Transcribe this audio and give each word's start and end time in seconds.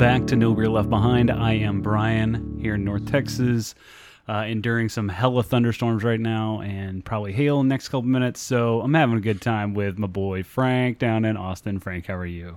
Back 0.00 0.26
to 0.28 0.36
No 0.36 0.54
Beer 0.54 0.70
Left 0.70 0.88
Behind. 0.88 1.30
I 1.30 1.52
am 1.52 1.82
Brian 1.82 2.58
here 2.58 2.76
in 2.76 2.84
North 2.84 3.04
Texas, 3.04 3.74
uh, 4.26 4.46
enduring 4.48 4.88
some 4.88 5.10
hella 5.10 5.42
thunderstorms 5.42 6.02
right 6.02 6.18
now 6.18 6.62
and 6.62 7.04
probably 7.04 7.34
hail 7.34 7.60
in 7.60 7.68
the 7.68 7.74
next 7.74 7.90
couple 7.90 8.08
minutes. 8.08 8.40
So 8.40 8.80
I'm 8.80 8.94
having 8.94 9.18
a 9.18 9.20
good 9.20 9.42
time 9.42 9.74
with 9.74 9.98
my 9.98 10.06
boy 10.06 10.42
Frank 10.42 10.98
down 10.98 11.26
in 11.26 11.36
Austin. 11.36 11.80
Frank, 11.80 12.06
how 12.06 12.14
are 12.14 12.24
you? 12.24 12.56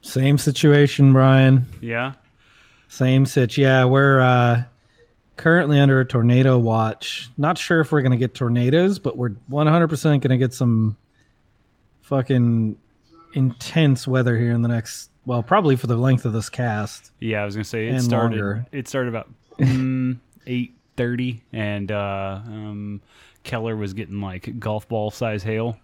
Same 0.00 0.36
situation, 0.36 1.12
Brian. 1.12 1.66
Yeah. 1.80 2.14
Same 2.88 3.26
sitch. 3.26 3.56
Yeah, 3.56 3.84
we're 3.84 4.18
uh, 4.18 4.64
currently 5.36 5.78
under 5.78 6.00
a 6.00 6.04
tornado 6.04 6.58
watch. 6.58 7.30
Not 7.38 7.58
sure 7.58 7.80
if 7.80 7.92
we're 7.92 8.02
going 8.02 8.10
to 8.10 8.18
get 8.18 8.34
tornadoes, 8.34 8.98
but 8.98 9.16
we're 9.16 9.36
100% 9.52 10.02
going 10.02 10.20
to 10.20 10.36
get 10.36 10.52
some 10.52 10.96
fucking 12.02 12.76
intense 13.34 14.08
weather 14.08 14.36
here 14.36 14.50
in 14.50 14.62
the 14.62 14.68
next, 14.68 15.10
well, 15.26 15.42
probably 15.42 15.76
for 15.76 15.86
the 15.86 15.96
length 15.96 16.24
of 16.24 16.32
this 16.32 16.48
cast. 16.48 17.10
Yeah, 17.20 17.42
I 17.42 17.44
was 17.44 17.54
gonna 17.54 17.64
say 17.64 17.88
it 17.88 18.00
started. 18.02 18.36
longer. 18.36 18.66
It 18.72 18.88
started 18.88 19.08
about 19.08 19.28
mm, 19.58 20.18
eight 20.46 20.74
thirty, 20.96 21.42
and 21.52 21.90
uh, 21.90 22.40
um, 22.46 23.00
Keller 23.42 23.76
was 23.76 23.92
getting 23.94 24.20
like 24.20 24.58
golf 24.58 24.88
ball 24.88 25.10
size 25.10 25.42
hail, 25.42 25.78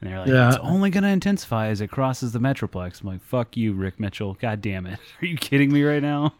and 0.00 0.10
they're 0.10 0.18
like, 0.20 0.28
Yeah. 0.28 0.48
"It's 0.48 0.58
only 0.58 0.90
gonna 0.90 1.08
intensify 1.08 1.68
as 1.68 1.80
it 1.80 1.88
crosses 1.88 2.32
the 2.32 2.38
metroplex." 2.40 3.00
I'm 3.02 3.08
like, 3.08 3.22
"Fuck 3.22 3.56
you, 3.56 3.72
Rick 3.72 3.98
Mitchell! 4.00 4.34
God 4.40 4.60
damn 4.60 4.86
it! 4.86 4.98
Are 5.22 5.26
you 5.26 5.36
kidding 5.36 5.72
me 5.72 5.82
right 5.82 6.02
now?" 6.02 6.34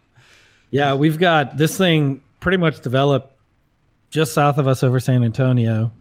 Yeah, 0.70 0.94
we've 0.94 1.18
got 1.18 1.56
this 1.58 1.76
thing 1.76 2.22
pretty 2.40 2.56
much 2.56 2.80
developed 2.80 3.34
just 4.10 4.32
south 4.32 4.58
of 4.58 4.66
us 4.66 4.82
over 4.82 5.00
San 5.00 5.22
Antonio, 5.22 5.92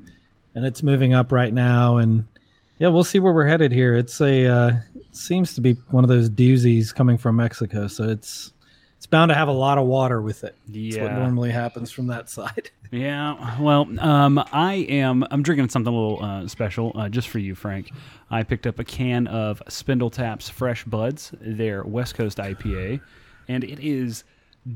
and 0.55 0.65
it's 0.65 0.81
moving 0.83 1.13
up 1.13 1.31
right 1.31 1.53
now. 1.53 1.97
And 1.97 2.25
yeah, 2.81 2.87
we'll 2.87 3.03
see 3.03 3.19
where 3.19 3.31
we're 3.31 3.45
headed 3.45 3.71
here. 3.71 3.95
It's 3.95 4.19
a 4.21 4.47
uh, 4.47 4.71
seems 5.11 5.53
to 5.53 5.61
be 5.61 5.73
one 5.91 6.03
of 6.03 6.07
those 6.07 6.31
doozies 6.31 6.93
coming 6.93 7.15
from 7.15 7.35
Mexico, 7.35 7.85
so 7.85 8.05
it's 8.05 8.53
it's 8.97 9.05
bound 9.05 9.29
to 9.29 9.35
have 9.35 9.47
a 9.47 9.53
lot 9.53 9.77
of 9.77 9.85
water 9.85 10.19
with 10.19 10.43
it. 10.43 10.55
That's 10.67 10.97
what 10.97 11.13
normally 11.13 11.51
happens 11.51 11.91
from 11.91 12.07
that 12.07 12.29
side. 12.29 12.71
Yeah, 12.93 13.57
well, 13.61 13.87
um, 14.01 14.43
I 14.51 14.85
am. 14.89 15.25
I'm 15.31 15.43
drinking 15.43 15.69
something 15.69 15.93
a 15.93 15.95
little 15.95 16.21
uh, 16.21 16.45
special 16.49 16.91
uh, 16.93 17.07
just 17.07 17.29
for 17.29 17.39
you, 17.39 17.55
Frank. 17.55 17.89
I 18.29 18.43
picked 18.43 18.67
up 18.67 18.79
a 18.79 18.83
can 18.83 19.27
of 19.27 19.63
Spindle 19.69 20.09
Taps 20.09 20.49
Fresh 20.49 20.83
Buds, 20.83 21.31
their 21.39 21.83
West 21.83 22.15
Coast 22.15 22.37
IPA, 22.37 22.99
and 23.47 23.63
it 23.63 23.79
is 23.79 24.25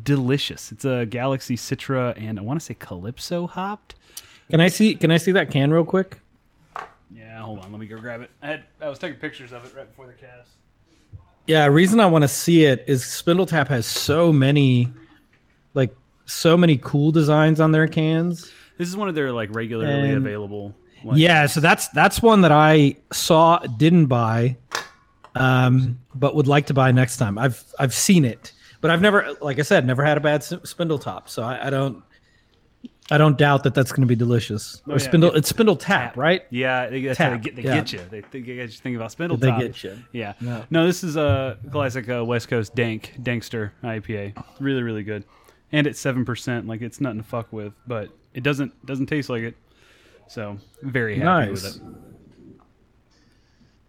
delicious. 0.03 0.71
It's 0.71 0.85
a 0.85 1.05
Galaxy 1.05 1.57
Citra 1.57 2.13
and 2.15 2.39
I 2.39 2.41
want 2.41 2.57
to 2.57 2.65
say 2.65 2.75
Calypso 2.75 3.47
hopped. 3.47 3.95
Can 4.49 4.61
I 4.61 4.69
see? 4.69 4.95
Can 4.95 5.11
I 5.11 5.17
see 5.17 5.33
that 5.33 5.51
can 5.51 5.73
real 5.73 5.83
quick? 5.83 6.21
Yeah, 7.35 7.41
hold 7.41 7.59
on, 7.59 7.69
let 7.69 7.81
me 7.81 7.85
go 7.85 7.97
grab 7.99 8.21
it. 8.21 8.31
I 8.41 8.47
had 8.47 8.63
I 8.79 8.87
was 8.87 8.97
taking 8.97 9.19
pictures 9.19 9.51
of 9.51 9.65
it 9.65 9.75
right 9.75 9.89
before 9.89 10.07
the 10.07 10.13
cast. 10.13 10.51
Yeah, 11.47 11.65
reason 11.65 11.99
I 11.99 12.05
want 12.05 12.21
to 12.21 12.29
see 12.29 12.63
it 12.63 12.85
is 12.87 13.03
Spindle 13.03 13.45
Tap 13.45 13.67
has 13.67 13.85
so 13.85 14.31
many, 14.31 14.87
like 15.73 15.93
so 16.25 16.55
many 16.55 16.77
cool 16.77 17.11
designs 17.11 17.59
on 17.59 17.73
their 17.73 17.89
cans. 17.89 18.49
This 18.77 18.87
is 18.87 18.95
one 18.95 19.09
of 19.09 19.15
their 19.15 19.33
like 19.33 19.53
regularly 19.53 20.11
And- 20.11 20.15
available. 20.25 20.73
Like, 21.03 21.17
Yeah, 21.17 21.45
so 21.47 21.59
that's 21.59 21.89
that's 21.89 22.21
one 22.21 22.39
that 22.39 22.53
I 22.53 22.95
saw, 23.11 23.59
didn't 23.59 24.05
buy, 24.05 24.55
um, 25.35 25.99
but 26.15 26.35
would 26.35 26.47
like 26.47 26.67
to 26.67 26.73
buy 26.73 26.93
next 26.93 27.17
time. 27.17 27.37
I've 27.37 27.61
I've 27.77 27.93
seen 27.93 28.23
it, 28.23 28.53
but 28.79 28.91
I've 28.91 29.01
never, 29.01 29.35
like 29.41 29.59
I 29.59 29.63
said, 29.63 29.85
never 29.85 30.05
had 30.05 30.15
a 30.17 30.21
bad 30.21 30.41
spindle 30.41 30.99
top, 30.99 31.27
so 31.27 31.43
I, 31.43 31.67
I 31.67 31.69
don't 31.69 32.01
I 33.11 33.19
don't 33.19 33.37
doubt 33.37 33.63
that 33.63 33.75
that's 33.75 33.91
going 33.91 34.01
to 34.01 34.07
be 34.07 34.15
delicious. 34.15 34.81
Oh, 34.87 34.91
or 34.91 34.93
yeah, 34.93 34.97
spindle, 34.97 35.31
yeah. 35.31 35.37
it's 35.37 35.49
spindle 35.49 35.75
tap, 35.75 36.17
right? 36.17 36.43
Yeah, 36.49 36.87
they, 36.89 37.01
that's 37.03 37.19
how 37.19 37.29
they 37.29 37.37
get, 37.37 37.55
they 37.55 37.61
yeah. 37.61 37.75
get 37.75 37.93
you. 37.93 37.99
They, 38.09 38.21
they 38.21 38.41
get 38.41 38.55
you 38.55 38.67
thinking 38.67 38.95
about 38.95 39.11
Spindle 39.11 39.37
tap. 39.37 39.41
They 39.41 39.49
Top. 39.49 39.59
get 39.59 39.83
you. 39.83 39.97
Yeah. 40.11 40.33
Yeah. 40.41 40.65
No, 40.71 40.87
this 40.87 41.03
is 41.03 41.15
a 41.15 41.57
classic 41.71 42.09
uh, 42.09 42.25
West 42.25 42.47
Coast 42.47 42.73
dank, 42.73 43.13
dankster 43.21 43.71
IPA. 43.83 44.43
Really, 44.59 44.81
really 44.81 45.03
good. 45.03 45.23
And 45.71 45.85
it's 45.85 46.01
7%. 46.01 46.67
Like, 46.67 46.81
it's 46.81 46.99
nothing 46.99 47.19
to 47.19 47.23
fuck 47.23 47.53
with, 47.53 47.73
but 47.85 48.09
it 48.33 48.41
doesn't 48.41 48.85
doesn't 48.85 49.05
taste 49.05 49.29
like 49.29 49.43
it. 49.43 49.55
So, 50.27 50.57
very 50.81 51.19
happy 51.19 51.51
Nice. 51.51 51.63
with 51.63 51.75
it. 51.75 51.81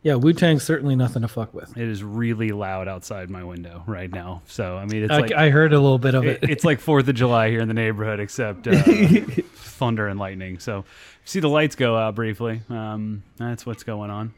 Yeah, 0.07 0.15
Wu 0.15 0.33
Tang's 0.33 0.63
certainly 0.63 0.95
nothing 0.95 1.23
to 1.23 1.29
fuck 1.29 1.53
with. 1.53 1.77
It 1.77 1.89
is 1.89 2.05
really 2.05 2.51
loud 2.51 2.87
outside 2.87 3.29
my 3.29 3.43
window 3.43 3.83
right 3.89 4.09
now. 4.09 4.41
So, 4.47 4.77
I 4.77 4.85
mean, 4.85 5.03
it's 5.03 5.13
I, 5.13 5.19
like. 5.19 5.33
I 5.33 5.51
heard 5.51 5.73
a 5.73 5.81
little 5.81 5.99
bit 5.99 6.15
of 6.15 6.25
it- 6.25 6.45
it. 6.45 6.51
it's 6.51 6.65
like 6.65 6.79
Fourth 6.89 7.09
of 7.09 7.17
July 7.17 7.51
here 7.51 7.59
in 7.61 7.67
the 7.67 7.75
neighborhood, 7.75 8.21
except 8.21 8.69
uh, 8.69 8.81
thunder 9.57 10.07
and 10.07 10.17
lightning. 10.21 10.61
So, 10.61 10.85
see 11.25 11.41
the 11.41 11.49
lights 11.49 11.75
go 11.75 11.97
out 11.97 12.15
briefly. 12.15 12.61
Um, 12.71 13.25
that's 13.37 13.67
what's 13.67 13.83
going 13.83 14.11
on. 14.11 14.33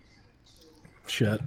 Shit. 1.07 1.39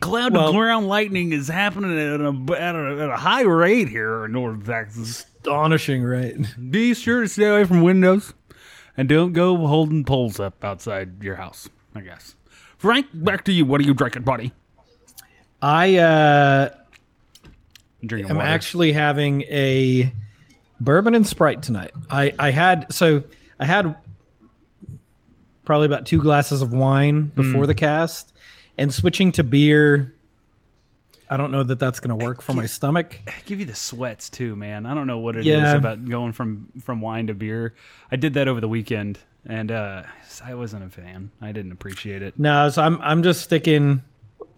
Cloud 0.00 0.32
Well- 0.32 0.52
to 0.52 0.58
ground 0.58 0.88
lightning 0.88 1.32
is 1.34 1.48
happening 1.48 1.90
at 1.98 2.18
a, 2.20 2.62
at 2.62 2.74
a, 2.74 3.02
at 3.02 3.10
a 3.10 3.16
high 3.16 3.42
rate 3.42 3.90
here 3.90 4.24
in 4.24 4.32
North 4.32 4.64
Texas. 4.64 5.26
Astonishing, 5.38 6.02
right? 6.02 6.34
Be 6.70 6.94
sure 6.94 7.20
to 7.20 7.28
stay 7.28 7.44
away 7.44 7.64
from 7.64 7.82
windows 7.82 8.32
and 8.96 9.06
don't 9.06 9.34
go 9.34 9.54
holding 9.66 10.02
poles 10.04 10.40
up 10.40 10.64
outside 10.64 11.22
your 11.22 11.36
house, 11.36 11.68
I 11.94 12.00
guess. 12.00 12.36
Frank, 12.84 13.06
back 13.14 13.46
to 13.46 13.52
you. 13.52 13.64
What 13.64 13.80
are 13.80 13.84
you 13.84 13.94
drinking, 13.94 14.24
buddy? 14.24 14.52
I 15.62 15.96
uh, 15.96 16.68
I'm 17.42 18.06
drinking 18.08 18.30
I'm 18.30 18.36
water. 18.36 18.46
actually 18.46 18.92
having 18.92 19.40
a 19.44 20.12
bourbon 20.80 21.14
and 21.14 21.26
sprite 21.26 21.62
tonight. 21.62 21.92
I 22.10 22.34
I 22.38 22.50
had 22.50 22.92
so 22.92 23.24
I 23.58 23.64
had 23.64 23.96
probably 25.64 25.86
about 25.86 26.04
two 26.04 26.20
glasses 26.20 26.60
of 26.60 26.74
wine 26.74 27.22
before 27.34 27.66
the 27.66 27.74
cast, 27.74 28.34
and 28.76 28.92
switching 28.92 29.32
to 29.32 29.44
beer. 29.44 30.14
I 31.30 31.38
don't 31.38 31.52
know 31.52 31.62
that 31.62 31.78
that's 31.78 32.00
going 32.00 32.18
to 32.18 32.22
work 32.22 32.42
for 32.42 32.52
my 32.52 32.66
stomach. 32.66 33.18
I 33.26 33.32
give 33.46 33.60
you 33.60 33.64
the 33.64 33.74
sweats 33.74 34.28
too, 34.28 34.56
man. 34.56 34.84
I 34.84 34.92
don't 34.92 35.06
know 35.06 35.20
what 35.20 35.36
it 35.36 35.40
is 35.40 35.46
Yeah. 35.46 35.74
about 35.74 36.04
going 36.06 36.32
from 36.32 36.68
from 36.82 37.00
wine 37.00 37.28
to 37.28 37.34
beer. 37.34 37.72
I 38.12 38.16
did 38.16 38.34
that 38.34 38.46
over 38.46 38.60
the 38.60 38.68
weekend, 38.68 39.20
and 39.46 39.70
uh, 39.70 40.02
I 40.44 40.54
wasn't 40.54 40.84
a 40.84 40.90
fan. 40.90 41.30
I 41.40 41.52
didn't 41.52 41.72
appreciate 41.72 42.22
it. 42.22 42.38
No, 42.38 42.68
so 42.70 42.82
I'm 42.82 43.00
I'm 43.00 43.22
just 43.22 43.42
sticking, 43.42 44.02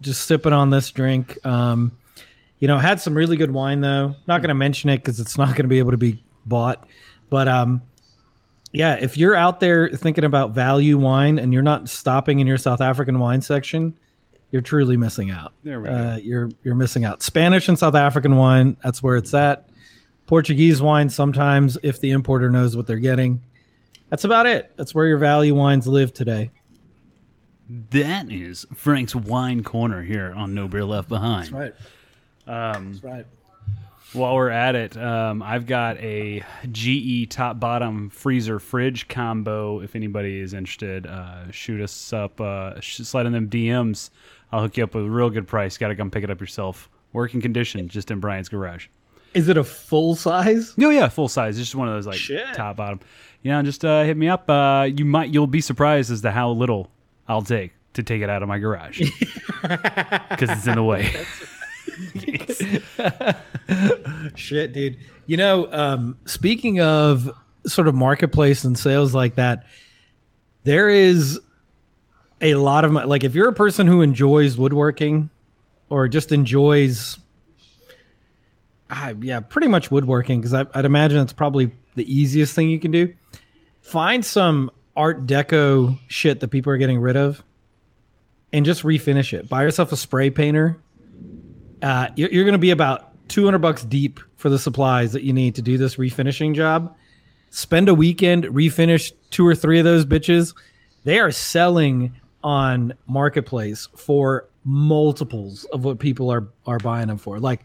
just 0.01 0.25
sipping 0.25 0.53
on 0.53 0.69
this 0.69 0.91
drink. 0.91 1.43
Um, 1.45 1.97
you 2.59 2.67
know, 2.67 2.77
had 2.77 2.99
some 2.99 3.15
really 3.15 3.37
good 3.37 3.51
wine 3.51 3.81
though. 3.81 4.15
Not 4.27 4.41
going 4.41 4.49
to 4.49 4.55
mention 4.55 4.89
it 4.89 4.97
because 4.97 5.19
it's 5.19 5.37
not 5.37 5.49
going 5.49 5.63
to 5.63 5.67
be 5.67 5.79
able 5.79 5.91
to 5.91 5.97
be 5.97 6.23
bought. 6.45 6.87
But 7.29 7.47
um, 7.47 7.81
yeah, 8.71 8.95
if 8.95 9.17
you're 9.17 9.35
out 9.35 9.59
there 9.59 9.89
thinking 9.89 10.23
about 10.23 10.51
value 10.51 10.97
wine 10.97 11.39
and 11.39 11.53
you're 11.53 11.63
not 11.63 11.89
stopping 11.89 12.39
in 12.39 12.47
your 12.47 12.57
South 12.57 12.81
African 12.81 13.19
wine 13.19 13.41
section, 13.41 13.97
you're 14.51 14.61
truly 14.61 14.97
missing 14.97 15.29
out. 15.29 15.53
There 15.63 15.81
we 15.81 15.89
Uh, 15.89 16.17
you're 16.17 16.49
you're 16.63 16.75
missing 16.75 17.05
out. 17.05 17.21
Spanish 17.21 17.67
and 17.67 17.77
South 17.77 17.95
African 17.95 18.37
wine, 18.37 18.77
that's 18.83 19.03
where 19.03 19.17
it's 19.17 19.33
at. 19.33 19.69
Portuguese 20.25 20.81
wine 20.81 21.09
sometimes 21.09 21.77
if 21.83 22.01
the 22.01 22.11
importer 22.11 22.49
knows 22.49 22.75
what 22.75 22.87
they're 22.87 22.97
getting. 22.97 23.41
That's 24.09 24.23
about 24.23 24.45
it. 24.45 24.71
That's 24.77 24.95
where 24.95 25.05
your 25.05 25.17
value 25.17 25.53
wines 25.53 25.87
live 25.87 26.13
today. 26.13 26.51
That 27.91 28.31
is 28.31 28.65
Frank's 28.75 29.13
wine 29.13 29.63
corner 29.63 30.01
here 30.01 30.33
on 30.35 30.53
No 30.53 30.67
Beer 30.67 30.85
Left 30.85 31.09
Behind. 31.09 31.53
That's 31.53 31.75
right. 32.47 32.75
Um, 32.75 32.93
That's 32.93 33.03
right. 33.03 33.25
While 34.13 34.35
we're 34.35 34.49
at 34.49 34.75
it, 34.75 34.95
um, 34.95 35.43
I've 35.43 35.65
got 35.65 35.97
a 35.97 36.41
GE 36.71 37.29
top 37.29 37.59
bottom 37.59 38.09
freezer 38.09 38.57
fridge 38.57 39.09
combo. 39.09 39.81
If 39.81 39.97
anybody 39.97 40.39
is 40.39 40.53
interested, 40.53 41.05
uh, 41.05 41.51
shoot 41.51 41.81
us 41.81 42.13
up, 42.13 42.39
uh, 42.39 42.79
slide 42.79 43.25
in 43.25 43.33
them 43.33 43.49
DMs. 43.49 44.11
I'll 44.53 44.61
hook 44.61 44.77
you 44.77 44.85
up 44.85 44.95
with 44.95 45.03
a 45.03 45.09
real 45.09 45.29
good 45.29 45.45
price. 45.45 45.77
Got 45.77 45.89
to 45.89 45.95
come 45.95 46.09
pick 46.09 46.23
it 46.23 46.29
up 46.31 46.39
yourself. 46.39 46.89
Working 47.11 47.41
condition, 47.41 47.89
just 47.89 48.09
in 48.09 48.21
Brian's 48.21 48.47
garage. 48.47 48.87
Is 49.33 49.49
it 49.49 49.57
a 49.57 49.63
full 49.63 50.15
size? 50.15 50.73
No, 50.77 50.89
yeah, 50.89 51.09
full 51.09 51.27
size. 51.27 51.59
It's 51.59 51.67
just 51.67 51.75
one 51.75 51.89
of 51.89 51.93
those 51.93 52.07
like 52.07 52.15
Shit. 52.15 52.53
top 52.55 52.77
bottom. 52.77 53.01
You 53.41 53.51
know, 53.51 53.61
just 53.63 53.85
uh, 53.85 54.03
hit 54.03 54.17
me 54.17 54.27
up. 54.27 54.49
Uh, 54.49 54.89
you 54.93 55.05
might, 55.05 55.33
you'll 55.33 55.47
be 55.47 55.61
surprised 55.61 56.11
as 56.11 56.21
to 56.21 56.31
how 56.31 56.51
little 56.51 56.89
I'll 57.27 57.41
take 57.41 57.73
to 57.93 58.03
take 58.03 58.21
it 58.21 58.29
out 58.29 58.43
of 58.43 58.49
my 58.49 58.59
garage 58.59 58.99
because 59.61 60.49
it's 60.49 60.67
in 60.67 60.75
the 60.75 60.83
way. 60.83 61.11
Shit, 64.35 64.73
dude. 64.73 64.97
You 65.25 65.37
know, 65.37 65.71
um, 65.71 66.17
speaking 66.25 66.79
of 66.79 67.31
sort 67.65 67.87
of 67.87 67.95
marketplace 67.95 68.63
and 68.63 68.77
sales 68.77 69.13
like 69.13 69.35
that, 69.35 69.65
there 70.63 70.89
is 70.89 71.39
a 72.41 72.55
lot 72.55 72.85
of 72.85 72.91
my, 72.91 73.03
like 73.03 73.23
if 73.23 73.35
you're 73.35 73.49
a 73.49 73.53
person 73.53 73.87
who 73.87 74.01
enjoys 74.01 74.57
woodworking 74.57 75.29
or 75.89 76.07
just 76.07 76.31
enjoys, 76.31 77.17
ah, 78.89 79.13
yeah, 79.19 79.39
pretty 79.39 79.67
much 79.67 79.89
woodworking 79.89 80.39
because 80.39 80.53
I'd 80.53 80.85
imagine 80.85 81.19
it's 81.19 81.33
probably 81.33 81.71
the 81.95 82.13
easiest 82.13 82.53
thing 82.53 82.69
you 82.69 82.79
can 82.79 82.91
do. 82.91 83.13
Find 83.87 84.23
some 84.23 84.69
Art 84.95 85.25
Deco 85.25 85.97
shit 86.07 86.39
that 86.41 86.49
people 86.49 86.71
are 86.71 86.77
getting 86.77 86.99
rid 86.99 87.15
of, 87.17 87.43
and 88.53 88.65
just 88.65 88.83
refinish 88.83 89.33
it. 89.33 89.49
Buy 89.49 89.63
yourself 89.63 89.91
a 89.91 89.97
spray 89.97 90.29
painter 90.29 90.79
uh, 91.81 92.07
you're, 92.15 92.29
you're 92.29 92.43
going 92.43 92.53
to 92.53 92.59
be 92.59 92.71
about 92.71 93.11
200 93.29 93.59
bucks 93.59 93.83
deep 93.83 94.19
for 94.35 94.49
the 94.49 94.59
supplies 94.59 95.13
that 95.13 95.23
you 95.23 95.33
need 95.33 95.55
to 95.55 95.61
do 95.61 95.77
this 95.77 95.95
refinishing 95.95 96.55
job. 96.55 96.95
Spend 97.49 97.89
a 97.89 97.93
weekend, 97.93 98.45
refinish 98.45 99.11
two 99.29 99.45
or 99.45 99.55
three 99.55 99.79
of 99.79 99.85
those 99.85 100.05
bitches. 100.05 100.55
They 101.03 101.19
are 101.19 101.31
selling 101.31 102.13
on 102.43 102.93
marketplace 103.07 103.87
for 103.95 104.47
multiples 104.63 105.63
of 105.65 105.85
what 105.85 105.99
people 105.99 106.29
are 106.29 106.47
are 106.65 106.77
buying 106.79 107.07
them 107.07 107.17
for. 107.17 107.39
Like, 107.39 107.61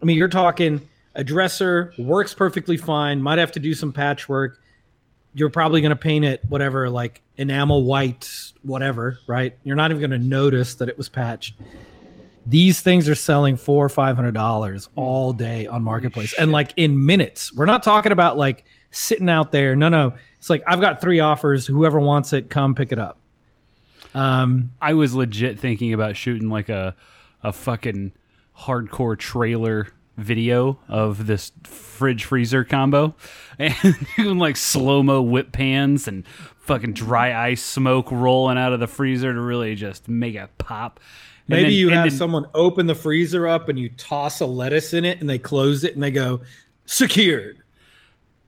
I 0.00 0.04
mean, 0.04 0.16
you're 0.16 0.28
talking 0.28 0.88
a 1.14 1.24
dresser 1.24 1.92
works 1.98 2.34
perfectly 2.34 2.76
fine. 2.76 3.20
Might 3.20 3.38
have 3.38 3.52
to 3.52 3.60
do 3.60 3.74
some 3.74 3.92
patchwork. 3.92 4.60
You're 5.36 5.50
probably 5.50 5.82
going 5.82 5.90
to 5.90 5.96
paint 5.96 6.24
it 6.24 6.40
whatever, 6.48 6.88
like 6.88 7.20
enamel 7.36 7.84
white, 7.84 8.30
whatever, 8.62 9.18
right? 9.26 9.54
You're 9.64 9.76
not 9.76 9.90
even 9.90 10.00
going 10.00 10.18
to 10.18 10.26
notice 10.26 10.76
that 10.76 10.88
it 10.88 10.96
was 10.96 11.10
patched. 11.10 11.56
These 12.46 12.80
things 12.80 13.06
are 13.06 13.14
selling 13.14 13.56
four 13.58 13.84
or 13.84 13.90
five 13.90 14.16
hundred 14.16 14.32
dollars 14.32 14.88
all 14.94 15.34
day 15.34 15.66
on 15.66 15.82
marketplace, 15.82 16.32
and 16.38 16.52
like 16.52 16.72
in 16.76 17.04
minutes. 17.04 17.52
We're 17.52 17.66
not 17.66 17.82
talking 17.82 18.12
about 18.12 18.38
like 18.38 18.64
sitting 18.92 19.28
out 19.28 19.52
there. 19.52 19.76
No, 19.76 19.90
no. 19.90 20.14
It's 20.38 20.48
like 20.48 20.62
I've 20.66 20.80
got 20.80 21.02
three 21.02 21.20
offers. 21.20 21.66
Whoever 21.66 22.00
wants 22.00 22.32
it, 22.32 22.48
come 22.48 22.74
pick 22.74 22.90
it 22.92 22.98
up. 22.98 23.18
Um, 24.14 24.72
I 24.80 24.94
was 24.94 25.14
legit 25.14 25.58
thinking 25.58 25.92
about 25.92 26.16
shooting 26.16 26.48
like 26.48 26.70
a 26.70 26.96
a 27.42 27.52
fucking 27.52 28.12
hardcore 28.58 29.18
trailer 29.18 29.88
video 30.16 30.78
of 30.88 31.26
this 31.26 31.52
fridge 31.64 32.24
freezer 32.24 32.64
combo 32.64 33.14
and 33.58 33.74
doing 34.16 34.38
like 34.38 34.56
slow 34.56 35.02
mo 35.02 35.20
whip 35.22 35.52
pans 35.52 36.08
and 36.08 36.26
fucking 36.58 36.92
dry 36.92 37.48
ice 37.48 37.62
smoke 37.62 38.10
rolling 38.10 38.58
out 38.58 38.72
of 38.72 38.80
the 38.80 38.86
freezer 38.86 39.32
to 39.32 39.40
really 39.40 39.74
just 39.74 40.08
make 40.08 40.34
it 40.34 40.50
pop. 40.58 41.00
Maybe 41.48 41.62
then- 41.64 41.72
you 41.72 41.88
have 41.90 42.10
then- 42.10 42.18
someone 42.18 42.46
open 42.54 42.86
the 42.86 42.94
freezer 42.94 43.46
up 43.46 43.68
and 43.68 43.78
you 43.78 43.88
toss 43.90 44.40
a 44.40 44.46
lettuce 44.46 44.92
in 44.94 45.04
it 45.04 45.20
and 45.20 45.28
they 45.30 45.38
close 45.38 45.84
it 45.84 45.94
and 45.94 46.02
they 46.02 46.10
go 46.10 46.40
secured. 46.86 47.58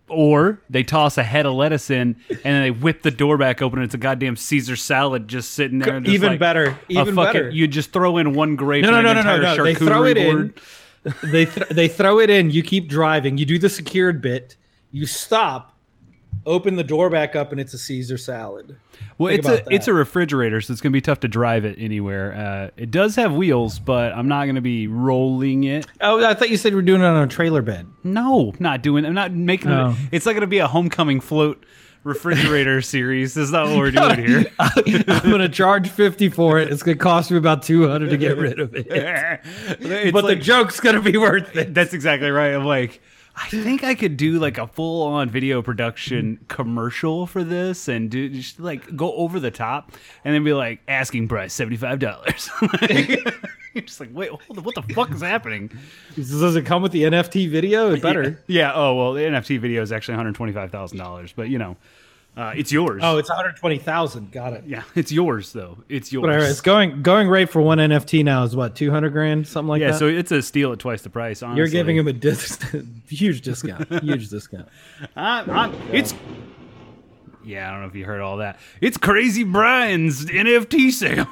or 0.09 0.61
they 0.71 0.82
toss 0.82 1.19
a 1.19 1.23
head 1.23 1.44
of 1.44 1.53
lettuce 1.53 1.91
in 1.91 2.17
and 2.31 2.38
then 2.43 2.62
they 2.62 2.71
whip 2.71 3.03
the 3.03 3.11
door 3.11 3.37
back 3.37 3.61
open 3.61 3.79
and 3.79 3.85
it's 3.85 3.94
a 3.94 3.99
goddamn 3.99 4.37
Caesar 4.37 4.75
salad 4.75 5.29
just 5.29 5.53
sitting 5.53 5.79
there. 5.81 6.00
just 6.00 6.12
Even 6.14 6.31
like 6.31 6.41
better, 6.41 6.79
even 6.88 7.14
fucking- 7.14 7.32
better. 7.32 7.50
You 7.50 7.69
just 7.69 7.93
throw 7.93 8.17
in 8.17 8.32
one 8.32 8.56
grape. 8.56 8.82
No, 8.85 8.91
no, 8.91 8.97
and 8.99 9.06
no, 9.06 9.12
no, 9.12 9.37
no, 9.37 9.55
no. 9.56 9.64
They 9.64 9.75
throw 9.75 10.05
it 10.05 10.17
in. 10.17 10.55
They 11.23 11.45
th- 11.47 11.69
they 11.69 11.89
throw 11.89 12.19
it 12.21 12.31
in. 12.31 12.50
You 12.50 12.62
keep 12.62 12.89
driving. 12.89 13.39
You 13.39 13.47
do 13.47 13.59
the 13.59 13.69
secured 13.69 14.21
bit. 14.23 14.56
You 14.91 15.06
stop. 15.06 15.75
Open 16.47 16.77
the 16.77 16.85
door 16.85 17.11
back 17.11 17.35
up 17.37 17.53
and 17.53 17.61
it's 17.61 17.75
a 17.75 17.79
Caesar 17.79 18.17
salad. 18.17 18.77
Well, 19.19 19.29
Think 19.31 19.41
it's 19.41 19.49
a 19.49 19.55
about 19.55 19.73
it's 19.73 19.89
a 19.89 19.93
refrigerator, 19.93 20.61
so 20.61 20.73
it's 20.73 20.81
gonna 20.81 20.93
be 20.93 21.00
tough 21.00 21.21
to 21.21 21.29
drive 21.29 21.65
it 21.65 21.77
anywhere. 21.79 22.33
Uh, 22.35 22.71
it 22.77 22.91
does 22.91 23.17
have 23.17 23.35
wheels, 23.35 23.79
but 23.79 24.12
I'm 24.12 24.29
not 24.29 24.47
gonna 24.47 24.61
be 24.61 24.87
rolling 24.87 25.65
it. 25.65 25.87
Oh, 26.00 26.25
I 26.25 26.35
thought 26.35 26.49
you 26.50 26.56
said 26.56 26.75
we're 26.75 26.83
doing 26.83 27.03
it 27.03 27.05
on 27.06 27.23
a 27.23 27.27
trailer 27.27 27.61
bed. 27.61 27.87
No, 28.05 28.55
not 28.61 28.83
doing. 28.83 29.05
I'm 29.05 29.15
not 29.15 29.33
making 29.33 29.71
Oh. 29.73 29.91
it. 29.91 29.97
It's 30.12 30.27
not 30.27 30.35
gonna 30.35 30.47
be 30.47 30.59
a 30.59 30.69
homecoming 30.69 31.21
float 31.21 31.65
refrigerator 32.05 32.81
series. 32.83 33.37
Is 33.37 33.50
not 33.53 33.69
what 33.69 33.79
we're 33.79 33.91
doing 33.91 34.19
here. 34.27 34.45
I'm 34.59 35.31
gonna 35.31 35.49
charge 35.49 35.89
fifty 35.89 36.29
for 36.29 36.59
it. 36.59 36.71
It's 36.73 36.83
gonna 36.83 36.97
cost 36.97 37.31
me 37.31 37.37
about 37.37 37.62
two 37.62 37.89
hundred 37.89 38.11
to 38.11 38.17
get 38.17 38.37
rid 38.39 38.61
of 38.61 38.75
it. 38.75 38.87
It's 39.81 40.12
but 40.12 40.25
like- 40.25 40.39
the 40.39 40.45
joke's 40.45 40.81
gonna 40.81 41.00
be 41.03 41.17
worth 41.17 41.55
it. 41.56 41.75
That's 41.75 41.93
exactly 41.95 42.31
right. 42.31 42.55
I'm 42.55 42.65
like, 42.65 43.00
I 43.37 43.49
think 43.49 43.85
I 43.85 43.95
could 43.95 44.17
do 44.17 44.39
like 44.41 44.59
a 44.59 44.67
full 44.67 45.06
on 45.06 45.29
video 45.31 45.62
production 45.62 46.41
commercial 46.49 47.27
for 47.27 47.45
this 47.45 47.87
and 47.89 48.11
do 48.11 48.29
just 48.29 48.59
like 48.59 48.97
go 48.97 49.12
over 49.15 49.39
the 49.39 49.50
top 49.53 49.93
and 50.25 50.35
then 50.35 50.43
be 50.45 50.53
like 50.53 50.81
asking 50.89 51.29
price 51.29 51.53
seventy 51.53 51.77
five 51.77 51.99
dollars. 52.00 52.50
You're 53.75 53.85
just 53.85 54.00
like, 54.00 54.11
wait, 54.12 54.31
hold 54.31 54.59
on, 54.59 54.65
what 54.65 54.75
the 54.75 54.82
fuck 54.94 55.11
is 55.12 55.20
happening? 55.20 55.70
Does 56.17 56.56
it 56.56 56.65
come 56.65 56.82
with 56.82 56.93
the 56.93 57.03
NFT 57.05 57.49
video? 57.50 57.93
It 57.93 58.03
better. 58.03 58.43
Yeah. 58.47 58.73
Oh 58.75 58.94
well, 58.94 59.12
the 59.12 59.20
NFT 59.20 59.61
video 59.61 59.82
is 59.82 59.93
actually 59.93 60.15
one 60.15 60.25
hundred 60.25 60.37
twenty 60.37 60.53
five 60.53 60.70
thousand 60.70 60.99
dollars, 60.99 61.32
but 61.35 61.49
you 61.49 61.59
know, 61.59 61.76
uh, 62.37 62.53
it's 62.56 62.70
yours. 62.73 63.03
Oh, 63.05 63.19
it's 63.19 63.29
one 63.29 63.37
hundred 63.37 63.56
twenty 63.56 63.79
thousand. 63.79 64.32
Got 64.32 64.53
it. 64.55 64.65
yeah, 64.67 64.85
it's 64.94 65.12
yours 65.12 65.53
though. 65.53 65.79
It's 65.88 66.12
yours. 66.12 66.23
Whatever. 66.23 66.44
It's 66.44 66.61
going 66.61 67.03
going 67.03 67.29
rate 67.29 67.50
for 67.50 67.61
one 67.61 67.79
NFT 67.79 68.25
now 68.25 68.44
is 68.44 68.55
what 68.56 68.75
two 68.75 68.91
hundred 68.91 69.11
grand, 69.11 69.47
something 69.47 69.69
like 69.69 69.81
yeah, 69.81 69.88
that. 69.88 69.94
Yeah. 69.94 69.99
So 69.99 70.06
it's 70.06 70.31
a 70.32 70.41
steal 70.41 70.73
at 70.73 70.79
twice 70.79 71.03
the 71.03 71.11
price. 71.11 71.43
Honestly. 71.43 71.59
You're 71.59 71.69
giving 71.69 71.97
him 71.97 72.06
a 72.09 72.12
dis- 72.12 72.59
huge 73.09 73.43
discount. 73.43 73.88
Huge 74.03 74.29
discount. 74.29 74.69
I'm, 75.17 75.50
I'm, 75.50 75.75
it's 75.93 76.14
yeah. 77.44 77.69
I 77.69 77.73
don't 77.73 77.82
know 77.82 77.88
if 77.88 77.94
you 77.94 78.05
heard 78.05 78.21
all 78.21 78.38
that. 78.38 78.61
It's 78.81 78.97
Crazy 78.97 79.44
Brian's 79.44 80.25
NFT 80.25 80.93
sale. 80.93 81.26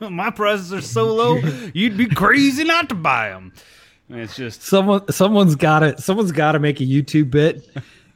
My 0.10 0.30
prices 0.30 0.72
are 0.72 0.80
so 0.80 1.12
low, 1.14 1.36
you'd 1.74 1.96
be 1.96 2.06
crazy 2.06 2.64
not 2.64 2.88
to 2.88 2.94
buy 2.94 3.28
them. 3.30 3.52
It's 4.08 4.34
just 4.34 4.62
Someone 4.62 5.10
someone's 5.12 5.54
got 5.54 5.82
it. 5.82 6.00
someone's 6.00 6.32
got 6.32 6.52
to 6.52 6.58
make 6.58 6.80
a 6.80 6.84
YouTube 6.84 7.30
bit 7.30 7.68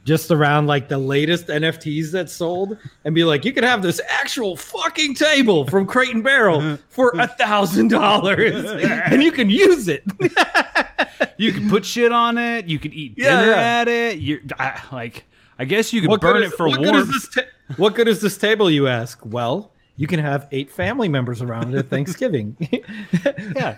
just 0.03 0.29
around 0.29 0.67
like 0.67 0.87
the 0.89 0.97
latest 0.97 1.47
NFTs 1.47 2.11
that 2.11 2.29
sold 2.29 2.77
and 3.05 3.15
be 3.15 3.23
like, 3.23 3.43
you 3.45 3.51
could 3.53 3.63
have 3.63 3.81
this 3.81 3.99
actual 4.09 4.55
fucking 4.57 5.15
table 5.15 5.65
from 5.65 5.85
Crate 5.87 6.13
and 6.13 6.23
Barrel 6.23 6.77
for 6.89 7.11
a 7.17 7.27
thousand 7.27 7.87
dollars, 7.87 8.65
and 8.71 9.23
you 9.23 9.31
can 9.31 9.49
use 9.49 9.87
it. 9.87 10.03
you 11.37 11.51
can 11.51 11.69
put 11.69 11.85
shit 11.85 12.11
on 12.11 12.37
it. 12.37 12.67
You 12.67 12.77
can 12.77 12.93
eat 12.93 13.15
dinner 13.15 13.47
yeah. 13.47 13.79
at 13.81 13.87
it. 13.87 14.19
You 14.19 14.41
like. 14.91 15.23
I 15.57 15.63
guess 15.63 15.93
you 15.93 16.01
could 16.01 16.09
What 16.09 16.19
burn 16.19 16.43
is- 16.43 16.51
it 16.51 16.57
for 16.57 16.67
what 16.67 16.79
good 16.83 16.91
warmth. 16.93 17.07
this 17.13 17.29
ta- 17.29 17.49
what 17.77 17.95
good 17.95 18.09
is 18.09 18.19
this 18.21 18.37
table? 18.37 18.69
You 18.69 18.87
ask. 18.89 19.19
Well, 19.23 19.71
you 19.97 20.07
can 20.07 20.19
have 20.19 20.47
eight 20.51 20.69
family 20.69 21.07
members 21.07 21.41
around 21.41 21.73
it 21.73 21.77
at 21.77 21.89
Thanksgiving. 21.89 22.55
yeah. 23.55 23.75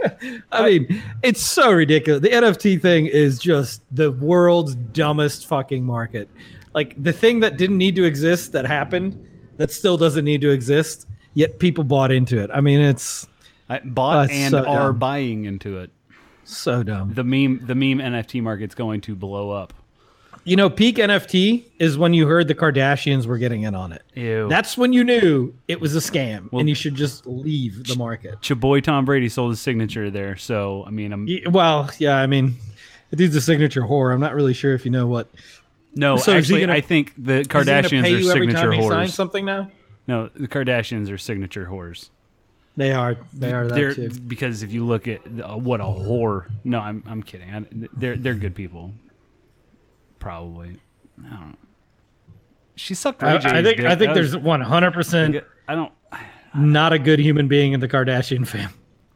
I 0.52 0.66
mean, 0.70 1.04
it's 1.24 1.42
so 1.42 1.72
ridiculous. 1.72 2.22
The 2.22 2.30
NFT 2.30 2.82
thing 2.82 3.06
is 3.06 3.38
just 3.40 3.82
the 3.92 4.12
world's 4.12 4.76
dumbest 4.76 5.48
fucking 5.48 5.84
market. 5.86 6.30
Like 6.74 7.02
the 7.02 7.14
thing 7.14 7.40
that 7.42 7.58
didn't 7.58 7.78
need 7.78 7.96
to 7.96 8.04
exist 8.04 8.52
that 8.54 8.66
happened 8.66 9.24
that 9.58 9.72
still 9.72 9.98
doesn't 9.98 10.26
need 10.26 10.42
to 10.42 10.50
exist, 10.50 11.08
yet 11.34 11.60
people 11.60 11.84
bought 11.84 12.12
into 12.12 12.40
it. 12.42 12.50
I 12.54 12.62
mean, 12.62 12.80
it's 12.80 13.28
I 13.70 13.80
bought 13.80 14.30
Oh, 14.30 14.34
and 14.34 14.52
so 14.52 14.60
are 14.66 14.88
dumb. 14.90 15.00
buying 15.00 15.46
into 15.46 15.80
it. 15.80 15.92
so 16.46 16.82
dumb. 16.84 17.14
The 17.14 17.24
meme, 17.24 17.66
the 17.66 17.76
meme 17.76 18.00
NFT 18.00 18.42
market's 18.42 18.76
going 18.76 19.02
to 19.02 19.16
blow 19.16 19.50
up. 19.52 19.74
You 20.48 20.56
know, 20.56 20.70
peak 20.70 20.96
NFT 20.96 21.66
is 21.78 21.98
when 21.98 22.14
you 22.14 22.26
heard 22.26 22.48
the 22.48 22.56
Kardashians 22.56 23.26
were 23.26 23.38
getting 23.38 23.64
in 23.64 23.76
on 23.76 23.92
it. 23.92 24.02
Ew. 24.16 24.48
That's 24.48 24.78
when 24.78 24.94
you 24.94 25.04
knew 25.04 25.54
it 25.68 25.82
was 25.82 25.94
a 25.94 26.00
scam 26.00 26.48
and 26.54 26.70
you 26.70 26.74
should 26.74 26.96
just 26.96 27.28
leave 27.28 27.86
the 27.86 27.98
market. 27.98 28.48
your 28.50 28.56
boy 28.56 28.80
Tom 28.80 29.04
Brady 29.04 29.28
sold 29.28 29.50
his 29.52 29.60
signature 29.60 30.10
there. 30.10 30.38
So 30.38 30.86
I 30.88 30.90
mean, 30.92 31.12
I'm 31.12 31.28
Well, 31.52 31.92
yeah, 32.00 32.16
I 32.16 32.28
mean, 32.28 32.56
the 33.10 33.18
dude's 33.18 33.36
a 33.36 33.42
signature 33.42 33.82
whore. 33.82 34.14
I'm 34.14 34.22
not 34.22 34.36
really 34.36 34.54
sure 34.54 34.74
if 34.74 34.86
you 34.86 34.92
know 34.92 35.06
what. 35.06 35.28
no. 35.96 36.16
So 36.16 36.32
actually, 36.32 36.62
gonna- 36.62 36.72
I 36.74 36.80
think 36.80 37.14
the 37.18 37.40
Is 37.40 37.48
he 37.48 37.50
gonna 37.50 37.66
Kardashians 37.66 38.20
are 38.20 38.32
signature 38.32 38.54
time 38.54 38.72
he 38.72 38.88
signs 38.88 39.12
whores. 39.12 39.16
something 39.16 39.44
now? 39.44 39.70
No, 40.08 40.30
the 40.34 40.48
Kardashians 40.48 41.12
are 41.12 41.18
signature 41.18 41.68
whores. 41.70 42.08
They 42.78 42.94
are. 42.94 43.18
They 43.34 43.52
are 43.52 43.68
that 43.68 43.96
too. 43.96 44.12
because 44.28 44.64
if 44.64 44.72
you 44.72 44.86
look 44.86 45.10
at 45.10 45.20
uh, 45.44 45.58
what 45.58 45.82
a 45.82 45.84
whore. 45.84 46.46
No, 46.64 46.80
I'm 46.80 47.04
I'm 47.06 47.22
kidding. 47.22 47.54
I, 47.54 47.66
they're 47.92 48.16
they're 48.16 48.36
good 48.36 48.56
people. 48.56 48.94
Probably. 50.20 50.78
I 51.26 51.30
don't 51.30 51.50
know. 51.52 51.56
She 52.76 52.94
sucked 52.94 53.22
Ray 53.24 53.30
I, 53.30 53.38
J's 53.38 53.46
I 53.52 53.64
think. 53.64 53.78
dick. 53.78 53.86
I 53.86 53.96
think 53.96 54.10
That 54.10 54.14
there's 54.16 54.38
100 54.38 54.92
percent 54.94 55.44
I 55.68 55.76
don't. 55.76 55.92
not 56.56 56.94
a 56.94 57.00
good 57.00 57.20
human 57.20 57.48
being 57.48 57.74
in 57.74 57.80
the 57.80 57.88
Kardashian 57.88 58.46
fam. 58.48 58.70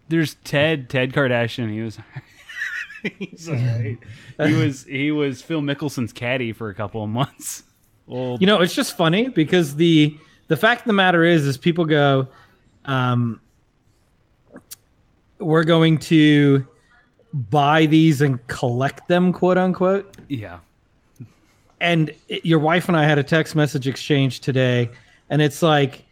There's 0.10 0.36
Ted 0.44 0.90
Ted 0.90 1.14
Kardashian. 1.14 1.72
He 1.72 1.82
was. 1.82 2.00
He's 3.20 3.50
alright. 3.50 3.98
He 4.40 4.54
was 4.54 4.84
he 4.86 5.12
was 5.12 5.42
Phil 5.42 5.62
Mickelson's 5.62 6.12
caddy 6.14 6.54
for 6.54 6.70
a 6.70 6.76
couple 6.76 7.04
of 7.04 7.10
months. 7.10 7.64
Old 8.08 8.42
You 8.42 8.48
know, 8.48 8.62
it's 8.62 8.74
just 8.76 8.98
funny 8.98 9.30
because 9.30 9.76
the 9.76 10.18
the 10.48 10.58
fact 10.58 10.82
of 10.82 10.88
the 10.88 10.94
matter 10.94 11.24
is, 11.24 11.46
is 11.48 11.58
people 11.58 11.86
go, 11.86 12.28
um, 12.86 13.40
we're 15.40 15.64
going 15.64 15.98
to 15.98 16.68
buy 17.34 17.86
these 17.86 18.22
and 18.22 18.46
collect 18.48 19.08
them, 19.08 19.32
quote 19.34 19.58
unquote. 19.58 20.16
yeah. 20.28 20.60
And 21.82 22.12
it- 22.30 22.46
your 22.46 22.60
wife 22.60 22.88
and 22.88 22.96
I 22.96 23.04
had 23.04 23.18
a 23.18 23.24
text 23.24 23.56
message 23.56 23.88
exchange 23.88 24.40
today, 24.40 24.90
and 25.30 25.42
it's 25.42 25.62
like, 25.62 26.06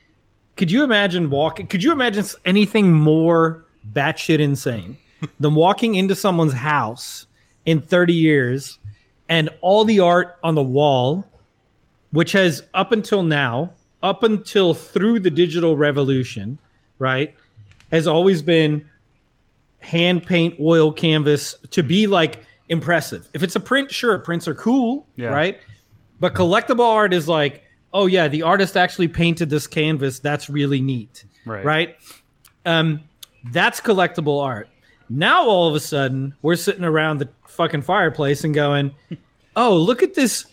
could 0.58 0.70
you 0.72 0.84
imagine 0.84 1.30
walking? 1.30 1.68
Could 1.68 1.84
you 1.84 1.92
imagine 1.94 2.26
anything 2.44 2.92
more 2.92 3.64
batshit 3.94 4.40
insane 4.40 4.98
than 5.40 5.56
walking 5.56 5.96
into 5.96 6.16
someone's 6.16 6.54
house 6.54 7.28
in 7.66 7.80
30 7.82 8.14
years 8.14 8.80
and 9.30 9.50
all 9.62 9.86
the 9.86 10.00
art 10.00 10.38
on 10.44 10.56
the 10.56 10.64
wall, 10.64 11.24
which 12.12 12.32
has 12.34 12.64
up 12.74 12.92
until 12.92 13.24
now, 13.24 13.72
up 14.02 14.24
until 14.24 14.74
through 14.74 15.20
the 15.20 15.30
digital 15.30 15.78
revolution, 15.78 16.58
right, 16.98 17.36
has 17.92 18.08
always 18.08 18.42
been 18.42 18.84
hand 19.80 20.26
paint 20.26 20.56
oil 20.60 20.92
canvas 20.92 21.56
to 21.72 21.84
be 21.84 22.08
like 22.08 22.44
impressive. 22.70 23.28
If 23.34 23.44
it's 23.44 23.56
a 23.56 23.60
print, 23.60 23.92
sure, 23.92 24.18
prints 24.20 24.48
are 24.48 24.56
cool, 24.56 25.08
Yeah. 25.16 25.30
right? 25.30 25.60
But 26.20 26.34
collectible 26.34 26.86
art 26.88 27.14
is 27.14 27.28
like, 27.28 27.64
oh 27.94 28.06
yeah, 28.06 28.28
the 28.28 28.44
artist 28.44 28.78
actually 28.78 29.08
painted 29.08 29.50
this 29.50 29.68
canvas. 29.68 30.20
That's 30.20 30.50
really 30.50 30.80
neat, 30.82 31.26
Right. 31.46 31.66
right? 31.66 31.96
Um, 32.66 33.02
that's 33.52 33.82
collectible 33.82 34.44
art. 34.44 34.70
Now 35.10 35.46
all 35.48 35.68
of 35.68 35.76
a 35.76 35.80
sudden, 35.80 36.36
we're 36.44 36.56
sitting 36.56 36.84
around 36.84 37.18
the 37.18 37.30
fucking 37.48 37.82
fireplace 37.82 38.44
and 38.44 38.54
going, 38.54 38.92
"Oh, 39.56 39.76
look 39.76 40.04
at 40.04 40.14
this." 40.14 40.46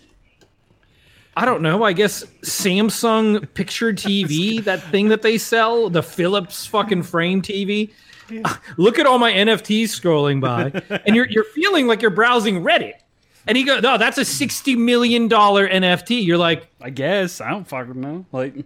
I 1.39 1.45
don't 1.45 1.61
know. 1.61 1.83
I 1.83 1.93
guess 1.93 2.25
Samsung 2.43 3.53
picture 3.53 3.93
TV, 3.93 4.65
that 4.65 4.83
thing 4.85 5.09
that 5.09 5.21
they 5.21 5.37
sell, 5.37 5.91
the 5.91 6.03
Philips 6.03 6.65
fucking 6.67 7.03
frame 7.03 7.43
TV. 7.43 7.91
look 8.77 8.99
at 8.99 9.07
all 9.07 9.19
my 9.19 9.33
NFTs 9.33 9.85
scrolling 9.85 10.41
by, 10.41 10.99
and 11.05 11.15
you're 11.15 11.29
you're 11.29 11.45
feeling 11.45 11.87
like 11.87 12.03
you're 12.03 12.11
browsing 12.11 12.63
Reddit. 12.63 12.95
And 13.49 13.57
he 13.57 13.63
goes, 13.63 13.81
no, 13.81 13.97
that's 13.97 14.19
a 14.19 14.25
sixty 14.25 14.75
million 14.75 15.29
dollar 15.29 15.69
NFT. 15.69 16.25
You're 16.25 16.39
like, 16.39 16.69
I 16.81 16.91
guess 16.91 17.41
I 17.41 17.51
don't 17.51 17.67
fucking 17.67 18.01
know. 18.01 18.27
Like 18.33 18.65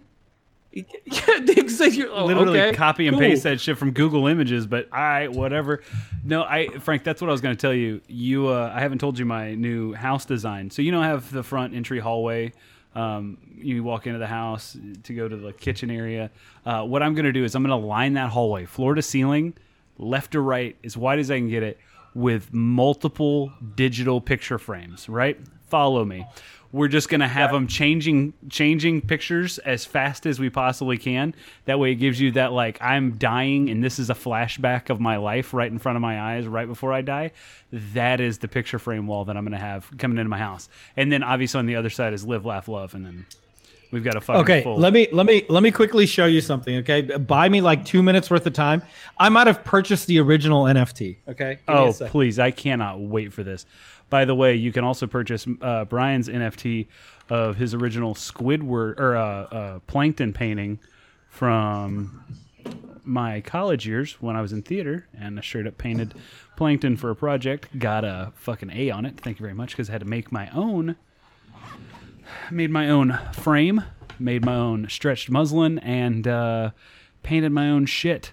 yeah, 0.73 0.85
it's 1.05 1.81
like 1.81 1.97
you're, 1.97 2.09
oh, 2.09 2.25
literally 2.25 2.61
okay, 2.61 2.73
copy 2.73 3.05
and 3.05 3.15
cool. 3.15 3.19
paste 3.19 3.43
that 3.43 3.59
shit 3.59 3.77
from 3.77 3.91
Google 3.91 4.27
Images. 4.27 4.65
But 4.65 4.91
I 4.93 5.27
whatever. 5.27 5.81
No, 6.23 6.43
I 6.43 6.69
Frank, 6.79 7.03
that's 7.03 7.19
what 7.19 7.29
I 7.29 7.33
was 7.33 7.41
going 7.41 7.53
to 7.53 7.59
tell 7.59 7.73
you. 7.73 7.99
You, 8.07 8.47
uh, 8.47 8.71
I 8.73 8.79
haven't 8.79 8.99
told 8.99 9.19
you 9.19 9.25
my 9.25 9.53
new 9.53 9.93
house 9.93 10.23
design. 10.23 10.69
So 10.69 10.81
you 10.81 10.93
know, 10.93 11.01
I 11.01 11.07
have 11.07 11.29
the 11.29 11.43
front 11.43 11.75
entry 11.75 11.99
hallway. 11.99 12.53
Um, 12.93 13.37
you 13.57 13.83
walk 13.83 14.05
into 14.05 14.19
the 14.19 14.27
house 14.27 14.77
to 15.03 15.13
go 15.13 15.27
to 15.27 15.37
the 15.37 15.53
kitchen 15.53 15.89
area. 15.89 16.29
Uh, 16.65 16.83
what 16.83 17.01
I'm 17.01 17.13
going 17.13 17.25
to 17.25 17.31
do 17.31 17.43
is 17.43 17.55
I'm 17.55 17.63
going 17.63 17.81
to 17.81 17.87
line 17.87 18.13
that 18.13 18.29
hallway, 18.29 18.65
floor 18.65 18.95
to 18.95 19.01
ceiling, 19.01 19.53
left 19.97 20.31
to 20.31 20.41
right, 20.41 20.75
as 20.83 20.97
wide 20.97 21.19
as 21.19 21.31
I 21.31 21.37
can 21.37 21.49
get 21.49 21.63
it, 21.63 21.79
with 22.13 22.53
multiple 22.53 23.51
digital 23.75 24.21
picture 24.21 24.57
frames. 24.57 25.07
Right? 25.09 25.39
Follow 25.69 26.05
me. 26.05 26.25
We're 26.73 26.87
just 26.87 27.09
going 27.09 27.19
to 27.19 27.27
have 27.27 27.51
them 27.51 27.67
changing 27.67 28.33
changing 28.47 29.01
pictures 29.01 29.57
as 29.59 29.83
fast 29.83 30.25
as 30.25 30.39
we 30.39 30.49
possibly 30.49 30.97
can. 30.97 31.35
That 31.65 31.79
way, 31.79 31.91
it 31.91 31.95
gives 31.95 32.19
you 32.21 32.31
that 32.31 32.53
like 32.53 32.81
I'm 32.81 33.17
dying 33.17 33.69
and 33.69 33.83
this 33.83 33.99
is 33.99 34.09
a 34.09 34.13
flashback 34.13 34.89
of 34.89 35.01
my 35.01 35.17
life 35.17 35.53
right 35.53 35.69
in 35.69 35.79
front 35.79 35.97
of 35.97 36.01
my 36.01 36.19
eyes 36.19 36.47
right 36.47 36.67
before 36.67 36.93
I 36.93 37.01
die. 37.01 37.31
That 37.73 38.21
is 38.21 38.37
the 38.37 38.47
picture 38.47 38.79
frame 38.79 39.05
wall 39.05 39.25
that 39.25 39.35
I'm 39.35 39.43
going 39.43 39.51
to 39.51 39.57
have 39.57 39.89
coming 39.97 40.17
into 40.17 40.29
my 40.29 40.37
house. 40.37 40.69
And 40.95 41.11
then 41.11 41.23
obviously 41.23 41.59
on 41.59 41.65
the 41.65 41.75
other 41.75 41.89
side 41.89 42.13
is 42.13 42.25
live, 42.25 42.45
laugh, 42.45 42.69
love, 42.69 42.93
and 42.93 43.05
then 43.05 43.25
we've 43.91 44.03
got 44.03 44.15
a 44.15 44.21
fucking 44.21 44.41
Okay, 44.41 44.63
full. 44.63 44.77
let 44.77 44.93
me 44.93 45.07
let 45.11 45.25
me 45.25 45.45
let 45.49 45.61
me 45.63 45.71
quickly 45.71 46.05
show 46.05 46.25
you 46.25 46.41
something. 46.41 46.77
Okay, 46.77 47.01
buy 47.01 47.47
me 47.49 47.61
like 47.61 47.85
two 47.85 48.01
minutes 48.01 48.29
worth 48.29 48.45
of 48.45 48.53
time. 48.53 48.81
I 49.17 49.29
might 49.29 49.47
have 49.47 49.63
purchased 49.63 50.07
the 50.07 50.19
original 50.19 50.63
NFT. 50.65 51.17
Okay. 51.27 51.59
Give 51.67 51.75
Oh, 51.75 51.93
please. 52.07 52.39
I 52.39 52.51
cannot 52.51 52.99
wait 52.99 53.33
for 53.33 53.43
this. 53.43 53.65
By 54.09 54.25
the 54.25 54.35
way, 54.35 54.55
you 54.55 54.71
can 54.73 54.83
also 54.83 55.07
purchase 55.07 55.47
uh, 55.61 55.85
Brian's 55.85 56.27
NFT 56.27 56.87
of 57.29 57.55
his 57.55 57.73
original 57.73 58.13
Squidward 58.13 58.99
or 58.99 59.15
uh, 59.15 59.23
uh, 59.23 59.79
Plankton 59.87 60.33
painting 60.33 60.79
from 61.29 62.21
my 63.03 63.41
college 63.41 63.87
years 63.87 64.13
when 64.21 64.35
I 64.35 64.41
was 64.41 64.53
in 64.53 64.61
theater 64.61 65.07
and 65.17 65.39
I 65.39 65.41
straight 65.41 65.65
up 65.65 65.77
painted 65.77 66.13
Plankton 66.57 66.97
for 66.97 67.09
a 67.09 67.15
project. 67.15 67.67
Got 67.79 68.03
a 68.03 68.31
fucking 68.35 68.69
A 68.71 68.91
on 68.91 69.05
it. 69.05 69.19
Thank 69.19 69.39
you 69.39 69.43
very 69.43 69.55
much 69.55 69.71
because 69.71 69.89
I 69.89 69.93
had 69.93 70.01
to 70.01 70.07
make 70.07 70.31
my 70.31 70.49
own. 70.51 70.97
Made 72.49 72.69
my 72.69 72.89
own 72.89 73.19
frame, 73.33 73.83
made 74.19 74.45
my 74.45 74.55
own 74.55 74.87
stretched 74.89 75.29
muslin, 75.29 75.79
and 75.79 76.27
uh, 76.27 76.71
painted 77.23 77.51
my 77.51 77.69
own 77.69 77.85
shit 77.85 78.31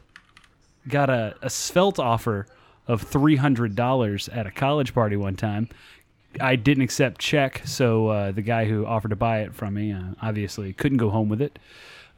got 0.89 1.11
a, 1.11 1.37
a 1.43 1.51
svelte 1.51 1.99
offer 1.99 2.47
of 2.87 3.09
$300 3.09 4.37
at 4.37 4.47
a 4.47 4.51
college 4.51 4.95
party 4.95 5.17
one 5.17 5.37
time. 5.37 5.69
I 6.41 6.57
didn't 6.57 6.83
accept 6.83 7.21
check, 7.21 7.63
so 7.65 8.09
uh, 8.09 8.33
the 8.33 8.43
guy 8.43 8.65
who 8.65 8.87
offered 8.87 9.11
to 9.11 9.17
buy 9.17 9.41
it 9.41 9.55
from 9.55 9.75
me 9.75 9.93
uh, 9.93 10.15
obviously 10.21 10.73
couldn't 10.73 10.99
go 10.99 11.11
home 11.11 11.29
with 11.29 11.41
it. 11.41 11.59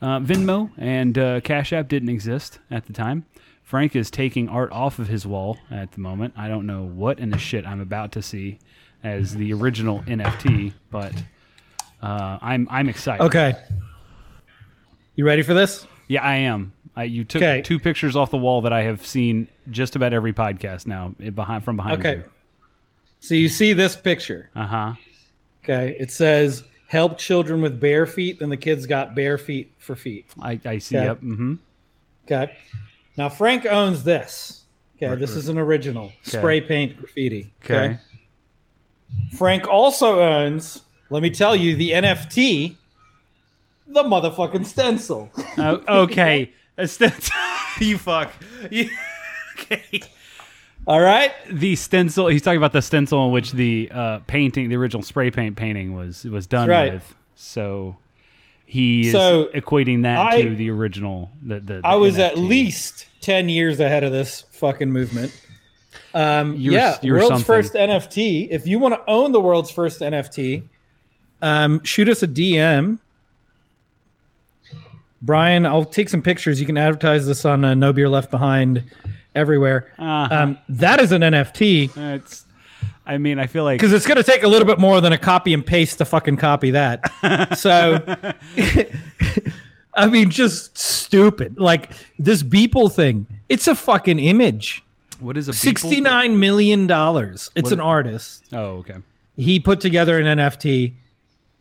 Uh, 0.00 0.20
Venmo 0.20 0.70
and 0.78 1.18
uh, 1.18 1.40
Cash 1.40 1.72
App 1.72 1.88
didn't 1.88 2.08
exist 2.08 2.58
at 2.70 2.86
the 2.86 2.92
time. 2.92 3.26
Frank 3.62 3.94
is 3.94 4.10
taking 4.10 4.48
art 4.48 4.72
off 4.72 4.98
of 4.98 5.08
his 5.08 5.26
wall 5.26 5.58
at 5.70 5.92
the 5.92 6.00
moment. 6.00 6.34
I 6.36 6.48
don't 6.48 6.66
know 6.66 6.82
what 6.82 7.18
in 7.18 7.30
the 7.30 7.38
shit 7.38 7.66
I'm 7.66 7.80
about 7.80 8.10
to 8.12 8.22
see 8.22 8.58
as 9.04 9.36
the 9.36 9.52
original 9.52 10.00
NFT, 10.00 10.72
but 10.90 11.12
uh, 12.02 12.38
I'm 12.40 12.68
I'm 12.70 12.88
excited. 12.88 13.22
Okay. 13.24 13.54
You 15.16 15.26
ready 15.26 15.42
for 15.42 15.54
this? 15.54 15.86
Yeah, 16.08 16.22
I 16.22 16.36
am. 16.36 16.72
I, 16.96 17.04
you 17.04 17.24
took 17.24 17.42
Okay. 17.42 17.62
two 17.62 17.78
pictures 17.78 18.16
off 18.16 18.30
the 18.30 18.36
wall 18.36 18.62
that 18.62 18.72
I 18.72 18.82
have 18.82 19.06
seen 19.06 19.48
just 19.70 19.94
about 19.96 20.12
every 20.12 20.32
podcast 20.32 20.86
now 20.86 21.14
eh, 21.22 21.30
behind 21.30 21.64
from 21.64 21.76
behind 21.76 22.00
Okay. 22.04 22.22
So 23.20 23.34
you 23.34 23.48
see 23.48 23.72
this 23.74 23.96
picture. 23.96 24.50
Uh 24.56 24.66
huh. 24.66 24.94
Okay. 25.62 25.96
It 26.00 26.10
says 26.10 26.64
help 26.88 27.18
children 27.18 27.60
with 27.62 27.78
bare 27.78 28.06
feet, 28.06 28.40
and 28.40 28.50
the 28.50 28.56
kids 28.56 28.86
got 28.86 29.14
bare 29.14 29.38
feet 29.38 29.72
for 29.78 29.94
feet. 29.94 30.26
I, 30.40 30.58
I 30.64 30.78
see. 30.78 30.96
Okay. 30.96 31.06
Yep. 31.06 31.20
Mm-hmm. 31.20 31.54
Okay. 32.24 32.56
Now 33.16 33.28
Frank 33.28 33.66
owns 33.66 34.02
this. 34.04 34.64
Okay, 35.02 35.14
this 35.18 35.34
is 35.34 35.48
an 35.48 35.56
original 35.56 36.12
spray 36.22 36.60
paint 36.60 36.98
graffiti. 36.98 37.52
Okay. 37.64 37.98
Frank 39.36 39.66
also 39.66 40.20
owns, 40.20 40.82
let 41.10 41.22
me 41.22 41.30
tell 41.30 41.54
you, 41.54 41.76
the 41.76 41.90
NFT, 41.92 42.76
the 43.86 44.02
motherfucking 44.02 44.64
stencil. 44.66 45.30
Oh, 45.58 45.82
okay. 46.04 46.52
A 46.78 46.86
stencil. 46.88 47.34
you 47.80 47.98
fuck. 47.98 48.32
You- 48.70 48.88
okay. 49.58 50.00
All 50.86 51.00
right. 51.00 51.32
The 51.50 51.76
stencil. 51.76 52.28
He's 52.28 52.40
talking 52.42 52.56
about 52.58 52.72
the 52.72 52.80
stencil 52.82 53.26
in 53.26 53.32
which 53.32 53.52
the 53.52 53.90
uh, 53.92 54.18
painting, 54.26 54.68
the 54.70 54.76
original 54.76 55.02
spray 55.02 55.30
paint 55.30 55.56
painting, 55.56 55.94
was 55.94 56.24
was 56.24 56.46
done 56.46 56.68
right. 56.68 56.94
with. 56.94 57.14
So 57.34 57.96
he 58.64 59.06
is 59.08 59.12
So, 59.12 59.50
equating 59.54 60.02
that 60.04 60.18
I- 60.18 60.42
to 60.42 60.54
the 60.54 60.70
original. 60.70 61.30
The, 61.42 61.60
the, 61.60 61.74
the 61.80 61.80
I 61.84 61.96
was 61.96 62.18
at 62.18 62.38
least 62.38 63.06
10 63.20 63.48
years 63.48 63.80
ahead 63.80 64.04
of 64.04 64.12
this 64.12 64.42
fucking 64.52 64.90
movement. 64.90 65.38
Um, 66.14 66.56
You're- 66.56 66.76
yeah, 66.76 66.98
you're 67.02 67.16
world's 67.16 67.28
something. 67.44 67.44
first 67.46 67.74
NFT. 67.74 68.48
If 68.50 68.66
you 68.66 68.78
want 68.78 68.94
to 68.94 69.02
own 69.10 69.32
the 69.32 69.40
world's 69.40 69.70
first 69.70 70.00
NFT, 70.00 70.62
um, 71.42 71.82
shoot 71.84 72.08
us 72.08 72.22
a 72.22 72.28
DM. 72.28 72.98
Brian, 75.22 75.66
I'll 75.66 75.84
take 75.84 76.08
some 76.08 76.22
pictures. 76.22 76.60
You 76.60 76.66
can 76.66 76.78
advertise 76.78 77.26
this 77.26 77.44
on 77.44 77.64
uh, 77.64 77.74
No 77.74 77.92
Beer 77.92 78.08
Left 78.08 78.30
Behind 78.30 78.82
everywhere. 79.34 79.92
Uh-huh. 79.98 80.34
Um, 80.34 80.58
that 80.68 81.00
is 81.00 81.12
an 81.12 81.22
NFT 81.22 81.96
It's. 82.14 82.46
I 83.06 83.18
mean, 83.18 83.38
I 83.40 83.46
feel 83.46 83.64
like 83.64 83.80
because 83.80 83.92
it's 83.92 84.06
going 84.06 84.18
to 84.18 84.22
take 84.22 84.44
a 84.44 84.48
little 84.48 84.66
bit 84.66 84.78
more 84.78 85.00
than 85.00 85.12
a 85.12 85.18
copy 85.18 85.52
and 85.52 85.66
paste 85.66 85.98
to 85.98 86.04
fucking 86.04 86.36
copy 86.36 86.70
that. 86.70 87.10
so, 87.58 87.98
I 89.94 90.06
mean, 90.06 90.30
just 90.30 90.78
stupid. 90.78 91.58
Like 91.58 91.90
this 92.20 92.42
Beeple 92.44 92.92
thing, 92.92 93.26
it's 93.48 93.66
a 93.66 93.74
fucking 93.74 94.20
image. 94.20 94.84
what 95.18 95.36
is 95.36 95.48
a 95.48 95.52
Beeple? 95.52 95.56
Sixty-nine 95.56 96.38
million 96.38 96.86
dollars. 96.86 97.50
It's 97.56 97.64
What- 97.64 97.72
an 97.74 97.80
artist. 97.80 98.44
Oh, 98.52 98.76
okay. 98.78 98.96
He 99.36 99.58
put 99.58 99.80
together 99.80 100.18
an 100.18 100.38
NFT, 100.38 100.92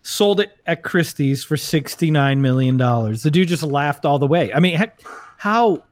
sold 0.01 0.39
it 0.39 0.57
at 0.65 0.83
Christie's 0.83 1.43
for 1.43 1.57
sixty-nine 1.57 2.41
million 2.41 2.77
dollars. 2.77 3.23
The 3.23 3.31
dude 3.31 3.47
just 3.47 3.63
laughed 3.63 4.05
all 4.05 4.19
the 4.19 4.27
way. 4.27 4.53
I 4.53 4.59
mean, 4.59 4.75
heck, 4.75 5.01
how? 5.37 5.83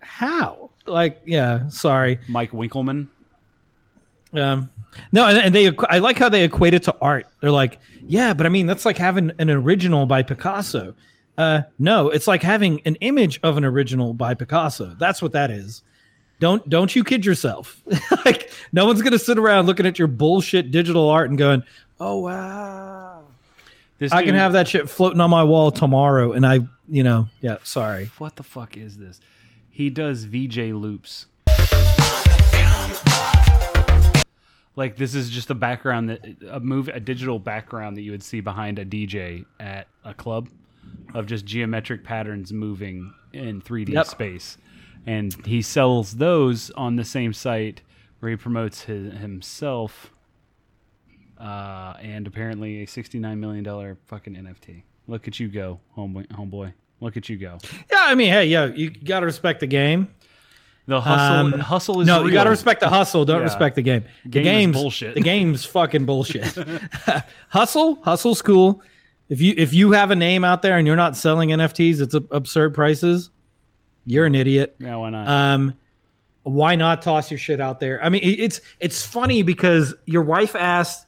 How? 0.00 0.70
Like, 0.86 1.22
yeah. 1.24 1.68
Sorry. 1.68 2.18
Mike 2.28 2.50
Winkelmann. 2.52 3.08
Um, 4.34 4.70
no, 5.12 5.26
and, 5.26 5.38
and 5.38 5.54
they. 5.54 5.70
I 5.88 5.98
like 5.98 6.18
how 6.18 6.28
they 6.28 6.44
equate 6.44 6.74
it 6.74 6.82
to 6.84 6.96
art. 7.00 7.26
They're 7.40 7.50
like, 7.50 7.78
yeah, 8.06 8.34
but 8.34 8.46
I 8.46 8.48
mean, 8.48 8.66
that's 8.66 8.84
like 8.84 8.98
having 8.98 9.32
an 9.38 9.50
original 9.50 10.06
by 10.06 10.22
Picasso. 10.22 10.94
Uh, 11.38 11.62
no, 11.78 12.10
it's 12.10 12.26
like 12.26 12.42
having 12.42 12.80
an 12.84 12.96
image 12.96 13.40
of 13.42 13.56
an 13.56 13.64
original 13.64 14.14
by 14.14 14.34
Picasso. 14.34 14.94
That's 14.98 15.22
what 15.22 15.32
that 15.32 15.50
is. 15.50 15.82
Don't 16.40 16.66
don't 16.68 16.94
you 16.94 17.04
kid 17.04 17.24
yourself. 17.24 17.80
like, 18.24 18.50
no 18.72 18.86
one's 18.86 19.02
gonna 19.02 19.18
sit 19.18 19.38
around 19.38 19.66
looking 19.66 19.86
at 19.86 19.98
your 19.98 20.08
bullshit 20.08 20.70
digital 20.70 21.08
art 21.08 21.30
and 21.30 21.38
going, 21.38 21.62
"Oh 22.04 22.18
wow, 22.18 23.22
This 23.98 24.10
I 24.12 24.24
can 24.24 24.34
have 24.34 24.52
that 24.54 24.66
shit 24.68 24.90
floating 24.90 25.20
on 25.20 25.30
my 25.30 25.44
wall 25.44 25.70
tomorrow." 25.70 26.32
And 26.32 26.44
I, 26.44 26.60
you 26.88 27.02
know, 27.04 27.28
yeah, 27.40 27.58
sorry. 27.62 28.10
What 28.18 28.36
the 28.36 28.42
fuck 28.42 28.76
is 28.76 28.98
this? 28.98 29.20
He 29.70 29.88
does 29.88 30.24
VJ 30.24 30.72
loops. 30.72 31.26
Like 34.74 34.96
this 34.96 35.14
is 35.14 35.28
just 35.28 35.50
a 35.50 35.54
background 35.54 36.08
that 36.08 36.24
a 36.50 36.58
move 36.58 36.88
a 36.88 36.98
digital 36.98 37.38
background 37.38 37.96
that 37.98 38.02
you 38.02 38.10
would 38.10 38.22
see 38.22 38.40
behind 38.40 38.78
a 38.78 38.86
DJ 38.86 39.44
at 39.60 39.86
a 40.02 40.14
club 40.14 40.48
of 41.12 41.26
just 41.26 41.44
geometric 41.44 42.04
patterns 42.04 42.52
moving 42.54 43.12
in 43.34 43.60
3D 43.60 43.90
Yep. 43.92 44.06
space. 44.06 44.56
And 45.06 45.34
he 45.46 45.60
sells 45.60 46.12
those 46.16 46.70
on 46.70 46.96
the 46.96 47.04
same 47.04 47.32
site 47.34 47.82
where 48.20 48.30
he 48.30 48.36
promotes 48.36 48.82
his, 48.84 49.12
himself 49.18 50.10
uh, 51.42 51.94
and 52.00 52.26
apparently 52.26 52.82
a 52.82 52.86
$69 52.86 53.38
million 53.38 53.96
fucking 54.06 54.34
NFT. 54.34 54.82
Look 55.08 55.26
at 55.28 55.40
you 55.40 55.48
go, 55.48 55.80
homeboy. 55.96 56.28
homeboy. 56.28 56.72
Look 57.00 57.16
at 57.16 57.28
you 57.28 57.36
go. 57.36 57.58
Yeah, 57.90 57.98
I 58.02 58.14
mean, 58.14 58.30
hey, 58.30 58.46
yo, 58.46 58.66
you 58.66 58.90
gotta 58.90 59.26
respect 59.26 59.58
the 59.60 59.66
game. 59.66 60.08
The 60.86 61.00
hustle, 61.00 61.36
Um, 61.54 61.60
hustle 61.60 62.00
is 62.00 62.06
no, 62.06 62.18
real. 62.20 62.26
you 62.28 62.32
got 62.32 62.44
to 62.44 62.50
respect 62.50 62.80
the 62.80 62.88
hustle. 62.88 63.24
Don't 63.24 63.38
Yeah. 63.38 63.44
respect 63.44 63.76
the 63.76 63.82
game. 63.82 64.02
The 64.24 64.30
Game 64.30 64.42
game's 64.44 64.76
bullshit. 64.76 65.14
The 65.14 65.20
game's 65.20 65.64
fucking 65.76 66.06
bullshit. 66.06 66.44
hustle, 67.48 67.96
hustle's 68.02 68.42
cool. 68.42 68.82
If 69.28 69.40
you 69.40 69.54
if 69.56 69.72
you 69.72 69.92
have 69.92 70.10
a 70.10 70.16
name 70.16 70.44
out 70.44 70.62
there 70.62 70.76
and 70.76 70.86
you're 70.86 70.96
not 70.96 71.16
selling 71.16 71.50
NFTs, 71.50 72.00
it's 72.00 72.14
absurd 72.14 72.74
prices. 72.74 73.30
You're 74.06 74.26
an 74.26 74.34
idiot. 74.34 74.74
Yeah, 74.80 74.96
why 74.96 75.10
not? 75.10 75.28
Um, 75.28 75.74
why 76.42 76.74
not 76.74 77.02
toss 77.02 77.30
your 77.30 77.38
shit 77.38 77.60
out 77.60 77.78
there? 77.80 78.02
I 78.04 78.08
mean, 78.08 78.22
it- 78.22 78.40
it's 78.40 78.60
it's 78.80 79.06
funny 79.06 79.42
because 79.42 79.94
your 80.06 80.22
wife 80.22 80.56
asked, 80.56 81.06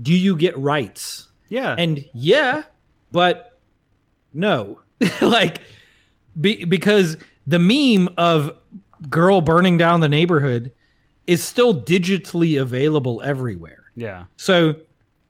"Do 0.00 0.12
you 0.14 0.36
get 0.36 0.56
rights?" 0.58 1.28
yeah, 1.48 1.74
And 1.78 2.04
yeah, 2.14 2.62
but 3.12 3.58
no. 4.32 4.80
like 5.20 5.60
be, 6.40 6.64
because 6.64 7.16
the 7.46 7.58
meme 7.58 8.08
of 8.18 8.56
girl 9.08 9.40
burning 9.40 9.78
down 9.78 10.00
the 10.00 10.08
neighborhood 10.08 10.72
is 11.26 11.42
still 11.42 11.74
digitally 11.74 12.60
available 12.60 13.20
everywhere. 13.24 13.84
Yeah. 13.96 14.24
So 14.36 14.76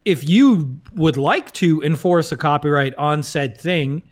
if 0.04 0.28
you 0.28 0.80
would 0.94 1.16
like 1.16 1.52
to 1.54 1.80
enforce 1.82 2.32
a 2.32 2.36
copyright 2.36 2.94
on 2.96 3.22
said 3.22 3.56
thing, 3.58 4.02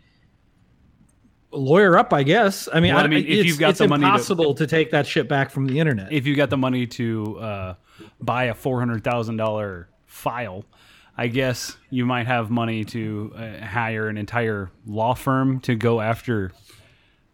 lawyer 1.51 1.97
up, 1.99 2.13
I 2.13 2.23
guess. 2.23 2.69
I 2.73 2.81
mean, 2.81 2.95
Well, 2.95 3.05
I 3.05 3.09
mean, 3.09 3.27
if 3.27 3.47
you've 3.47 3.59
got 3.59 3.77
the 3.77 3.89
money 3.89 4.03
to- 4.03 4.07
impossible 4.09 4.55
to, 4.55 4.67
take 4.67 4.91
that 4.93 5.07
shit 5.07 5.29
back 5.29 5.51
from 5.51 5.67
the 5.67 5.79
internet. 5.81 6.13
If 6.13 6.27
you 6.27 6.37
got 6.37 6.51
the 6.51 6.57
money 6.57 6.87
to 6.87 7.39
uh, 7.39 7.75
buy 8.21 8.45
a 8.45 8.55
four 8.55 8.79
hundred 8.79 9.03
thousand 9.05 9.37
dollar 9.37 9.89
file, 10.19 10.65
I 11.17 11.29
guess 11.29 11.77
you 11.91 12.05
might 12.05 12.27
have 12.27 12.51
money 12.51 12.85
to 12.87 13.33
uh, 13.35 13.65
hire 13.65 14.09
an 14.09 14.19
entire 14.19 14.71
law 14.87 15.15
firm 15.15 15.61
to 15.61 15.75
go 15.75 16.01
after 16.01 16.53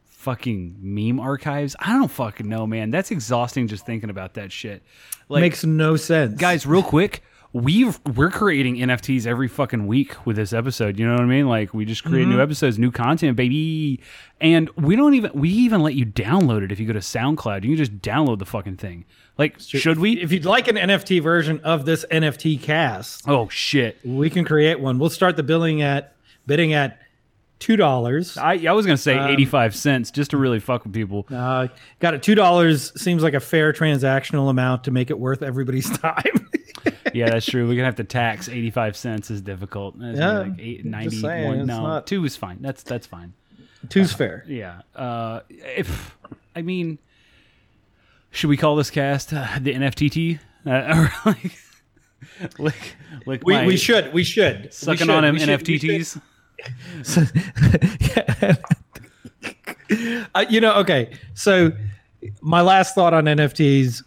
fucking 0.05 0.76
meme 0.81 1.21
archives. 1.21 1.76
I 1.79 1.93
don't 1.99 2.11
fucking 2.11 2.49
know, 2.49 2.67
man. 2.67 2.91
That's 2.91 3.11
exhausting 3.11 3.69
just 3.69 3.85
thinking 3.85 4.11
about 4.11 4.35
that 4.35 4.53
shit. 4.53 4.83
Like, 5.29 5.43
Makes 5.43 5.64
no 5.64 5.97
sense, 5.97 6.41
guys, 6.41 6.67
real 6.67 6.83
quick. 6.83 7.23
We've 7.54 8.00
we're 8.16 8.30
creating 8.30 8.78
NFTs 8.78 9.28
every 9.28 9.46
fucking 9.46 9.87
week 9.87 10.26
with 10.26 10.34
this 10.34 10.52
episode. 10.52 10.99
You 10.99 11.06
know 11.06 11.12
what 11.12 11.20
I 11.23 11.26
mean? 11.26 11.49
Like 11.49 11.73
we 11.73 11.84
just 11.84 12.02
create 12.02 12.26
new 12.26 12.42
episodes, 12.42 12.80
new 12.80 12.90
content, 12.90 13.37
baby. 13.37 14.00
And 14.40 14.68
we 14.70 14.96
don't 14.96 15.14
even 15.14 15.30
we 15.34 15.50
even 15.50 15.80
let 15.80 15.94
you 15.94 16.04
download 16.04 16.64
it 16.64 16.73
if 16.73 16.80
you 16.80 16.87
go 16.88 16.92
to 16.94 16.99
SoundCloud. 16.99 17.62
You 17.62 17.70
can 17.70 17.76
just 17.76 17.99
download 18.00 18.40
the 18.40 18.44
fucking 18.44 18.78
thing. 18.78 19.04
Like 19.38 19.61
should 19.61 20.00
we? 20.00 20.20
If 20.20 20.32
you'd 20.32 20.44
like 20.44 20.66
an 20.66 20.75
NFT 20.75 21.23
version 21.23 21.61
of 21.61 21.84
this 21.84 22.04
NFT 22.11 22.61
cast, 22.61 23.28
Oh 23.28 23.49
shit! 23.49 23.99
we 24.04 24.30
can 24.30 24.44
create 24.44 24.80
one. 24.80 24.99
We'll 24.99 25.08
start 25.11 25.37
the 25.37 25.44
billing 25.44 25.80
at 25.80 26.16
bidding 26.49 26.73
at 26.73 26.99
two 27.61 27.76
dollars. 27.76 28.37
I 28.37 28.54
I 28.66 28.73
was 28.73 28.84
gonna 28.84 28.96
say 28.96 29.16
Um, 29.16 29.30
eighty 29.30 29.44
five 29.44 29.76
cents 29.76 30.11
just 30.11 30.32
to 30.32 30.38
really 30.38 30.58
fuck 30.58 30.82
with 30.82 30.92
people. 30.92 31.25
Uh, 31.32 31.68
got 32.00 32.14
it. 32.14 32.23
Two 32.25 32.34
dollars 32.34 33.00
seems 33.00 33.23
like 33.23 33.34
a 33.34 33.40
fair 33.40 33.73
transactional 33.73 34.50
amount 34.50 34.82
to 34.84 34.90
make 34.90 35.11
it 35.11 35.20
worth 35.20 35.40
everybody's 35.44 35.88
time. 36.00 36.49
Yeah, 37.12 37.28
that's 37.30 37.46
true. 37.46 37.66
We're 37.68 37.75
gonna 37.75 37.87
have 37.87 37.96
to 37.96 38.04
tax 38.04 38.49
eighty 38.49 38.70
five 38.70 38.96
cents 38.96 39.30
is 39.30 39.40
difficult. 39.42 39.99
That's 39.99 40.18
Yeah, 40.18 40.38
like 40.40 40.58
eight, 40.58 40.76
just 40.78 40.87
91. 40.87 41.20
saying, 41.20 41.52
it's 41.61 41.66
no, 41.66 41.82
not- 41.82 42.06
two 42.06 42.25
is 42.25 42.37
fine. 42.37 42.58
That's 42.61 42.82
that's 42.82 43.06
fine. 43.06 43.34
Two's 43.88 44.12
fair. 44.12 44.44
Yeah. 44.49 44.80
Uh, 44.96 45.40
if 45.50 46.16
I 46.56 46.62
mean, 46.62 46.99
should 48.30 48.49
we 48.49 48.56
call 48.56 48.76
this 48.76 48.90
cast 48.90 49.32
uh, 49.32 49.46
the 49.61 49.75
NFTT? 49.75 50.38
Uh, 50.66 50.70
or 50.70 51.12
like, 51.30 51.52
like, 52.58 52.96
like 53.26 53.44
We, 53.44 53.52
my 53.54 53.66
we 53.66 53.76
should. 53.76 54.12
We 54.14 54.25
should. 54.25 54.62
We 54.62 54.68
sucking 54.70 54.99
should, 54.99 55.11
on 55.11 55.25
him 55.25 55.34
we. 55.34 55.40
NFTTs. 55.40 56.20
Uh, 60.34 60.44
you 60.49 60.61
know, 60.61 60.75
okay. 60.76 61.11
So 61.34 61.70
my 62.40 62.62
last 62.62 62.94
thought 62.94 63.12
on 63.14 63.25
NFTs: 63.26 64.02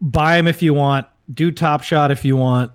buy 0.00 0.36
them 0.36 0.48
if 0.48 0.62
you 0.62 0.74
want. 0.74 1.06
Do 1.32 1.50
Top 1.50 1.82
Shot 1.82 2.10
if 2.10 2.24
you 2.24 2.36
want. 2.36 2.72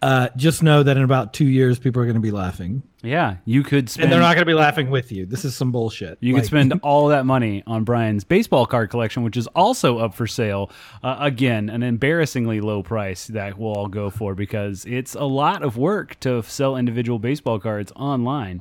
Uh, 0.00 0.28
just 0.36 0.64
know 0.64 0.82
that 0.82 0.96
in 0.96 1.04
about 1.04 1.32
two 1.32 1.46
years, 1.46 1.78
people 1.78 2.02
are 2.02 2.04
going 2.04 2.16
to 2.16 2.20
be 2.20 2.32
laughing, 2.32 2.82
Yeah, 3.04 3.36
you 3.44 3.62
could 3.62 3.88
spend. 3.88 4.02
and 4.06 4.12
they're 4.12 4.18
not 4.18 4.34
going 4.34 4.42
to 4.42 4.50
be 4.50 4.52
laughing 4.52 4.90
with 4.90 5.12
you. 5.12 5.26
This 5.26 5.44
is 5.44 5.54
some 5.54 5.70
bullshit. 5.70 6.18
You 6.20 6.34
Like, 6.34 6.42
could 6.42 6.46
spend 6.48 6.72
all 6.82 7.06
that 7.06 7.24
money 7.24 7.62
on 7.68 7.84
Brian's 7.84 8.24
baseball 8.24 8.66
card 8.66 8.90
collection, 8.90 9.22
which 9.22 9.36
is 9.36 9.46
also 9.54 9.98
up 9.98 10.12
for 10.14 10.26
sale. 10.26 10.72
Uh, 11.04 11.18
again, 11.20 11.70
an 11.70 11.84
embarrassingly 11.84 12.60
low 12.60 12.82
price 12.82 13.28
that 13.28 13.56
we'll 13.56 13.74
all 13.74 13.86
go 13.86 14.10
for 14.10 14.34
because 14.34 14.84
it's 14.86 15.14
a 15.14 15.22
lot 15.22 15.62
of 15.62 15.76
work 15.76 16.18
to 16.18 16.42
sell 16.42 16.76
individual 16.76 17.20
baseball 17.20 17.60
cards 17.60 17.92
online. 17.94 18.60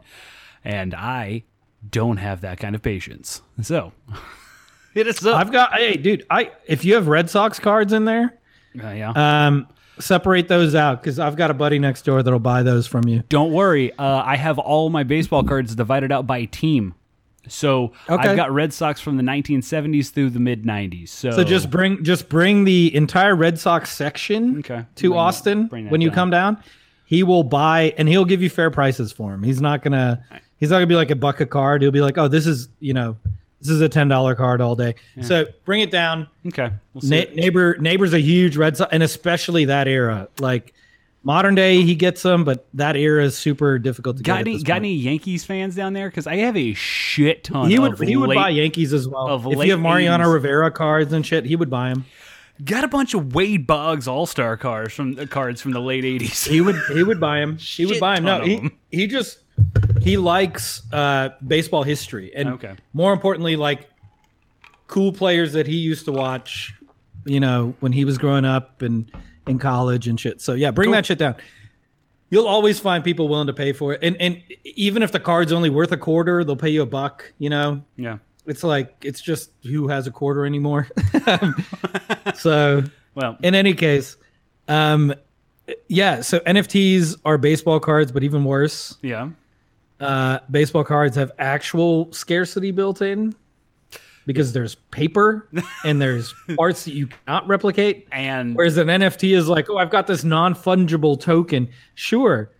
And 0.63 0.93
I 0.93 1.45
don't 1.89 2.17
have 2.17 2.41
that 2.41 2.59
kind 2.59 2.75
of 2.75 2.83
patience. 2.83 3.41
So, 3.63 3.93
hit 4.93 5.07
us 5.07 5.25
up. 5.25 5.37
I've 5.37 5.51
got. 5.51 5.73
Hey, 5.73 5.95
dude. 5.95 6.23
I 6.29 6.51
if 6.67 6.85
you 6.85 6.93
have 6.93 7.07
Red 7.07 7.31
Sox 7.31 7.57
cards 7.59 7.93
in 7.93 8.05
there, 8.05 8.37
Uh, 8.83 8.89
yeah. 8.89 9.11
um, 9.47 9.67
separate 9.99 10.47
those 10.47 10.75
out 10.75 11.01
because 11.01 11.19
I've 11.19 11.35
got 11.35 11.51
a 11.51 11.53
buddy 11.53 11.79
next 11.79 12.03
door 12.03 12.23
that'll 12.23 12.39
buy 12.39 12.63
those 12.63 12.87
from 12.87 13.07
you. 13.07 13.23
Don't 13.29 13.51
worry. 13.51 13.91
Uh, 13.97 14.23
I 14.25 14.35
have 14.35 14.57
all 14.59 14.89
my 14.89 15.03
baseball 15.03 15.43
cards 15.43 15.75
divided 15.75 16.11
out 16.11 16.25
by 16.27 16.45
team. 16.45 16.93
So 17.47 17.91
Okay. 18.07 18.29
I've 18.29 18.35
got 18.35 18.51
Red 18.51 18.71
Sox 18.71 19.01
from 19.01 19.17
the 19.17 19.23
1970s 19.23 20.11
through 20.11 20.29
the 20.29 20.39
mid 20.39 20.63
90s. 20.63 21.09
So, 21.09 21.31
So 21.31 21.43
just 21.43 21.69
bring 21.71 22.03
just 22.03 22.29
bring 22.29 22.65
the 22.65 22.93
entire 22.95 23.35
Red 23.35 23.59
Sox 23.59 23.89
section 23.91 24.59
Okay. 24.59 24.85
to 24.95 25.09
Bring 25.09 25.19
Austin 25.19 25.67
bring 25.67 25.83
that 25.85 25.91
when 25.91 26.01
you 26.01 26.09
down. 26.09 26.15
come 26.15 26.29
down. 26.29 26.57
He 27.05 27.23
will 27.23 27.43
buy 27.43 27.93
and 27.97 28.07
he'll 28.07 28.25
give 28.25 28.41
you 28.43 28.49
fair 28.49 28.69
prices 28.71 29.11
for 29.11 29.33
him. 29.33 29.41
He's 29.43 29.59
not 29.59 29.81
gonna 29.83 30.23
he's 30.57 30.69
not 30.69 30.75
gonna 30.77 30.87
be 30.87 30.95
like 30.95 31.09
a 31.11 31.15
buck 31.15 31.41
a 31.41 31.45
card. 31.47 31.81
He'll 31.81 31.91
be 31.91 32.01
like, 32.01 32.17
oh, 32.17 32.27
this 32.27 32.45
is 32.45 32.69
you 32.79 32.93
know 32.93 33.17
this 33.61 33.69
is 33.69 33.81
a 33.81 33.87
ten 33.89 34.07
dollar 34.07 34.35
card 34.35 34.59
all 34.59 34.75
day. 34.75 34.95
So 35.21 35.45
bring 35.65 35.81
it 35.81 35.91
down. 35.91 36.27
okay. 36.47 36.71
We'll 36.93 37.01
see. 37.01 37.09
Na- 37.25 37.33
neighbor 37.35 37.77
neighbor's 37.79 38.13
a 38.13 38.19
huge 38.19 38.57
Red 38.57 38.75
Sox 38.77 38.89
and 38.91 39.01
especially 39.03 39.65
that 39.65 39.87
era. 39.87 40.27
Like 40.39 40.73
modern 41.23 41.53
day, 41.55 41.83
he 41.83 41.93
gets 41.95 42.23
them, 42.23 42.43
but 42.43 42.67
that 42.73 42.95
era 42.95 43.23
is 43.23 43.37
super 43.37 43.77
difficult 43.77 44.17
to 44.17 44.23
Got 44.23 44.37
get. 44.45 44.47
any 44.47 44.63
got 44.63 44.75
any 44.77 44.95
Yankees 44.95 45.43
fans 45.45 45.75
down 45.75 45.93
there? 45.93 46.09
Because 46.09 46.25
I 46.27 46.37
have 46.37 46.57
a 46.57 46.73
shit 46.73 47.43
ton. 47.43 47.69
He 47.69 47.77
would 47.79 47.93
of 47.93 47.99
he 47.99 48.17
would 48.17 48.33
buy 48.33 48.49
Yankees 48.49 48.93
as 48.93 49.07
well. 49.07 49.27
of 49.27 49.45
If 49.45 49.63
you 49.63 49.71
have 49.71 49.79
Mariano 49.79 50.25
80s. 50.25 50.33
Rivera 50.33 50.71
cards 50.71 51.13
and 51.13 51.25
shit, 51.25 51.45
he 51.45 51.55
would 51.55 51.69
buy 51.69 51.89
them. 51.89 52.05
Got 52.63 52.83
a 52.83 52.87
bunch 52.87 53.13
of 53.15 53.33
Wade 53.33 53.65
Boggs 53.65 54.07
All 54.07 54.25
Star 54.27 54.55
cards 54.57 54.93
from 54.93 55.13
the 55.13 55.25
cards 55.25 55.61
from 55.61 55.71
the 55.71 55.79
late 55.81 56.03
'80s. 56.03 56.47
He 56.47 56.61
would 56.61 56.75
he 56.93 57.01
would 57.03 57.19
buy 57.19 57.39
him. 57.39 57.57
He 57.57 57.85
would 57.87 57.99
buy 57.99 58.17
him. 58.17 58.23
No, 58.23 58.41
he 58.43 58.55
them. 58.57 58.77
he 58.91 59.07
just 59.07 59.39
he 60.01 60.17
likes 60.17 60.81
uh, 60.91 61.29
baseball 61.45 61.83
history 61.83 62.31
and 62.35 62.49
Okay. 62.49 62.75
more 62.93 63.13
importantly, 63.13 63.55
like 63.55 63.87
cool 64.87 65.11
players 65.13 65.53
that 65.53 65.67
he 65.67 65.77
used 65.77 66.05
to 66.05 66.11
watch. 66.11 66.73
You 67.23 67.39
know, 67.39 67.75
when 67.81 67.91
he 67.91 68.03
was 68.03 68.17
growing 68.17 68.45
up 68.45 68.81
and 68.81 69.11
in 69.45 69.59
college 69.59 70.07
and 70.07 70.19
shit. 70.19 70.41
So 70.41 70.53
yeah, 70.53 70.71
bring 70.71 70.87
Cool. 70.87 70.93
that 70.93 71.05
shit 71.05 71.19
down. 71.19 71.35
You'll 72.31 72.47
always 72.47 72.79
find 72.79 73.03
people 73.03 73.27
willing 73.27 73.45
to 73.47 73.53
pay 73.53 73.73
for 73.73 73.93
it, 73.93 73.99
and 74.03 74.15
and 74.19 74.41
even 74.63 75.03
if 75.03 75.11
the 75.11 75.19
card's 75.19 75.51
only 75.51 75.69
worth 75.69 75.91
a 75.91 75.97
quarter, 75.97 76.43
they'll 76.43 76.55
pay 76.55 76.69
you 76.69 76.81
a 76.81 76.85
buck. 76.87 77.31
You 77.37 77.49
know, 77.51 77.83
Yeah. 77.95 78.17
it's 78.47 78.63
like 78.63 78.95
it's 79.03 79.21
just 79.21 79.51
who 79.63 79.87
has 79.89 80.07
a 80.07 80.11
quarter 80.11 80.45
anymore. 80.47 80.87
so 82.35 82.83
Well, 83.13 83.37
in 83.43 83.53
any 83.55 83.73
case, 83.73 84.15
um, 84.67 85.13
yeah. 85.89 86.21
So 86.21 86.39
NFTs 86.39 87.17
are 87.25 87.37
baseball 87.37 87.79
cards, 87.79 88.11
but 88.11 88.23
even 88.23 88.43
worse, 88.45 88.97
yeah. 89.01 89.29
Uh, 90.01 90.39
baseball 90.49 90.83
cards 90.83 91.15
have 91.15 91.31
actual 91.39 92.11
scarcity 92.11 92.71
built 92.71 93.01
in 93.01 93.35
because 94.25 94.53
there's 94.53 94.75
paper 94.75 95.47
and 95.85 96.01
there's 96.01 96.33
parts 96.55 96.85
that 96.85 96.93
you 96.93 97.07
cannot 97.07 97.47
replicate. 97.47 98.07
And 98.11 98.55
Whereas 98.55 98.77
an 98.77 98.87
NFT 98.87 99.35
is 99.35 99.47
like, 99.47 99.69
oh, 99.69 99.77
I've 99.77 99.89
got 99.89 100.07
this 100.07 100.23
non 100.23 100.55
fungible 100.55 101.19
token. 101.19 101.69
Sure, 101.95 102.51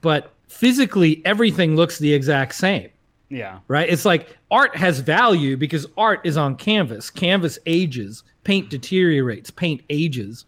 but 0.00 0.32
physically 0.48 1.22
everything 1.24 1.76
looks 1.76 1.98
the 1.98 2.12
exact 2.12 2.54
same 2.54 2.90
yeah. 3.30 3.58
right? 3.68 3.88
It's 3.88 4.04
like 4.04 4.36
art 4.50 4.74
has 4.76 5.00
value 5.00 5.56
because 5.56 5.86
art 5.96 6.20
is 6.24 6.36
on 6.36 6.56
canvas. 6.56 7.10
Canvas 7.10 7.58
ages, 7.66 8.24
paint 8.44 8.70
deteriorates, 8.70 9.50
paint 9.50 9.82
ages. 9.90 10.44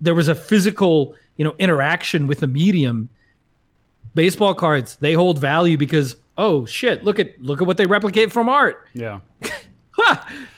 There 0.00 0.14
was 0.14 0.28
a 0.28 0.34
physical, 0.34 1.14
you 1.36 1.44
know, 1.44 1.54
interaction 1.58 2.26
with 2.26 2.40
the 2.40 2.46
medium. 2.46 3.08
Baseball 4.14 4.54
cards, 4.54 4.96
they 4.96 5.14
hold 5.14 5.38
value 5.38 5.76
because 5.76 6.16
oh 6.38 6.66
shit, 6.66 7.04
look 7.04 7.18
at 7.18 7.40
look 7.40 7.60
at 7.60 7.66
what 7.66 7.76
they 7.76 7.86
replicate 7.86 8.32
from 8.32 8.48
art. 8.48 8.88
Yeah. 8.94 9.20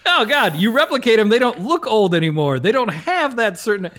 Oh 0.07 0.25
god, 0.25 0.57
you 0.57 0.73
replicate 0.73 1.19
them, 1.19 1.29
they 1.29 1.39
don't 1.39 1.61
look 1.61 1.87
old 1.87 2.15
anymore. 2.15 2.59
They 2.59 2.73
don't 2.73 2.89
have 2.89 3.37
that 3.37 3.59
certain 3.59 3.91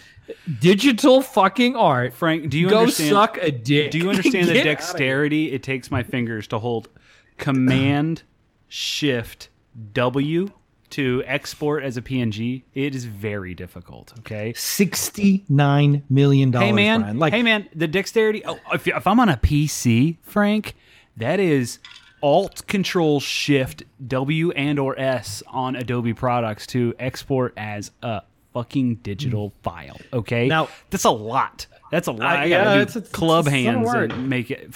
digital 0.59 1.21
fucking 1.21 1.75
art. 1.75 2.13
Frank, 2.13 2.49
do 2.49 2.57
you 2.57 2.69
understand? 2.69 3.11
Go 3.11 3.17
understand? 3.19 3.43
suck 3.43 3.47
a 3.47 3.51
dick. 3.51 3.91
Do 3.91 3.99
you 3.99 4.09
understand 4.09 4.47
the 4.47 4.53
Get 4.53 4.59
outta 4.61 4.63
here. 4.63 4.63
dexterity 4.63 5.51
it 5.51 5.61
takes 5.61 5.91
my 5.91 6.01
fingers 6.01 6.47
to 6.47 6.59
hold 6.59 6.89
Command 7.37 8.23
Shift 8.67 9.49
W 9.93 10.49
to 10.91 11.23
export 11.25 11.83
as 11.83 11.97
a 11.97 12.01
PNG? 12.01 12.63
It 12.73 12.95
is 12.95 13.05
very 13.05 13.53
difficult. 13.53 14.13
Okay. 14.19 14.53
Sixty-nine 14.55 16.03
million 16.09 16.51
dollars. 16.51 16.67
Hey 16.67 16.71
man, 16.73 16.99
Brian. 17.01 17.19
Like 17.19 17.33
hey 17.33 17.43
man, 17.43 17.67
the 17.75 17.87
dexterity. 17.87 18.43
Oh, 18.45 18.59
if, 18.73 18.87
if 18.87 19.07
I'm 19.07 19.19
on 19.19 19.29
a 19.29 19.37
PC, 19.37 20.17
Frank, 20.21 20.75
that 21.17 21.39
is 21.39 21.79
Alt 22.21 22.65
Control 22.67 23.19
Shift 23.19 23.83
W 24.07 24.51
and 24.51 24.79
or 24.79 24.97
S 24.99 25.43
on 25.47 25.75
Adobe 25.75 26.13
products 26.13 26.67
to 26.67 26.93
export 26.99 27.53
as 27.57 27.91
a 28.01 28.21
fucking 28.53 28.95
digital 28.95 29.53
file. 29.63 29.97
Okay, 30.13 30.45
Hmm. 30.45 30.49
Now- 30.49 30.69
that's 30.89 31.03
a 31.05 31.11
lot. 31.11 31.67
That's 31.91 32.07
a 32.07 32.11
lot. 32.11 32.21
Uh, 32.21 32.39
I 32.39 32.45
yeah, 32.45 32.75
it's- 32.81 32.95
it's- 32.95 33.11
club 33.11 33.45
it's 33.47 33.53
a 33.53 33.57
hands 33.57 33.93
and 33.93 34.29
make 34.29 34.51
it. 34.51 34.73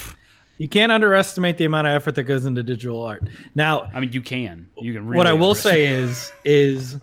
You 0.62 0.68
can't 0.70 0.92
underestimate 0.92 1.58
the 1.58 1.66
amount 1.66 1.88
of 1.88 1.94
effort 1.94 2.14
that 2.14 2.24
goes 2.26 2.46
into 2.46 2.62
digital 2.62 3.02
art. 3.02 3.24
Now, 3.56 3.90
I 3.96 4.00
mean, 4.00 4.12
you 4.14 4.22
can. 4.22 4.70
You 4.78 4.94
can. 4.94 5.08
Really 5.08 5.18
what 5.18 5.26
I 5.26 5.34
will 5.34 5.56
say 5.56 5.88
is 5.88 6.32
is 6.46 6.98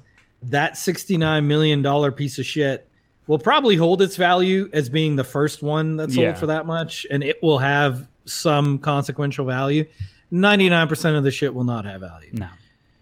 that 0.45 0.75
$69 0.75 1.45
million 1.45 2.13
piece 2.13 2.39
of 2.39 2.47
shit 2.47 2.89
will 3.27 3.41
probably 3.41 3.75
hold 3.75 4.01
its 4.01 4.15
value 4.15 4.71
as 4.73 4.89
being 4.89 5.17
the 5.17 5.25
first 5.25 5.61
one 5.61 5.97
that 5.97 6.13
sold 6.13 6.23
Yeah. 6.25 6.35
for 6.35 6.47
that 6.47 6.67
much 6.67 7.05
and 7.11 7.25
it 7.25 7.43
will 7.43 7.59
have 7.59 8.07
some 8.27 8.79
consequential 8.79 9.45
value. 9.45 9.85
99% 10.33 11.19
of 11.19 11.25
the 11.25 11.33
shit 11.33 11.53
will 11.53 11.65
not 11.65 11.85
have 11.85 12.01
value. 12.01 12.31
No. 12.35 12.49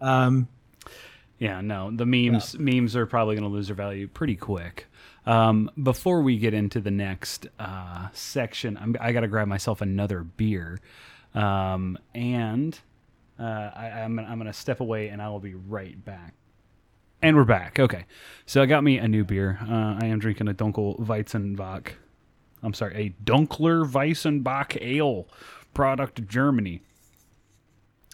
Um, 0.00 0.48
Yeah, 1.38 1.60
no. 1.60 1.90
The 1.90 2.06
memes 2.06 2.58
memes 2.58 2.96
are 2.96 3.04
probably 3.04 3.36
going 3.36 3.46
to 3.46 3.54
lose 3.54 3.66
their 3.66 3.76
value 3.76 4.08
pretty 4.08 4.36
quick. 4.36 4.86
Um, 5.26 5.70
before 5.82 6.22
we 6.22 6.38
get 6.38 6.54
into 6.54 6.80
the 6.80 6.90
next 6.90 7.48
uh, 7.58 8.08
section, 8.12 8.78
I'm, 8.80 8.96
I 9.00 9.12
got 9.12 9.20
to 9.20 9.28
grab 9.28 9.48
myself 9.48 9.80
another 9.80 10.22
beer, 10.22 10.78
um, 11.34 11.98
and 12.14 12.78
uh, 13.38 13.42
I, 13.74 14.02
I'm 14.02 14.18
I'm 14.18 14.38
going 14.38 14.46
to 14.46 14.52
step 14.52 14.80
away, 14.80 15.08
and 15.08 15.20
I 15.20 15.28
will 15.28 15.40
be 15.40 15.54
right 15.54 16.02
back. 16.04 16.34
And 17.22 17.34
we're 17.34 17.44
back. 17.44 17.80
Okay, 17.80 18.04
so 18.44 18.62
I 18.62 18.66
got 18.66 18.84
me 18.84 18.98
a 18.98 19.08
new 19.08 19.24
beer. 19.24 19.58
Uh, 19.62 19.98
I 20.00 20.06
am 20.06 20.20
drinking 20.20 20.48
a 20.48 20.54
Dunkel 20.54 21.00
Weizenbock. 21.00 21.88
I'm 22.62 22.74
sorry, 22.74 22.94
a 22.94 23.24
Dunkler 23.24 23.90
Weizenbock 23.90 24.80
Ale, 24.80 25.26
product 25.74 26.28
Germany. 26.28 26.82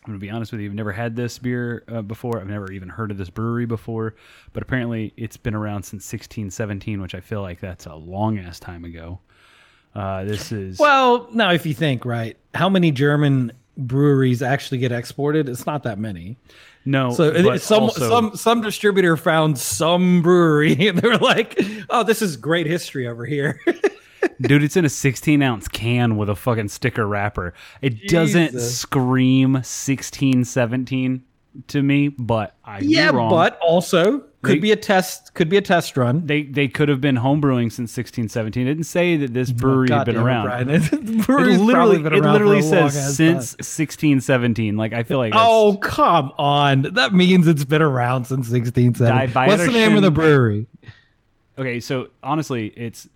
I'm 0.05 0.13
gonna 0.13 0.19
be 0.19 0.31
honest 0.31 0.51
with 0.51 0.61
you. 0.61 0.69
I've 0.69 0.75
never 0.75 0.91
had 0.93 1.15
this 1.15 1.39
beer 1.39 1.85
uh, 1.87 2.03
before. 2.03 2.41
I've 2.41 2.49
never 2.49 2.73
even 2.73 2.89
heard 2.89 3.11
of 3.13 3.19
this 3.19 3.31
brewery 3.31 3.67
before. 3.67 4.15
But 4.53 4.63
apparently, 4.65 5.13
it's 5.17 5.37
been 5.37 5.55
around 5.55 5.85
since 5.85 6.03
1617, 6.13 7.01
which 7.01 7.15
I 7.15 7.21
feel 7.21 7.41
like 7.41 7.61
that's 7.61 7.87
a 7.87 7.95
long 7.95 8.39
ass 8.39 8.59
time 8.59 8.85
ago. 8.85 9.21
Uh, 9.95 10.25
this 10.25 10.51
is 10.53 10.79
well, 10.79 11.29
now 11.33 11.53
if 11.53 11.67
you 11.67 11.75
think, 11.75 12.05
right, 12.05 12.37
how 12.55 12.69
many 12.69 12.91
German 12.91 13.53
breweries 13.77 14.43
actually 14.43 14.79
get 14.79 14.91
exported? 14.91 15.49
It's 15.49 15.67
not 15.67 15.83
that 15.85 15.99
many. 15.99 16.37
no. 16.85 17.13
So 17.13 17.25
it- 17.25 17.45
but 17.45 17.61
some 17.63 17.85
also- 17.85 18.09
some 18.09 18.37
some 18.37 18.61
distributor 18.61 19.17
found 19.17 19.57
some 19.59 20.21
brewery 20.23 20.89
and 20.89 20.99
they 20.99 21.07
were 21.09 21.19
like, 21.19 21.61
"Oh, 21.91 22.03
this 22.03 22.23
is 22.23 22.37
great 22.37 22.67
history 22.67 23.07
over 23.07 23.25
here." 23.25 23.61
dude, 24.41 24.63
it's 24.63 24.77
in 24.77 24.85
a 24.85 24.89
16 24.89 25.43
ounce 25.43 25.69
can 25.69 26.17
with 26.17 26.29
a 26.29 26.37
fucking 26.37 26.69
sticker 26.69 27.07
wrapper. 27.07 27.55
It 27.81 28.09
doesn't 28.09 28.53
Jesus. 28.53 28.79
scream 28.79 29.53
1617 29.55 31.23
to 31.69 31.83
me, 31.83 32.09
but 32.09 32.57
I 32.65 32.79
yeah, 32.81 33.11
wrong. 33.11 33.29
but 33.31 33.59
also 33.61 34.21
could 34.43 34.57
They- 34.57 34.59
be 34.61 34.73
a 34.73 34.77
test. 34.77 35.35
Could 35.35 35.49
be 35.51 35.57
a 35.59 35.61
test 35.63 35.97
run. 35.99 36.27
they 36.27 36.45
they 36.45 36.67
could 36.67 36.89
have 36.89 37.01
been 37.01 37.17
homebrewing 37.17 37.71
since 37.71 37.95
1617. 37.97 38.67
It 38.67 38.71
didn't 38.71 38.87
say 38.87 39.17
that 39.19 39.35
this 39.35 39.51
oh, 39.51 39.55
brewery 39.55 39.89
had 39.91 40.07
been 40.07 40.17
Oh, 40.17 40.21
it, 40.21 40.25
around. 40.25 40.45
Brian. 40.47 40.71
It 40.71 40.93
literally, 40.93 41.99
been 42.03 42.15
it 42.15 42.23
literally 42.23 42.63
for 42.63 42.77
a 42.77 42.81
long 42.81 42.91
says 42.91 43.17
since 43.17 43.51
time. 43.51 43.59
1617. 43.59 44.77
Like 44.79 44.93
I 44.95 45.03
feel 45.03 45.19
like 45.19 45.35
Oh 45.37 45.77
come 45.83 46.33
on! 46.39 46.83
That 46.95 47.13
means 47.13 47.47
it's 47.47 47.65
been 47.65 47.83
around 47.83 48.25
since 48.25 48.51
1670. 48.51 49.33
Die 49.33 49.47
What's 49.47 49.67
the 49.67 49.73
name 49.73 49.95
of 49.97 50.03
the 50.03 50.11
brewery? 50.11 50.67
okay. 51.59 51.81
So 51.81 52.09
honestly, 52.23 52.69
it's 52.77 53.09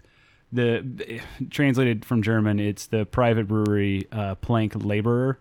the 0.56 1.20
translated 1.50 2.04
from 2.04 2.22
German. 2.22 2.58
It's 2.58 2.86
the 2.86 3.06
private 3.06 3.46
brewery 3.46 4.08
uh, 4.10 4.34
Plank 4.36 4.74
Laaber 4.74 5.36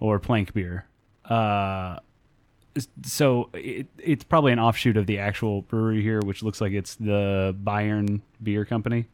or 0.00 0.18
Plank 0.18 0.52
Beer. 0.52 0.86
Uh, 1.24 1.98
so 3.04 3.50
it, 3.52 3.86
it's 3.98 4.24
probably 4.24 4.52
an 4.52 4.58
offshoot 4.58 4.96
of 4.96 5.06
the 5.06 5.18
actual 5.18 5.62
brewery 5.62 6.02
here, 6.02 6.20
which 6.20 6.42
looks 6.42 6.60
like 6.60 6.72
it's 6.72 6.94
the 6.96 7.56
Bayern 7.62 8.20
Beer 8.42 8.64
Company. 8.64 9.06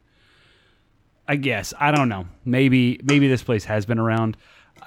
I 1.27 1.35
guess 1.35 1.73
I 1.79 1.91
don't 1.91 2.09
know. 2.09 2.27
Maybe 2.45 2.99
maybe 3.03 3.27
this 3.27 3.43
place 3.43 3.65
has 3.65 3.85
been 3.85 3.99
around. 3.99 4.37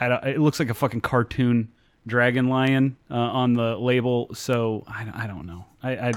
It 0.00 0.40
looks 0.40 0.58
like 0.58 0.70
a 0.70 0.74
fucking 0.74 1.02
cartoon 1.02 1.70
dragon 2.06 2.48
lion 2.48 2.96
uh, 3.10 3.14
on 3.14 3.52
the 3.52 3.76
label. 3.76 4.34
So 4.34 4.84
I, 4.88 5.10
I 5.14 5.26
don't 5.26 5.46
know. 5.46 5.66
I, 5.82 6.08
I 6.08 6.12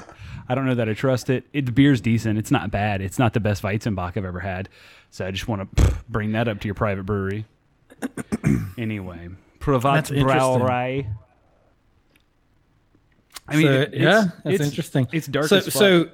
I 0.48 0.56
don't 0.56 0.66
know 0.66 0.76
that 0.76 0.88
I 0.90 0.94
trust 0.94 1.30
it. 1.30 1.44
it. 1.54 1.66
The 1.66 1.72
beer's 1.72 2.02
decent. 2.02 2.38
It's 2.38 2.52
not 2.52 2.70
bad. 2.72 3.02
It's 3.02 3.18
not 3.18 3.34
the 3.34 3.40
best 3.40 3.64
Weizenbock 3.64 4.16
I've 4.16 4.26
ever 4.26 4.40
had. 4.40 4.70
So 5.10 5.26
I 5.26 5.32
just 5.32 5.48
want 5.48 5.76
to 5.78 5.96
bring 6.10 6.34
that 6.34 6.48
up 6.48 6.60
to 6.62 6.68
your 6.68 6.76
private 6.76 7.04
brewery. 7.06 7.46
anyway, 8.78 9.30
Privat 9.60 10.06
That's. 10.06 10.12
Brauerei. 10.12 11.08
I 13.48 13.56
mean, 13.56 13.66
So, 13.68 13.72
it- 13.72 13.94
it's- 13.94 14.02
yeah, 14.02 14.24
that's 14.44 14.56
it's- 14.56 14.70
interesting. 14.70 15.08
It's 15.12 15.28
dark 15.28 15.48
So, 15.48 15.58
as 15.58 15.66
fuck. 15.66 15.74
so 15.74 16.10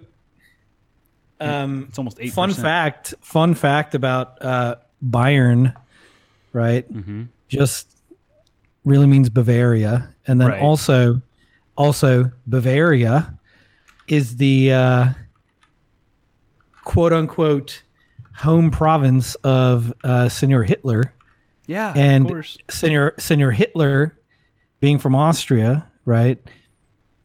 um, 1.40 1.86
it's 1.90 1.98
almost 1.98 2.18
eight. 2.20 2.34
fun 2.34 2.54
fact. 2.54 3.14
Fun 3.22 3.56
fact 3.56 3.96
about 3.96 4.42
uh, 4.44 4.76
Bayern, 5.04 5.76
right? 6.54 6.92
Mm-hmm. 6.92 7.24
Just 7.50 7.98
really 8.86 9.08
means 9.08 9.30
Bavaria, 9.30 10.14
and 10.28 10.40
then 10.40 10.50
Right. 10.50 10.62
also, 10.62 11.22
also 11.76 12.32
Bavaria 12.48 13.38
is 14.12 14.36
the 14.36 14.74
uh, 14.74 15.10
quote 16.84 17.13
unquote 17.13 17.82
home 18.36 18.69
province 18.69 19.36
of 19.36 19.93
uh, 20.04 20.28
Senor 20.28 20.63
Hitler. 20.63 21.13
Yeah, 21.65 21.93
and 21.95 22.26
of 22.26 22.32
course. 22.32 22.58
Senor 22.69 23.13
Senor 23.17 23.52
Hitler, 23.52 24.19
being 24.82 25.00
from 25.00 25.15
Austria, 25.15 25.89
right, 26.04 26.38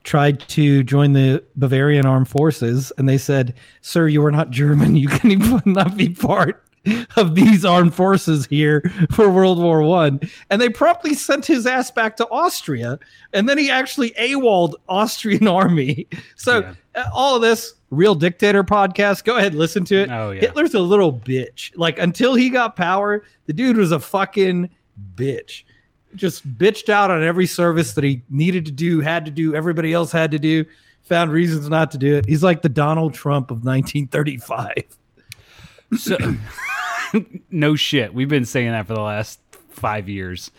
tried 0.04 0.40
to 0.50 0.84
join 0.84 1.12
the 1.12 1.42
Bavarian 1.56 2.06
armed 2.06 2.28
forces, 2.28 2.92
and 2.96 3.08
they 3.08 3.18
said, 3.18 3.54
"Sir, 3.80 4.06
you 4.06 4.24
are 4.24 4.30
not 4.30 4.50
German. 4.50 4.94
You 4.94 5.08
can 5.08 5.32
even 5.32 5.60
not 5.66 5.96
be 5.96 6.10
part." 6.10 6.62
Of 7.16 7.34
these 7.34 7.64
armed 7.64 7.94
forces 7.94 8.46
here 8.46 8.82
for 9.10 9.28
World 9.28 9.58
War 9.58 9.82
One, 9.82 10.20
and 10.50 10.60
they 10.60 10.68
promptly 10.68 11.14
sent 11.14 11.46
his 11.46 11.66
ass 11.66 11.90
back 11.90 12.16
to 12.18 12.28
Austria, 12.28 12.98
and 13.32 13.48
then 13.48 13.58
he 13.58 13.70
actually 13.70 14.10
AWOL'd 14.18 14.76
Austrian 14.88 15.48
army. 15.62 16.06
So 16.36 16.60
Yeah. 16.60 16.74
uh, 16.94 17.08
all 17.14 17.36
of 17.36 17.42
this 17.42 17.74
real 17.90 18.14
dictator 18.14 18.62
podcast, 18.64 19.24
go 19.24 19.36
ahead 19.36 19.54
listen 19.54 19.84
to 19.86 19.96
it. 20.02 20.10
Oh, 20.10 20.30
yeah. 20.32 20.40
Hitler's 20.42 20.74
a 20.74 20.80
little 20.80 21.12
bitch. 21.12 21.72
Like 21.76 21.98
until 21.98 22.34
he 22.34 22.50
got 22.50 22.76
power, 22.76 23.22
the 23.46 23.52
dude 23.52 23.76
was 23.76 23.92
a 23.92 24.00
fucking 24.00 24.70
bitch. 25.14 25.62
Just 26.14 26.46
bitched 26.58 26.88
out 26.88 27.10
on 27.10 27.22
every 27.22 27.46
service 27.46 27.92
that 27.94 28.04
he 28.04 28.22
needed 28.30 28.64
to 28.66 28.72
do, 28.72 29.00
had 29.00 29.24
to 29.26 29.30
do, 29.30 29.54
everybody 29.54 29.92
else 29.92 30.10
had 30.12 30.30
to 30.32 30.38
do, 30.38 30.64
found 31.02 31.30
reasons 31.30 31.68
not 31.68 31.90
to 31.92 31.98
do 31.98 32.14
it. 32.16 32.26
He's 32.26 32.42
like 32.42 32.62
the 32.62 32.68
Donald 32.68 33.14
Trump 33.14 33.50
of 33.50 33.64
1935. 33.64 34.84
So, 35.96 36.16
no 37.50 37.76
shit. 37.76 38.12
We've 38.14 38.28
been 38.28 38.44
saying 38.44 38.70
that 38.72 38.86
for 38.86 38.94
the 38.94 39.00
last 39.00 39.40
five 39.70 40.08
years. 40.08 40.50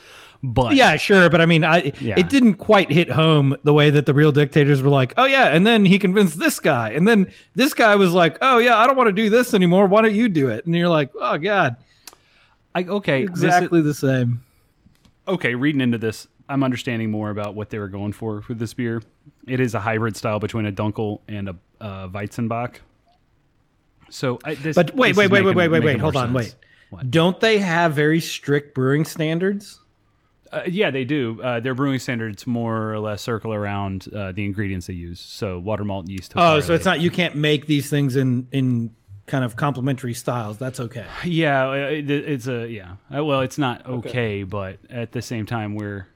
But 0.43 0.75
Yeah, 0.75 0.95
sure, 0.97 1.29
but 1.29 1.41
I 1.41 1.45
mean, 1.47 1.63
I 1.63 1.91
Yeah. 1.99 2.13
it 2.17 2.29
didn't 2.29 2.55
quite 2.55 2.91
hit 2.91 3.09
home 3.09 3.55
the 3.63 3.73
way 3.73 3.89
that 3.89 4.05
the 4.05 4.13
real 4.13 4.31
dictators 4.31 4.81
were 4.83 4.89
like, 4.89 5.13
"Oh 5.17 5.25
yeah," 5.25 5.47
and 5.47 5.65
then 5.65 5.83
he 5.83 5.97
convinced 5.97 6.37
this 6.37 6.59
guy, 6.59 6.91
and 6.91 7.07
then 7.07 7.31
this 7.55 7.73
guy 7.73 7.95
was 7.95 8.13
like, 8.13 8.37
"Oh 8.41 8.59
yeah, 8.59 8.77
I 8.77 8.85
don't 8.85 8.95
want 8.95 9.07
to 9.07 9.13
do 9.13 9.29
this 9.31 9.53
anymore. 9.55 9.87
Why 9.87 10.03
don't 10.03 10.13
you 10.13 10.29
do 10.29 10.49
it?" 10.49 10.65
And 10.67 10.75
you're 10.75 10.89
like, 10.89 11.09
"Oh 11.19 11.37
god, 11.39 11.77
I, 12.75 12.83
okay, 12.83 13.25
this 13.25 13.37
is- 13.39 13.43
exactly 13.45 13.81
the 13.81 13.93
same." 13.95 14.41
okay. 15.27 15.55
Reading 15.55 15.81
into 15.81 15.97
this, 15.97 16.27
I'm 16.47 16.63
understanding 16.63 17.09
more 17.11 17.31
about 17.31 17.55
what 17.55 17.71
they 17.71 17.79
were 17.79 17.89
going 17.89 18.13
for 18.13 18.43
with 18.47 18.59
this 18.59 18.73
beer. 18.75 19.01
It 19.47 19.59
is 19.59 19.73
a 19.73 19.79
hybrid 19.79 20.15
style 20.15 20.39
between 20.39 20.67
a 20.67 20.71
Dunkel 20.71 21.19
and 21.27 21.49
a 21.49 21.55
uh, 21.81 22.07
Weizenbock. 22.09 22.75
So, 24.09 24.39
I, 24.43 24.55
this, 24.55 24.75
But 24.75 24.95
wait, 24.95 25.15
wait, 25.15 25.29
wait, 25.29 25.43
making- 25.43 25.45
wait, 25.55 25.55
wait, 25.55 25.69
wait, 25.69 25.83
wait. 25.83 25.99
Hold 25.99 26.15
on, 26.15 26.33
sense. 26.33 26.55
wait. 26.91 27.09
Don't 27.11 27.39
they 27.39 27.57
have 27.59 27.93
very 27.93 28.21
strict 28.21 28.73
brewing 28.73 29.03
standards? 29.05 29.79
Uh, 30.51 30.61
yeah, 30.65 30.89
they 30.89 31.03
do. 31.03 31.41
Uh, 31.41 31.59
their 31.59 31.75
brewing 31.75 31.99
standards 31.99 32.47
more 32.47 32.93
or 32.93 32.99
less 32.99 33.21
circle 33.21 33.53
around 33.53 34.07
uh, 34.15 34.31
the 34.31 34.45
ingredients 34.45 34.87
they 34.87 34.93
use. 34.93 35.19
So 35.19 35.59
water, 35.59 35.83
malt, 35.83 36.07
yeast. 36.07 36.31
Oh, 36.37 36.61
so 36.61 36.73
it's 36.73 36.85
not 36.85 37.01
you 37.01 37.11
can't 37.11 37.35
make 37.35 37.65
these 37.67 37.89
things 37.89 38.15
in 38.15 38.47
in 38.53 38.95
kind 39.25 39.43
of 39.43 39.57
complementary 39.57 40.13
styles. 40.13 40.57
That's 40.57 40.79
okay. 40.79 41.05
Yeah, 41.25 41.67
uh, 41.67 41.73
it, 41.73 42.09
it's 42.09 42.47
a 42.47 42.65
yeah. 42.69 42.95
Uh, 43.13 43.25
Well, 43.25 43.41
it's 43.41 43.57
not 43.57 43.85
okay, 43.85 44.43
but 44.43 44.77
at 44.89 45.11
the 45.11 45.21
same 45.21 45.45
time, 45.45 45.75
we're 45.75 46.07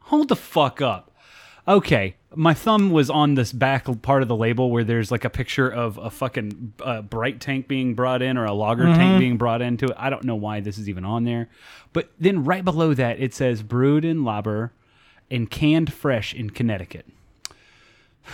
hold 0.00 0.28
the 0.28 0.36
fuck 0.36 0.80
up. 0.80 1.10
Okay, 1.66 2.16
my 2.36 2.54
thumb 2.54 2.90
was 2.90 3.10
on 3.10 3.34
this 3.34 3.52
back 3.52 3.86
part 4.02 4.22
of 4.22 4.28
the 4.28 4.36
label 4.36 4.70
where 4.70 4.84
there's 4.84 5.10
like 5.10 5.24
a 5.24 5.30
picture 5.30 5.68
of 5.68 5.98
a 5.98 6.10
fucking 6.10 6.74
uh, 6.82 7.02
bright 7.02 7.40
tank 7.40 7.68
being 7.68 7.94
brought 7.94 8.22
in 8.22 8.36
or 8.36 8.44
a 8.44 8.52
lager 8.52 8.84
tank 8.84 9.18
being 9.18 9.36
brought 9.36 9.62
into 9.62 9.86
it. 9.86 9.94
I 9.96 10.10
don't 10.10 10.24
know 10.24 10.34
why 10.36 10.60
this 10.60 10.78
is 10.78 10.88
even 10.88 11.04
on 11.04 11.24
there, 11.24 11.48
but 11.92 12.10
then 12.18 12.44
right 12.44 12.64
below 12.64 12.94
that 12.94 13.20
it 13.20 13.34
says 13.34 13.62
brewed 13.62 14.04
in 14.04 14.18
Laaber 14.22 14.70
and 15.30 15.50
canned 15.50 15.92
fresh 15.92 16.34
in 16.34 16.50
Connecticut. 16.50 17.06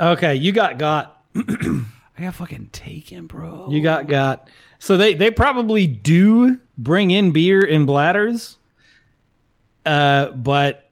Okay, 0.00 0.36
you 0.36 0.52
got 0.52 0.78
got 0.78 1.24
I 1.34 2.22
got 2.22 2.34
fucking 2.36 2.68
taken, 2.70 3.26
bro. 3.26 3.66
you 3.68 3.82
got 3.82 4.06
got. 4.06 4.48
So 4.78 4.96
they 4.96 5.14
they 5.14 5.32
probably 5.32 5.88
do 5.88 6.60
bring 6.76 7.10
in 7.10 7.32
beer 7.32 7.60
in 7.60 7.84
bladders, 7.84 8.58
uh, 9.84 10.30
but 10.30 10.87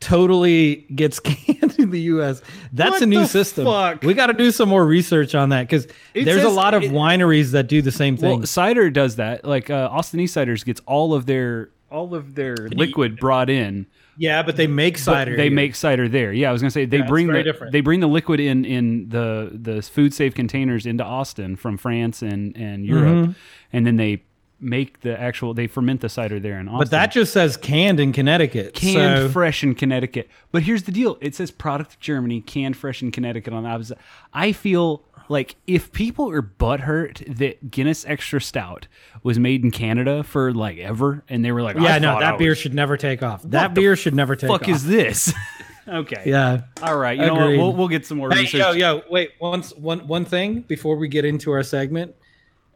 totally 0.00 0.86
gets 0.94 1.20
canned 1.24 1.74
in 1.78 1.90
the 1.90 2.00
U.S. 2.02 2.42
That's 2.72 2.92
What 2.92 3.02
a 3.02 3.06
new 3.06 3.26
system. 3.26 3.64
fuck? 3.66 4.02
We 4.02 4.14
got 4.14 4.26
to 4.28 4.32
do 4.32 4.50
some 4.50 4.68
more 4.68 4.84
research 4.86 5.34
on 5.34 5.50
that 5.50 5.62
because 5.62 5.86
It 6.14 6.24
there's 6.24 6.44
a 6.44 6.48
lot 6.48 6.74
of 6.74 6.82
it- 6.82 6.92
wineries 6.92 7.52
that 7.52 7.68
do 7.68 7.82
the 7.82 7.92
same 7.92 8.16
thing. 8.16 8.38
Well, 8.38 8.46
cider 8.46 8.90
does 8.90 9.16
that. 9.16 9.44
Like 9.44 9.70
uh, 9.70 9.88
Austin 9.90 10.20
East 10.20 10.36
Ciders 10.36 10.64
gets 10.64 10.80
all 10.86 11.14
of 11.14 11.26
their 11.26 11.70
all 11.90 12.14
of 12.14 12.34
their 12.34 12.54
liquid 12.56 13.16
brought 13.18 13.48
in. 13.48 13.86
yeah, 14.18 14.42
but 14.42 14.56
they 14.56 14.66
make 14.66 14.94
but 14.94 15.00
cider. 15.00 15.36
they 15.36 15.44
here. 15.44 15.52
make 15.52 15.74
cider 15.74 16.06
there. 16.06 16.32
Yeah, 16.34 16.50
I 16.50 16.52
was 16.52 16.60
gonna 16.60 16.70
say 16.70 16.84
they 16.84 16.98
Yeah, 16.98 17.06
bring 17.06 17.28
the 17.28 17.42
different. 17.42 17.72
they 17.72 17.80
bring 17.80 18.00
the 18.00 18.06
liquid 18.08 18.40
in 18.40 18.64
in 18.66 19.08
the 19.08 19.50
the 19.54 19.80
food 19.80 20.12
safe 20.12 20.34
containers 20.34 20.84
into 20.84 21.02
Austin 21.02 21.56
from 21.56 21.78
France 21.78 22.20
and 22.22 22.54
and 22.56 22.84
Europe, 22.84 23.04
Mm-hmm. 23.14 23.32
and 23.72 23.86
then 23.86 23.96
they 23.96 24.22
make 24.60 25.00
the 25.00 25.18
actual. 25.20 25.54
They 25.54 25.66
ferment 25.66 26.00
the 26.00 26.08
cider 26.08 26.40
there 26.40 26.58
in 26.58 26.68
Austin. 26.68 26.78
But 26.78 26.90
that 26.90 27.12
just 27.12 27.32
says 27.32 27.56
canned 27.56 28.00
in 28.00 28.12
Connecticut. 28.12 28.74
canned 28.74 29.26
so- 29.26 29.28
fresh 29.28 29.62
in 29.62 29.74
Connecticut. 29.74 30.28
But 30.52 30.62
here's 30.62 30.84
the 30.84 30.92
deal: 30.92 31.18
it 31.20 31.34
says 31.34 31.50
product 31.50 31.94
of 31.94 32.00
Germany, 32.00 32.40
canned 32.40 32.76
fresh 32.76 33.02
in 33.02 33.10
Connecticut 33.12 33.52
on 33.52 33.62
the 33.64 33.68
opposite. 33.68 33.98
I 34.32 34.52
feel 34.52 35.02
like 35.30 35.56
if 35.66 35.92
people 35.92 36.30
are 36.30 36.40
butthurt 36.42 37.36
that 37.36 37.70
Guinness 37.70 38.04
Extra 38.06 38.40
Stout 38.40 38.86
was 39.22 39.38
made 39.38 39.62
in 39.62 39.70
Canada 39.70 40.22
for 40.22 40.52
like 40.54 40.78
ever, 40.78 41.22
and 41.28 41.44
they 41.44 41.52
were 41.52 41.62
like, 41.62 41.76
yeah, 41.76 41.96
I 41.96 41.98
no, 41.98 42.18
that 42.18 42.34
I 42.34 42.36
beer 42.38 42.50
was- 42.50 42.58
should 42.58 42.74
never 42.74 42.96
take 42.96 43.22
off. 43.22 43.42
That 43.42 43.74
the 43.74 43.80
beer 43.80 43.94
should 43.96 44.14
never 44.14 44.36
take 44.36 44.48
fuck 44.48 44.62
off. 44.62 44.68
is 44.68 44.86
this? 44.86 45.32
okay. 45.88 46.22
yeah. 46.26 46.62
All 46.82 46.98
right. 46.98 47.18
You 47.18 47.26
know 47.26 47.34
what? 47.34 47.48
We'll, 47.48 47.72
we'll 47.72 47.88
get 47.88 48.04
some 48.04 48.18
more 48.18 48.30
Hey, 48.30 48.40
research. 48.40 48.60
yo, 48.60 48.72
yo, 48.72 49.02
wait. 49.10 49.30
Once, 49.40 49.74
one, 49.74 50.06
one 50.06 50.24
thing 50.26 50.60
before 50.62 50.96
we 50.96 51.08
get 51.08 51.24
into 51.24 51.50
our 51.50 51.62
segment, 51.62 52.14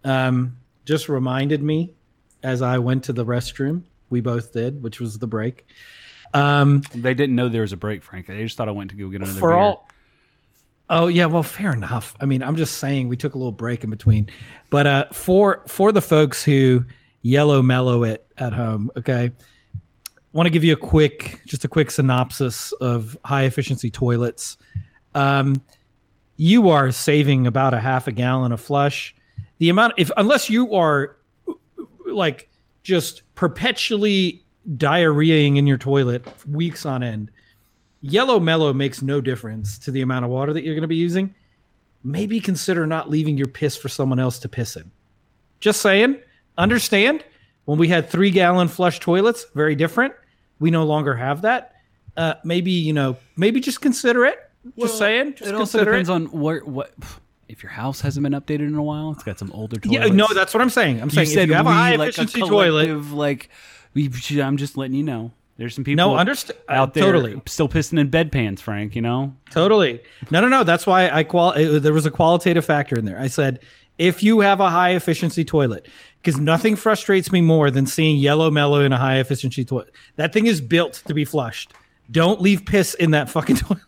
um, 0.04 0.56
just 0.84 1.08
reminded 1.08 1.62
me 1.62 1.92
as 2.42 2.62
I 2.62 2.78
went 2.78 3.04
to 3.04 3.12
the 3.12 3.24
restroom. 3.24 3.82
We 4.10 4.20
both 4.20 4.52
did, 4.52 4.82
which 4.82 5.00
was 5.00 5.18
the 5.18 5.26
break. 5.26 5.66
Um, 6.34 6.82
They 6.94 7.14
didn't 7.14 7.36
know 7.36 7.48
there 7.48 7.62
was 7.62 7.72
a 7.72 7.76
break, 7.76 8.02
Frank. 8.02 8.26
They 8.26 8.42
just 8.42 8.56
thought 8.56 8.68
I 8.68 8.72
went 8.72 8.90
to 8.90 8.96
go 8.96 9.08
get 9.08 9.22
another 9.22 9.38
for 9.38 9.50
beer. 9.50 9.58
all. 9.58 9.88
Oh 10.90 11.06
yeah, 11.06 11.26
well, 11.26 11.42
fair 11.42 11.72
enough. 11.72 12.14
I 12.20 12.26
mean, 12.26 12.42
I'm 12.42 12.56
just 12.56 12.78
saying 12.78 13.08
we 13.08 13.16
took 13.16 13.34
a 13.34 13.38
little 13.38 13.52
break 13.52 13.84
in 13.84 13.90
between, 13.90 14.28
but 14.68 14.86
uh, 14.86 15.04
for 15.12 15.62
for 15.66 15.92
the 15.92 16.02
folks 16.02 16.42
who 16.44 16.84
yellow 17.22 17.62
mellow 17.62 18.02
it 18.02 18.26
at 18.36 18.52
home, 18.52 18.90
okay, 18.96 19.30
want 20.32 20.46
to 20.46 20.50
give 20.50 20.64
you 20.64 20.72
a 20.74 20.76
quick, 20.76 21.40
just 21.46 21.64
a 21.64 21.68
quick 21.68 21.90
synopsis 21.90 22.72
of 22.72 23.16
high 23.24 23.44
efficiency 23.44 23.90
toilets. 23.90 24.58
Um, 25.14 25.62
you 26.36 26.68
are 26.70 26.90
saving 26.90 27.46
about 27.46 27.72
a 27.72 27.80
half 27.80 28.06
a 28.06 28.12
gallon 28.12 28.52
of 28.52 28.60
flush. 28.60 29.14
The 29.62 29.68
amount, 29.68 29.92
if 29.96 30.10
unless 30.16 30.50
you 30.50 30.74
are 30.74 31.18
like 32.04 32.50
just 32.82 33.22
perpetually 33.36 34.44
diarrheaing 34.76 35.56
in 35.56 35.68
your 35.68 35.78
toilet 35.78 36.26
weeks 36.48 36.84
on 36.84 37.04
end, 37.04 37.30
yellow 38.00 38.40
mellow 38.40 38.72
makes 38.72 39.02
no 39.02 39.20
difference 39.20 39.78
to 39.78 39.92
the 39.92 40.00
amount 40.00 40.24
of 40.24 40.32
water 40.32 40.52
that 40.52 40.64
you're 40.64 40.74
going 40.74 40.82
to 40.82 40.88
be 40.88 40.96
using. 40.96 41.32
Maybe 42.02 42.40
consider 42.40 42.88
not 42.88 43.08
leaving 43.08 43.38
your 43.38 43.46
piss 43.46 43.76
for 43.76 43.88
someone 43.88 44.18
else 44.18 44.40
to 44.40 44.48
piss 44.48 44.74
in. 44.74 44.90
Just 45.60 45.80
saying. 45.80 46.18
Understand 46.58 47.24
when 47.66 47.78
we 47.78 47.86
had 47.86 48.10
three 48.10 48.32
gallon 48.32 48.66
flush 48.66 48.98
toilets, 48.98 49.46
very 49.54 49.76
different. 49.76 50.12
We 50.58 50.72
no 50.72 50.82
longer 50.82 51.14
have 51.14 51.42
that. 51.42 51.74
Uh, 52.16 52.34
maybe 52.42 52.72
you 52.72 52.92
know, 52.94 53.16
maybe 53.36 53.60
just 53.60 53.80
consider 53.80 54.24
it. 54.24 54.40
Just 54.76 54.98
saying. 54.98 55.36
Just 55.36 55.50
it 55.50 55.54
also 55.54 55.84
depends 55.84 56.08
it. 56.08 56.14
on 56.14 56.24
where 56.32 56.64
what 56.64 56.92
if 57.48 57.62
your 57.62 57.72
house 57.72 58.00
hasn't 58.00 58.22
been 58.24 58.32
updated 58.32 58.68
in 58.68 58.74
a 58.74 58.82
while. 58.82 59.12
It's 59.12 59.22
got 59.22 59.38
some 59.38 59.52
older 59.52 59.78
toilets. 59.78 60.08
Yeah, 60.08 60.14
no, 60.14 60.26
that's 60.34 60.54
what 60.54 60.60
I'm 60.62 60.70
saying. 60.70 61.00
I'm 61.00 61.08
you 61.08 61.14
saying 61.14 61.28
said 61.28 61.42
if 61.44 61.48
you 61.48 61.54
have 61.54 61.66
we, 61.66 61.72
a 61.72 61.74
high 61.74 61.96
like 61.96 62.08
efficiency 62.10 62.40
a 62.40 62.46
toilet, 62.46 63.04
Like 63.12 63.50
we, 63.94 64.10
I'm 64.40 64.56
just 64.56 64.76
letting 64.76 64.94
you 64.94 65.02
know. 65.04 65.32
There's 65.58 65.74
some 65.74 65.84
people 65.84 65.96
no, 66.08 66.16
understand 66.16 66.58
out 66.68 66.94
there 66.94 67.04
totally. 67.04 67.40
still 67.46 67.68
pissing 67.68 67.98
in 67.98 68.10
bedpans, 68.10 68.60
Frank. 68.60 68.96
You 68.96 69.02
know, 69.02 69.36
Totally. 69.50 70.00
No, 70.30 70.40
no, 70.40 70.48
no. 70.48 70.64
That's 70.64 70.86
why 70.86 71.10
I 71.10 71.24
qual. 71.24 71.50
uh, 71.50 71.78
There 71.78 71.92
was 71.92 72.06
a 72.06 72.10
qualitative 72.10 72.64
factor 72.64 72.98
in 72.98 73.04
there. 73.04 73.18
I 73.20 73.26
said 73.28 73.60
if 73.98 74.22
you 74.22 74.40
have 74.40 74.60
a 74.60 74.70
high 74.70 74.94
efficiency 74.94 75.44
toilet, 75.44 75.86
because 76.22 76.40
nothing 76.40 76.74
frustrates 76.74 77.30
me 77.30 77.42
more 77.42 77.70
than 77.70 77.86
seeing 77.86 78.16
yellow 78.16 78.50
mellow 78.50 78.80
in 78.80 78.92
a 78.92 78.98
high 78.98 79.18
efficiency 79.18 79.64
toilet. 79.64 79.92
That 80.16 80.32
thing 80.32 80.46
is 80.46 80.60
built 80.60 81.02
to 81.06 81.14
be 81.14 81.24
flushed. 81.24 81.74
Don't 82.10 82.40
leave 82.40 82.64
piss 82.64 82.94
in 82.94 83.10
that 83.12 83.28
fucking 83.28 83.56
toilet. 83.56 83.82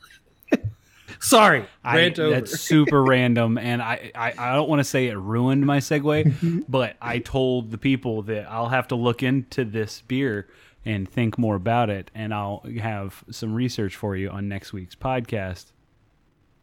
Sorry, 1.24 1.64
I, 1.82 2.10
that's 2.10 2.60
super 2.60 3.02
random, 3.02 3.56
and 3.56 3.80
I, 3.80 4.12
I, 4.14 4.34
I 4.36 4.54
don't 4.54 4.68
want 4.68 4.80
to 4.80 4.84
say 4.84 5.06
it 5.06 5.16
ruined 5.16 5.64
my 5.64 5.78
segue, 5.78 6.64
but 6.68 6.96
I 7.00 7.18
told 7.18 7.70
the 7.70 7.78
people 7.78 8.20
that 8.22 8.50
I'll 8.50 8.68
have 8.68 8.88
to 8.88 8.94
look 8.94 9.22
into 9.22 9.64
this 9.64 10.02
beer 10.02 10.48
and 10.84 11.08
think 11.08 11.38
more 11.38 11.54
about 11.54 11.88
it, 11.88 12.10
and 12.14 12.34
I'll 12.34 12.62
have 12.78 13.24
some 13.30 13.54
research 13.54 13.96
for 13.96 14.16
you 14.16 14.28
on 14.28 14.48
next 14.48 14.74
week's 14.74 14.94
podcast. 14.94 15.72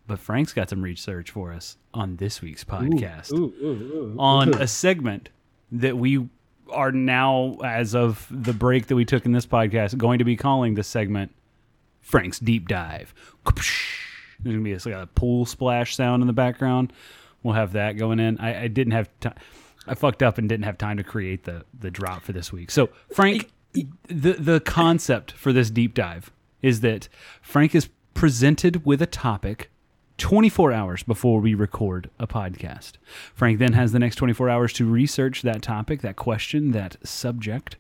But 0.05 0.19
Frank's 0.19 0.53
got 0.53 0.69
some 0.69 0.83
research 0.83 1.31
for 1.31 1.51
us 1.53 1.77
on 1.91 2.17
this 2.17 2.41
week's 2.41 2.63
podcast 2.63 3.33
Ooh, 3.33 3.53
ooh, 3.63 3.65
ooh. 3.65 4.15
on 4.19 4.53
a 4.53 4.67
segment 4.67 5.29
that 5.71 5.97
we 5.97 6.29
are 6.71 6.91
now, 6.91 7.57
as 7.63 7.95
of 7.95 8.27
the 8.29 8.53
break 8.53 8.87
that 8.87 8.95
we 8.95 9.05
took 9.05 9.25
in 9.25 9.31
this 9.31 9.47
podcast, 9.47 9.97
going 9.97 10.19
to 10.19 10.25
be 10.25 10.35
calling 10.35 10.75
this 10.75 10.87
segment 10.87 11.33
Frank's 11.99 12.37
Deep 12.37 12.67
Dive. 12.67 13.15
There's 14.43 14.55
gonna 14.55 14.63
be 14.63 14.73
a, 14.73 14.79
like 14.85 15.03
a 15.03 15.07
pool 15.07 15.45
splash 15.45 15.95
sound 15.95 16.21
in 16.21 16.27
the 16.27 16.33
background. 16.33 16.93
We'll 17.43 17.55
have 17.55 17.73
that 17.73 17.97
going 17.97 18.19
in. 18.19 18.37
I, 18.39 18.63
I 18.63 18.67
didn't 18.67 18.93
have 18.93 19.09
time. 19.19 19.35
I 19.87 19.95
fucked 19.95 20.21
up 20.21 20.37
and 20.37 20.47
didn't 20.47 20.65
have 20.65 20.77
time 20.77 20.97
to 20.97 21.03
create 21.03 21.43
the 21.43 21.65
the 21.77 21.91
drop 21.91 22.23
for 22.23 22.33
this 22.33 22.51
week. 22.51 22.71
So 22.71 22.89
Frank, 23.13 23.49
the 23.73 24.33
the 24.33 24.59
concept 24.59 25.31
for 25.31 25.51
this 25.51 25.69
deep 25.69 25.93
dive 25.93 26.31
is 26.61 26.81
that 26.81 27.07
Frank 27.41 27.73
is 27.73 27.89
presented 28.13 28.85
with 28.85 29.01
a 29.01 29.07
topic 29.07 29.71
24 30.17 30.71
hours 30.71 31.01
before 31.01 31.39
we 31.39 31.55
record 31.55 32.09
a 32.19 32.27
podcast. 32.27 32.93
Frank 33.33 33.57
then 33.57 33.73
has 33.73 33.91
the 33.91 33.97
next 33.97 34.17
24 34.17 34.49
hours 34.49 34.73
to 34.73 34.85
research 34.85 35.41
that 35.41 35.63
topic, 35.63 36.01
that 36.01 36.15
question, 36.15 36.71
that 36.71 36.95
subject, 37.03 37.77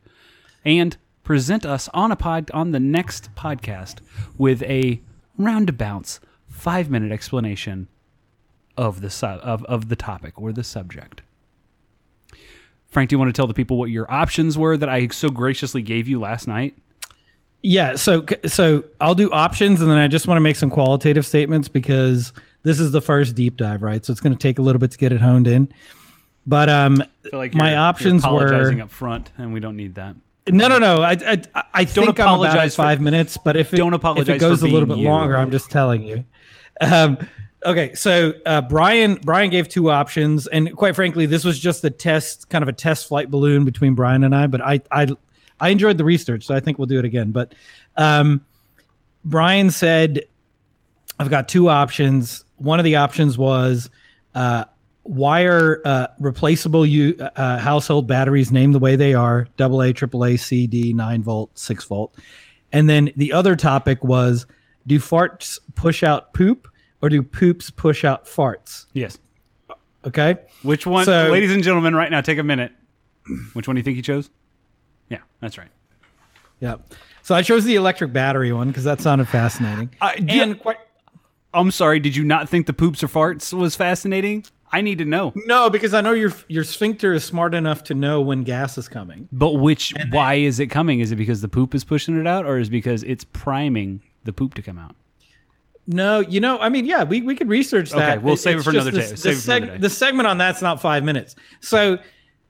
and 0.65 0.97
present 1.23 1.65
us 1.65 1.87
on 1.93 2.11
a 2.11 2.15
pod 2.15 2.49
on 2.51 2.71
the 2.71 2.79
next 2.79 3.29
podcast 3.35 3.99
with 4.39 4.63
a 4.63 4.99
roundabouts 5.37 6.19
five 6.61 6.91
minute 6.91 7.11
explanation 7.11 7.87
of 8.77 9.01
the 9.01 9.09
su- 9.09 9.25
of, 9.25 9.63
of 9.65 9.89
the 9.89 9.95
topic 9.95 10.39
or 10.39 10.51
the 10.53 10.63
subject. 10.63 11.23
Frank, 12.87 13.09
do 13.09 13.15
you 13.15 13.19
want 13.19 13.29
to 13.29 13.33
tell 13.33 13.47
the 13.47 13.53
people 13.53 13.77
what 13.77 13.89
your 13.89 14.11
options 14.11 14.57
were 14.57 14.77
that 14.77 14.87
I 14.89 15.07
so 15.07 15.29
graciously 15.29 15.81
gave 15.81 16.07
you 16.07 16.19
last 16.19 16.47
night? 16.47 16.77
Yeah, 17.63 17.95
so 17.95 18.25
so 18.45 18.83
I'll 18.99 19.15
do 19.15 19.31
options, 19.31 19.81
and 19.81 19.89
then 19.89 19.97
I 19.97 20.07
just 20.07 20.27
want 20.27 20.37
to 20.37 20.41
make 20.41 20.55
some 20.55 20.69
qualitative 20.69 21.25
statements 21.25 21.67
because 21.67 22.31
this 22.63 22.79
is 22.79 22.91
the 22.91 23.01
first 23.01 23.33
deep 23.35 23.57
dive, 23.57 23.81
right? 23.81 24.05
So 24.05 24.11
it's 24.11 24.21
going 24.21 24.33
to 24.33 24.39
take 24.39 24.59
a 24.59 24.61
little 24.61 24.79
bit 24.79 24.91
to 24.91 24.97
get 24.97 25.11
it 25.11 25.21
honed 25.21 25.47
in. 25.47 25.67
But 26.45 26.69
um, 26.69 27.03
like 27.33 27.53
my 27.55 27.75
options 27.75 28.23
apologizing 28.23 28.77
were 28.77 28.83
up 28.83 28.91
front, 28.91 29.31
and 29.37 29.51
we 29.53 29.59
don't 29.59 29.75
need 29.77 29.95
that. 29.95 30.15
no, 30.49 30.67
no, 30.67 30.79
no. 30.79 31.01
I 31.01 31.11
I, 31.55 31.63
I 31.73 31.85
think 31.85 32.07
I'm 32.07 32.09
about 32.09 32.33
apologize 32.33 32.75
for- 32.75 32.81
five 32.83 32.99
minutes, 32.99 33.37
but 33.37 33.55
if 33.55 33.73
it, 33.73 33.77
Don't 33.77 33.93
apologize 33.93 34.27
if 34.29 34.35
it 34.35 34.39
goes 34.39 34.63
a 34.63 34.67
little 34.67 34.87
bit 34.87 34.97
you. 34.97 35.07
longer, 35.07 35.37
I'm 35.37 35.51
just 35.51 35.69
telling 35.71 36.01
you. 36.03 36.25
Um, 36.79 37.17
okay, 37.65 37.93
so 37.93 38.33
uh, 38.45 38.61
Brian 38.61 39.15
Brian 39.15 39.49
gave 39.49 39.67
two 39.67 39.91
options, 39.91 40.47
and 40.47 40.75
quite 40.75 40.95
frankly, 40.95 41.25
this 41.25 41.43
was 41.43 41.59
just 41.59 41.83
a 41.83 41.89
test, 41.89 42.49
kind 42.49 42.63
of 42.63 42.69
a 42.69 42.73
test 42.73 43.07
flight 43.07 43.29
balloon 43.29 43.65
between 43.65 43.95
Brian 43.95 44.23
and 44.23 44.35
I. 44.35 44.47
But 44.47 44.61
I 44.61 44.81
I 44.91 45.07
I 45.59 45.69
enjoyed 45.69 45.97
the 45.97 46.03
research, 46.03 46.45
so 46.45 46.55
I 46.55 46.59
think 46.59 46.77
we'll 46.77 46.87
do 46.87 46.99
it 46.99 47.05
again. 47.05 47.31
But 47.31 47.53
um, 47.97 48.45
Brian 49.23 49.69
said, 49.69 50.23
I've 51.19 51.29
got 51.29 51.47
two 51.47 51.69
options. 51.69 52.43
One 52.57 52.79
of 52.79 52.85
the 52.85 52.95
options 52.95 53.37
was 53.37 53.89
uh, 54.33 54.65
wire 55.03 55.81
uh, 55.85 56.07
replaceable 56.19 56.85
u- 56.85 57.15
uh, 57.35 57.57
household 57.59 58.07
batteries 58.07 58.51
named 58.51 58.73
the 58.73 58.79
way 58.79 58.95
they 58.95 59.13
are 59.13 59.47
double 59.57 59.79
AA, 59.81 59.93
AAA, 59.93 60.39
CD, 60.39 60.93
9 60.93 61.23
volt, 61.23 61.57
6 61.57 61.85
volt. 61.85 62.15
And 62.71 62.89
then 62.89 63.11
the 63.15 63.33
other 63.33 63.55
topic 63.55 64.03
was 64.03 64.45
do 64.87 64.99
farts 64.99 65.59
push 65.75 66.03
out 66.03 66.33
poop 66.33 66.67
or 67.01 67.09
do 67.09 67.21
poops 67.23 67.69
push 67.69 68.03
out 68.03 68.25
farts? 68.25 68.85
Yes. 68.93 69.17
Okay. 70.05 70.35
Which 70.63 70.85
one, 70.87 71.05
So- 71.05 71.29
ladies 71.29 71.51
and 71.51 71.63
gentlemen, 71.63 71.95
right 71.95 72.09
now, 72.11 72.21
take 72.21 72.37
a 72.39 72.43
minute. 72.43 72.71
Which 73.53 73.67
one 73.67 73.75
do 73.75 73.79
you 73.79 73.83
think 73.83 73.97
he 73.97 74.01
chose? 74.01 74.29
Yeah, 75.09 75.19
that's 75.39 75.57
right. 75.57 75.69
Yeah. 76.59 76.75
So 77.21 77.35
I 77.35 77.43
chose 77.43 77.65
the 77.65 77.75
electric 77.75 78.11
battery 78.13 78.51
one 78.51 78.67
because 78.69 78.83
that 78.83 78.99
sounded 79.01 79.27
fascinating. 79.27 79.91
I- 80.01 80.15
and 80.27 80.59
quite, 80.59 80.77
I'm 81.53 81.69
sorry. 81.71 81.99
Did 81.99 82.15
you 82.15 82.23
not 82.23 82.49
think 82.49 82.65
the 82.65 82.73
poops 82.73 83.03
or 83.03 83.07
farts 83.07 83.53
was 83.53 83.75
fascinating? 83.75 84.45
I 84.73 84.79
need 84.81 84.99
to 84.99 85.05
know. 85.05 85.33
no, 85.35 85.69
because 85.69 85.93
I 85.93 85.99
know 86.01 86.13
your 86.13 86.31
your 86.47 86.63
sphincter 86.63 87.13
is 87.13 87.25
smart 87.25 87.53
enough 87.53 87.83
to 87.85 87.93
know 87.93 88.21
when 88.21 88.43
gas 88.43 88.77
is 88.77 88.87
coming. 88.87 89.27
But 89.31 89.55
which? 89.55 89.93
why 90.11 90.35
is 90.35 90.59
it 90.61 90.67
coming? 90.67 91.01
Is 91.01 91.11
it 91.11 91.17
because 91.17 91.41
the 91.41 91.49
poop 91.49 91.75
is 91.75 91.83
pushing 91.83 92.17
it 92.17 92.25
out, 92.25 92.45
or 92.45 92.57
is 92.57 92.69
it 92.69 92.71
because 92.71 93.03
it's 93.03 93.25
priming 93.25 94.01
the 94.23 94.33
poop 94.33 94.53
to 94.55 94.61
come 94.61 94.77
out? 94.77 94.95
No, 95.87 96.19
you 96.19 96.39
know, 96.39 96.59
I 96.59 96.69
mean, 96.69 96.85
yeah, 96.85 97.03
we, 97.03 97.21
we 97.21 97.35
could 97.35 97.49
research 97.49 97.89
that. 97.91 98.17
Okay, 98.17 98.23
we'll 98.23 98.37
save 98.37 98.59
it 98.59 98.63
for 98.63 98.69
another 98.69 98.91
the- 98.91 98.99
day. 99.01 99.07
The, 99.07 99.29
it 99.31 99.35
for 99.37 99.51
another 99.51 99.71
day. 99.73 99.77
the 99.79 99.89
segment 99.89 100.27
on 100.27 100.37
that's 100.37 100.61
not 100.61 100.79
five 100.81 101.03
minutes. 101.03 101.35
So, 101.59 101.97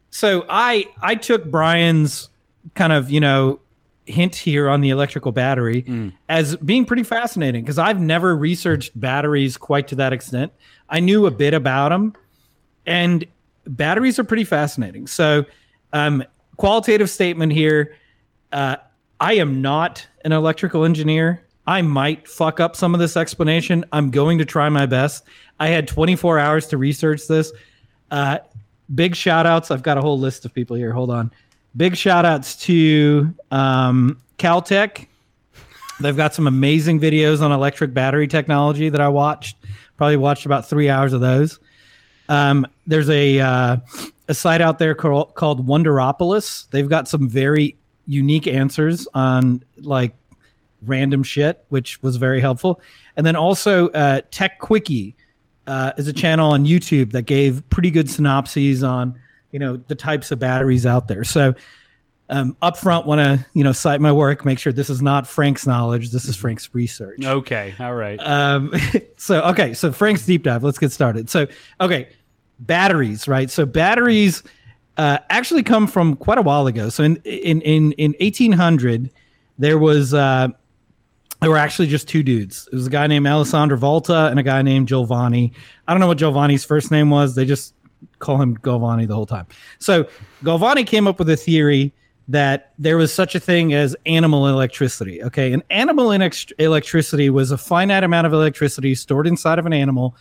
so 0.10 0.46
I 0.50 0.86
I 1.02 1.16
took 1.16 1.46
Brian's 1.46 2.30
kind 2.76 2.92
of 2.94 3.10
you 3.10 3.20
know 3.22 3.60
hint 4.06 4.36
here 4.36 4.70
on 4.70 4.82
the 4.82 4.90
electrical 4.90 5.32
battery 5.32 5.84
Mm. 5.84 6.12
as 6.28 6.58
being 6.58 6.84
pretty 6.86 7.04
fascinating 7.04 7.64
because 7.64 7.80
I've 7.80 8.00
never 8.02 8.36
researched 8.36 9.00
batteries 9.00 9.56
quite 9.58 9.88
to 9.90 9.96
that 9.96 10.12
extent. 10.12 10.52
I 10.90 11.00
knew 11.00 11.26
a 11.26 11.32
bit 11.32 11.54
about 11.54 11.90
them, 11.90 12.14
and 12.86 13.26
batteries 13.66 14.20
are 14.20 14.26
pretty 14.26 14.44
fascinating. 14.44 15.08
So, 15.08 15.46
um, 15.94 16.24
qualitative 16.58 17.10
statement 17.10 17.54
here. 17.54 17.96
Uh, 18.52 18.76
I 19.22 19.34
am 19.36 19.62
not 19.62 20.06
an 20.26 20.34
electrical 20.34 20.84
engineer. 20.84 21.44
I 21.68 21.82
might 21.82 22.28
fuck 22.28 22.60
up 22.60 22.76
some 22.76 22.94
of 22.94 23.00
this 23.00 23.16
explanation. 23.16 23.86
I'm 23.92 24.12
going 24.12 24.38
to 24.40 24.46
try 24.46 24.70
my 24.70 24.86
best. 24.86 25.24
I 25.60 25.68
had 25.68 25.88
24 25.88 26.40
hours 26.40 26.68
to 26.68 26.78
research 26.78 27.28
this. 27.28 27.52
Uh, 28.10 28.40
big 28.94 29.16
shout 29.16 29.46
outs. 29.46 29.72
I've 29.72 29.84
got 29.84 29.98
a 29.98 30.02
whole 30.02 30.20
list 30.20 30.46
of 30.46 30.54
people 30.54 30.76
here. 30.76 30.92
Hold 30.92 31.12
on. 31.12 31.32
Big 31.78 31.96
shout 31.96 32.26
outs 32.26 32.56
to 32.66 33.34
um, 33.52 34.20
Caltech. 34.38 35.08
They've 36.00 36.18
got 36.18 36.34
some 36.34 36.48
amazing 36.48 37.00
videos 37.00 37.42
on 37.42 37.52
electric 37.52 37.94
battery 37.94 38.28
technology 38.28 38.90
that 38.90 39.00
I 39.00 39.08
watched. 39.08 39.58
Probably 39.98 40.18
watched 40.18 40.46
about 40.46 40.68
three 40.68 40.90
hours 40.90 41.14
of 41.14 41.22
those. 41.22 41.60
Um, 42.28 42.66
there's 42.88 43.10
a 43.10 43.40
uh, 43.40 43.78
a 44.28 44.34
site 44.34 44.62
out 44.62 44.80
there 44.80 44.96
called, 44.96 45.36
called 45.36 45.68
Wonderopolis. 45.68 46.70
They've 46.72 46.90
got 46.90 47.08
some 47.08 47.30
very 47.30 47.78
unique 48.08 48.48
answers 48.48 49.08
on 49.14 49.64
like 49.78 50.16
random 50.86 51.24
shit, 51.24 51.64
which 51.70 52.02
was 52.02 52.18
very 52.18 52.42
helpful. 52.42 52.82
And 53.16 53.26
then 53.26 53.36
also 53.36 53.90
uh, 53.90 54.22
Techquickie 54.32 55.14
uh, 55.68 55.94
is 55.98 56.08
a 56.08 56.14
channel 56.14 56.52
on 56.52 56.66
YouTube 56.66 57.12
that 57.12 57.24
gave 57.24 57.68
pretty 57.70 57.92
good 57.92 58.10
synopses 58.10 58.84
on 58.84 59.20
you 59.52 59.60
know 59.60 59.78
the 59.78 59.96
types 59.96 60.32
of 60.32 60.40
batteries 60.40 60.86
out 60.86 61.08
there. 61.08 61.24
So 61.24 61.54
um, 62.30 62.56
up 62.62 62.78
front, 62.78 63.06
want 63.06 63.20
to 63.20 63.46
you 63.54 63.64
know 63.64 63.74
cite 63.74 64.02
my 64.02 64.12
work. 64.12 64.46
Make 64.46 64.58
sure 64.58 64.72
this 64.74 64.90
is 64.90 65.02
not 65.02 65.28
Frank's 65.28 65.68
knowledge. 65.68 66.12
This 66.12 66.26
is 66.26 66.36
Frank's 66.36 66.74
research. 66.74 67.24
Okay, 67.24 67.76
all 67.80 67.94
right. 67.94 68.18
Um, 68.18 68.74
so 69.18 69.42
okay, 69.44 69.74
so 69.74 69.92
Frank's 69.92 70.26
deep 70.26 70.44
dive. 70.44 70.64
Let's 70.64 70.80
get 70.80 70.92
started. 70.92 71.30
So 71.30 71.48
okay, 71.80 72.10
batteries, 72.60 73.28
right? 73.28 73.50
So 73.50 73.66
batteries 73.66 74.44
uh, 74.98 75.20
actually 75.30 75.64
come 75.64 75.88
from 75.88 76.16
quite 76.16 76.38
a 76.38 76.42
while 76.42 76.68
ago. 76.68 76.90
So 76.90 77.04
in 77.04 77.18
in 77.18 77.62
in 77.62 77.92
in 77.94 78.16
1800, 78.20 79.12
there 79.60 79.78
was 79.78 80.14
uh, 80.14 80.50
there 81.42 81.50
were 81.50 81.58
actually 81.58 81.88
just 81.88 82.08
two 82.08 82.22
dudes. 82.22 82.70
It 82.72 82.76
was 82.76 82.88
a 82.88 82.90
guy 82.90 83.08
named 83.08 83.26
Alessandro 83.26 83.76
Volta 83.76 84.28
and 84.28 84.40
a 84.40 84.44
guy 84.44 84.62
named 84.62 84.88
Galvani. 84.88 85.52
I 85.88 85.94
don't 85.94 86.00
know 86.00 86.08
what 86.08 86.20
Galvani's 86.20 86.64
first 86.64 86.92
name 86.92 87.10
was. 87.10 87.34
They 87.34 87.46
just 87.46 87.74
call 88.20 88.40
him 88.40 88.56
Galvani 88.58 89.08
the 89.08 89.16
whole 89.16 89.26
time. 89.26 89.48
So 89.80 90.08
Galvani 90.44 90.86
came 90.86 91.08
up 91.08 91.18
with 91.18 91.30
a 91.30 91.36
theory 91.36 91.94
that 92.28 92.74
there 92.78 92.96
was 92.96 93.12
such 93.12 93.34
a 93.34 93.40
thing 93.40 93.74
as 93.74 93.96
animal 94.06 94.48
electricity. 94.48 95.24
Okay, 95.24 95.52
and 95.52 95.64
animal 95.72 96.12
electricity 96.12 97.30
was 97.32 97.52
a 97.52 97.58
finite 97.58 98.04
amount 98.04 98.28
of 98.28 98.34
electricity 98.34 98.94
stored 98.94 99.26
inside 99.26 99.58
of 99.58 99.66
an 99.66 99.74
animal 99.74 100.16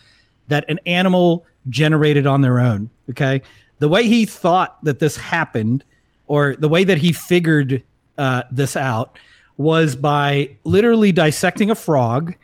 that 0.47 0.65
an 0.69 0.79
animal 0.87 1.45
generated 1.69 2.25
on 2.25 2.41
their 2.41 2.59
own. 2.59 2.89
Okay, 3.11 3.43
the 3.77 3.87
way 3.87 4.07
he 4.07 4.25
thought 4.25 4.83
that 4.83 4.97
this 4.97 5.15
happened, 5.15 5.83
or 6.25 6.55
the 6.55 6.67
way 6.67 6.83
that 6.83 6.97
he 6.97 7.13
figured 7.13 7.83
uh, 8.17 8.43
this 8.51 8.75
out, 8.75 9.19
was 9.61 9.95
by 9.95 10.49
literally 10.63 11.11
dissecting 11.11 11.69
a 11.71 11.75
frog 11.75 12.35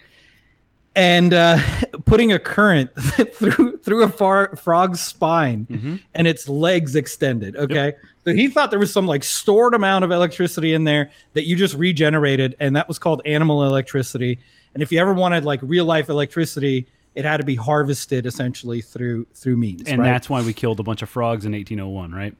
and 0.96 1.34
uh, 1.34 1.60
putting 2.06 2.32
a 2.32 2.40
current 2.40 2.90
through 3.34 3.78
through 3.78 4.04
a 4.04 4.10
far, 4.10 4.56
frog's 4.56 5.00
spine 5.00 5.68
Mm-hmm. 5.70 5.96
and 6.16 6.28
its 6.28 6.48
legs 6.50 6.96
extended. 6.96 7.56
Okay, 7.56 7.94
so 8.26 8.34
he 8.34 8.48
thought 8.48 8.70
there 8.72 8.80
was 8.80 8.92
some 8.92 9.06
like 9.08 9.24
stored 9.24 9.74
amount 9.74 10.04
of 10.06 10.12
electricity 10.12 10.74
in 10.74 10.84
there 10.86 11.12
that 11.34 11.46
you 11.46 11.56
just 11.56 11.76
regenerated, 11.76 12.56
and 12.60 12.76
that 12.76 12.88
was 12.88 13.00
called 13.00 13.22
animal 13.26 13.64
electricity. 13.64 14.40
And 14.74 14.84
if 14.84 14.92
you 14.92 15.00
ever 15.00 15.14
wanted 15.14 15.44
like 15.46 15.60
real 15.64 15.86
life 15.86 16.10
electricity, 16.10 16.88
it 17.16 17.26
had 17.26 17.38
to 17.38 17.44
be 17.44 17.56
harvested 17.56 18.26
essentially 18.26 18.82
through 18.82 19.26
through 19.34 19.58
means. 19.58 19.84
and 19.88 20.00
right? 20.02 20.06
that's 20.08 20.30
why 20.30 20.42
we 20.42 20.54
killed 20.54 20.80
a 20.80 20.84
bunch 20.84 21.02
of 21.02 21.10
frogs 21.10 21.46
in 21.46 21.54
1801, 21.54 22.12
right? 22.12 22.36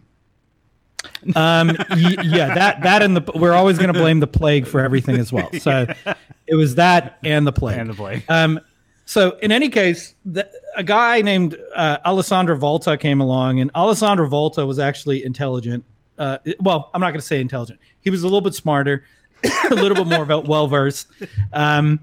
Um 1.36 1.70
y- 1.92 2.16
yeah 2.24 2.54
that 2.54 2.82
that 2.82 3.02
and 3.02 3.16
the 3.18 3.32
we're 3.36 3.54
always 3.54 3.78
going 3.78 3.92
to 3.94 4.00
blame 4.00 4.20
the 4.20 4.28
plague 4.28 4.66
for 4.68 4.80
everything 4.82 5.16
as 5.18 5.32
well. 5.32 5.50
So 5.60 5.86
it 6.48 6.56
was 6.56 6.76
that 6.76 7.18
and 7.24 7.46
the 7.46 7.52
plague. 7.52 7.78
And 7.80 7.90
the 7.90 7.94
plague. 7.94 8.24
um 8.30 8.60
so 9.06 9.38
in 9.42 9.52
any 9.52 9.70
case 9.70 10.16
the, 10.26 10.50
a 10.76 10.84
guy 10.84 11.22
named 11.22 11.58
uh, 11.76 11.98
alessandro 12.06 12.56
volta 12.58 12.98
came 12.98 13.22
along 13.22 13.60
and 13.60 13.72
alessandro 13.76 14.28
volta 14.28 14.66
was 14.66 14.80
actually 14.80 15.24
intelligent 15.24 15.86
uh, 16.18 16.40
well 16.60 16.90
i'm 16.94 17.02
not 17.02 17.12
going 17.12 17.20
to 17.22 17.26
say 17.26 17.40
intelligent. 17.40 17.80
He 18.02 18.10
was 18.10 18.24
a 18.24 18.26
little 18.26 18.42
bit 18.42 18.54
smarter 18.56 19.06
a 19.72 19.76
little 19.76 19.96
bit 20.04 20.08
more 20.08 20.26
well 20.42 20.68
versed 20.68 21.08
um 21.54 22.00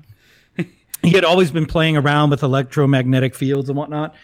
he 1.02 1.10
had 1.10 1.24
always 1.24 1.50
been 1.50 1.66
playing 1.66 1.96
around 1.96 2.30
with 2.30 2.42
electromagnetic 2.42 3.34
fields 3.34 3.68
and 3.68 3.76
whatnot 3.76 4.14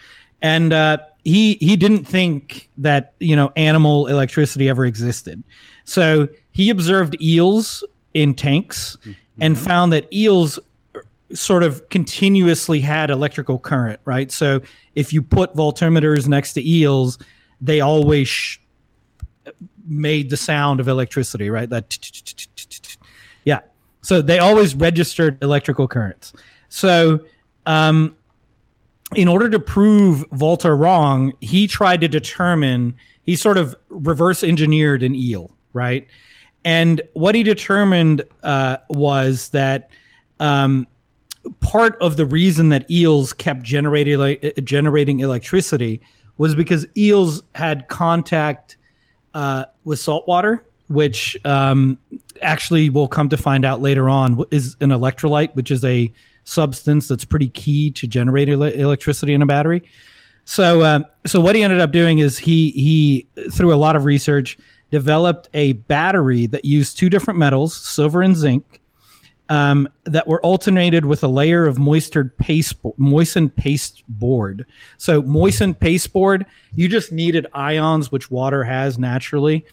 and 0.41 0.73
uh, 0.73 0.97
he 1.23 1.55
he 1.55 1.75
didn't 1.75 2.05
think 2.05 2.69
that 2.77 3.13
you 3.19 3.35
know 3.35 3.51
animal 3.55 4.07
electricity 4.07 4.69
ever 4.69 4.85
existed. 4.85 5.43
So 5.85 6.27
he 6.51 6.69
observed 6.69 7.19
eels 7.21 7.83
in 8.13 8.33
tanks 8.33 8.97
and 9.39 9.57
found 9.57 9.93
that 9.93 10.11
eels 10.13 10.59
sort 11.33 11.63
of 11.63 11.87
continuously 11.89 12.81
had 12.81 13.09
electrical 13.09 13.57
current 13.57 13.99
right? 14.05 14.31
So 14.31 14.61
if 14.95 15.13
you 15.13 15.21
put 15.21 15.55
voltmeters 15.55 16.27
next 16.27 16.53
to 16.53 16.69
eels 16.69 17.17
they 17.61 17.79
always 17.79 18.27
sh- 18.27 18.57
made 19.85 20.29
the 20.29 20.37
sound 20.37 20.79
of 20.79 20.87
electricity 20.87 21.49
right? 21.49 21.69
That 21.69 21.97
yeah. 23.45 23.61
So 24.01 24.21
they 24.21 24.39
always 24.39 24.75
registered 24.75 25.41
electrical 25.41 25.87
currents. 25.87 26.33
So 26.69 27.21
um 27.65 28.15
in 29.15 29.27
order 29.27 29.49
to 29.49 29.59
prove 29.59 30.25
Volta 30.31 30.73
wrong, 30.73 31.33
he 31.41 31.67
tried 31.67 32.01
to 32.01 32.07
determine, 32.07 32.95
he 33.23 33.35
sort 33.35 33.57
of 33.57 33.75
reverse 33.89 34.43
engineered 34.43 35.03
an 35.03 35.15
eel, 35.15 35.51
right? 35.73 36.07
And 36.63 37.01
what 37.13 37.35
he 37.35 37.43
determined 37.43 38.23
uh, 38.43 38.77
was 38.89 39.49
that 39.49 39.89
um, 40.39 40.87
part 41.59 41.97
of 42.01 42.17
the 42.17 42.25
reason 42.25 42.69
that 42.69 42.89
eels 42.89 43.33
kept 43.33 43.63
generating, 43.63 44.17
like, 44.17 44.59
generating 44.63 45.19
electricity 45.19 46.01
was 46.37 46.55
because 46.55 46.85
eels 46.95 47.43
had 47.55 47.87
contact 47.87 48.77
uh, 49.33 49.65
with 49.83 49.99
salt 49.99 50.27
water, 50.27 50.65
which 50.87 51.37
um, 51.45 51.97
actually 52.41 52.89
we'll 52.89 53.07
come 53.07 53.29
to 53.29 53.37
find 53.37 53.65
out 53.65 53.81
later 53.81 54.09
on 54.09 54.43
is 54.51 54.75
an 54.81 54.89
electrolyte, 54.89 55.53
which 55.55 55.71
is 55.71 55.83
a 55.85 56.11
substance 56.43 57.07
that's 57.07 57.25
pretty 57.25 57.49
key 57.49 57.91
to 57.91 58.07
generate 58.07 58.49
ele- 58.49 58.63
electricity 58.63 59.33
in 59.33 59.41
a 59.41 59.45
battery. 59.45 59.83
So, 60.45 60.83
um, 60.83 61.05
so 61.25 61.39
what 61.39 61.55
he 61.55 61.63
ended 61.63 61.79
up 61.79 61.91
doing 61.91 62.19
is 62.19 62.37
he 62.37 62.71
he 62.71 63.27
through 63.51 63.73
a 63.73 63.75
lot 63.75 63.95
of 63.95 64.05
research 64.05 64.57
developed 64.89 65.49
a 65.53 65.73
battery 65.73 66.45
that 66.47 66.65
used 66.65 66.97
two 66.97 67.09
different 67.09 67.39
metals, 67.39 67.75
silver 67.75 68.21
and 68.21 68.35
zinc, 68.35 68.81
um, 69.49 69.87
that 70.05 70.27
were 70.27 70.41
alternated 70.45 71.05
with 71.05 71.23
a 71.23 71.27
layer 71.27 71.65
of 71.65 71.77
moistened 71.77 72.35
paste 72.37 72.75
moistened 72.97 73.55
paste 73.55 74.03
board. 74.07 74.65
So 74.97 75.21
moistened 75.21 75.79
paste 75.79 76.11
board, 76.13 76.45
you 76.73 76.87
just 76.87 77.11
needed 77.11 77.47
ions, 77.53 78.11
which 78.11 78.31
water 78.31 78.63
has 78.63 78.97
naturally, 78.97 79.65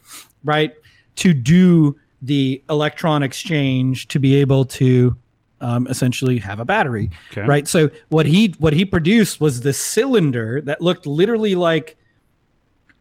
right, 0.45 0.75
to 1.17 1.33
do 1.33 1.97
the 2.23 2.63
electron 2.69 3.23
exchange 3.23 4.09
to 4.09 4.19
be 4.19 4.35
able 4.35 4.65
to 4.65 5.17
um, 5.61 5.87
essentially 5.89 6.39
have 6.39 6.61
a 6.61 6.65
battery, 6.65 7.11
Okay. 7.33 7.43
right? 7.43 7.67
So 7.69 7.91
what 8.09 8.27
he 8.27 8.55
what 8.59 8.73
he 8.73 8.85
produced 8.85 9.41
was 9.41 9.61
this 9.63 9.79
cylinder 9.79 10.61
that 10.63 10.81
looked 10.81 11.07
literally 11.07 11.55
like, 11.55 11.97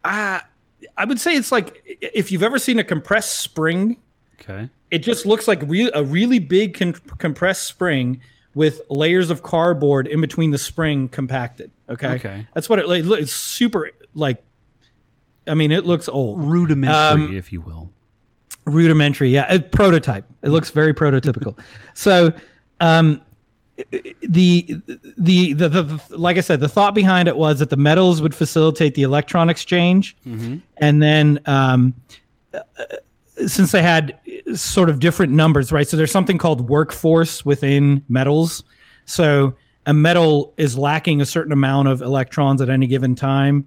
ah, 0.04 0.44
I 0.96 1.04
would 1.04 1.20
say 1.20 1.34
it's 1.36 1.52
like 1.52 1.82
if 2.00 2.30
you've 2.32 2.42
ever 2.42 2.58
seen 2.58 2.78
a 2.78 2.84
compressed 2.84 3.38
spring, 3.38 3.96
Okay. 4.40 4.68
it 4.90 4.98
just 5.00 5.26
looks 5.26 5.46
like 5.48 5.62
re- 5.66 5.90
a 5.94 6.02
really 6.04 6.38
big 6.38 6.74
con- 6.78 6.94
compressed 7.18 7.64
spring 7.66 8.20
with 8.54 8.80
layers 8.90 9.30
of 9.30 9.42
cardboard 9.42 10.06
in 10.06 10.20
between 10.20 10.50
the 10.50 10.58
spring 10.58 11.08
compacted. 11.08 11.70
Okay, 11.88 12.08
Okay. 12.14 12.46
that's 12.54 12.68
what 12.68 12.78
it 12.78 12.88
like. 12.88 13.04
It's 13.20 13.32
super 13.32 13.90
like. 14.14 14.42
I 15.46 15.54
mean, 15.54 15.72
it 15.72 15.86
looks 15.86 16.08
old 16.08 16.42
Rudimentary, 16.44 17.24
Um, 17.28 17.34
if 17.36 17.52
you 17.52 17.60
will. 17.62 17.90
rudimentary 18.66 19.30
yeah 19.30 19.50
a 19.50 19.58
prototype 19.60 20.26
it 20.42 20.50
looks 20.50 20.68
very 20.70 20.92
prototypical 20.92 21.58
so 21.94 22.30
um 22.80 23.20
the, 24.22 24.74
the 25.18 25.52
the 25.52 25.68
the 25.68 26.02
like 26.10 26.36
i 26.36 26.40
said 26.40 26.58
the 26.60 26.68
thought 26.68 26.94
behind 26.94 27.28
it 27.28 27.36
was 27.36 27.60
that 27.60 27.70
the 27.70 27.76
metals 27.76 28.20
would 28.20 28.34
facilitate 28.34 28.94
the 28.96 29.02
electron 29.02 29.48
exchange. 29.48 30.16
And 30.78 31.00
then 31.02 31.38
um 31.46 31.94
uh, 32.54 32.60
since 33.46 33.70
they 33.70 33.82
had 33.82 34.18
sort 34.54 34.90
of 34.90 34.98
different 34.98 35.32
numbers 35.32 35.70
right? 35.70 35.86
So 35.86 35.96
there's 35.96 36.10
something 36.10 36.38
called 36.38 36.68
workforce 36.68 37.44
within 37.44 38.02
metals. 38.08 38.64
So 39.04 39.54
a 39.86 39.94
metal 39.94 40.52
is 40.56 40.76
lacking 40.76 41.20
a 41.20 41.26
certain 41.26 41.52
amount 41.52 41.88
of 41.88 42.02
electrons 42.02 42.60
at 42.60 42.68
any 42.68 42.86
given 42.88 43.14
time. 43.14 43.64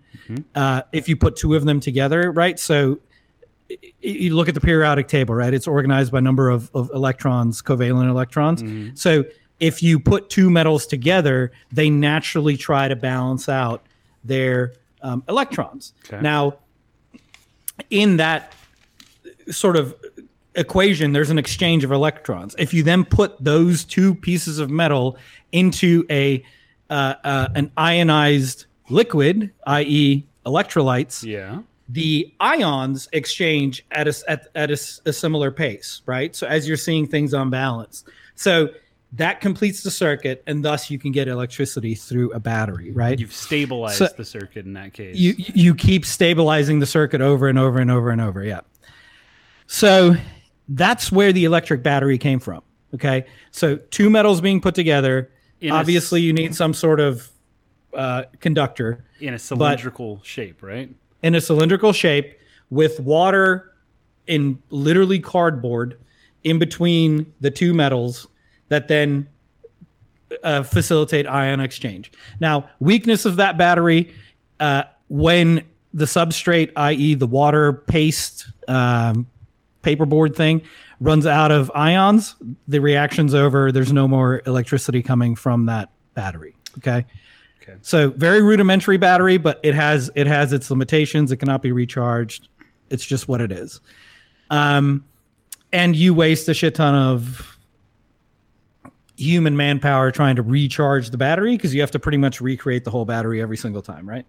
Uh, 0.56 0.82
if 0.92 1.08
you 1.10 1.16
put 1.16 1.36
two 1.38 1.56
of 1.56 1.64
them 1.66 1.80
together 1.80 2.32
right? 2.32 2.60
So 2.60 3.00
you 4.02 4.36
look 4.36 4.48
at 4.48 4.56
the 4.56 4.62
periodic 4.62 5.08
table, 5.08 5.36
right? 5.36 5.54
It's 5.54 5.68
organized 5.68 6.12
by 6.12 6.20
number 6.20 6.50
of, 6.50 6.70
of 6.74 6.90
electrons, 6.94 7.62
covalent 7.62 8.10
electrons. 8.10 9.00
So 9.00 9.26
if 9.60 9.84
you 9.84 10.00
put 10.00 10.30
two 10.30 10.50
metals 10.50 10.86
together, 10.88 11.52
they 11.72 11.90
naturally 11.90 12.58
try 12.58 12.88
to 12.88 12.96
balance 12.96 13.48
out 13.48 13.86
their 14.24 14.74
um, 15.02 15.24
electrons. 15.30 15.94
Okay. 16.06 16.22
Now, 16.22 16.56
in 17.90 18.18
that 18.18 18.54
sort 19.50 19.76
of 19.76 19.96
equation, 20.56 21.14
there's 21.14 21.30
an 21.30 21.38
exchange 21.38 21.84
of 21.84 21.92
electrons. 21.92 22.56
If 22.58 22.74
you 22.74 22.84
then 22.84 23.06
put 23.06 23.42
those 23.44 23.84
two 23.84 24.16
pieces 24.16 24.60
of 24.60 24.70
metal 24.70 25.18
into 25.52 26.06
a 26.10 26.44
uh, 26.90 27.16
uh, 27.24 27.48
an 27.56 27.72
ionized 27.78 28.66
liquid, 28.90 29.52
i.e., 29.66 30.26
electrolytes, 30.46 31.24
Yeah. 31.24 31.60
The 31.92 32.34
ions 32.40 33.10
exchange 33.12 33.86
at 33.92 34.08
a, 34.08 34.14
at, 34.28 34.48
at 34.56 34.70
a, 34.72 34.80
a 35.06 35.14
similar 35.14 35.52
pace, 35.52 36.02
right? 36.06 36.36
So 36.36 36.48
as 36.48 36.68
you're 36.68 36.78
seeing 36.78 37.06
things 37.08 37.34
on 37.34 37.50
balance. 37.50 38.06
So 38.36 38.70
that 39.14 39.42
completes 39.42 39.84
the 39.84 39.92
circuit, 39.92 40.42
and 40.48 40.64
thus 40.64 40.90
you 40.90 40.98
can 40.98 41.12
get 41.12 41.28
electricity 41.28 41.96
through 41.96 42.32
a 42.32 42.40
battery, 42.40 42.92
right? 42.92 43.20
You've 43.20 43.34
stabilized 43.34 43.98
So- 43.98 44.08
the 44.16 44.24
circuit 44.24 44.66
in 44.66 44.74
that 44.74 44.94
case. 44.94 45.18
you 45.18 45.34
you 45.38 45.76
keep 45.76 46.06
stabilizing 46.06 46.80
the 46.80 46.86
circuit 46.86 47.20
over 47.20 47.50
and 47.50 47.60
over 47.60 47.80
and 47.80 47.92
over 47.92 48.10
and 48.10 48.22
over 48.22 48.42
yeah 48.44 48.62
so 49.68 50.16
that's 50.70 51.12
where 51.12 51.34
the 51.34 51.44
electric 51.46 51.84
battery 51.84 52.18
came 52.18 52.40
from 52.40 52.62
okay 52.94 53.26
so 53.52 53.76
two 53.76 54.10
metals 54.10 54.40
being 54.42 54.62
put 54.62 54.76
together 54.76 55.30
In 55.60 55.72
a 55.72 55.76
obviously 55.76 56.22
you 56.22 56.32
need 56.34 56.56
some 56.56 56.74
sort 56.74 57.00
of 57.00 57.30
uh, 57.94 58.24
conductor 58.40 59.04
in 59.20 59.34
a 59.34 59.40
cylindrical 59.40 60.22
shape, 60.24 60.64
right? 60.64 60.90
In 61.24 61.36
a 61.36 61.42
cylindrical 61.42 61.94
shape 61.94 62.38
with 62.70 63.00
water 63.00 63.74
in 64.28 64.62
literally 64.70 65.20
cardboard 65.20 65.98
in 66.44 66.60
between 66.60 67.32
the 67.42 67.52
two 67.52 67.74
metals 67.74 68.28
that 68.70 68.88
then 68.88 69.28
uh, 70.44 70.64
facilitate 70.64 71.28
ion 71.28 71.60
exchange. 71.60 72.12
Now, 72.40 72.70
weakness 72.80 73.26
of 73.26 73.36
that 73.36 73.58
battery 73.58 74.14
uh, 74.60 74.84
when 75.10 75.66
the 75.94 76.06
substrate, 76.06 76.72
i.e., 76.76 77.16
the 77.16 77.28
water 77.28 77.74
paste 77.74 78.48
um, 78.68 79.28
paperboard 79.84 80.36
thing, 80.36 80.62
runs 81.02 81.26
out 81.26 81.52
of 81.52 81.72
ions, 81.76 82.36
the 82.68 82.80
reaction's 82.80 83.34
over. 83.34 83.72
There's 83.72 83.92
no 83.92 84.08
more 84.08 84.42
electricity 84.46 85.02
coming 85.02 85.36
from 85.36 85.66
that 85.66 85.90
battery. 86.14 86.56
Okay. 86.78 87.06
Okay. 87.72 87.80
So 87.82 88.10
very 88.12 88.42
rudimentary 88.42 88.98
battery, 88.98 89.38
but 89.38 89.60
it 89.64 89.76
has 89.76 90.12
it 90.16 90.28
has 90.28 90.54
its 90.54 90.70
limitations. 90.70 91.32
It 91.32 91.38
cannot 91.38 91.62
be 91.62 91.72
recharged. 91.72 92.50
It's 92.90 93.06
just 93.06 93.28
what 93.28 93.42
it 93.42 93.52
is. 93.52 93.80
Um, 94.50 95.06
and 95.72 95.96
you 95.96 96.14
waste 96.14 96.50
a 96.50 96.54
shit 96.54 96.76
ton 96.76 96.94
of 96.94 97.58
human 99.16 99.56
manpower 99.56 100.12
trying 100.12 100.36
to 100.36 100.42
recharge 100.42 101.12
the 101.12 101.18
battery 101.18 101.56
because 101.56 101.74
you 101.74 101.82
have 101.82 101.92
to 101.92 102.00
pretty 102.00 102.18
much 102.18 102.42
recreate 102.42 102.84
the 102.84 102.92
whole 102.92 103.06
battery 103.06 103.42
every 103.42 103.56
single 103.58 103.82
time, 103.82 104.10
right? 104.10 104.26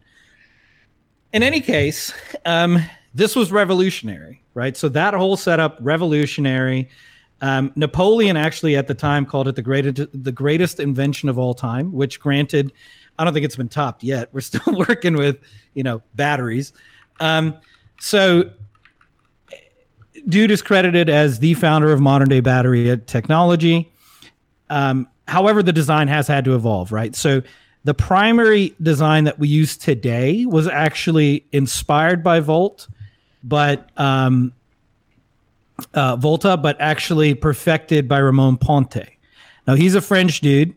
In 1.33 1.43
any 1.43 1.61
case, 1.61 2.13
um, 2.45 2.79
this 3.15 3.35
was 3.35 3.51
revolutionary, 3.51 4.43
right? 4.55 4.77
So 4.77 4.89
that 4.91 5.15
whole 5.15 5.37
setup 5.37 5.79
revolutionary. 5.81 6.89
Um, 7.41 7.73
Napoleon 7.75 8.37
actually 8.37 8.77
at 8.77 8.87
the 8.87 8.95
time 8.95 9.27
called 9.27 9.49
it 9.49 9.57
the 9.57 9.63
greatest 9.63 10.07
the 10.13 10.31
greatest 10.31 10.79
invention 10.79 11.29
of 11.29 11.39
all 11.39 11.55
time, 11.55 11.91
which 11.93 12.21
granted, 12.21 12.73
I 13.19 13.25
don't 13.25 13.33
think 13.33 13.45
it's 13.45 13.57
been 13.57 13.69
topped 13.69 14.03
yet. 14.03 14.29
We're 14.33 14.41
still 14.41 14.75
working 14.89 15.17
with 15.17 15.39
you 15.75 15.83
know 15.83 16.03
batteries. 16.15 16.73
Um, 17.21 17.57
so 18.01 18.51
dude 20.29 20.51
is 20.51 20.63
credited 20.63 21.09
as 21.09 21.39
the 21.39 21.55
founder 21.55 21.93
of 21.93 22.01
modern 22.01 22.29
day 22.29 22.41
battery 22.41 23.01
technology. 23.07 23.91
Um, 24.71 25.09
however, 25.29 25.63
the 25.63 25.73
design 25.73 26.09
has 26.09 26.27
had 26.27 26.45
to 26.45 26.55
evolve, 26.55 26.93
right? 26.93 27.15
So 27.15 27.43
the 27.85 27.95
primary 27.95 28.75
design 28.81 29.25
that 29.25 29.39
we 29.39 29.49
use 29.49 29.77
today 29.77 30.47
was 30.47 30.69
actually 30.69 31.45
inspired 31.53 32.23
by 32.23 32.41
Volt, 32.41 32.89
but 33.43 33.91
um, 33.99 34.53
uh, 35.95 36.17
Volta, 36.17 36.57
but 36.57 36.81
actually 36.81 37.35
perfected 37.35 38.09
by 38.09 38.19
Ramon 38.19 38.57
Ponte. 38.57 39.09
Now 39.67 39.75
he's 39.75 39.95
a 39.95 40.01
French 40.01 40.41
dude. 40.41 40.75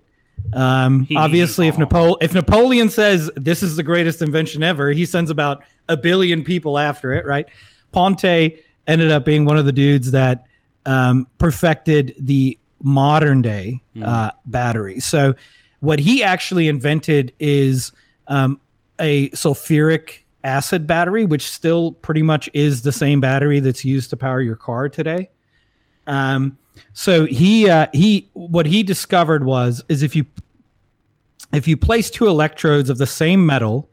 Um, 0.54 1.08
obviously, 1.16 1.68
if 1.68 1.78
Napoleon 1.78 2.18
if 2.22 2.34
Napoleon 2.34 2.90
says 2.90 3.30
this 3.36 3.64
is 3.64 3.76
the 3.76 3.84
greatest 3.84 4.22
invention 4.22 4.64
ever, 4.64 4.92
he 4.92 5.06
sends 5.06 5.30
about 5.30 5.64
a 5.90 5.98
billion 5.98 6.44
people 6.44 6.78
after 6.78 7.14
it, 7.14 7.26
right? 7.26 7.48
Ponte 7.92 8.60
ended 8.88 9.12
up 9.12 9.26
being 9.26 9.46
one 9.46 9.58
of 9.58 9.66
the 9.66 9.72
dudes 9.72 10.12
that 10.12 10.46
um, 10.86 11.28
perfected 11.38 12.16
the 12.20 12.58
modern 12.82 13.42
day 13.42 13.82
uh, 14.04 14.32
battery. 14.46 15.00
So, 15.00 15.36
what 15.80 16.00
he 16.00 16.24
actually 16.24 16.68
invented 16.68 17.34
is 17.40 17.92
um, 18.28 18.60
a 19.00 19.30
sulfuric 19.32 20.20
acid 20.44 20.88
battery, 20.88 21.26
which 21.26 21.50
still 21.50 21.92
pretty 21.92 22.22
much 22.22 22.50
is 22.54 22.84
the 22.84 22.92
same 22.92 23.20
battery 23.20 23.60
that's 23.60 23.84
used 23.84 24.12
to 24.12 24.18
power 24.18 24.42
your 24.42 24.56
car 24.56 24.88
today. 24.90 25.30
Um, 26.08 26.58
so 26.94 27.26
he 27.26 27.70
uh, 27.70 27.88
he 27.94 28.30
what 28.34 28.66
he 28.66 28.84
discovered 28.84 29.46
was 29.46 29.84
is 29.90 30.04
if 30.04 30.16
you 30.16 30.26
if 31.54 31.68
you 31.68 31.78
place 31.78 32.10
two 32.10 32.28
electrodes 32.28 32.90
of 32.90 32.98
the 32.98 33.08
same 33.08 33.46
metal 33.46 33.90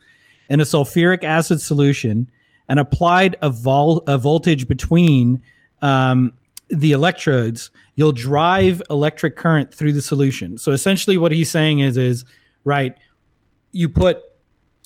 in 0.49 0.61
a 0.61 0.65
sulfuric 0.65 1.25
acid 1.25 1.61
solution 1.61 2.31
and 2.69 2.81
applied 2.81 3.37
a, 3.43 3.51
vol- 3.51 4.03
a 4.07 4.19
voltage 4.19 4.67
between 4.67 5.43
um, 5.83 6.33
the 6.69 6.93
electrodes, 6.93 7.71
you'll 7.97 8.13
drive 8.13 8.83
electric 8.89 9.37
current 9.37 9.73
through 9.73 9.93
the 9.93 10.03
solution. 10.03 10.59
So 10.59 10.73
essentially, 10.73 11.19
what 11.19 11.33
he's 11.33 11.51
saying 11.51 11.81
is 11.81 11.97
is 11.97 12.25
right. 12.65 12.97
You 13.73 13.89
put 13.89 14.23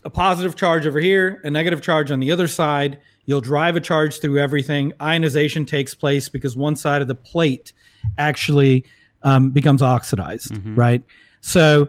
a 0.05 0.11
positive 0.11 0.57
charge 0.57 0.87
over 0.87 1.01
here, 1.01 1.41
a 1.45 1.51
negative 1.51 1.83
charge 1.83 2.11
on 2.11 2.21
the 2.21 2.31
other 2.33 2.49
side. 2.49 2.99
You'll 3.25 3.41
drive 3.41 3.75
a 3.75 3.81
charge 3.81 4.21
through 4.21 4.39
everything. 4.39 4.93
Ionization 5.03 5.67
takes 5.67 5.95
place 5.95 6.29
because 6.29 6.57
one 6.57 6.77
side 6.77 7.03
of 7.03 7.09
the 7.09 7.15
plate 7.15 7.73
actually 8.19 8.85
um, 9.23 9.51
becomes 9.51 9.83
oxidized, 9.83 10.57
right? 10.77 11.03
So, 11.41 11.89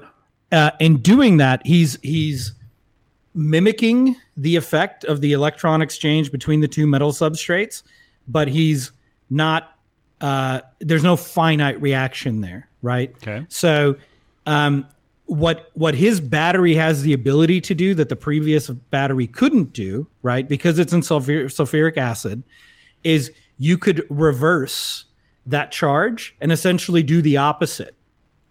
uh, 0.51 0.71
in 0.79 0.97
doing 0.97 1.37
that, 1.37 1.65
he's 1.65 1.97
he's 2.01 2.53
mimicking 3.33 4.15
the 4.35 4.55
effect 4.55 5.03
of 5.05 5.21
the 5.21 5.33
electron 5.33 5.81
exchange 5.81 6.31
between 6.31 6.61
the 6.61 6.67
two 6.67 6.87
metal 6.87 7.11
substrates, 7.11 7.83
but 8.27 8.47
he's 8.47 8.91
not. 9.29 9.73
Uh, 10.19 10.61
there's 10.79 11.03
no 11.03 11.15
finite 11.15 11.79
reaction 11.81 12.41
there, 12.41 12.67
right? 12.81 13.13
Okay. 13.17 13.45
So, 13.49 13.95
um, 14.47 14.87
what 15.27 15.69
what 15.73 15.93
his 15.93 16.19
battery 16.19 16.73
has 16.73 17.03
the 17.03 17.13
ability 17.13 17.61
to 17.61 17.75
do 17.75 17.93
that 17.93 18.09
the 18.09 18.15
previous 18.15 18.69
battery 18.69 19.27
couldn't 19.27 19.73
do, 19.73 20.07
right? 20.23 20.47
Because 20.47 20.79
it's 20.79 20.93
in 20.93 21.03
sulfur- 21.03 21.45
sulfuric 21.45 21.97
acid, 21.97 22.41
is 23.03 23.31
you 23.57 23.77
could 23.77 24.05
reverse 24.09 25.05
that 25.47 25.71
charge 25.71 26.35
and 26.41 26.51
essentially 26.51 27.03
do 27.03 27.21
the 27.21 27.37
opposite 27.37 27.95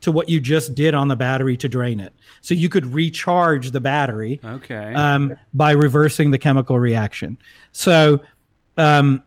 to 0.00 0.12
what 0.12 0.28
you 0.28 0.40
just 0.40 0.74
did 0.74 0.94
on 0.94 1.08
the 1.08 1.16
battery 1.16 1.56
to 1.56 1.68
drain 1.68 2.00
it. 2.00 2.12
So 2.40 2.54
you 2.54 2.68
could 2.68 2.86
recharge 2.86 3.70
the 3.70 3.80
battery 3.80 4.40
Okay. 4.44 4.94
um, 4.94 5.36
by 5.54 5.72
reversing 5.72 6.30
the 6.30 6.38
chemical 6.38 6.78
reaction. 6.78 7.38
So 7.72 8.20
um, 8.76 9.22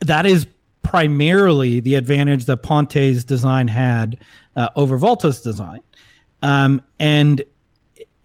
that 0.00 0.26
is 0.26 0.46
primarily 0.82 1.80
the 1.80 1.94
advantage 1.94 2.44
that 2.46 2.58
Ponte's 2.58 3.24
design 3.24 3.68
had 3.68 4.18
uh, 4.56 4.68
over 4.76 4.98
Volta's 4.98 5.40
design. 5.40 5.80
Um, 6.42 6.82
and 6.98 7.42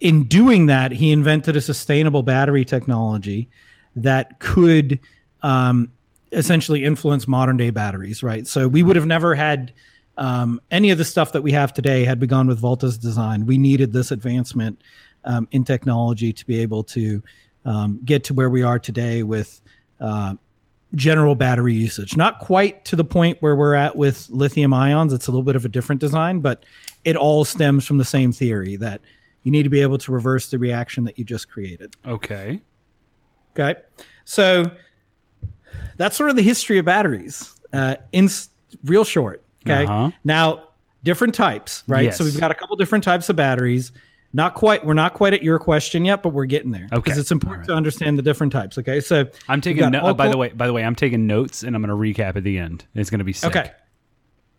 in 0.00 0.24
doing 0.24 0.66
that, 0.66 0.92
he 0.92 1.12
invented 1.12 1.56
a 1.56 1.60
sustainable 1.60 2.22
battery 2.22 2.64
technology 2.64 3.48
that 3.96 4.38
could 4.40 5.00
um, 5.42 5.90
essentially 6.32 6.84
influence 6.84 7.26
modern 7.26 7.56
day 7.56 7.70
batteries, 7.70 8.22
right? 8.22 8.46
So 8.46 8.68
we 8.68 8.82
would 8.82 8.96
have 8.96 9.06
never 9.06 9.34
had 9.34 9.72
um, 10.16 10.60
any 10.70 10.90
of 10.90 10.98
the 10.98 11.04
stuff 11.04 11.32
that 11.32 11.42
we 11.42 11.52
have 11.52 11.72
today 11.72 12.04
had 12.04 12.20
we 12.20 12.26
gone 12.26 12.46
with 12.46 12.60
Volta's 12.60 12.98
design. 12.98 13.46
We 13.46 13.56
needed 13.56 13.92
this 13.92 14.10
advancement 14.10 14.82
um, 15.24 15.48
in 15.52 15.64
technology 15.64 16.32
to 16.32 16.46
be 16.46 16.60
able 16.60 16.84
to 16.84 17.22
um, 17.64 18.00
get 18.04 18.24
to 18.24 18.34
where 18.34 18.50
we 18.50 18.62
are 18.62 18.78
today 18.78 19.22
with 19.22 19.60
uh, 20.00 20.34
general 20.94 21.34
battery 21.34 21.74
usage. 21.74 22.16
Not 22.16 22.40
quite 22.40 22.84
to 22.86 22.96
the 22.96 23.04
point 23.04 23.38
where 23.40 23.54
we're 23.54 23.74
at 23.74 23.96
with 23.96 24.28
lithium 24.30 24.72
ions. 24.72 25.12
It's 25.12 25.26
a 25.26 25.30
little 25.30 25.44
bit 25.44 25.56
of 25.56 25.64
a 25.64 25.68
different 25.68 26.00
design, 26.00 26.40
but 26.40 26.64
it 27.04 27.16
all 27.16 27.44
stems 27.44 27.86
from 27.86 27.98
the 27.98 28.04
same 28.04 28.32
theory 28.32 28.76
that 28.76 29.00
you 29.42 29.52
need 29.52 29.64
to 29.64 29.70
be 29.70 29.82
able 29.82 29.98
to 29.98 30.12
reverse 30.12 30.50
the 30.50 30.58
reaction 30.58 31.04
that 31.04 31.18
you 31.18 31.24
just 31.24 31.48
created. 31.48 31.94
okay. 32.06 32.60
Okay. 33.58 33.80
So 34.24 34.70
that's 35.96 36.16
sort 36.16 36.30
of 36.30 36.36
the 36.36 36.42
history 36.42 36.78
of 36.78 36.84
batteries 36.84 37.54
uh, 37.72 37.96
in 38.12 38.28
real 38.84 39.04
short. 39.04 39.44
Okay. 39.66 39.84
Uh-huh. 39.84 40.10
Now, 40.24 40.68
different 41.02 41.34
types, 41.34 41.84
right? 41.86 42.14
So 42.14 42.24
we've 42.24 42.38
got 42.38 42.50
a 42.50 42.54
couple 42.54 42.76
different 42.76 43.04
types 43.04 43.28
of 43.28 43.36
batteries. 43.36 43.92
Not 44.32 44.54
quite, 44.54 44.84
we're 44.84 44.94
not 44.94 45.14
quite 45.14 45.32
at 45.32 45.42
your 45.42 45.58
question 45.58 46.04
yet, 46.04 46.22
but 46.22 46.30
we're 46.30 46.44
getting 46.44 46.70
there. 46.70 46.86
Okay. 46.92 46.96
Because 46.96 47.18
it's 47.18 47.30
important 47.30 47.66
to 47.68 47.74
understand 47.74 48.18
the 48.18 48.22
different 48.22 48.52
types. 48.52 48.76
Okay. 48.76 49.00
So 49.00 49.26
I'm 49.48 49.60
taking. 49.60 49.90
No- 49.90 50.00
uh, 50.00 50.12
by 50.12 50.28
the 50.28 50.36
way, 50.36 50.50
by 50.50 50.66
the 50.66 50.72
way, 50.72 50.84
I'm 50.84 50.94
taking 50.94 51.26
notes, 51.26 51.62
and 51.62 51.74
I'm 51.74 51.82
going 51.82 51.88
to 52.14 52.22
recap 52.22 52.36
at 52.36 52.44
the 52.44 52.58
end. 52.58 52.84
It's 52.94 53.10
going 53.10 53.20
to 53.20 53.24
be 53.24 53.32
sick. 53.32 53.56
Okay. 53.56 53.70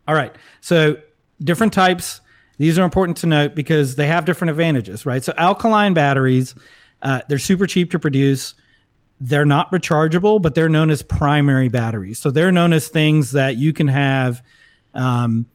All 0.07 0.15
right. 0.15 0.35
So 0.61 0.97
different 1.43 1.73
types. 1.73 2.21
These 2.57 2.77
are 2.77 2.83
important 2.83 3.17
to 3.19 3.27
note 3.27 3.55
because 3.55 3.95
they 3.95 4.07
have 4.07 4.25
different 4.25 4.49
advantages, 4.49 5.05
right? 5.05 5.23
So 5.23 5.33
alkaline 5.37 5.93
batteries, 5.93 6.55
uh, 7.01 7.21
they're 7.29 7.39
super 7.39 7.67
cheap 7.67 7.91
to 7.91 7.99
produce. 7.99 8.53
They're 9.21 9.45
not 9.45 9.71
rechargeable, 9.71 10.41
but 10.41 10.55
they're 10.55 10.69
known 10.69 10.89
as 10.89 11.01
primary 11.01 11.67
batteries. 11.67 12.19
So 12.19 12.31
they're 12.31 12.51
known 12.51 12.73
as 12.73 12.87
things 12.87 13.31
that 13.31 13.57
you 13.57 13.73
can 13.73 13.87
have 13.87 14.41
um, 14.93 15.45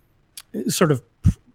sort 0.69 0.93
of 0.93 1.03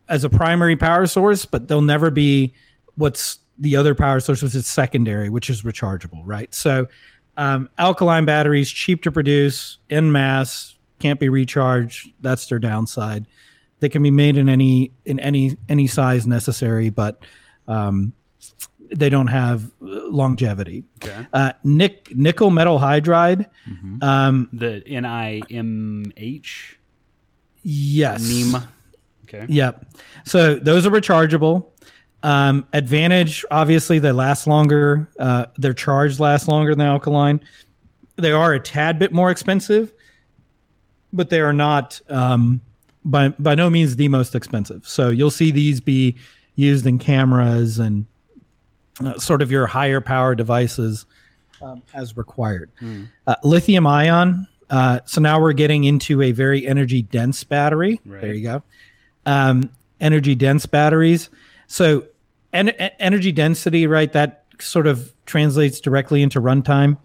as 0.07 0.24
a 0.24 0.30
primary 0.30 0.76
power 0.76 1.05
source, 1.05 1.45
but 1.45 1.68
they'll 1.68 1.82
never 1.82 2.10
be 2.10 2.53
what's 2.95 3.39
the 3.60 3.76
other 3.76 3.93
power 3.93 4.20
source, 4.20 4.41
which 4.41 4.55
is 4.55 4.66
secondary, 4.66 5.30
which 5.30 5.49
is 5.49 5.62
rechargeable, 5.62 6.22
right? 6.26 6.53
So 6.53 6.88
um, 7.38 7.70
alkaline 7.78 8.26
batteries, 8.26 8.70
cheap 8.70 9.03
to 9.03 9.12
produce, 9.12 9.78
in 9.89 10.12
mass, 10.12 10.76
can't 10.99 11.20
be 11.20 11.30
recharged. 11.30 12.12
That's 12.22 12.47
their 12.47 12.60
downside. 12.60 13.26
They 13.80 13.88
can 13.88 14.03
be 14.03 14.12
made 14.12 14.36
in 14.36 14.49
any 14.49 14.91
in 15.05 15.20
any 15.20 15.57
any 15.70 15.88
size 15.88 16.28
necessary, 16.28 16.89
but 16.89 17.24
um, 17.68 18.14
they 18.95 19.09
don't 19.09 19.27
have 19.27 19.69
longevity. 19.81 20.83
Okay. 21.03 21.27
Uh, 21.33 21.53
nick, 21.63 22.15
nickel 22.15 22.49
metal 22.49 22.79
hydride. 22.79 23.45
Mhm. 23.69 24.03
Um, 24.03 24.49
The 24.53 24.81
NIMH 24.87 26.75
yes. 27.63 28.29
NEM. 28.53 28.63
Okay. 29.25 29.45
Yep. 29.47 29.85
So 30.25 30.55
those 30.55 30.85
are 30.85 30.89
rechargeable. 30.91 31.65
Um, 32.23 32.65
advantage, 32.73 33.45
obviously, 33.51 33.99
they 33.99 34.11
last 34.11 34.47
longer. 34.47 35.07
Uh, 35.19 35.45
their 35.57 35.73
charge 35.73 36.19
lasts 36.19 36.47
longer 36.47 36.75
than 36.75 36.85
alkaline. 36.85 37.39
They 38.17 38.31
are 38.31 38.53
a 38.53 38.59
tad 38.59 38.99
bit 38.99 39.13
more 39.13 39.31
expensive, 39.31 39.93
but 41.13 41.29
they 41.29 41.39
are 41.39 41.53
not 41.53 42.01
um, 42.09 42.59
by 43.05 43.29
by 43.39 43.55
no 43.55 43.69
means 43.69 43.95
the 43.95 44.09
most 44.09 44.35
expensive. 44.35 44.85
So 44.87 45.09
you'll 45.09 45.31
see 45.31 45.51
these 45.51 45.79
be 45.79 46.15
used 46.55 46.85
in 46.85 46.97
cameras 46.99 47.79
and 47.79 48.05
uh, 49.04 49.18
sort 49.20 49.41
of 49.41 49.52
your 49.52 49.68
higher 49.68 50.02
power 50.02 50.36
devices 50.36 51.06
um, 51.62 51.82
as 51.93 52.16
required. 52.18 52.72
Hmm. 52.80 53.06
Uh, 53.28 53.36
lithium 53.43 53.88
ion. 53.88 54.47
Uh, 54.70 55.00
so 55.06 55.20
now 55.22 55.41
we're 55.41 55.54
getting 55.54 55.84
into 55.84 56.22
a 56.22 56.32
very 56.32 56.68
energy 56.68 57.02
dense 57.02 57.43
battery. 57.43 58.00
Right. 58.06 58.22
There 58.22 58.34
you 58.34 58.43
go. 58.43 58.64
Um, 59.26 59.72
energy 60.00 60.36
dense 60.36 60.66
batteries. 60.66 61.30
So 61.68 62.06
en- 62.54 62.70
energy 62.70 63.32
density, 63.32 63.88
right? 63.88 64.12
That 64.14 64.45
sort 64.60 64.88
of 64.88 65.14
translates 65.26 65.80
directly 65.80 66.22
into 66.22 66.39
runtime. 66.41 66.97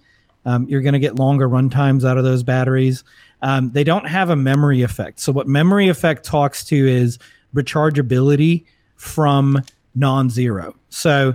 Um, 0.47 0.67
you're 0.69 0.83
going 0.83 0.95
to 0.95 0.99
get 0.99 1.17
longer 1.17 1.49
runtimes 1.49 2.09
out 2.09 2.19
of 2.19 2.25
those 2.25 2.43
batteries. 2.43 3.03
Um, 3.41 3.71
they 3.73 3.85
don't 3.85 4.07
have 4.07 4.31
a 4.31 4.37
memory 4.37 4.83
effect. 4.83 5.21
So 5.21 5.33
what 5.33 5.47
memory 5.47 5.89
effect 5.89 6.25
talks 6.25 6.65
to 6.67 6.77
is 6.77 7.19
rechargeability 7.55 8.65
from 8.97 9.63
non-zero. 9.95 10.75
So 10.89 11.35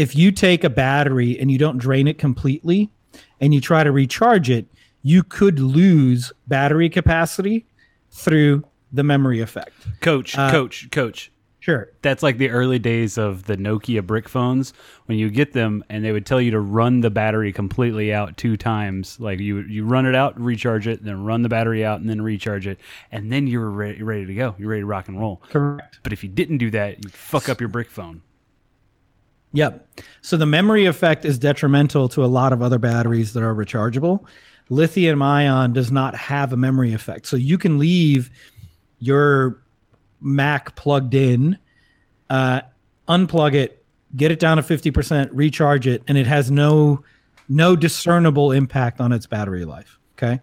if 0.00 0.16
you 0.16 0.32
take 0.32 0.64
a 0.64 0.70
battery 0.70 1.38
and 1.38 1.50
you 1.50 1.58
don't 1.58 1.76
drain 1.76 2.08
it 2.08 2.16
completely 2.16 2.90
and 3.38 3.52
you 3.52 3.60
try 3.60 3.84
to 3.84 3.92
recharge 3.92 4.48
it, 4.48 4.66
you 5.02 5.22
could 5.22 5.58
lose 5.58 6.32
battery 6.48 6.88
capacity 6.88 7.66
through 8.10 8.64
the 8.92 9.02
memory 9.02 9.40
effect. 9.40 9.74
Coach, 10.00 10.38
Uh, 10.38 10.50
coach, 10.50 10.90
coach. 10.90 11.30
Sure. 11.58 11.90
That's 12.00 12.22
like 12.22 12.38
the 12.38 12.48
early 12.48 12.78
days 12.78 13.18
of 13.18 13.44
the 13.44 13.58
Nokia 13.58 14.02
brick 14.06 14.26
phones 14.26 14.72
when 15.04 15.18
you 15.18 15.28
get 15.28 15.52
them 15.52 15.84
and 15.90 16.02
they 16.02 16.12
would 16.12 16.24
tell 16.24 16.40
you 16.40 16.50
to 16.52 16.60
run 16.60 17.02
the 17.02 17.10
battery 17.10 17.52
completely 17.52 18.10
out 18.14 18.38
two 18.38 18.56
times. 18.56 19.20
Like 19.20 19.38
you 19.38 19.58
you 19.58 19.84
run 19.84 20.06
it 20.06 20.14
out, 20.14 20.40
recharge 20.40 20.88
it, 20.88 21.04
then 21.04 21.22
run 21.22 21.42
the 21.42 21.50
battery 21.50 21.84
out 21.84 22.00
and 22.00 22.08
then 22.08 22.22
recharge 22.22 22.66
it, 22.66 22.80
and 23.12 23.30
then 23.30 23.46
you 23.46 23.60
were 23.60 23.70
ready, 23.70 24.02
ready 24.02 24.24
to 24.24 24.34
go. 24.34 24.54
You're 24.58 24.70
ready 24.70 24.80
to 24.80 24.86
rock 24.86 25.08
and 25.08 25.20
roll. 25.20 25.42
Correct. 25.50 25.98
But 26.02 26.14
if 26.14 26.24
you 26.24 26.30
didn't 26.30 26.56
do 26.58 26.70
that, 26.70 27.04
you 27.04 27.10
fuck 27.10 27.50
up 27.50 27.60
your 27.60 27.68
brick 27.68 27.90
phone. 27.90 28.22
Yep. 29.52 30.02
So 30.22 30.36
the 30.36 30.46
memory 30.46 30.86
effect 30.86 31.24
is 31.24 31.38
detrimental 31.38 32.08
to 32.10 32.24
a 32.24 32.26
lot 32.26 32.52
of 32.52 32.62
other 32.62 32.78
batteries 32.78 33.32
that 33.32 33.42
are 33.42 33.54
rechargeable. 33.54 34.24
Lithium 34.68 35.20
ion 35.22 35.72
does 35.72 35.90
not 35.90 36.14
have 36.14 36.52
a 36.52 36.56
memory 36.56 36.92
effect. 36.92 37.26
So 37.26 37.36
you 37.36 37.58
can 37.58 37.78
leave 37.78 38.30
your 39.00 39.60
Mac 40.20 40.76
plugged 40.76 41.14
in, 41.14 41.58
uh, 42.28 42.60
unplug 43.08 43.54
it, 43.54 43.84
get 44.14 44.30
it 44.30 44.38
down 44.38 44.58
to 44.58 44.62
50%, 44.62 45.30
recharge 45.32 45.86
it, 45.86 46.02
and 46.06 46.16
it 46.16 46.26
has 46.26 46.50
no 46.50 47.02
no 47.48 47.74
discernible 47.74 48.52
impact 48.52 49.00
on 49.00 49.10
its 49.10 49.26
battery 49.26 49.64
life. 49.64 49.98
Okay. 50.16 50.40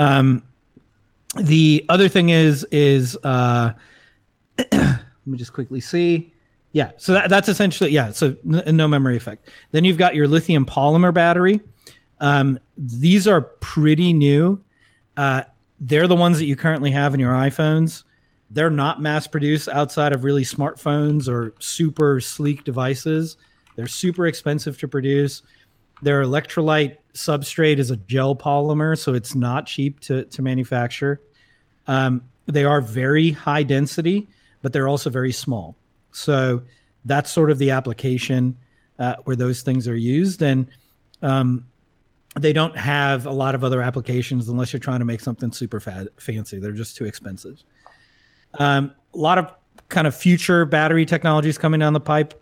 Um, 0.00 0.42
the 1.38 1.84
other 1.88 2.08
thing 2.08 2.30
is 2.30 2.66
is 2.72 3.16
uh, 3.22 3.72
let 4.72 5.00
me 5.26 5.38
just 5.38 5.52
quickly 5.52 5.80
see. 5.80 6.32
Yeah, 6.76 6.90
so 6.98 7.14
that, 7.14 7.30
that's 7.30 7.48
essentially 7.48 7.90
yeah. 7.90 8.12
So 8.12 8.36
n- 8.44 8.76
no 8.76 8.86
memory 8.86 9.16
effect. 9.16 9.48
Then 9.70 9.86
you've 9.86 9.96
got 9.96 10.14
your 10.14 10.28
lithium 10.28 10.66
polymer 10.66 11.14
battery. 11.14 11.62
Um, 12.20 12.58
these 12.76 13.26
are 13.26 13.40
pretty 13.40 14.12
new. 14.12 14.62
Uh, 15.16 15.44
they're 15.80 16.06
the 16.06 16.14
ones 16.14 16.36
that 16.36 16.44
you 16.44 16.54
currently 16.54 16.90
have 16.90 17.14
in 17.14 17.20
your 17.20 17.32
iPhones. 17.32 18.04
They're 18.50 18.68
not 18.68 19.00
mass 19.00 19.26
produced 19.26 19.70
outside 19.70 20.12
of 20.12 20.22
really 20.22 20.44
smartphones 20.44 21.30
or 21.30 21.54
super 21.60 22.20
sleek 22.20 22.62
devices. 22.64 23.38
They're 23.76 23.86
super 23.86 24.26
expensive 24.26 24.76
to 24.80 24.86
produce. 24.86 25.40
Their 26.02 26.24
electrolyte 26.24 26.98
substrate 27.14 27.78
is 27.78 27.90
a 27.90 27.96
gel 27.96 28.36
polymer, 28.36 28.98
so 28.98 29.14
it's 29.14 29.34
not 29.34 29.64
cheap 29.64 30.00
to, 30.00 30.26
to 30.26 30.42
manufacture. 30.42 31.22
Um, 31.86 32.24
they 32.44 32.66
are 32.66 32.82
very 32.82 33.30
high 33.30 33.62
density, 33.62 34.28
but 34.60 34.74
they're 34.74 34.88
also 34.88 35.08
very 35.08 35.32
small. 35.32 35.74
So 36.16 36.62
that's 37.04 37.30
sort 37.30 37.50
of 37.50 37.58
the 37.58 37.70
application 37.70 38.56
uh, 38.98 39.16
where 39.24 39.36
those 39.36 39.62
things 39.62 39.86
are 39.86 39.96
used. 39.96 40.42
And 40.42 40.66
um, 41.22 41.66
they 42.38 42.52
don't 42.52 42.76
have 42.76 43.26
a 43.26 43.30
lot 43.30 43.54
of 43.54 43.62
other 43.62 43.82
applications 43.82 44.48
unless 44.48 44.72
you're 44.72 44.80
trying 44.80 45.00
to 45.00 45.04
make 45.04 45.20
something 45.20 45.52
super 45.52 45.78
fa- 45.78 46.08
fancy. 46.18 46.58
They're 46.58 46.72
just 46.72 46.96
too 46.96 47.04
expensive. 47.04 47.62
Um, 48.58 48.94
a 49.14 49.18
lot 49.18 49.38
of 49.38 49.52
kind 49.88 50.06
of 50.06 50.14
future 50.14 50.64
battery 50.64 51.04
technologies 51.04 51.58
coming 51.58 51.80
down 51.80 51.92
the 51.92 52.00
pipe, 52.00 52.34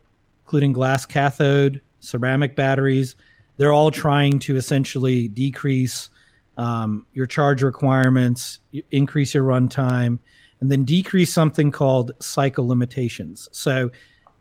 including 0.45 0.73
glass 0.73 1.05
cathode, 1.05 1.81
ceramic 2.01 2.55
batteries. 2.55 3.17
They're 3.57 3.73
all 3.73 3.91
trying 3.91 4.39
to 4.41 4.57
essentially 4.57 5.29
decrease 5.29 6.11
um, 6.57 7.07
your 7.13 7.27
charge 7.27 7.63
requirements, 7.63 8.61
increase 8.93 9.35
your 9.35 9.45
runtime, 9.45 10.21
and 10.65 10.73
then 10.73 10.83
decrease 10.83 11.31
something 11.31 11.71
called 11.71 12.13
cycle 12.21 12.67
limitations. 12.67 13.51
So 13.53 13.91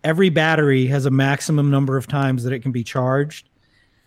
every 0.06 0.30
battery 0.30 0.86
has 0.86 1.06
a 1.06 1.12
maximum 1.12 1.70
number 1.70 1.98
of 1.98 2.08
times 2.08 2.46
that 2.46 2.54
it 2.54 2.62
can 2.62 2.72
be 2.72 2.82
charged 2.82 3.50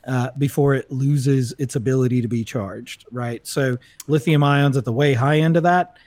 uh, 0.06 0.30
before 0.38 0.74
it 0.74 0.90
loses 0.90 1.52
its 1.58 1.76
ability 1.76 2.22
to 2.22 2.26
be 2.26 2.42
charged, 2.42 3.04
right? 3.12 3.46
So 3.46 3.76
lithium 4.06 4.42
ions 4.42 4.78
at 4.78 4.86
the 4.86 4.94
way 4.94 5.12
high 5.12 5.40
end 5.40 5.58
of 5.58 5.64
that. 5.64 5.98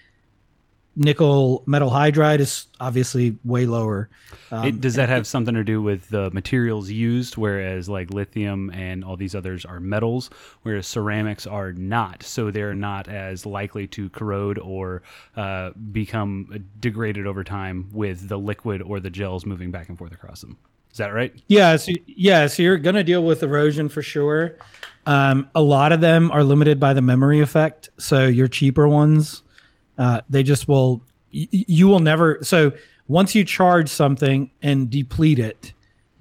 Nickel 0.96 1.64
metal 1.66 1.90
hydride 1.90 2.40
is 2.40 2.68
obviously 2.80 3.38
way 3.46 3.66
lower. 3.66 4.10
Um, 4.52 4.68
it, 4.68 4.82
does 4.82 4.96
that 4.96 5.08
have 5.08 5.26
something 5.26 5.56
to 5.56 5.64
do 5.64 5.82
with 5.82 6.10
the 6.10 6.30
materials 6.32 6.90
used? 6.90 7.38
Whereas 7.38 7.88
like 7.88 8.12
lithium 8.12 8.70
and 8.72 9.04
all 9.04 9.16
these 9.16 9.36
others 9.36 9.66
are 9.66 9.80
metals, 9.80 10.30
whereas 10.64 10.88
ceramics 10.88 11.48
are 11.48 11.72
not. 11.72 12.24
So 12.24 12.52
they're 12.52 12.76
not 12.76 13.08
as 13.08 13.46
likely 13.46 13.88
to 13.88 14.10
corrode 14.10 14.60
or 14.60 15.04
uh, 15.38 15.72
become 15.92 16.66
degraded 16.80 17.28
over 17.28 17.44
time 17.44 17.90
with 17.94 18.28
the 18.28 18.38
liquid 18.38 18.82
or 18.82 19.00
the 19.00 19.10
gels 19.10 19.46
moving 19.46 19.72
back 19.72 19.90
and 19.90 19.98
forth 19.98 20.12
across 20.12 20.42
them. 20.42 20.58
Is 20.92 20.98
that 20.98 21.14
right? 21.14 21.34
Yeah, 21.48 21.76
so, 21.76 21.92
yeah, 22.08 22.48
so 22.48 22.64
you're 22.64 22.78
going 22.78 22.96
to 22.96 23.04
deal 23.04 23.24
with 23.24 23.44
erosion 23.44 23.90
for 23.90 24.02
sure. 24.02 24.58
Um, 25.06 25.50
a 25.54 25.62
lot 25.62 25.92
of 25.92 26.02
them 26.02 26.32
are 26.32 26.44
limited 26.44 26.80
by 26.80 26.94
the 26.94 27.02
memory 27.02 27.42
effect. 27.42 27.90
So 28.00 28.26
your 28.26 28.48
cheaper 28.48 28.88
ones, 28.88 29.44
uh, 30.00 30.22
they 30.30 30.42
just 30.42 30.68
will, 30.68 31.02
y- 31.32 31.48
you 31.52 31.88
will 31.88 32.00
never. 32.00 32.40
So 32.42 32.72
once 33.08 33.36
you 33.36 33.44
charge 33.44 33.90
something 33.90 34.50
and 34.64 34.90
deplete 34.90 35.38
it, 35.38 35.74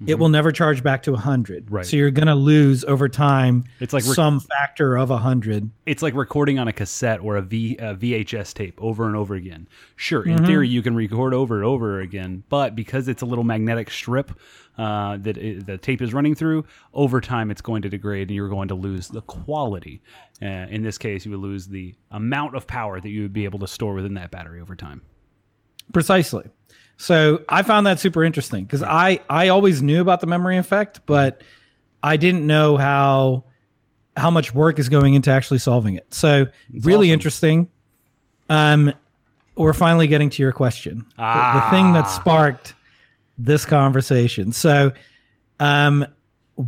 it 0.07 0.15
will 0.15 0.29
never 0.29 0.51
charge 0.51 0.81
back 0.81 1.03
to 1.03 1.11
100. 1.11 1.65
Mm-hmm. 1.65 1.75
Right. 1.75 1.85
So 1.85 1.97
you're 1.97 2.11
going 2.11 2.27
to 2.27 2.35
lose 2.35 2.83
over 2.85 3.09
time 3.09 3.65
It's 3.79 3.93
like 3.93 4.05
rec- 4.05 4.15
some 4.15 4.39
factor 4.39 4.97
of 4.97 5.09
100. 5.09 5.69
it's 5.85 6.01
like 6.01 6.13
recording 6.13 6.57
on 6.59 6.67
a 6.67 6.73
cassette 6.73 7.19
or 7.21 7.37
a, 7.37 7.41
v, 7.41 7.75
a 7.77 7.95
VHS 7.95 8.53
tape 8.53 8.81
over 8.81 9.07
and 9.07 9.15
over 9.15 9.35
again. 9.35 9.67
Sure, 9.95 10.25
in 10.25 10.45
theory, 10.45 10.67
you 10.69 10.81
can 10.81 10.95
record 10.95 11.33
over 11.33 11.57
and 11.57 11.65
over 11.65 11.99
again, 11.99 12.43
but 12.49 12.75
because 12.75 13.07
it's 13.07 13.21
a 13.21 13.25
little 13.25 13.43
magnetic 13.43 13.91
strip 13.91 14.31
uh, 14.77 15.17
that 15.17 15.37
it, 15.37 15.65
the 15.65 15.77
tape 15.77 16.01
is 16.01 16.13
running 16.13 16.33
through, 16.35 16.65
over 16.93 17.19
time 17.19 17.51
it's 17.51 17.61
going 17.61 17.81
to 17.81 17.89
degrade 17.89 18.29
and 18.29 18.35
you're 18.35 18.47
going 18.47 18.69
to 18.69 18.75
lose 18.75 19.09
the 19.09 19.21
quality. 19.23 20.01
Uh, 20.41 20.45
in 20.45 20.81
this 20.83 20.97
case, 20.97 21.25
you 21.25 21.31
would 21.31 21.41
lose 21.41 21.67
the 21.67 21.93
amount 22.11 22.55
of 22.55 22.65
power 22.65 23.01
that 23.01 23.09
you 23.09 23.23
would 23.23 23.33
be 23.33 23.43
able 23.43 23.59
to 23.59 23.67
store 23.67 23.93
within 23.93 24.13
that 24.13 24.31
battery 24.31 24.61
over 24.61 24.75
time. 24.75 25.01
Precisely. 25.91 26.45
So 27.01 27.41
I 27.47 27.63
found 27.63 27.87
that 27.87 27.97
super 27.97 28.25
interesting 28.25 28.65
because 28.65 28.83
I 28.83 29.21
I 29.29 29.47
always 29.47 29.81
knew 29.81 30.01
about 30.01 30.19
the 30.19 30.27
memory 30.27 30.57
effect, 30.57 30.99
but 31.05 31.41
I 32.03 32.17
didn't 32.17 32.45
know 32.45 32.75
how 32.75 33.45
how 34.17 34.29
much 34.29 34.53
work 34.53 34.79
is 34.79 34.89
going 34.89 35.13
into 35.13 35.31
actually 35.31 35.59
solving 35.59 35.95
it. 35.95 36.13
So 36.13 36.47
really 36.81 37.07
awesome. 37.07 37.13
interesting. 37.13 37.69
Um, 38.49 38.93
we're 39.55 39.71
finally 39.73 40.07
getting 40.07 40.29
to 40.31 40.41
your 40.43 40.51
question, 40.51 41.05
the, 41.15 41.51
the 41.61 41.67
thing 41.71 41.93
that 41.93 42.03
Ah. 42.05 42.19
sparked 42.19 42.73
this 43.37 43.63
conversation. 43.65 44.51
So, 44.51 44.91
um, 45.61 46.05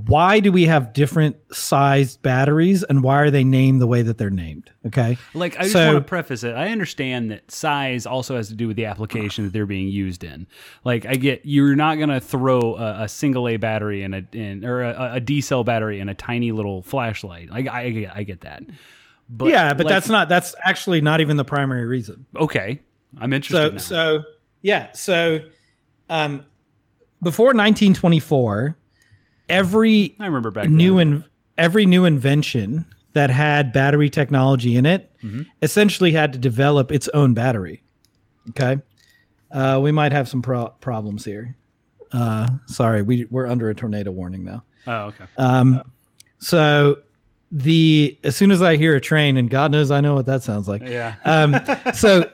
why 0.08 0.39
do 0.39 0.54
we 0.54 0.64
have 0.68 0.94
different 0.94 1.36
sized 1.52 2.22
batteries 2.22 2.82
and 2.84 3.04
why 3.04 3.20
are 3.20 3.30
they 3.30 3.44
named 3.44 3.82
the 3.82 3.88
way 3.88 4.02
that 4.02 4.18
they're 4.18 4.30
named? 4.30 4.72
Okay. 4.88 5.18
Like 5.34 5.58
I 5.58 5.64
just 5.64 5.74
So- 5.74 5.86
want 5.94 5.98
to 5.98 6.08
preface 6.08 6.46
it. 6.46 6.56
I 6.56 6.70
understand 6.70 7.30
that 7.32 7.52
size 7.52 8.06
also 8.06 8.38
has 8.38 8.48
to 8.48 8.54
do 8.56 8.70
with 8.70 8.78
the 8.78 8.86
application 8.86 9.44
that 9.44 9.52
they're 9.52 9.66
being 9.66 9.89
used 9.89 10.24
in. 10.24 10.48
Like 10.86 11.06
I 11.06 11.16
get 11.16 11.42
you're 11.44 11.76
not 11.76 11.96
gonna 12.00 12.22
throw 12.22 12.78
a, 12.78 13.04
a 13.04 13.10
single 13.10 13.50
A 13.50 13.58
battery 13.58 14.04
in 14.04 14.14
a 14.14 14.26
in 14.32 14.64
or 14.64 14.82
a, 14.82 15.16
a 15.16 15.20
D 15.20 15.42
cell 15.42 15.66
battery 15.66 16.00
in 16.00 16.08
a 16.08 16.16
tiny 16.16 16.54
little 16.54 16.82
flashlight. 16.84 17.50
Like 17.50 17.68
I 17.68 17.89
get 17.89 18.16
I 18.16 18.24
get 18.24 18.42
that. 18.42 18.64
But 19.30 19.50
yeah, 19.50 19.74
but 19.74 19.86
like- 19.88 19.94
that's 19.94 20.08
not 20.08 20.30
that's 20.30 20.56
actually 20.64 21.02
not 21.02 21.20
even 21.20 21.36
the 21.36 21.44
primary 21.46 21.86
reason. 21.86 22.26
okay. 22.38 22.80
I'm 23.20 23.34
interested. 23.34 23.82
So 23.82 23.96
now. 23.96 24.22
so 24.22 24.24
yeah, 24.62 24.92
so 24.94 25.39
um 26.10 26.46
before 27.22 27.48
1924, 27.48 28.78
every 29.52 30.16
I 30.20 30.26
remember 30.26 30.49
back 30.52 30.70
new 30.70 30.97
in 30.99 31.24
every 31.58 31.86
new 31.86 32.06
invention 32.06 32.86
that 33.14 33.30
had 33.30 33.72
battery 33.74 34.10
technology 34.10 34.76
in 34.78 34.86
it 34.86 35.08
Mm-hmm. 35.24 35.43
essentially 35.62 36.12
had 36.14 36.34
to 36.34 36.39
develop 36.39 36.91
its 36.91 37.08
own 37.10 37.36
battery. 37.36 37.84
Okay, 38.49 38.82
uh, 39.52 39.80
we 39.80 39.91
might 39.91 40.12
have 40.12 40.28
some 40.28 40.41
pro- 40.41 40.70
problems 40.82 41.24
here. 41.24 41.56
Uh, 42.12 42.47
sorry, 42.66 43.04
we 43.04 43.26
we're 43.30 43.45
under 43.45 43.70
a 43.70 43.76
tornado 43.76 44.10
warning 44.10 44.43
now. 44.43 44.64
Oh, 44.88 45.02
okay. 45.10 45.26
Um, 45.38 45.84
so 46.39 46.97
the 47.52 48.18
as 48.24 48.36
soon 48.36 48.49
as 48.49 48.64
I 48.64 48.78
hear 48.78 48.95
a 48.95 49.02
train, 49.02 49.38
and 49.38 49.47
God 49.47 49.72
knows 49.72 49.91
I 49.91 50.02
know 50.02 50.16
what 50.16 50.26
that 50.26 50.41
sounds 50.41 50.68
like. 50.68 50.82
Yeah. 50.82 51.14
Um, 51.24 51.56
so 51.93 52.28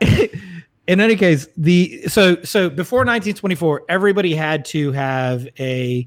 in 0.88 1.00
any 1.00 1.14
case, 1.14 1.46
the 1.56 2.02
so 2.08 2.42
so 2.42 2.68
before 2.68 3.00
1924, 3.00 3.82
everybody 3.88 4.34
had 4.34 4.64
to 4.66 4.90
have 4.92 5.46
a 5.60 6.06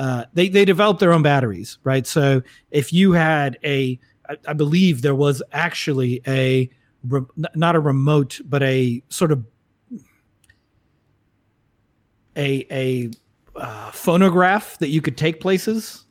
uh, 0.00 0.24
they 0.32 0.48
they 0.48 0.64
developed 0.64 0.98
their 1.00 1.12
own 1.12 1.22
batteries, 1.22 1.78
right? 1.84 2.06
So 2.06 2.42
if 2.70 2.90
you 2.92 3.12
had 3.12 3.58
a, 3.62 3.98
I, 4.28 4.36
I 4.48 4.52
believe 4.54 5.02
there 5.02 5.14
was 5.14 5.42
actually 5.52 6.22
a 6.26 6.70
re- 7.06 7.20
not 7.54 7.76
a 7.76 7.80
remote, 7.80 8.40
but 8.46 8.62
a 8.62 9.02
sort 9.10 9.30
of 9.30 9.44
a 12.36 12.66
a 12.70 13.10
uh, 13.56 13.90
phonograph 13.90 14.78
that 14.78 14.88
you 14.88 15.00
could 15.02 15.16
take 15.16 15.40
places 15.40 16.06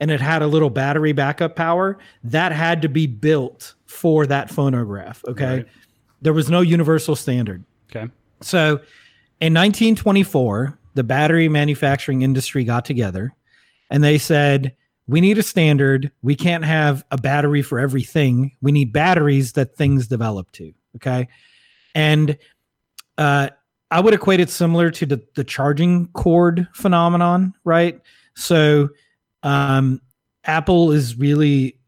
and 0.00 0.10
it 0.10 0.20
had 0.20 0.42
a 0.42 0.46
little 0.46 0.70
battery 0.70 1.12
backup 1.12 1.56
power 1.56 1.98
that 2.22 2.52
had 2.52 2.82
to 2.82 2.88
be 2.88 3.06
built 3.06 3.74
for 3.86 4.26
that 4.26 4.50
phonograph 4.50 5.22
okay 5.26 5.56
Right. 5.56 5.66
there 6.20 6.34
was 6.34 6.50
no 6.50 6.60
universal 6.60 7.16
standard 7.16 7.64
Okay. 7.90 8.12
so 8.42 8.74
in 9.40 9.54
1924 9.54 10.78
the 10.94 11.04
battery 11.04 11.48
manufacturing 11.48 12.22
industry 12.22 12.64
got 12.64 12.84
together 12.84 13.34
and 13.90 14.02
they 14.02 14.18
said 14.18 14.74
we 15.06 15.20
need 15.20 15.36
a 15.36 15.42
standard. 15.42 16.10
We 16.22 16.34
can't 16.34 16.64
have 16.64 17.04
a 17.10 17.18
battery 17.18 17.60
for 17.60 17.78
everything. 17.78 18.52
We 18.62 18.72
need 18.72 18.92
batteries 18.92 19.52
that 19.52 19.76
things 19.76 20.06
develop 20.06 20.50
to. 20.52 20.72
Okay? 20.96 21.28
And 21.94 22.38
uh, 23.18 23.48
i 23.90 24.00
would 24.00 24.14
equate 24.14 24.40
it 24.40 24.50
similar 24.50 24.90
to 24.90 25.06
the, 25.06 25.22
the 25.36 25.44
charging 25.44 26.08
cord 26.08 26.66
phenomenon 26.74 27.54
right? 27.64 28.00
So 28.34 28.88
um, 29.42 30.00
apple 30.44 30.90
is 30.90 31.16
really 31.16 31.78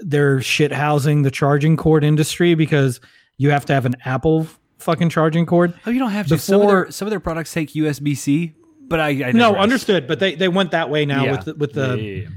they're 0.00 0.40
shit 0.40 0.72
housing 0.72 1.22
the 1.22 1.30
charging 1.30 1.76
cord 1.76 2.02
industry 2.02 2.54
because 2.54 3.00
you 3.36 3.50
have 3.50 3.66
to 3.66 3.74
have 3.74 3.84
an 3.84 3.96
apple 4.04 4.46
fucking 4.78 5.08
charging 5.10 5.44
cord 5.46 5.74
Oh, 5.86 5.90
you 5.90 5.98
don't 5.98 6.10
have 6.12 6.26
to. 6.28 6.38
some 6.38 6.60
of 6.62 6.68
their 6.68 6.90
some 6.90 7.06
of 7.06 7.10
their 7.10 7.20
products 7.20 7.52
take 7.52 7.70
USB 7.72 8.16
C, 8.16 8.54
but 8.86 9.00
I, 9.00 9.08
I 9.08 9.32
no 9.32 9.48
digress. 9.50 9.62
understood 9.62 10.06
but 10.08 10.20
they, 10.20 10.34
they 10.34 10.48
went 10.48 10.70
that 10.70 10.88
way 10.90 11.04
now 11.04 11.24
Yeah. 11.24 11.32
with 11.32 11.44
the, 11.44 11.54
with 11.54 11.72
the 11.72 11.96
Yeah, 11.96 12.02
yeah, 12.02 12.22
yeah. 12.22 12.28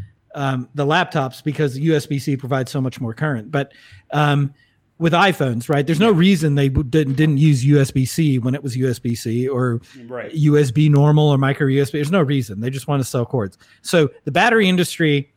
um, 0.52 0.70
the 0.76 0.86
laptops 0.86 1.44
because 1.44 1.78
USB-C 1.78 2.38
provides 2.38 2.72
so 2.72 2.82
much 2.82 3.00
more 3.02 3.14
current. 3.14 3.52
But 3.52 3.74
um, 4.12 4.54
with 4.98 5.14
iPhones, 5.14 5.68
right? 5.68 5.86
There's 5.86 6.00
no 6.00 6.12
reason 6.12 6.54
they 6.56 6.70
didn't 6.70 7.14
didn't 7.16 7.38
use 7.38 7.66
USB-C 7.66 8.38
when 8.40 8.54
it 8.54 8.62
was 8.64 8.78
USB-C 8.78 9.48
or 9.48 9.82
Right. 10.08 10.32
USB 10.34 10.90
normal 10.92 11.28
or 11.30 11.38
micro 11.40 11.68
USB. 11.68 11.94
There's 11.94 12.12
no 12.12 12.22
reason. 12.22 12.60
They 12.62 12.70
just 12.70 12.88
want 12.88 13.02
to 13.02 13.10
sell 13.10 13.26
cords. 13.26 13.58
So 13.82 14.10
the 14.26 14.32
battery 14.32 14.70
industry, 14.70 15.34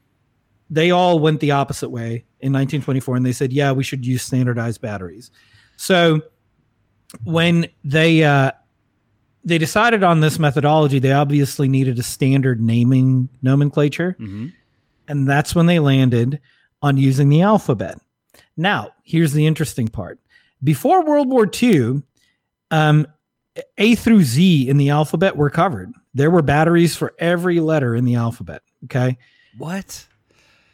they 0.71 0.91
all 0.91 1.19
went 1.19 1.41
the 1.41 1.53
opposite 1.53 1.89
way 1.91 2.25
in 2.41 2.53
1924, 2.53 3.17
and 3.17 3.25
they 3.25 3.33
said, 3.33 3.53
yeah, 3.55 3.73
we 3.73 3.83
should 3.85 4.05
use 4.05 4.23
standardized 4.23 4.83
batteries. 4.83 5.31
So 5.77 6.21
when 7.25 7.69
they 7.85 8.25
uh, 8.25 8.53
they 9.45 9.59
decided 9.59 10.03
on 10.03 10.21
this 10.21 10.39
methodology, 10.39 10.99
they 10.99 11.13
obviously 11.13 11.69
needed 11.69 11.99
a 11.99 12.03
standard 12.03 12.61
naming 12.61 13.29
nomenclature 13.43 14.17
hmm 14.19 14.49
and 15.09 15.29
that's 15.29 15.55
when 15.55 15.67
they 15.67 15.79
landed 15.79 16.41
on 16.83 16.97
using 16.97 17.29
the 17.29 17.43
alphabet. 17.43 17.99
Now, 18.57 18.93
here's 19.03 19.33
the 19.33 19.47
interesting 19.47 19.89
part. 19.89 20.19
Before 20.63 21.05
World 21.05 21.29
War 21.29 21.49
II, 21.63 22.03
um, 22.71 23.07
A 23.79 23.95
through 23.97 24.23
Z 24.23 24.69
in 24.69 24.77
the 24.77 24.91
alphabet 24.91 25.37
were 25.37 25.51
covered. 25.51 25.93
There 26.15 26.31
were 26.31 26.43
batteries 26.43 26.97
for 26.97 27.15
every 27.19 27.61
letter 27.61 27.95
in 27.95 28.05
the 28.05 28.15
alphabet. 28.15 28.63
Okay. 28.85 29.19
What? 29.59 30.07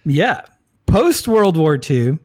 Yeah. 0.04 0.42
Post 0.86 1.28
World 1.28 1.56
War 1.56 1.78
II, 1.88 2.18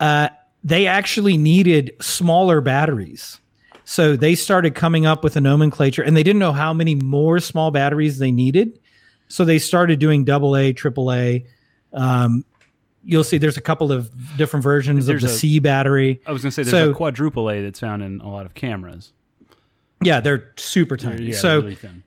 uh, 0.00 0.28
they 0.66 0.88
actually 0.88 1.36
needed 1.36 1.94
smaller 2.00 2.60
batteries. 2.60 3.40
So 3.84 4.16
they 4.16 4.34
started 4.34 4.74
coming 4.74 5.06
up 5.06 5.22
with 5.22 5.36
a 5.36 5.40
nomenclature 5.40 6.02
and 6.02 6.16
they 6.16 6.24
didn't 6.24 6.40
know 6.40 6.50
how 6.52 6.72
many 6.72 6.96
more 6.96 7.38
small 7.38 7.70
batteries 7.70 8.18
they 8.18 8.32
needed. 8.32 8.80
So 9.28 9.44
they 9.44 9.60
started 9.60 10.00
doing 10.00 10.24
double 10.24 10.56
A, 10.56 10.72
triple 10.72 11.12
A. 11.12 11.46
Um, 11.92 12.44
you'll 13.04 13.22
see 13.22 13.38
there's 13.38 13.56
a 13.56 13.60
couple 13.60 13.92
of 13.92 14.10
different 14.36 14.64
versions 14.64 15.06
There's 15.06 15.22
of 15.22 15.30
the 15.30 15.34
a- 15.36 15.38
C 15.38 15.58
battery. 15.60 16.20
I 16.26 16.32
was 16.32 16.42
gonna 16.42 16.50
say 16.50 16.64
there's 16.64 16.72
So- 16.72 16.90
a 16.90 16.94
quadruple 16.94 17.48
A 17.48 17.62
that's 17.62 17.78
found 17.78 18.02
in 18.02 18.20
a 18.20 18.28
lot 18.28 18.44
of 18.44 18.54
cameras. 18.54 19.12
Yeah, 20.02 20.18
they're 20.18 20.52
super 20.56 20.96
tiny. 20.96 21.26
Yeah, 21.26 21.36
so 21.36 21.60
really 21.60 21.76
thin. 21.76 22.02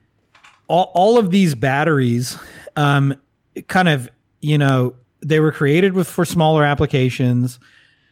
all, 0.68 0.92
all 0.94 1.18
of 1.18 1.32
these 1.32 1.56
batteries 1.56 2.38
um 2.76 3.16
kind 3.68 3.88
of 3.90 4.10
you 4.42 4.58
know 4.58 4.96
they 5.22 5.40
were 5.40 5.52
created 5.54 5.94
with 5.94 6.08
for 6.10 6.26
smaller 6.26 6.64
applications 6.66 7.58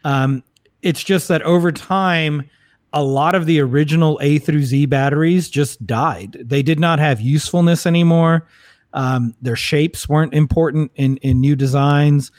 um 0.03 0.43
it's 0.81 1.03
just 1.03 1.27
that 1.27 1.41
over 1.43 1.71
time 1.71 2.49
a 2.93 3.03
lot 3.03 3.35
of 3.35 3.45
the 3.45 3.59
original 3.59 4.17
a 4.21 4.39
through 4.39 4.63
z 4.63 4.85
batteries 4.85 5.49
just 5.49 5.85
died 5.85 6.37
they 6.43 6.61
did 6.63 6.79
not 6.79 6.99
have 6.99 7.19
usefulness 7.21 7.85
anymore 7.85 8.47
um, 8.93 9.35
their 9.41 9.55
shapes 9.55 10.07
weren't 10.09 10.33
important 10.33 10.91
in 10.95 11.17
in 11.17 11.39
new 11.41 11.55
designs 11.55 12.31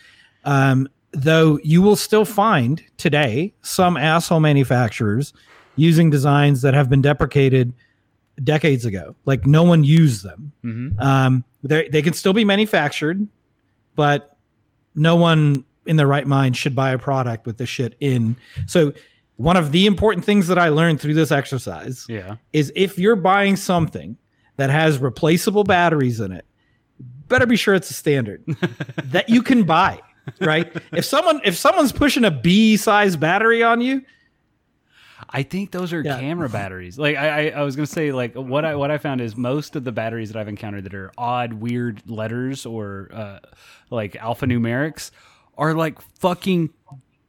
um, 0.44 0.88
though 1.12 1.58
you 1.62 1.82
will 1.82 1.96
still 1.96 2.24
find 2.24 2.82
today 2.96 3.52
some 3.62 3.96
asshole 3.96 4.40
manufacturers 4.40 5.32
using 5.76 6.10
designs 6.10 6.62
that 6.62 6.74
have 6.74 6.88
been 6.90 7.00
deprecated 7.00 7.72
decades 8.42 8.84
ago. 8.84 9.14
Like 9.24 9.46
no 9.46 9.62
one 9.62 9.84
used 9.84 10.24
them. 10.24 10.52
Mhm. 10.64 11.00
Um, 11.00 11.44
they 11.62 11.88
they 11.88 12.02
can 12.02 12.12
still 12.12 12.32
be 12.32 12.44
manufactured, 12.44 13.26
but 13.94 14.36
no 14.94 15.16
one 15.16 15.64
in 15.88 15.96
their 15.96 16.06
right 16.06 16.26
mind 16.26 16.56
should 16.56 16.74
buy 16.74 16.90
a 16.90 16.98
product 16.98 17.46
with 17.46 17.58
this 17.58 17.68
shit 17.68 17.96
in. 18.00 18.36
So 18.66 18.92
one 19.36 19.56
of 19.56 19.72
the 19.72 19.86
important 19.86 20.24
things 20.24 20.46
that 20.48 20.58
I 20.58 20.68
learned 20.68 21.00
through 21.00 21.14
this 21.14 21.30
exercise 21.32 22.04
Yeah. 22.08 22.36
is 22.52 22.72
if 22.76 22.98
you're 22.98 23.16
buying 23.16 23.56
something 23.56 24.16
that 24.56 24.70
has 24.70 24.98
replaceable 24.98 25.64
batteries 25.64 26.20
in 26.20 26.32
it, 26.32 26.44
better 27.28 27.46
be 27.46 27.56
sure 27.56 27.74
it's 27.74 27.90
a 27.90 27.94
standard 27.94 28.44
that 29.04 29.28
you 29.28 29.42
can 29.42 29.62
buy. 29.64 30.00
Right? 30.40 30.70
if 30.92 31.04
someone 31.06 31.40
if 31.44 31.56
someone's 31.56 31.90
pushing 31.92 32.24
a 32.24 32.30
B 32.30 32.76
size 32.76 33.16
battery 33.16 33.62
on 33.62 33.80
you, 33.80 34.02
I 35.30 35.42
think 35.42 35.70
those 35.72 35.92
are 35.92 36.00
Yeah. 36.02 36.18
camera 36.20 36.48
batteries. 36.48 36.98
Like 36.98 37.16
I, 37.16 37.48
I, 37.48 37.60
I 37.60 37.62
was 37.62 37.76
gonna 37.76 37.86
say, 37.86 38.12
like 38.12 38.34
what 38.34 38.64
I 38.64 38.74
what 38.76 38.90
I 38.90 38.98
found 38.98 39.20
is 39.20 39.36
most 39.36 39.74
of 39.74 39.84
the 39.84 39.92
batteries 39.92 40.30
that 40.30 40.38
I've 40.38 40.48
encountered 40.48 40.84
that 40.84 40.94
are 40.94 41.10
odd, 41.18 41.54
weird 41.54 42.02
letters 42.10 42.66
or 42.66 43.08
uh, 43.12 43.38
like 43.90 44.12
alphanumerics 44.14 45.10
are 45.58 45.74
like 45.74 46.00
fucking 46.18 46.70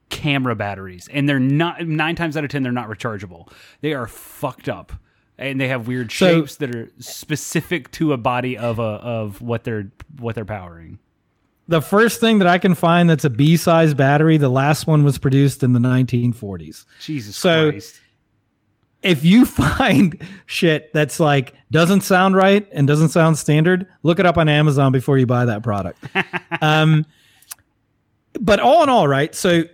camera 0.08 0.54
batteries, 0.56 1.08
and 1.12 1.28
they're 1.28 1.38
not 1.38 1.86
nine 1.86 2.16
times 2.16 2.36
out 2.36 2.44
of 2.44 2.50
ten 2.50 2.62
they're 2.62 2.72
not 2.72 2.88
rechargeable. 2.88 3.50
They 3.80 3.92
are 3.92 4.06
fucked 4.06 4.68
up, 4.68 4.92
and 5.38 5.60
they 5.60 5.68
have 5.68 5.86
weird 5.86 6.10
So- 6.10 6.40
shapes 6.40 6.56
that 6.56 6.74
are 6.74 6.88
specific 6.98 7.90
to 7.92 8.12
a 8.12 8.16
body 8.16 8.56
of 8.56 8.78
a 8.78 8.82
of 8.82 9.42
what 9.42 9.64
they're 9.64 9.90
what 10.18 10.34
they're 10.34 10.44
powering. 10.44 10.98
the 11.68 11.80
first 11.80 12.18
thing 12.20 12.40
that 12.40 12.48
I 12.48 12.58
can 12.58 12.74
find 12.74 13.08
that's 13.08 13.24
a 13.24 13.30
B 13.30 13.56
size 13.56 13.94
battery, 13.94 14.36
the 14.38 14.48
last 14.48 14.88
one 14.88 15.04
was 15.04 15.18
produced 15.18 15.62
in 15.62 15.72
the 15.72 15.78
1940s. 15.78 16.84
Jesus 17.00 17.36
So- 17.36 17.70
Christ! 17.70 18.00
If 19.02 19.24
you 19.24 19.46
find 19.46 20.20
shit 20.46 20.92
that's 20.92 21.18
like 21.20 21.54
doesn't 21.70 22.00
sound 22.02 22.34
right 22.36 22.68
and 22.72 22.86
doesn't 22.86 23.10
sound 23.10 23.38
standard, 23.38 23.86
look 24.02 24.18
it 24.18 24.26
up 24.26 24.36
on 24.36 24.48
Amazon 24.48 24.92
before 24.92 25.16
you 25.16 25.26
buy 25.26 25.44
that 25.46 25.62
product. 25.62 26.04
um, 26.60 27.06
but 28.38 28.60
all 28.60 28.82
in 28.82 28.88
all, 28.88 29.08
right? 29.08 29.34
So 29.34 29.64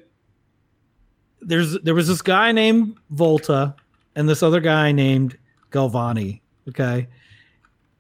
there's 1.41 1.79
there 1.81 1.95
was 1.95 2.09
this 2.09 2.23
guy 2.23 2.53
named 2.53 2.97
Volta 3.11 3.75
and 4.15 4.29
this 4.29 4.43
other 4.43 4.61
guy 4.61 4.93
named 4.93 5.37
Galvani. 5.71 6.41
Okay, 6.69 7.09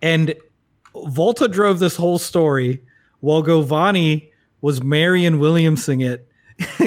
and 0.03 0.35
Volta 0.95 1.49
drove 1.49 1.79
this 1.79 1.97
whole 1.97 2.19
story 2.19 2.83
while 3.21 3.43
Galvani 3.43 4.31
was 4.61 4.83
Marion 4.83 5.39
Williamsing 5.39 6.05
it 6.05 6.27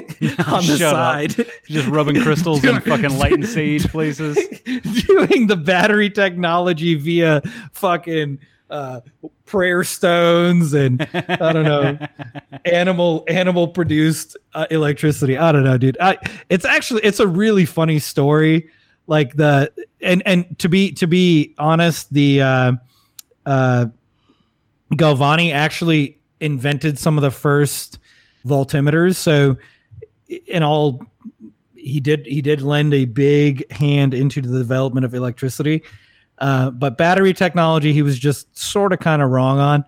on 0.48 0.66
the 0.66 0.78
Shut 0.78 0.82
up. 0.82 0.92
side. 0.94 1.46
Just 1.66 1.88
rubbing 1.88 2.22
crystals 2.22 2.64
and 2.66 2.84
fucking 2.84 3.18
lighting 3.18 3.46
sage 3.46 3.88
places. 3.88 4.38
doing 5.08 5.48
the 5.48 5.56
battery 5.56 6.10
technology 6.10 6.96
via 6.96 7.42
fucking 7.74 8.40
uh, 8.70 9.02
prayer 9.46 9.84
stones 9.84 10.74
and 10.74 11.08
I 11.14 11.54
don't 11.54 11.64
know 11.64 11.98
animal 12.66 13.24
animal 13.28 13.68
produced 13.68 14.38
uh, 14.54 14.68
electricity. 14.70 15.38
I 15.38 15.52
don't 15.52 15.64
know, 15.64 15.78
dude. 15.78 15.98
I, 16.00 16.18
it's 16.50 16.66
actually 16.66 17.04
it's 17.04 17.20
a 17.20 17.28
really 17.28 17.66
funny 17.66 18.00
story. 18.00 18.70
Like 19.08 19.36
the 19.36 19.72
and 20.02 20.22
and 20.26 20.58
to 20.60 20.70
be 20.70 20.92
to 20.94 21.08
be 21.08 21.56
honest, 21.58 22.14
the 22.14 22.42
uh, 22.42 22.72
uh, 23.46 23.86
Galvani 24.94 25.52
actually 25.52 26.20
invented 26.40 27.00
some 27.00 27.18
of 27.18 27.22
the 27.22 27.32
first 27.32 28.00
voltimeters. 28.46 29.16
So 29.16 29.58
in 30.28 30.64
all 30.64 31.04
he 31.76 32.00
did 32.00 32.26
he 32.26 32.42
did 32.42 32.62
lend 32.62 32.94
a 32.94 33.06
big 33.06 33.70
hand 33.72 34.14
into 34.14 34.42
the 34.42 34.58
development 34.58 35.06
of 35.06 35.14
electricity. 35.14 35.82
Uh, 36.40 36.72
but 36.72 36.98
battery 36.98 37.34
technology, 37.34 37.92
he 37.94 38.02
was 38.02 38.18
just 38.18 38.58
sort 38.58 38.94
of 38.94 39.00
kind 39.00 39.22
of 39.22 39.30
wrong 39.30 39.60
on, 39.60 39.86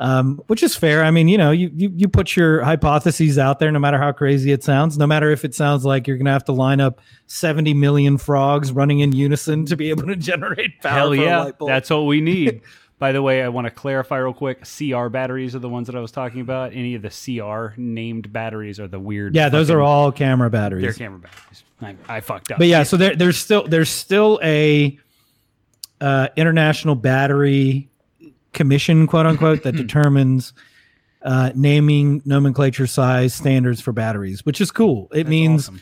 um, 0.00 0.40
which 0.48 0.62
is 0.62 0.74
fair. 0.74 1.04
I 1.04 1.12
mean, 1.12 1.28
you 1.28 1.38
know, 1.38 1.52
you, 1.52 1.70
you 1.74 1.92
you 1.94 2.08
put 2.08 2.34
your 2.34 2.62
hypotheses 2.62 3.38
out 3.38 3.60
there, 3.60 3.70
no 3.70 3.78
matter 3.78 3.98
how 3.98 4.10
crazy 4.10 4.50
it 4.50 4.64
sounds, 4.64 4.98
no 4.98 5.06
matter 5.06 5.30
if 5.30 5.44
it 5.44 5.54
sounds 5.54 5.84
like 5.84 6.08
you're 6.08 6.16
going 6.16 6.26
to 6.26 6.32
have 6.32 6.44
to 6.46 6.52
line 6.52 6.80
up 6.80 7.00
70 7.28 7.72
million 7.74 8.18
frogs 8.18 8.72
running 8.72 8.98
in 8.98 9.12
unison 9.12 9.64
to 9.66 9.76
be 9.76 9.90
able 9.90 10.06
to 10.08 10.16
generate 10.30 10.80
power. 10.80 10.92
Hell 10.92 11.14
yeah, 11.14 11.50
that's 11.64 11.88
what 11.90 12.06
we 12.06 12.20
need. 12.34 12.62
By 12.98 13.12
the 13.12 13.22
way, 13.22 13.42
I 13.42 13.48
want 13.48 13.66
to 13.66 13.70
clarify 13.72 14.18
real 14.18 14.32
quick. 14.32 14.62
CR 14.64 15.08
batteries 15.08 15.54
are 15.56 15.58
the 15.60 15.68
ones 15.68 15.86
that 15.88 15.96
I 15.96 16.00
was 16.00 16.12
talking 16.12 16.40
about. 16.40 16.72
Any 16.72 16.94
of 16.94 17.02
the 17.02 17.10
CR 17.10 17.74
named 17.80 18.32
batteries 18.32 18.78
are 18.80 18.86
the 18.88 19.00
weird. 19.00 19.34
yeah, 19.36 19.48
those 19.48 19.68
fucking- 19.68 19.78
are 19.78 19.82
all 19.82 20.10
camera 20.12 20.50
batteries. 20.50 20.82
They're 20.82 20.92
camera 20.94 21.18
batteries. 21.20 21.64
I, 22.08 22.16
I 22.16 22.20
fucked 22.20 22.50
up. 22.52 22.58
but 22.58 22.66
yeah, 22.68 22.82
so 22.84 22.96
there, 22.96 23.14
there's 23.16 23.38
still 23.38 23.66
there's 23.66 23.88
still 23.90 24.38
a 24.42 24.98
uh, 26.02 26.28
international 26.36 26.94
battery 26.96 27.88
commission, 28.52 29.06
quote 29.06 29.24
unquote, 29.26 29.62
that 29.62 29.72
determines 29.76 30.52
uh, 31.22 31.52
naming, 31.54 32.20
nomenclature, 32.24 32.86
size 32.88 33.32
standards 33.32 33.80
for 33.80 33.92
batteries, 33.92 34.44
which 34.44 34.60
is 34.60 34.70
cool. 34.72 35.08
It 35.12 35.18
That's 35.18 35.28
means 35.28 35.68
awesome. 35.68 35.80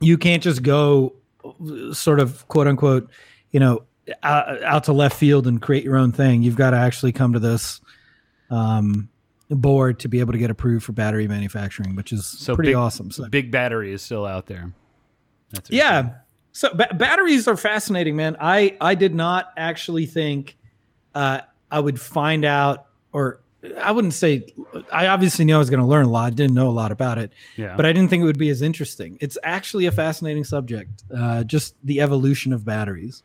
you 0.00 0.18
can't 0.18 0.42
just 0.42 0.62
go 0.62 1.14
uh, 1.44 1.94
sort 1.94 2.20
of 2.20 2.46
quote 2.48 2.68
unquote, 2.68 3.10
you 3.50 3.60
know, 3.60 3.84
out, 4.22 4.62
out 4.62 4.84
to 4.84 4.92
left 4.92 5.16
field 5.16 5.46
and 5.46 5.62
create 5.62 5.82
your 5.84 5.96
own 5.96 6.12
thing. 6.12 6.42
You've 6.42 6.56
got 6.56 6.70
to 6.70 6.76
actually 6.76 7.12
come 7.12 7.32
to 7.32 7.38
this 7.38 7.80
um, 8.50 9.08
board 9.48 10.00
to 10.00 10.08
be 10.08 10.20
able 10.20 10.32
to 10.32 10.38
get 10.38 10.50
approved 10.50 10.84
for 10.84 10.92
battery 10.92 11.26
manufacturing, 11.26 11.96
which 11.96 12.12
is 12.12 12.26
So 12.26 12.54
pretty 12.54 12.70
big- 12.72 12.76
awesome. 12.76 13.10
So 13.10 13.26
big 13.30 13.50
battery 13.50 13.92
is 13.94 14.02
still 14.02 14.26
out 14.26 14.44
there. 14.46 14.72
That's 15.52 15.70
yeah. 15.70 16.10
So 16.54 16.72
ba- 16.72 16.88
batteries 16.94 17.46
are 17.46 17.56
fascinating 17.56 18.16
man 18.16 18.36
i 18.40 18.74
i 18.80 18.94
did 18.94 19.14
not 19.14 19.52
actually 19.56 20.06
think 20.06 20.56
uh 21.14 21.40
i 21.70 21.78
would 21.78 22.00
find 22.00 22.44
out 22.44 22.86
or 23.12 23.40
i 23.82 23.92
wouldn't 23.92 24.14
say 24.14 24.46
i 24.90 25.06
obviously 25.08 25.44
knew 25.44 25.54
i 25.54 25.58
was 25.58 25.68
going 25.68 25.80
to 25.80 25.86
learn 25.86 26.06
a 26.06 26.10
lot 26.10 26.26
i 26.26 26.30
didn't 26.30 26.54
know 26.54 26.68
a 26.68 26.72
lot 26.72 26.90
about 26.90 27.18
it 27.18 27.30
yeah. 27.56 27.76
but 27.76 27.84
i 27.84 27.92
didn't 27.92 28.08
think 28.08 28.22
it 28.22 28.26
would 28.26 28.38
be 28.38 28.48
as 28.48 28.62
interesting 28.62 29.18
it's 29.20 29.36
actually 29.42 29.84
a 29.84 29.92
fascinating 29.92 30.44
subject 30.44 31.02
uh 31.14 31.44
just 31.44 31.74
the 31.84 32.00
evolution 32.00 32.52
of 32.54 32.64
batteries 32.64 33.22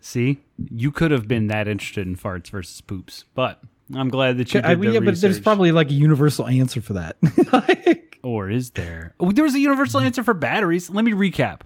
See, 0.00 0.38
you 0.70 0.92
could 0.92 1.10
have 1.10 1.26
been 1.26 1.48
that 1.48 1.66
interested 1.66 2.06
in 2.06 2.16
farts 2.16 2.50
versus 2.50 2.80
poops, 2.80 3.24
but 3.34 3.60
I'm 3.94 4.08
glad 4.08 4.38
that 4.38 4.54
you 4.54 4.60
did 4.60 4.70
I, 4.70 4.74
the 4.74 4.92
yeah, 4.92 5.00
but 5.00 5.20
there's 5.20 5.40
probably 5.40 5.72
like 5.72 5.90
a 5.90 5.94
universal 5.94 6.46
answer 6.46 6.80
for 6.80 6.94
that 6.94 7.16
Like, 7.52 8.18
Or 8.22 8.48
is 8.50 8.70
there? 8.70 9.14
Oh, 9.18 9.32
there 9.32 9.44
was 9.44 9.54
a 9.54 9.60
universal 9.60 10.00
answer 10.00 10.22
for 10.22 10.34
batteries. 10.34 10.88
Let 10.90 11.04
me 11.04 11.12
recap. 11.12 11.60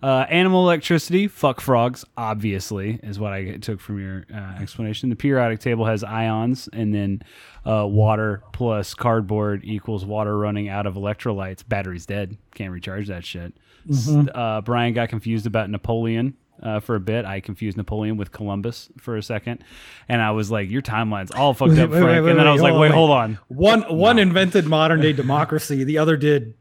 Uh, 0.00 0.24
animal 0.30 0.62
electricity, 0.62 1.26
fuck 1.26 1.60
frogs, 1.60 2.04
obviously, 2.16 3.00
is 3.02 3.18
what 3.18 3.32
I 3.32 3.56
took 3.56 3.80
from 3.80 4.00
your 4.00 4.24
uh, 4.32 4.60
explanation. 4.62 5.08
The 5.10 5.16
periodic 5.16 5.58
table 5.58 5.86
has 5.86 6.04
ions, 6.04 6.68
and 6.72 6.94
then 6.94 7.22
uh, 7.66 7.84
water 7.86 8.42
plus 8.52 8.94
cardboard 8.94 9.62
equals 9.64 10.04
water 10.04 10.38
running 10.38 10.68
out 10.68 10.86
of 10.86 10.94
electrolytes. 10.94 11.66
Battery's 11.68 12.06
dead. 12.06 12.36
Can't 12.54 12.70
recharge 12.72 13.08
that 13.08 13.24
shit. 13.24 13.54
S- 13.90 14.08
Uh, 14.34 14.60
Brian 14.60 14.94
got 14.94 15.08
confused 15.08 15.46
about 15.46 15.68
Napoleon. 15.68 16.34
Uh, 16.62 16.80
for 16.80 16.96
a 16.96 17.00
bit, 17.00 17.24
I 17.24 17.38
confused 17.38 17.76
Napoleon 17.76 18.16
with 18.16 18.32
Columbus 18.32 18.90
for 18.98 19.16
a 19.16 19.22
second, 19.22 19.62
and 20.08 20.20
I 20.20 20.32
was 20.32 20.50
like, 20.50 20.68
"Your 20.70 20.82
timeline's 20.82 21.30
all 21.30 21.54
fucked 21.54 21.78
up, 21.78 21.90
Wait, 21.90 22.00
Frank." 22.00 22.04
wait, 22.04 22.20
wait, 22.20 22.30
and 22.32 22.40
then 22.40 22.48
I 22.48 22.52
was 22.52 22.60
like, 22.62 22.72
on, 22.72 22.80
"Wait, 22.80 22.88
wait. 22.88 22.94
hold 22.96 23.10
on." 23.12 23.38
one 23.46 23.82
one 23.82 24.18
invented 24.18 24.66
modern 24.66 25.00
day 25.00 25.12
democracy 25.12 25.84
the 25.84 25.98
other 25.98 26.16
did 26.16 26.54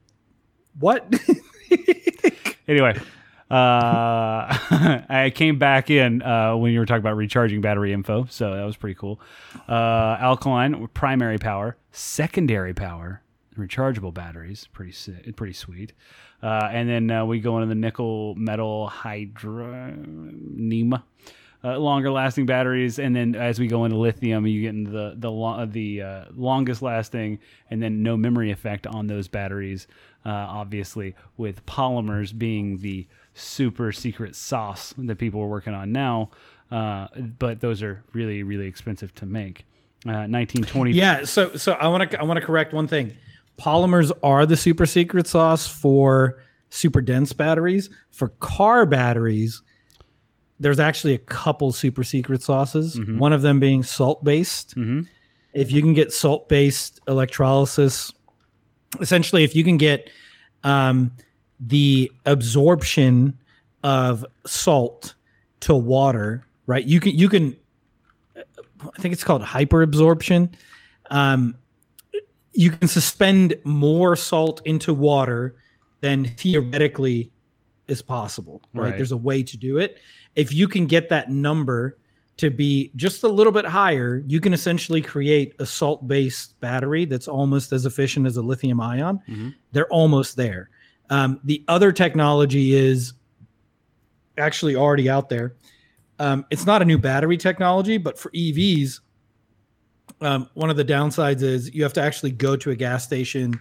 what 0.77 1.11
anyway, 2.67 2.99
uh, 3.49 3.55
I 5.09 5.31
came 5.33 5.57
back 5.57 5.89
in 5.89 6.21
uh, 6.21 6.55
when 6.57 6.73
you 6.73 6.79
were 6.79 6.85
talking 6.85 6.99
about 6.99 7.15
recharging 7.15 7.61
battery 7.61 7.93
info, 7.93 8.25
so 8.29 8.53
that 8.53 8.63
was 8.63 8.75
pretty 8.75 8.95
cool. 8.95 9.21
Uh, 9.69 10.17
alkaline 10.19 10.87
primary 10.93 11.37
power, 11.37 11.77
secondary 11.91 12.73
power, 12.73 13.21
rechargeable 13.57 14.13
batteries, 14.13 14.67
pretty 14.73 14.91
si- 14.91 15.31
pretty 15.35 15.53
sweet. 15.53 15.93
Uh, 16.43 16.69
and 16.71 16.87
then 16.89 17.09
uh, 17.09 17.25
we 17.25 17.39
go 17.39 17.55
into 17.57 17.67
the 17.67 17.75
nickel 17.75 18.35
metal 18.35 18.91
hydronium. 18.93 21.01
Uh, 21.63 21.75
longer 21.79 22.11
lasting 22.11 22.45
batteries, 22.45 22.99
and 22.99 23.15
then 23.15 23.33
as 23.33 23.59
we 23.59 23.65
go 23.65 23.83
into 23.83 23.97
lithium, 23.97 24.45
you 24.45 24.61
get 24.61 24.75
into 24.75 24.91
the 24.91 25.15
the 25.17 25.31
lo- 25.31 25.65
the 25.65 26.03
longest 26.35 26.83
lasting, 26.83 27.39
and 27.71 27.81
then 27.81 28.03
no 28.03 28.15
memory 28.15 28.51
effect 28.51 28.85
on 28.85 29.07
those 29.07 29.27
batteries. 29.27 29.87
Obviously, 30.23 31.15
with 31.37 31.65
polymers 31.65 32.37
being 32.37 32.77
the 32.79 33.07
super 33.37 33.91
secret 33.91 34.35
sauce 34.35 34.93
that 34.97 35.17
people 35.17 35.41
are 35.41 35.47
working 35.47 35.73
on 35.73 35.91
now, 35.91 36.31
uh, 36.71 37.07
but 37.39 37.61
those 37.61 37.81
are 37.83 38.03
really 38.13 38.43
really 38.43 38.67
expensive 38.67 39.13
to 39.15 39.25
make. 39.25 39.65
Uh, 40.05 40.29
1920. 40.29 40.91
Yeah, 40.91 41.23
so 41.25 41.55
so 41.55 41.73
I 41.73 41.87
want 41.87 42.11
to 42.11 42.19
I 42.19 42.23
want 42.23 42.39
to 42.39 42.45
correct 42.45 42.73
one 42.73 42.87
thing. 42.87 43.13
Polymers 43.59 44.11
are 44.21 44.45
the 44.45 44.55
super 44.55 44.85
secret 44.85 45.25
sauce 45.27 45.67
for 45.67 46.39
super 46.69 47.01
dense 47.01 47.33
batteries. 47.33 47.89
For 48.11 48.29
car 48.39 48.85
batteries, 48.85 49.61
there's 50.59 50.79
actually 50.79 51.15
a 51.15 51.19
couple 51.19 51.71
super 51.71 52.03
secret 52.03 52.43
sauces. 52.43 52.99
One 52.99 53.33
of 53.33 53.41
them 53.41 53.59
being 53.59 53.83
salt 53.83 54.23
based. 54.23 54.75
Mhm. 54.75 55.07
If 55.53 55.71
you 55.71 55.81
can 55.81 55.93
get 55.93 56.13
salt 56.13 56.47
based 56.47 56.99
electrolysis, 57.07 58.13
essentially, 59.01 59.43
if 59.43 59.55
you 59.55 59.63
can 59.63 59.77
get 59.77 60.09
um, 60.63 61.11
the 61.59 62.11
absorption 62.25 63.37
of 63.83 64.25
salt 64.45 65.15
to 65.61 65.75
water, 65.75 66.45
right? 66.65 66.85
You 66.85 66.99
can 66.99 67.17
you 67.17 67.29
can 67.29 67.55
I 68.35 69.01
think 69.01 69.13
it's 69.13 69.23
called 69.23 69.41
hyperabsorption. 69.41 70.53
Um, 71.09 71.55
you 72.53 72.71
can 72.71 72.87
suspend 72.87 73.55
more 73.63 74.15
salt 74.15 74.61
into 74.65 74.93
water 74.93 75.55
than 76.01 76.25
theoretically 76.25 77.31
is 77.87 78.01
possible. 78.01 78.61
Right? 78.73 78.89
Right. 78.89 78.97
There's 78.97 79.11
a 79.11 79.17
way 79.17 79.41
to 79.43 79.57
do 79.57 79.77
it. 79.77 79.97
If 80.35 80.53
you 80.53 80.67
can 80.67 80.85
get 80.85 81.09
that 81.09 81.31
number 81.31 81.97
to 82.37 82.51
be 82.51 82.91
just 82.95 83.23
a 83.23 83.27
little 83.27 83.53
bit 83.53 83.65
higher, 83.65 84.23
you 84.27 84.39
can 84.39 84.53
essentially 84.53 85.01
create 85.01 85.55
a 85.57 85.65
salt-based 85.65 86.59
battery 86.59 87.05
that's 87.05 87.27
almost 87.27 87.71
as 87.71 87.85
efficient 87.85 88.27
as 88.27 88.37
a 88.37 88.41
lithium 88.43 88.79
ion. 88.79 89.19
Mhm. 89.27 89.55
They're 89.71 89.87
almost 89.87 90.35
there. 90.35 90.69
Um, 91.09 91.39
the 91.43 91.63
other 91.67 91.91
technology 91.91 92.73
is 92.73 93.13
actually 94.37 94.75
already 94.75 95.09
out 95.09 95.29
there. 95.29 95.55
Um, 96.19 96.45
it's 96.49 96.65
not 96.65 96.81
a 96.81 96.85
new 96.85 96.97
battery 96.97 97.37
technology, 97.37 97.97
but 97.97 98.17
for 98.17 98.31
EVs, 98.31 98.99
um, 100.21 100.49
one 100.53 100.69
of 100.69 100.77
the 100.77 100.85
downsides 100.85 101.41
is 101.41 101.73
you 101.73 101.83
have 101.83 101.93
to 101.93 102.01
actually 102.01 102.31
go 102.31 102.55
to 102.55 102.71
a 102.71 102.75
gas 102.75 103.03
station 103.03 103.59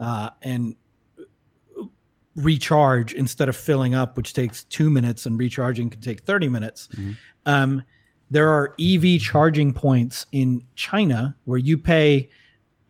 uh, 0.00 0.30
and 0.42 0.74
recharge 2.34 3.12
instead 3.12 3.48
of 3.48 3.56
filling 3.56 3.94
up, 3.94 4.16
which 4.16 4.32
takes 4.32 4.64
two 4.64 4.90
minutes, 4.90 5.26
and 5.26 5.38
recharging 5.38 5.90
can 5.90 6.00
take 6.00 6.20
30 6.20 6.48
minutes. 6.48 6.88
Mhm. 6.94 7.16
Um, 7.46 7.82
there 8.30 8.48
are 8.48 8.74
EV 8.78 9.18
charging 9.18 9.72
points 9.72 10.26
in 10.32 10.64
China 10.74 11.36
where 11.44 11.58
you 11.58 11.76
pay 11.76 12.30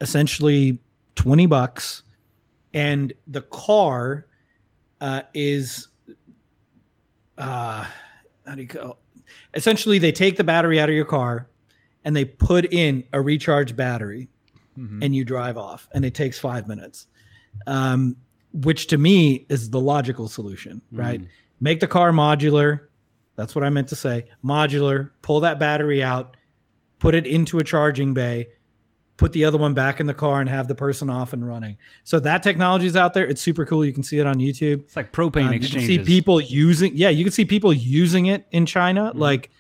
essentially 0.00 0.78
20 1.16 1.46
bucks, 1.46 2.04
and 2.74 3.12
the 3.26 3.42
car 3.42 4.26
uh, 5.00 5.22
is 5.34 5.88
uh, 7.38 7.84
how 8.46 8.54
do 8.54 8.62
you 8.62 8.68
go? 8.68 8.98
Essentially, 9.54 9.98
they 9.98 10.12
take 10.12 10.36
the 10.36 10.44
battery 10.44 10.80
out 10.80 10.88
of 10.88 10.94
your 10.94 11.04
car 11.04 11.48
and 12.04 12.14
they 12.14 12.24
put 12.24 12.72
in 12.72 13.04
a 13.12 13.20
recharge 13.20 13.76
battery 13.76 14.28
Mhm. 14.78 15.04
and 15.04 15.14
you 15.14 15.24
drive 15.24 15.58
off 15.58 15.88
and 15.92 16.02
it 16.04 16.14
takes 16.14 16.38
five 16.38 16.66
minutes 16.66 17.06
um, 17.66 18.16
which 18.54 18.86
to 18.86 18.96
me 18.96 19.44
is 19.50 19.68
the 19.68 19.78
logical 19.80 20.28
solution 20.28 20.80
right 20.90 21.20
Mm. 21.20 21.26
make 21.60 21.80
the 21.80 21.86
car 21.86 22.10
modular 22.10 22.86
that's 23.36 23.54
what 23.54 23.64
i 23.64 23.68
meant 23.68 23.88
to 23.88 23.96
say 23.96 24.24
modular 24.42 25.10
pull 25.20 25.40
that 25.40 25.58
battery 25.58 26.02
out 26.02 26.38
put 27.00 27.14
it 27.14 27.26
into 27.26 27.58
a 27.58 27.64
charging 27.64 28.14
bay, 28.14 28.48
put 29.22 29.32
the 29.32 29.44
other 29.44 29.58
one 29.58 29.72
back 29.72 30.00
in 30.00 30.06
the 30.06 30.14
car, 30.14 30.40
and 30.40 30.50
have 30.50 30.68
the 30.68 30.74
person 30.74 31.08
off 31.08 31.32
and 31.32 31.46
running. 31.46 31.76
So 32.04 32.18
that 32.20 32.42
technology 32.42 32.86
is 32.86 32.96
out 32.96 33.14
there. 33.14 33.26
It's 33.26 33.40
super 33.40 33.64
cool. 33.64 33.84
You 33.84 33.92
can 33.92 34.02
see 34.02 34.18
it 34.18 34.26
on 34.26 34.36
YouTube. 34.36 34.80
It's 34.80 34.96
like 34.96 35.12
propane 35.12 35.46
Um, 35.46 35.52
you 35.54 35.60
can 35.60 35.80
see 35.80 35.98
people 35.98 36.40
using. 36.40 36.92
Yeah, 36.94 37.08
you 37.08 37.24
can 37.24 37.32
see 37.32 37.44
people 37.44 37.72
using 37.72 38.26
it 38.26 38.46
in 38.50 38.66
China. 38.66 39.10
Mm-hmm. 39.10 39.18
Like 39.18 39.50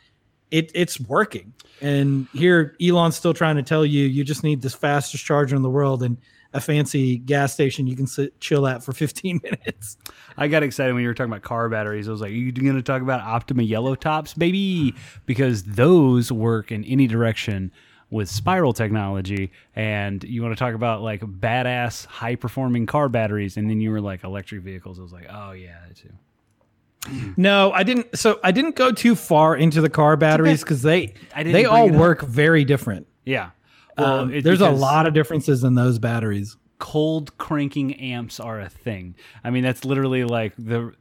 it, 0.50 0.70
it's 0.74 1.00
working. 1.00 1.52
And 1.80 2.28
here, 2.32 2.76
Elon's 2.80 3.16
still 3.16 3.34
trying 3.34 3.56
to 3.56 3.62
tell 3.62 3.84
you 3.86 4.06
you 4.06 4.24
just 4.24 4.44
need 4.44 4.62
this 4.62 4.74
fastest 4.74 5.24
charger 5.24 5.56
in 5.56 5.62
the 5.62 5.70
world 5.70 6.02
and 6.02 6.16
a 6.54 6.60
fancy 6.60 7.16
gas 7.16 7.52
station 7.52 7.86
you 7.86 7.96
can 7.96 8.06
sit, 8.06 8.38
chill 8.40 8.66
at 8.66 8.82
for 8.82 8.92
15 8.92 9.40
minutes. 9.42 9.96
I 10.36 10.48
got 10.48 10.62
excited 10.62 10.92
when 10.92 11.02
you 11.02 11.08
were 11.08 11.14
talking 11.14 11.32
about 11.32 11.42
car 11.42 11.68
batteries. 11.68 12.08
I 12.08 12.10
was 12.10 12.20
like, 12.20 12.30
"Are 12.30 12.34
you 12.34 12.52
going 12.52 12.76
to 12.76 12.82
talk 12.82 13.02
about 13.02 13.20
Optima 13.20 13.62
Yellow 13.62 13.94
Tops, 13.94 14.34
baby?" 14.34 14.94
Because 15.26 15.62
those 15.64 16.30
work 16.30 16.70
in 16.72 16.84
any 16.84 17.06
direction 17.06 17.72
with 18.12 18.28
spiral 18.28 18.72
technology. 18.72 19.50
And 19.74 20.22
you 20.22 20.42
want 20.42 20.56
to 20.56 20.58
talk 20.58 20.74
about 20.74 21.02
like 21.02 21.22
badass, 21.22 22.06
high 22.06 22.36
performing 22.36 22.86
car 22.86 23.08
batteries, 23.08 23.56
and 23.56 23.68
then 23.68 23.80
you 23.80 23.90
were 23.90 24.00
like 24.00 24.22
electric 24.22 24.62
vehicles. 24.62 24.98
I 24.98 25.02
was 25.02 25.12
like, 25.12 25.26
"Oh 25.28 25.52
yeah, 25.52 25.78
that 25.88 25.96
too." 25.96 27.32
No, 27.36 27.72
I 27.72 27.82
didn't. 27.82 28.16
So 28.16 28.38
I 28.44 28.52
didn't 28.52 28.76
go 28.76 28.92
too 28.92 29.16
far 29.16 29.56
into 29.56 29.80
the 29.80 29.90
car 29.90 30.16
batteries 30.16 30.60
because 30.60 30.82
they 30.82 31.14
I 31.34 31.42
didn't 31.42 31.54
they 31.54 31.64
all 31.64 31.90
work 31.90 32.22
very 32.22 32.64
different. 32.64 33.08
Yeah. 33.24 33.50
Well, 33.98 34.20
Um, 34.20 34.40
there's 34.40 34.60
a 34.60 34.70
lot 34.70 35.06
of 35.06 35.12
differences 35.14 35.64
in 35.64 35.74
those 35.74 35.98
batteries. 35.98 36.56
Cold 36.82 37.38
cranking 37.38 37.94
amps 37.94 38.40
are 38.40 38.60
a 38.60 38.68
thing. 38.68 39.14
I 39.44 39.50
mean, 39.50 39.62
that's 39.62 39.84
literally 39.84 40.24
like 40.24 40.52
the 40.58 40.92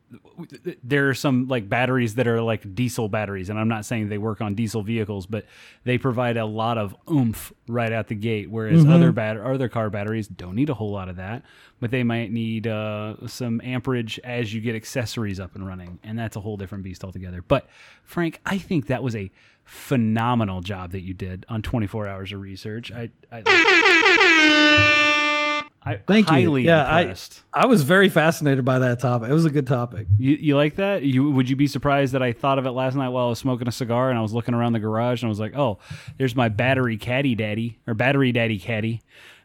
there 0.83 1.09
are 1.09 1.15
some 1.15 1.47
like 1.47 1.67
batteries 1.67 2.13
that 2.15 2.27
are 2.27 2.39
like 2.39 2.75
diesel 2.75 3.09
batteries, 3.09 3.49
and 3.49 3.57
I'm 3.57 3.67
not 3.67 3.83
saying 3.83 4.07
they 4.07 4.19
work 4.19 4.41
on 4.41 4.53
diesel 4.53 4.83
vehicles, 4.83 5.25
but 5.25 5.47
they 5.83 5.97
provide 5.97 6.37
a 6.37 6.45
lot 6.45 6.77
of 6.77 6.95
oomph 7.11 7.51
right 7.67 7.91
out 7.91 8.09
the 8.09 8.15
gate. 8.15 8.51
Whereas 8.51 8.85
other 8.85 9.11
bat 9.11 9.37
other 9.37 9.69
car 9.69 9.89
batteries 9.89 10.27
don't 10.27 10.53
need 10.53 10.69
a 10.69 10.75
whole 10.75 10.91
lot 10.91 11.09
of 11.09 11.15
that, 11.15 11.41
but 11.79 11.89
they 11.89 12.03
might 12.03 12.31
need 12.31 12.67
uh, 12.67 13.15
some 13.25 13.59
amperage 13.63 14.19
as 14.23 14.53
you 14.53 14.61
get 14.61 14.75
accessories 14.75 15.39
up 15.39 15.55
and 15.55 15.65
running, 15.65 15.97
and 16.03 16.17
that's 16.17 16.35
a 16.35 16.41
whole 16.41 16.57
different 16.57 16.83
beast 16.83 17.03
altogether. 17.03 17.41
But 17.41 17.67
Frank, 18.03 18.39
I 18.45 18.59
think 18.59 18.85
that 18.85 19.01
was 19.01 19.15
a 19.15 19.31
phenomenal 19.63 20.61
job 20.61 20.91
that 20.91 21.01
you 21.01 21.15
did 21.15 21.43
on 21.49 21.63
24 21.63 22.07
hours 22.07 22.31
of 22.33 22.39
research. 22.39 22.91
I, 22.91 23.09
I, 23.31 25.07
I 25.83 25.95
Thank 25.95 26.27
you. 26.29 26.33
highly 26.35 26.63
Yeah, 26.65 26.85
I- 26.85 27.01
impressed. 27.01 27.41
I 27.53 27.65
was 27.65 27.81
very 27.83 28.07
fascinated 28.09 28.63
by 28.63 28.77
that 28.79 28.99
topic. 28.99 29.29
It 29.29 29.33
was 29.33 29.45
a 29.45 29.49
good 29.49 29.65
topic. 29.65 30.05
You, 30.19 30.35
you 30.39 30.55
like 30.55 30.75
that? 30.75 31.01
You 31.01 31.31
would 31.31 31.49
you 31.49 31.55
be 31.55 31.65
surprised 31.67 32.13
that 32.13 32.21
I 32.21 32.33
thought 32.33 32.59
of 32.59 32.65
it 32.67 32.71
last 32.71 32.95
night 32.95 33.09
while 33.09 33.25
I 33.25 33.29
was 33.29 33.39
smoking 33.39 33.67
a 33.67 33.71
cigar 33.71 34.09
and 34.11 34.19
I 34.19 34.21
was 34.21 34.31
looking 34.33 34.53
around 34.53 34.73
the 34.73 34.79
garage 34.79 35.23
and 35.23 35.27
I 35.27 35.29
was 35.29 35.39
like, 35.39 35.55
oh, 35.57 35.79
there's 36.19 36.35
my 36.35 36.49
battery 36.49 36.97
caddy 36.97 37.33
daddy 37.33 37.79
or 37.87 37.93
battery 37.95 38.31
daddy 38.31 38.59
caddy 38.59 39.01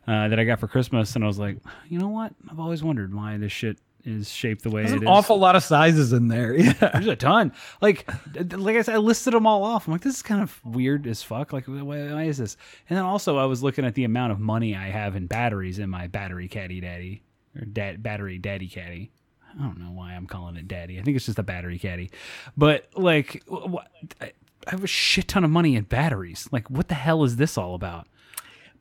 uh, 0.07 0.29
that 0.29 0.39
I 0.39 0.45
got 0.45 0.61
for 0.61 0.69
Christmas, 0.69 1.17
and 1.17 1.25
I 1.25 1.27
was 1.27 1.39
like, 1.39 1.57
you 1.89 1.99
know 1.99 2.09
what? 2.09 2.33
I've 2.49 2.61
always 2.61 2.81
wondered 2.81 3.13
why 3.13 3.39
this 3.39 3.51
shit 3.51 3.79
is 4.07 4.31
shaped 4.31 4.63
the 4.63 4.71
way 4.71 4.83
it 4.83 4.85
is. 4.87 4.91
There's 4.93 5.03
it 5.03 5.05
an 5.07 5.13
is. 5.13 5.19
awful 5.19 5.39
lot 5.39 5.57
of 5.57 5.63
sizes 5.63 6.13
in 6.13 6.29
there. 6.29 6.55
Yeah. 6.59 6.73
There's 6.93 7.07
a 7.09 7.17
ton. 7.17 7.53
Like, 7.83 8.09
like 8.53 8.77
I 8.77 8.83
said, 8.83 8.95
I 8.95 8.99
listed 8.99 9.35
them 9.35 9.47
all 9.47 9.65
off. 9.65 9.87
I'm 9.87 9.93
like, 9.93 10.03
this 10.03 10.15
is 10.17 10.23
kind 10.23 10.43
of 10.43 10.61
weird 10.65 11.07
as 11.07 11.23
fuck. 11.23 11.53
Like, 11.53 11.67
why, 11.67 11.83
why 11.83 12.25
is 12.25 12.39
this? 12.39 12.57
And 12.89 12.97
then 12.97 13.05
also, 13.05 13.37
I 13.39 13.45
was 13.47 13.63
looking 13.63 13.85
at 13.85 13.95
the 13.95 14.05
amount 14.05 14.33
of 14.33 14.41
money 14.41 14.75
I 14.77 14.89
have 14.89 15.17
in 15.17 15.27
batteries 15.27 15.79
in 15.79 15.91
my 15.91 16.07
battery 16.07 16.49
caddy 16.49 16.81
daddy 16.81 17.23
or 17.59 17.65
dad, 17.65 18.03
battery 18.03 18.39
daddy 18.39 18.69
caddy. 18.69 19.11
I 19.55 19.63
don't 19.63 19.79
know 19.79 19.91
why 19.93 20.13
I'm 20.13 20.27
calling 20.27 20.57
it 20.57 20.69
daddy. 20.69 20.99
I 20.99 21.03
think 21.03 21.17
it's 21.17 21.27
just 21.27 21.39
a 21.39 21.43
battery 21.43 21.79
caddy. 21.79 22.11
But 22.57 22.89
like, 22.95 23.43
wh- 23.51 23.71
wh- 23.75 24.23
I 24.23 24.33
I 24.67 24.71
have 24.71 24.83
a 24.85 24.89
shit 24.89 25.29
ton 25.29 25.45
of 25.45 25.51
money 25.51 25.77
in 25.77 25.85
batteries. 25.85 26.49
Like, 26.51 26.69
what 26.69 26.89
the 26.89 26.95
hell 26.95 27.23
is 27.25 27.37
this 27.37 27.57
all 27.59 27.75
about? 27.75 28.07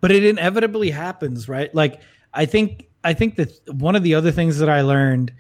but 0.02 0.12
it 0.12 0.26
inevitably 0.26 0.92
happens 0.92 1.48
right 1.48 1.74
like 1.74 2.02
i 2.34 2.46
think 2.46 2.86
i 3.06 3.14
think 3.14 3.36
that 3.38 3.50
one 3.74 3.96
of 3.96 4.04
the 4.04 4.14
other 4.16 4.32
things 4.32 4.58
that 4.58 4.70
i 4.70 4.82
learned 4.82 5.32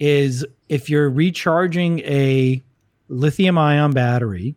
is 0.00 0.44
if 0.68 0.88
you're 0.88 1.10
recharging 1.10 1.98
a 2.00 2.62
lithium 3.08 3.58
ion 3.58 3.92
battery 3.92 4.54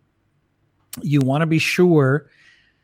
you 1.02 1.20
want 1.22 1.42
to 1.42 1.46
be 1.46 1.60
sure 1.60 2.30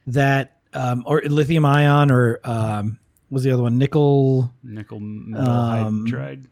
that 0.07 0.57
um, 0.73 1.03
or 1.05 1.21
lithium 1.21 1.65
ion 1.65 2.09
or 2.11 2.39
um, 2.43 2.97
what 3.29 3.35
was 3.37 3.43
the 3.43 3.51
other 3.51 3.63
one 3.63 3.77
nickel 3.77 4.53
Nickel 4.63 4.99
metal 4.99 5.49
Um, 5.53 6.05
hydride. 6.07 6.45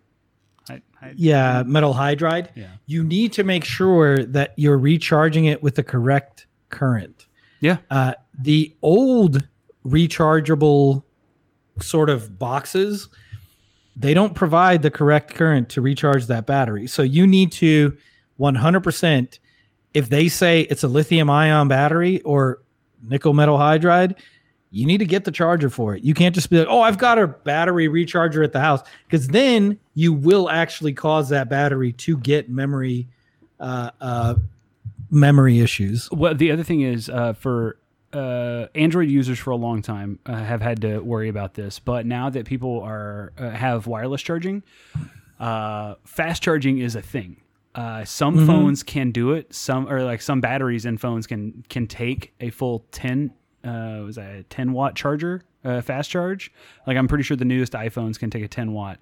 Hy- 0.67 0.81
hy- 0.99 1.13
yeah 1.15 1.63
metal 1.65 1.93
hydride 1.93 2.49
Yeah. 2.55 2.67
you 2.85 3.03
need 3.03 3.33
to 3.33 3.43
make 3.43 3.63
sure 3.65 4.23
that 4.25 4.53
you're 4.57 4.77
recharging 4.77 5.45
it 5.45 5.63
with 5.63 5.75
the 5.75 5.83
correct 5.83 6.45
current 6.69 7.25
Yeah. 7.61 7.77
uh, 7.89 8.13
the 8.37 8.75
old 8.81 9.43
rechargeable 9.85 11.03
sort 11.81 12.09
of 12.09 12.39
boxes 12.39 13.09
they 13.95 14.13
don't 14.13 14.35
provide 14.35 14.81
the 14.81 14.91
correct 14.91 15.33
current 15.33 15.69
to 15.69 15.81
recharge 15.81 16.27
that 16.27 16.45
battery. 16.45 16.87
So 16.87 17.01
you 17.01 17.25
need 17.25 17.51
to 17.53 17.95
100% 18.39 19.39
if 19.93 20.09
they 20.09 20.27
say 20.27 20.61
it's 20.61 20.83
a 20.83 20.87
lithium 20.87 21.29
ion 21.29 21.69
battery 21.69 22.21
or 22.21 22.61
nickel 23.01 23.33
metal 23.33 23.57
hydride 23.57 24.17
you 24.71 24.85
need 24.85 24.97
to 24.97 25.05
get 25.05 25.23
the 25.23 25.31
charger 25.31 25.69
for 25.69 25.95
it. 25.95 26.03
You 26.03 26.13
can't 26.13 26.35
just 26.35 26.49
be 26.49 26.57
like 26.57 26.67
oh 26.69 26.81
i've 26.81 26.97
got 26.97 27.17
a 27.17 27.27
battery 27.27 27.87
recharger 27.87 28.43
at 28.43 28.51
the 28.51 28.59
house 28.59 28.81
because 29.07 29.29
then 29.29 29.79
you 29.93 30.11
will 30.11 30.49
actually 30.49 30.91
cause 30.91 31.29
that 31.29 31.47
battery 31.47 31.93
to 31.93 32.17
get 32.17 32.49
memory 32.49 33.07
uh, 33.61 33.91
uh, 34.01 34.35
memory 35.09 35.59
issues. 35.59 36.11
Well, 36.11 36.35
the 36.35 36.51
other 36.51 36.63
thing 36.63 36.81
is 36.81 37.09
uh, 37.09 37.33
for 37.33 37.77
uh, 38.15 38.67
Android 38.75 39.09
users 39.09 39.37
for 39.37 39.51
a 39.51 39.55
long 39.55 39.81
time 39.81 40.19
uh, 40.25 40.35
have 40.35 40.61
had 40.61 40.81
to 40.81 40.99
worry 40.99 41.27
about 41.29 41.53
this, 41.53 41.79
but 41.79 42.05
now 42.05 42.29
that 42.29 42.45
people 42.45 42.81
are 42.81 43.33
uh, 43.37 43.49
have 43.49 43.87
wireless 43.87 44.21
charging, 44.21 44.63
uh, 45.39 45.95
fast 46.05 46.41
charging 46.41 46.79
is 46.79 46.95
a 46.95 47.01
thing. 47.01 47.37
Uh, 47.75 48.05
some 48.05 48.47
phones 48.47 48.83
can 48.83 49.11
do 49.11 49.33
it. 49.33 49.53
Some 49.53 49.89
or 49.89 50.01
like 50.03 50.21
some 50.21 50.39
batteries 50.39 50.85
in 50.85 50.97
phones 50.97 51.27
can 51.27 51.65
can 51.67 51.87
take 51.87 52.33
a 52.39 52.49
full 52.49 52.85
ten. 52.91 53.31
Uh, 53.65 54.03
was 54.05 54.15
that 54.15 54.33
a 54.33 54.43
ten 54.43 54.71
watt 54.71 54.95
charger? 54.95 55.41
Uh, 55.63 55.81
fast 55.81 56.09
charge. 56.09 56.53
Like 56.87 56.95
I'm 56.95 57.07
pretty 57.07 57.23
sure 57.25 57.35
the 57.35 57.43
newest 57.43 57.73
iPhones 57.73 58.17
can 58.17 58.29
take 58.29 58.43
a 58.43 58.47
ten 58.47 58.71
watt 58.71 58.99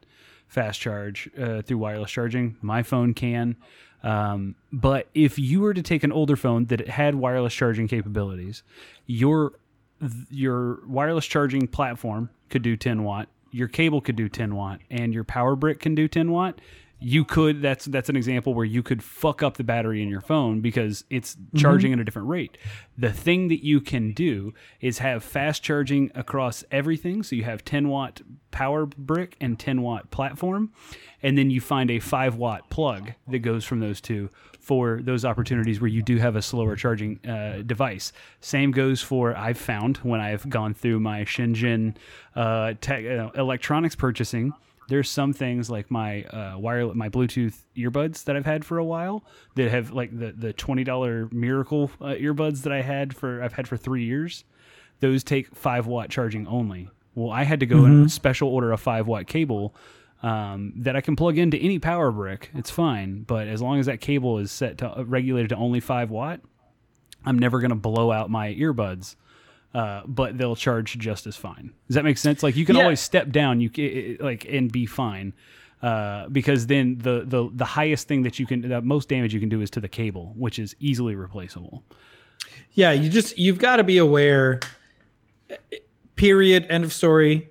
fast 0.47 0.79
charge 0.79 1.29
uh, 1.39 1.61
through 1.61 1.77
wireless 1.77 2.09
charging. 2.09 2.57
My 2.61 2.81
phone 2.81 3.13
can. 3.13 3.57
Um, 4.03 4.55
but 4.71 5.07
if 5.13 5.39
you 5.39 5.61
were 5.61 5.73
to 5.73 5.81
take 5.81 6.03
an 6.03 6.11
older 6.11 6.35
phone 6.35 6.65
that 6.65 6.87
had 6.87 7.15
wireless 7.15 7.53
charging 7.53 7.87
capabilities, 7.87 8.63
your 9.05 9.53
your 10.29 10.85
wireless 10.85 11.25
charging 11.25 11.67
platform 11.67 12.29
could 12.49 12.61
do 12.61 12.75
10 12.75 13.03
watt, 13.03 13.29
your 13.51 13.69
cable 13.69 14.01
could 14.01 14.15
do 14.17 14.27
10 14.27 14.55
watt, 14.55 14.81
and 14.91 15.13
your 15.13 15.23
power 15.23 15.55
brick 15.55 15.79
can 15.79 15.95
do 15.95 16.07
10 16.07 16.31
watt. 16.31 16.59
You 16.99 17.25
could 17.25 17.61
that's 17.61 17.83
that's 17.85 18.07
an 18.07 18.15
example 18.15 18.53
where 18.53 18.65
you 18.65 18.81
could 18.81 19.03
fuck 19.03 19.43
up 19.43 19.57
the 19.57 19.63
battery 19.63 20.01
in 20.01 20.07
your 20.07 20.21
phone 20.21 20.61
because 20.61 21.03
it's 21.09 21.35
charging 21.57 21.91
at 21.91 21.99
a 21.99 22.03
different 22.05 22.29
rate. 22.29 22.57
The 22.97 23.11
thing 23.11 23.49
that 23.49 23.61
you 23.61 23.81
can 23.81 24.13
do 24.13 24.53
is 24.79 24.99
have 24.99 25.21
fast 25.21 25.63
charging 25.63 26.11
across 26.15 26.63
everything. 26.71 27.21
So 27.23 27.35
you 27.35 27.43
have 27.43 27.65
10 27.65 27.89
watt 27.89 28.21
power 28.51 28.85
brick 28.85 29.35
and 29.41 29.59
10 29.59 29.81
watt 29.81 30.11
platform, 30.11 30.71
and 31.23 31.37
then 31.37 31.49
you 31.49 31.61
find 31.61 31.89
a 31.89 31.99
5 31.99 32.35
watt 32.35 32.69
plug 32.69 33.13
that 33.29 33.39
goes 33.39 33.63
from 33.63 33.79
those 33.79 34.01
two 34.01 34.29
for 34.59 35.01
those 35.01 35.25
opportunities 35.25 35.81
where 35.81 35.89
you 35.89 36.01
do 36.01 36.17
have 36.17 36.35
a 36.35 36.41
slower 36.41 36.75
charging 36.75 37.19
uh, 37.25 37.63
device. 37.65 38.13
Same 38.41 38.71
goes 38.71 39.01
for 39.01 39.35
I've 39.35 39.57
found 39.57 39.97
when 39.97 40.19
I've 40.19 40.47
gone 40.49 40.73
through 40.73 40.99
my 40.99 41.23
Shenzhen 41.23 41.95
uh, 42.35 42.73
tech, 42.79 43.05
uh, 43.05 43.29
electronics 43.35 43.95
purchasing. 43.95 44.53
There's 44.89 45.09
some 45.09 45.31
things 45.31 45.69
like 45.69 45.89
my 45.89 46.23
uh, 46.25 46.57
wireless, 46.57 46.95
my 46.95 47.09
Bluetooth 47.09 47.55
earbuds 47.77 48.25
that 48.25 48.35
I've 48.35 48.45
had 48.45 48.65
for 48.65 48.77
a 48.77 48.85
while 48.85 49.23
that 49.55 49.71
have 49.71 49.91
like 49.91 50.17
the 50.17 50.33
the 50.33 50.51
twenty 50.51 50.83
dollar 50.83 51.29
Miracle 51.31 51.89
uh, 52.01 52.15
earbuds 52.15 52.63
that 52.63 52.73
I 52.73 52.81
had 52.81 53.15
for 53.15 53.41
I've 53.41 53.53
had 53.53 53.67
for 53.67 53.77
three 53.77 54.03
years. 54.03 54.43
Those 54.99 55.23
take 55.23 55.55
five 55.55 55.87
watt 55.87 56.09
charging 56.09 56.47
only. 56.47 56.89
Well, 57.15 57.31
I 57.31 57.43
had 57.43 57.59
to 57.61 57.65
go 57.65 57.85
and 57.85 58.11
special 58.11 58.49
order 58.49 58.71
a 58.71 58.77
five 58.77 59.07
watt 59.07 59.27
cable 59.27 59.73
um, 60.23 60.73
that 60.77 60.95
I 60.95 61.01
can 61.01 61.15
plug 61.15 61.37
into 61.37 61.57
any 61.57 61.77
power 61.79 62.09
brick. 62.11 62.49
It's 62.55 62.71
fine, 62.71 63.23
but 63.23 63.47
as 63.47 63.61
long 63.61 63.79
as 63.79 63.85
that 63.85 64.01
cable 64.01 64.39
is 64.39 64.51
set 64.51 64.79
to 64.79 64.99
uh, 64.99 65.03
regulated 65.03 65.49
to 65.49 65.55
only 65.57 65.79
five 65.81 66.09
watt, 66.09 66.39
I'm 67.25 67.37
never 67.37 67.59
going 67.59 67.69
to 67.69 67.75
blow 67.75 68.11
out 68.11 68.29
my 68.31 68.53
earbuds. 68.55 69.15
Uh, 69.73 70.03
but 70.05 70.37
they'll 70.37 70.55
charge 70.55 70.97
just 70.99 71.25
as 71.25 71.35
fine. 71.35 71.73
Does 71.87 71.95
that 71.95 72.03
make 72.03 72.19
sense? 72.19 72.43
Like 72.43 72.55
you 72.55 72.63
can 72.63 72.75
Yeah. 72.75 72.83
always 72.83 72.99
step 72.99 73.31
down, 73.31 73.59
you 73.59 73.71
it- 73.75 74.21
like 74.21 74.45
and 74.45 74.71
be 74.71 74.85
fine, 74.85 75.33
uh, 75.81 76.29
because 76.29 76.67
then 76.67 76.99
the 76.99 77.23
the 77.25 77.49
the 77.51 77.65
highest 77.65 78.07
thing 78.07 78.21
that 78.21 78.37
you 78.37 78.45
can, 78.45 78.61
the 78.69 78.81
most 78.81 79.09
damage 79.09 79.33
you 79.33 79.39
can 79.39 79.49
do 79.49 79.61
is 79.61 79.71
to 79.71 79.79
the 79.81 79.87
cable, 79.89 80.31
which 80.37 80.59
is 80.59 80.75
easily 80.79 81.15
replaceable. 81.15 81.83
Yeah, 82.73 82.91
you 82.91 83.09
just 83.09 83.35
you've 83.39 83.57
got 83.57 83.77
to 83.77 83.83
be 83.83 83.97
aware. 83.97 84.59
Period. 86.15 86.67
End 86.69 86.83
of 86.83 86.93
story. 86.93 87.49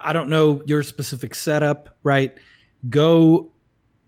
I 0.00 0.12
don't 0.12 0.28
know 0.28 0.62
your 0.66 0.82
specific 0.82 1.34
setup, 1.34 1.96
right? 2.02 2.36
Go 2.88 3.50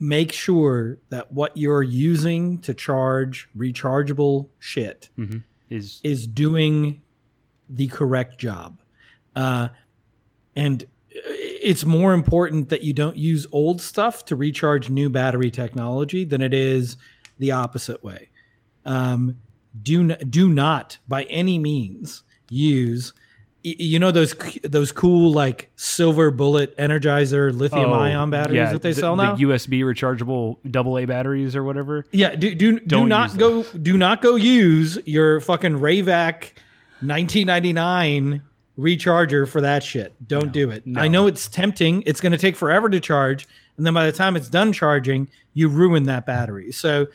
make 0.01 0.33
sure 0.33 0.99
that 1.11 1.33
what 1.33 1.57
you're 1.57 1.83
using 1.83 2.59
to 2.59 2.75
charge 2.75 3.49
rechargeable 3.57 4.49
shit 4.59 5.09
Is 5.71 6.01
is 6.03 6.27
doing 6.27 7.03
the 7.69 7.89
correct 7.89 8.39
job. 8.39 8.81
Uh, 9.37 9.69
and 10.57 10.85
it's 11.11 11.85
more 11.85 12.15
important 12.15 12.69
that 12.71 12.83
you 12.83 12.93
don't 12.93 13.17
use 13.17 13.47
old 13.53 13.81
stuff 13.81 14.25
to 14.27 14.37
recharge 14.37 14.89
new 14.89 15.11
battery 15.11 15.51
technology 15.51 16.25
than 16.25 16.41
it 16.41 16.55
is 16.55 16.97
the 17.39 17.53
opposite 17.53 18.03
way. 18.03 18.31
Um, 18.85 19.37
do 19.83 20.09
do 20.17 20.49
not 20.49 20.99
by 21.07 21.25
any 21.25 21.59
means 21.59 22.23
use 22.51 23.13
you 23.79 23.99
know 23.99 24.11
those 24.11 24.35
those 24.65 24.93
cool 24.93 25.33
like 25.33 25.71
silver 25.77 26.31
bullet 26.31 26.77
energizer 26.79 27.53
lithium 27.57 27.93
ion 27.93 28.31
batteries 28.31 28.59
Oh, 28.61 28.63
yeah, 28.65 28.73
that 28.73 28.83
they 28.83 28.93
the- 28.93 29.01
sell 29.01 29.17
now? 29.17 29.35
The 29.35 29.45
USB 29.45 29.81
rechargeable 29.83 30.57
AA 30.75 31.07
batteries 31.07 31.55
or 31.57 31.65
whatever. 31.65 32.05
yeah 32.13 32.35
do 32.35 32.55
do, 32.55 32.79
do 32.81 32.87
Don't 32.87 33.09
not 33.09 33.37
go 33.37 33.63
do 33.65 33.97
not 33.99 34.23
go 34.23 34.37
use 34.37 34.99
your 35.07 35.41
fucking 35.41 35.75
Rayovac 35.79 36.51
1999 37.01 38.43
recharger 38.79 39.49
for 39.49 39.61
that 39.61 39.83
shit. 39.83 40.15
Don't 40.29 40.47
No, 40.47 40.53
do 40.53 40.71
it. 40.71 40.87
no. 40.87 41.01
i 41.01 41.09
know 41.09 41.27
it's 41.27 41.49
tempting. 41.49 42.03
It's 42.07 42.21
going 42.21 42.33
to 42.33 42.39
take 42.39 42.55
forever 42.57 42.89
to 42.89 43.01
charge 43.01 43.47
and 43.77 43.85
then 43.87 43.95
by 43.95 44.07
the 44.07 44.13
time 44.13 44.37
it's 44.37 44.49
done 44.49 44.73
charging 44.73 45.29
you 45.55 45.69
ruin 45.69 46.05
that 46.05 46.27
battery. 46.27 46.73
So 46.73 47.07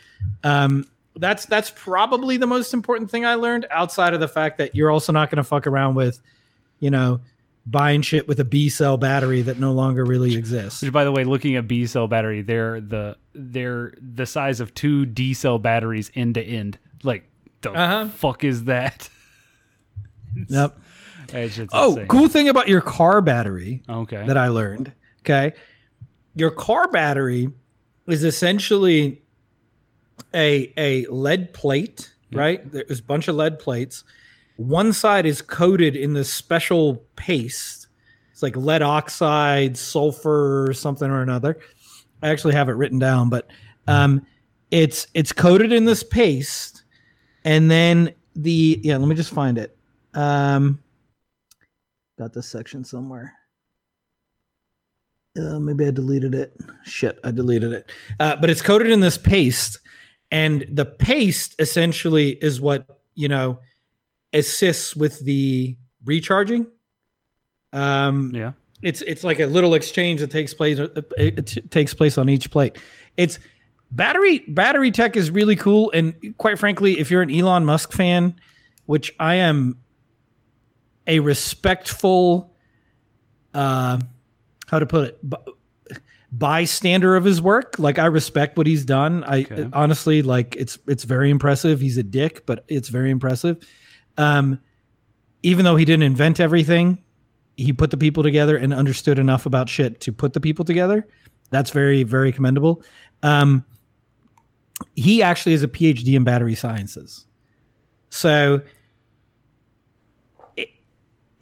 um 0.43 0.85
that's 1.17 1.45
that's 1.45 1.71
probably 1.75 2.37
the 2.37 2.47
most 2.47 2.73
important 2.73 3.07
thing 3.11 3.23
i 3.23 3.35
learned 3.35 3.67
outside 3.69 4.15
of 4.15 4.19
the 4.19 4.27
fact 4.27 4.57
that 4.57 4.73
you're 4.73 4.89
also 4.89 5.11
not 5.11 5.29
going 5.29 5.37
to 5.37 5.43
fuck 5.43 5.67
around 5.67 5.93
with 5.93 6.19
you 6.83 6.89
know 6.91 7.19
buying 7.65 8.01
shit 8.01 8.27
with 8.27 8.39
a 8.41 8.43
b 8.43 8.67
cell 8.69 8.97
battery 8.97 9.41
that 9.41 9.57
no 9.57 9.71
longer 9.71 10.03
really 10.03 10.35
exists 10.35 10.81
Which, 10.81 10.91
by 10.91 11.05
the 11.05 11.11
way, 11.13 11.23
looking 11.23 11.55
at 11.55 11.65
B 11.65 11.85
cell 11.87 12.07
battery, 12.09 12.41
they're 12.41 12.81
the 12.81 13.15
they're 13.33 13.93
the 14.15 14.25
size 14.25 14.59
of 14.59 14.73
two 14.73 15.05
D 15.05 15.33
cell 15.33 15.57
batteries 15.59 16.11
end 16.13 16.35
to 16.35 16.43
end. 16.43 16.77
Like 17.03 17.23
the 17.61 17.71
Uh-huh. 17.71 18.09
fuck 18.09 18.43
is 18.43 18.65
that? 18.65 19.09
yep 20.49 20.77
It's 21.29 21.55
just 21.55 21.69
oh 21.73 21.91
insane. 21.91 22.07
cool 22.07 22.27
thing 22.27 22.49
about 22.49 22.67
your 22.67 22.81
car 22.81 23.21
battery 23.21 23.81
Okay. 23.89 24.25
that 24.27 24.37
I 24.37 24.49
learned. 24.49 24.91
Okay. 25.21 25.53
Your 26.35 26.51
car 26.51 26.89
battery 26.91 27.49
is 28.07 28.23
essentially 28.25 29.21
a 30.33 30.73
a 30.77 31.05
lead 31.05 31.53
plate, 31.53 32.11
right? 32.33 32.59
There's 32.69 32.99
a 32.99 33.03
bunch 33.03 33.27
of 33.29 33.35
lead 33.35 33.57
plates. 33.59 34.03
One 34.57 34.93
side 34.93 35.25
is 35.25 35.41
coated 35.41 35.95
in 35.95 36.13
this 36.13 36.31
special 36.31 37.03
paste. 37.15 37.87
It's 38.31 38.43
like 38.43 38.55
lead 38.55 38.81
oxide, 38.81 39.77
sulfur, 39.77 40.69
or 40.69 40.73
something 40.73 41.09
or 41.09 41.21
another. 41.21 41.59
I 42.21 42.29
actually 42.29 42.53
have 42.53 42.69
it 42.69 42.73
written 42.73 42.99
down, 42.99 43.29
but 43.29 43.47
um, 43.87 44.25
it's 44.71 45.07
it's 45.13 45.31
coated 45.31 45.71
in 45.71 45.85
this 45.85 46.03
paste, 46.03 46.83
and 47.43 47.69
then 47.69 48.13
the 48.35 48.79
yeah. 48.83 48.97
Let 48.97 49.07
me 49.07 49.15
just 49.15 49.33
find 49.33 49.57
it. 49.57 49.77
Um, 50.13 50.81
got 52.17 52.33
this 52.33 52.47
section 52.47 52.83
somewhere. 52.83 53.33
Uh, 55.37 55.59
maybe 55.59 55.87
I 55.87 55.91
deleted 55.91 56.35
it. 56.35 56.55
Shit, 56.85 57.19
I 57.23 57.31
deleted 57.31 57.73
it. 57.73 57.91
Uh, 58.19 58.35
but 58.35 58.49
it's 58.49 58.61
coated 58.61 58.91
in 58.91 58.99
this 58.99 59.17
paste, 59.17 59.79
and 60.31 60.65
the 60.71 60.85
paste 60.85 61.55
essentially 61.59 62.31
is 62.41 62.61
what 62.61 62.85
you 63.15 63.27
know 63.27 63.59
assists 64.33 64.95
with 64.95 65.19
the 65.19 65.77
recharging. 66.05 66.67
Um, 67.71 68.31
yeah. 68.35 68.51
it's 68.81 69.01
it's 69.01 69.23
like 69.23 69.39
a 69.39 69.45
little 69.47 69.73
exchange 69.73 70.19
that 70.19 70.29
takes 70.31 70.53
place 70.53 70.77
it, 70.79 71.11
it 71.17 71.71
takes 71.71 71.93
place 71.93 72.17
on 72.17 72.29
each 72.29 72.51
plate. 72.51 72.77
It's 73.17 73.39
battery 73.91 74.39
battery 74.47 74.91
tech 74.91 75.15
is 75.15 75.31
really 75.31 75.55
cool, 75.55 75.91
and 75.91 76.35
quite 76.37 76.59
frankly, 76.59 76.99
if 76.99 77.09
you're 77.09 77.21
an 77.23 77.31
Elon 77.33 77.65
Musk 77.65 77.91
fan, 77.91 78.35
which 78.85 79.13
I 79.19 79.35
am, 79.35 79.79
a 81.07 81.19
respectful, 81.19 82.53
uh, 83.53 83.99
how 84.67 84.79
to 84.79 84.85
put 84.85 85.09
it, 85.09 85.29
b- 85.29 85.37
bystander 86.31 87.15
of 87.15 87.23
his 87.25 87.41
work. 87.41 87.77
Like 87.79 87.97
I 87.99 88.05
respect 88.05 88.57
what 88.57 88.67
he's 88.67 88.85
done. 88.85 89.23
I 89.23 89.41
Okay. 89.41 89.67
honestly 89.73 90.21
like 90.21 90.55
it's 90.57 90.77
it's 90.87 91.03
very 91.03 91.29
impressive. 91.29 91.79
He's 91.79 91.97
a 91.97 92.03
dick, 92.03 92.45
but 92.45 92.63
it's 92.67 92.89
very 92.89 93.09
impressive. 93.11 93.57
Um, 94.17 94.59
even 95.41 95.65
though 95.65 95.75
he 95.75 95.85
didn't 95.85 96.03
invent 96.03 96.39
everything, 96.39 97.03
he 97.57 97.73
put 97.73 97.91
the 97.91 97.97
people 97.97 98.23
together 98.23 98.57
and 98.57 98.73
understood 98.73 99.19
enough 99.19 99.45
about 99.45 99.69
shit 99.69 99.99
to 100.01 100.11
put 100.11 100.33
the 100.33 100.39
people 100.39 100.65
together. 100.65 101.07
That's 101.49 101.69
very, 101.69 102.03
very 102.03 102.31
commendable. 102.31 102.83
Um, 103.21 103.65
he 104.95 105.21
actually 105.21 105.51
has 105.53 105.63
a 105.63 105.67
PhD 105.67 106.15
in 106.15 106.23
battery 106.23 106.55
sciences. 106.55 107.25
So 108.09 108.61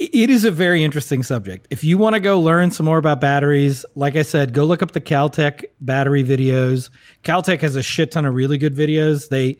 it 0.02 0.30
is 0.30 0.46
a 0.46 0.52
very 0.52 0.84
interesting 0.84 1.22
subject. 1.24 1.68
If 1.70 1.84
you 1.84 1.98
want 1.98 2.16
to 2.16 2.20
go 2.20 2.40
learn 2.40 2.72
some 2.72 2.86
more 2.86 2.98
about 2.98 3.22
batteries, 3.22 3.86
like 3.96 4.16
I 4.16 4.24
said, 4.24 4.54
go 4.54 4.66
look 4.66 4.82
up 4.82 4.92
the 4.92 5.02
Caltech 5.02 5.64
battery 5.80 6.24
videos. 6.24 6.90
Caltech 7.24 7.62
has 7.62 7.76
a 7.76 7.84
shit 7.84 8.12
ton 8.12 8.26
of 8.26 8.34
really 8.34 8.58
good 8.58 8.76
videos. 8.76 9.30
They 9.30 9.58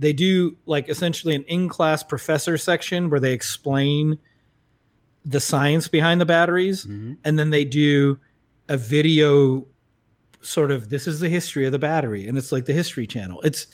they 0.00 0.12
do 0.12 0.56
like 0.66 0.88
essentially 0.88 1.34
an 1.36 1.44
in-class 1.44 2.02
professor 2.02 2.58
section 2.58 3.08
where 3.10 3.20
they 3.20 3.32
explain 3.32 4.18
the 5.24 5.40
science 5.40 5.86
behind 5.88 6.20
the 6.20 6.26
batteries 6.26 6.84
Mhm. 6.84 7.16
and 7.24 7.38
then 7.38 7.50
they 7.50 7.64
do 7.64 8.18
a 8.68 8.76
video 8.76 9.66
sort 10.42 10.70
of 10.70 10.90
this 10.90 11.06
is 11.06 11.20
the 11.20 11.28
history 11.30 11.64
of 11.64 11.72
the 11.72 11.78
battery 11.78 12.26
and 12.28 12.36
it's 12.36 12.52
like 12.52 12.66
the 12.66 12.74
history 12.74 13.06
channel 13.06 13.40
it's 13.42 13.66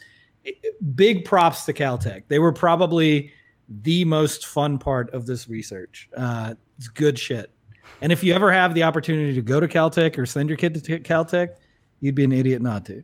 big 0.95 1.25
props 1.25 1.65
to 1.65 1.73
caltech 1.73 2.23
they 2.29 2.39
were 2.39 2.53
probably 2.53 3.33
the 3.71 4.05
most 4.05 4.47
fun 4.47 4.79
part 4.79 5.11
of 5.15 5.27
this 5.27 5.49
research 5.49 6.09
uh, 6.17 6.55
it's 6.77 6.89
good 6.89 7.19
shit 7.19 7.51
and 8.03 8.11
if 8.13 8.25
you 8.25 8.35
ever 8.35 8.51
have 8.53 8.75
the 8.75 8.83
opportunity 8.83 9.35
to 9.35 9.43
go 9.43 9.61
to 9.61 9.69
caltech 9.69 10.19
or 10.19 10.27
send 10.27 10.49
your 10.49 10.59
kid 10.59 10.83
to 10.85 10.99
caltech 11.01 11.51
you'd 12.01 12.15
be 12.15 12.25
an 12.25 12.33
idiot 12.33 12.61
not 12.61 12.85
to 12.87 13.03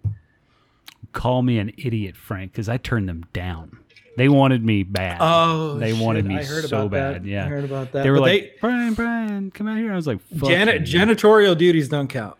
Call 1.12 1.40
me 1.40 1.58
an 1.58 1.72
idiot, 1.78 2.14
Frank, 2.14 2.52
because 2.52 2.68
I 2.68 2.76
turned 2.76 3.08
them 3.08 3.24
down. 3.32 3.78
They 4.18 4.28
wanted 4.28 4.62
me 4.62 4.82
bad. 4.82 5.16
oh 5.20 5.78
they 5.78 5.94
wanted 5.94 6.24
shit, 6.24 6.28
me 6.28 6.36
I 6.38 6.44
heard 6.44 6.64
so 6.66 6.86
about 6.86 6.90
bad. 6.90 7.22
that. 7.24 7.28
Yeah. 7.28 7.44
i 7.46 7.48
heard 7.48 7.64
about 7.64 7.92
that 7.92 8.02
They 8.02 8.10
were 8.10 8.16
But 8.18 8.22
like, 8.22 8.56
Brian, 8.60 8.92
Brian, 8.92 9.50
come 9.50 9.66
out 9.66 9.78
here. 9.78 9.92
I 9.92 9.96
was 9.96 10.06
like, 10.06 10.20
fuck 10.38 10.50
Jani- 10.50 10.80
janitorial 10.80 11.56
duties 11.56 11.88
don't 11.88 12.08
count 12.08 12.36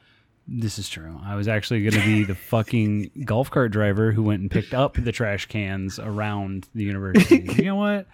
This 0.48 0.78
is 0.78 0.88
true. 0.88 1.20
I 1.24 1.34
was 1.34 1.48
actually 1.48 1.82
going 1.82 2.00
to 2.00 2.06
be 2.06 2.22
the 2.22 2.36
fucking 2.36 3.10
golf 3.24 3.50
cart 3.50 3.72
driver 3.72 4.12
who 4.12 4.22
went 4.22 4.42
and 4.42 4.50
picked 4.50 4.74
up 4.74 4.94
the 4.94 5.10
trash 5.10 5.46
cans 5.46 5.98
around 5.98 6.68
the 6.74 6.84
university. 6.84 7.48
you 7.56 7.64
know 7.64 7.76
what? 7.76 8.06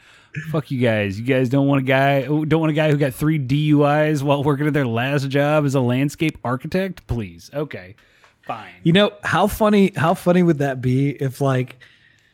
Fuck 0.51 0.71
you 0.71 0.81
guys. 0.81 1.21
You 1.21 1.27
guys 1.27 1.51
don't 1.51 1.67
want 1.67 1.83
a 1.83 1.85
guy 1.85 2.23
don't 2.23 2.61
want 2.61 2.71
a 2.71 2.75
guy 2.75 2.91
who 2.91 2.97
got 2.97 3.13
three 3.13 3.39
DUIs 3.39 4.23
while 4.23 4.43
working 4.43 4.67
at 4.67 4.73
their 4.73 4.87
last 4.87 5.29
job 5.29 5.67
as 5.67 5.75
a 5.75 5.81
landscape 5.81 6.39
architect? 6.43 7.07
Please. 7.07 7.51
Okay. 7.53 7.97
Fine. 8.47 8.73
You 8.83 8.93
know 8.93 9.13
how 9.23 9.47
funny? 9.47 9.93
How 9.95 10.15
funny 10.15 10.43
would 10.43 10.59
that 10.59 10.81
be 10.81 11.11
if 11.11 11.43
like 11.43 11.77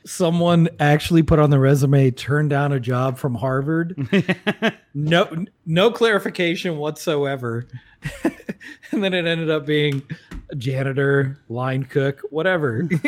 someone 0.08 0.68
actually 0.80 1.22
put 1.22 1.38
on 1.38 1.50
the 1.50 1.58
resume 1.58 2.10
turned 2.10 2.50
down 2.50 2.72
a 2.72 2.80
job 2.80 3.18
from 3.18 3.34
Harvard? 3.34 3.96
no, 4.94 5.46
no 5.66 5.90
clarification 5.90 6.78
whatsoever, 6.78 7.66
and 8.90 9.04
then 9.04 9.14
it 9.14 9.26
ended 9.26 9.50
up 9.50 9.66
being 9.66 10.02
a 10.50 10.56
janitor, 10.56 11.38
line 11.48 11.84
cook, 11.84 12.22
whatever. 12.30 12.88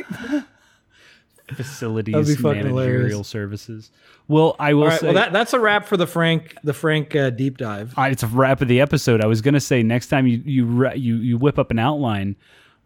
Facilities 1.55 2.13
That'd 2.13 2.29
be 2.29 2.35
fucking 2.37 2.63
managerial 2.63 2.77
hilarious. 2.77 3.27
services. 3.27 3.91
Well, 4.29 4.55
I 4.61 4.75
will 4.75 4.87
right, 4.87 5.01
say 5.01 5.07
well 5.07 5.15
that 5.15 5.33
that's 5.33 5.53
a 5.53 5.59
wrap 5.59 5.85
for 5.87 5.97
the 5.97 6.07
Frank 6.07 6.55
the 6.63 6.73
Frank 6.73 7.17
uh, 7.17 7.31
deep 7.31 7.59
dive. 7.59 7.93
Uh, 7.99 8.03
it's 8.03 8.23
a 8.23 8.29
wrap 8.29 8.61
of 8.61 8.69
the 8.69 8.81
episode. 8.81 9.21
I 9.21 9.27
was 9.27 9.41
gonna 9.41 9.59
say 9.59 9.83
next 9.83 10.07
time 10.07 10.29
you 10.29 10.41
you 10.45 10.91
you 10.95 11.17
you 11.17 11.39
whip 11.39 11.59
up 11.59 11.73
an 11.73 11.81
outline, 11.81 12.37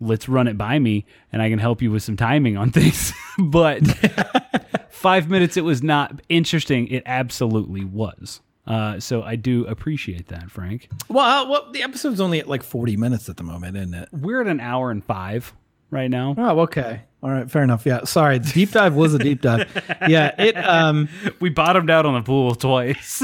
let's 0.01 0.29
run 0.29 0.49
it 0.49 0.57
by 0.59 0.79
me, 0.79 1.07
and 1.33 1.41
I 1.43 1.49
can 1.51 1.59
help 1.59 1.83
you 1.83 1.91
with 1.91 2.03
some 2.03 2.17
timing 2.17 2.57
on 2.57 2.71
things. 2.73 3.13
but 3.39 3.81
five 4.91 5.29
minutes, 5.29 5.57
it 5.57 5.65
was 5.65 5.83
not 5.83 6.21
interesting. 6.29 6.89
It 6.89 7.03
absolutely 7.07 7.85
was. 7.85 8.41
Uh, 8.67 8.99
so 8.99 9.23
I 9.23 9.37
do 9.37 9.67
appreciate 9.67 10.29
that, 10.29 10.51
Frank. 10.51 10.89
Well, 11.09 11.25
uh, 11.47 11.51
well, 11.51 11.71
the 11.73 11.83
episode's 11.83 12.21
only 12.21 12.39
at 12.41 12.49
like 12.49 12.63
forty 12.63 12.97
minutes 12.97 13.29
at 13.29 13.37
the 13.37 13.43
moment, 13.43 13.77
isn't 13.77 13.93
it? 13.95 14.09
We're 14.13 14.41
at 14.41 14.47
an 14.47 14.61
hour 14.61 14.91
and 14.91 15.05
five 15.05 15.53
right 15.91 16.09
now. 16.11 16.35
Oh, 16.39 16.61
okay. 16.61 17.03
All 17.23 17.31
right, 17.31 17.51
fair 17.51 17.63
enough. 17.63 17.85
Yeah, 17.87 18.05
sorry. 18.05 18.39
Deep 18.39 18.73
dive 18.73 18.95
was 18.95 19.15
a 19.15 19.19
deep 19.19 19.41
dive. 19.43 19.71
Yeah, 20.09 20.35
it 20.39 20.57
um 20.57 21.09
We 21.41 21.51
bottomed 21.51 21.91
out 21.91 22.05
on 22.07 22.15
the 22.15 22.23
pool 22.23 22.55
twice. 22.55 23.23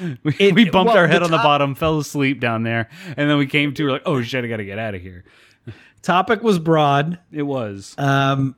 we, 0.00 0.34
It- 0.38 0.54
we 0.54 0.70
bumped 0.70 0.88
well, 0.92 0.98
our 0.98 1.06
head 1.08 1.20
the 1.22 1.26
on 1.26 1.30
the 1.32 1.36
bottom, 1.38 1.74
fell 1.74 1.98
asleep 1.98 2.38
down 2.40 2.62
there, 2.62 2.88
and 3.16 3.28
then 3.28 3.38
we 3.38 3.46
came 3.46 3.74
to. 3.74 3.84
We're 3.84 3.90
like, 3.92 4.02
oh 4.06 4.22
shit, 4.22 4.44
I 4.44 4.48
got 4.48 4.58
to 4.58 4.64
get 4.64 4.78
out 4.78 4.94
of 4.94 5.02
here. 5.02 5.24
Topic 6.06 6.42
was 6.42 6.58
broad. 6.58 7.18
It 7.32 7.42
was. 7.42 7.94
Um, 7.98 8.56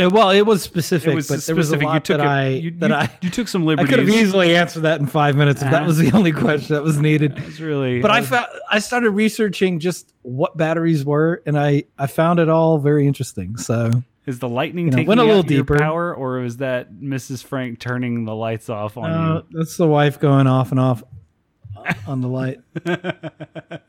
uh, 0.00 0.08
well, 0.12 0.30
it 0.30 0.42
was 0.42 0.62
specific, 0.62 1.12
It 1.12 1.16
was 1.16 1.28
but 1.28 1.40
there 1.40 1.56
was 1.56 1.72
a 1.72 1.76
lot 1.78 1.94
You 1.94 2.00
took 2.00 2.18
that 2.18 2.24
it- 2.24 2.28
I 2.28 2.48
you, 2.48 2.70
that 2.78 2.90
you- 2.90 2.96
I 2.96 3.10
you 3.20 3.30
took 3.30 3.48
some 3.48 3.64
liberties. 3.66 3.92
I 3.92 3.96
could 3.96 4.06
have 4.08 4.16
easily 4.16 4.54
answered 4.54 4.82
that 4.82 5.00
in 5.00 5.06
five 5.06 5.34
minutes 5.36 5.60
if 5.62 5.70
that 5.70 5.84
was 5.86 5.98
the 5.98 6.12
only 6.12 6.30
question 6.32 6.74
that 6.76 6.82
was 6.84 6.98
needed. 7.00 7.36
It's 7.38 7.58
really. 7.58 8.00
But 8.00 8.12
I 8.12 8.22
found 8.22 8.46
I 8.70 8.78
started 8.78 9.10
researching 9.10 9.80
just 9.80 10.12
what 10.22 10.56
batteries 10.56 11.04
were, 11.04 11.42
and 11.46 11.58
I 11.58 11.84
I 11.98 12.06
found 12.06 12.38
it 12.38 12.48
all 12.48 12.78
very 12.78 13.08
interesting. 13.08 13.56
So 13.56 13.90
Is 14.26 14.38
the 14.38 14.48
lightning 14.48 14.84
You 14.86 14.90
know, 14.92 14.96
taking 14.98 15.08
went 15.08 15.20
a 15.20 15.24
little 15.24 15.42
deeper. 15.42 15.76
power, 15.78 16.14
or 16.14 16.44
is 16.44 16.58
that 16.58 16.92
Mrs. 16.92 17.42
Frank 17.42 17.80
turning 17.80 18.24
the 18.24 18.34
lights 18.36 18.68
off 18.68 18.96
on 18.96 19.10
Uh, 19.10 19.42
that's 19.50 19.76
the 19.78 19.88
wife 19.88 20.20
going 20.20 20.46
off 20.46 20.70
and 20.70 20.78
off 20.78 21.02
on 22.06 22.20
the 22.20 22.28
light. 22.28 22.60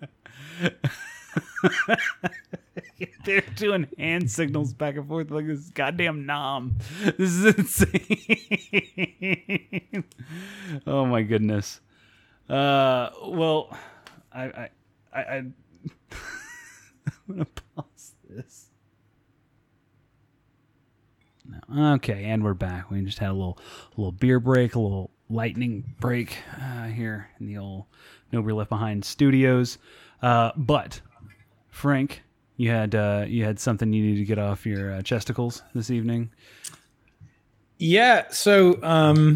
They're 3.26 3.41
doing 3.56 3.88
hand 3.97 4.30
signals 4.30 4.74
back 4.74 4.95
and 4.95 5.08
forth 5.08 5.32
like 5.32 5.47
this 5.47 5.70
goddamn 5.70 6.26
nom. 6.26 6.78
This 7.18 7.32
is 7.32 7.45
insane. 7.58 8.04
oh 10.88 11.06
my 11.06 11.22
goodness. 11.24 11.82
Uh, 12.50 13.10
well, 13.28 13.78
I, 14.32 14.43
I, 14.43 14.70
I, 15.14 15.22
I 15.22 15.38
I'm 15.38 15.54
gonna 17.28 17.45
pause 17.76 18.14
this. 18.28 18.70
Okay, 21.76 22.26
and 22.26 22.43
we're 22.43 22.54
back. 22.54 22.91
We 22.91 23.02
just 23.02 23.20
had 23.20 23.30
a 23.30 23.34
little, 23.34 23.60
little 23.97 24.12
beer 24.12 24.39
break, 24.39 24.76
a 24.76 24.80
little 24.80 25.12
lightning 25.30 25.95
break 26.00 26.38
uh, 26.62 26.86
here 26.88 27.30
in 27.39 27.47
the 27.47 27.58
old 27.58 27.86
No 28.32 28.41
Beer 28.41 28.54
Left 28.54 28.70
Behind 28.70 29.04
studios. 29.04 29.78
Uh, 30.22 30.52
but 30.56 31.02
Frank, 31.70 32.24
you 32.60 32.70
had 32.70 32.93
uh, 32.93 33.24
you 33.26 33.45
had 33.45 33.57
something 33.57 33.93
you 33.93 34.03
needed 34.03 34.20
to 34.20 34.26
get 34.26 34.38
off 34.38 34.66
your 34.66 34.95
uh, 34.95 35.01
chesticles 35.01 35.64
this 35.74 35.89
evening. 35.89 36.30
Yeah, 37.78 38.26
so 38.32 38.78
um 38.84 39.36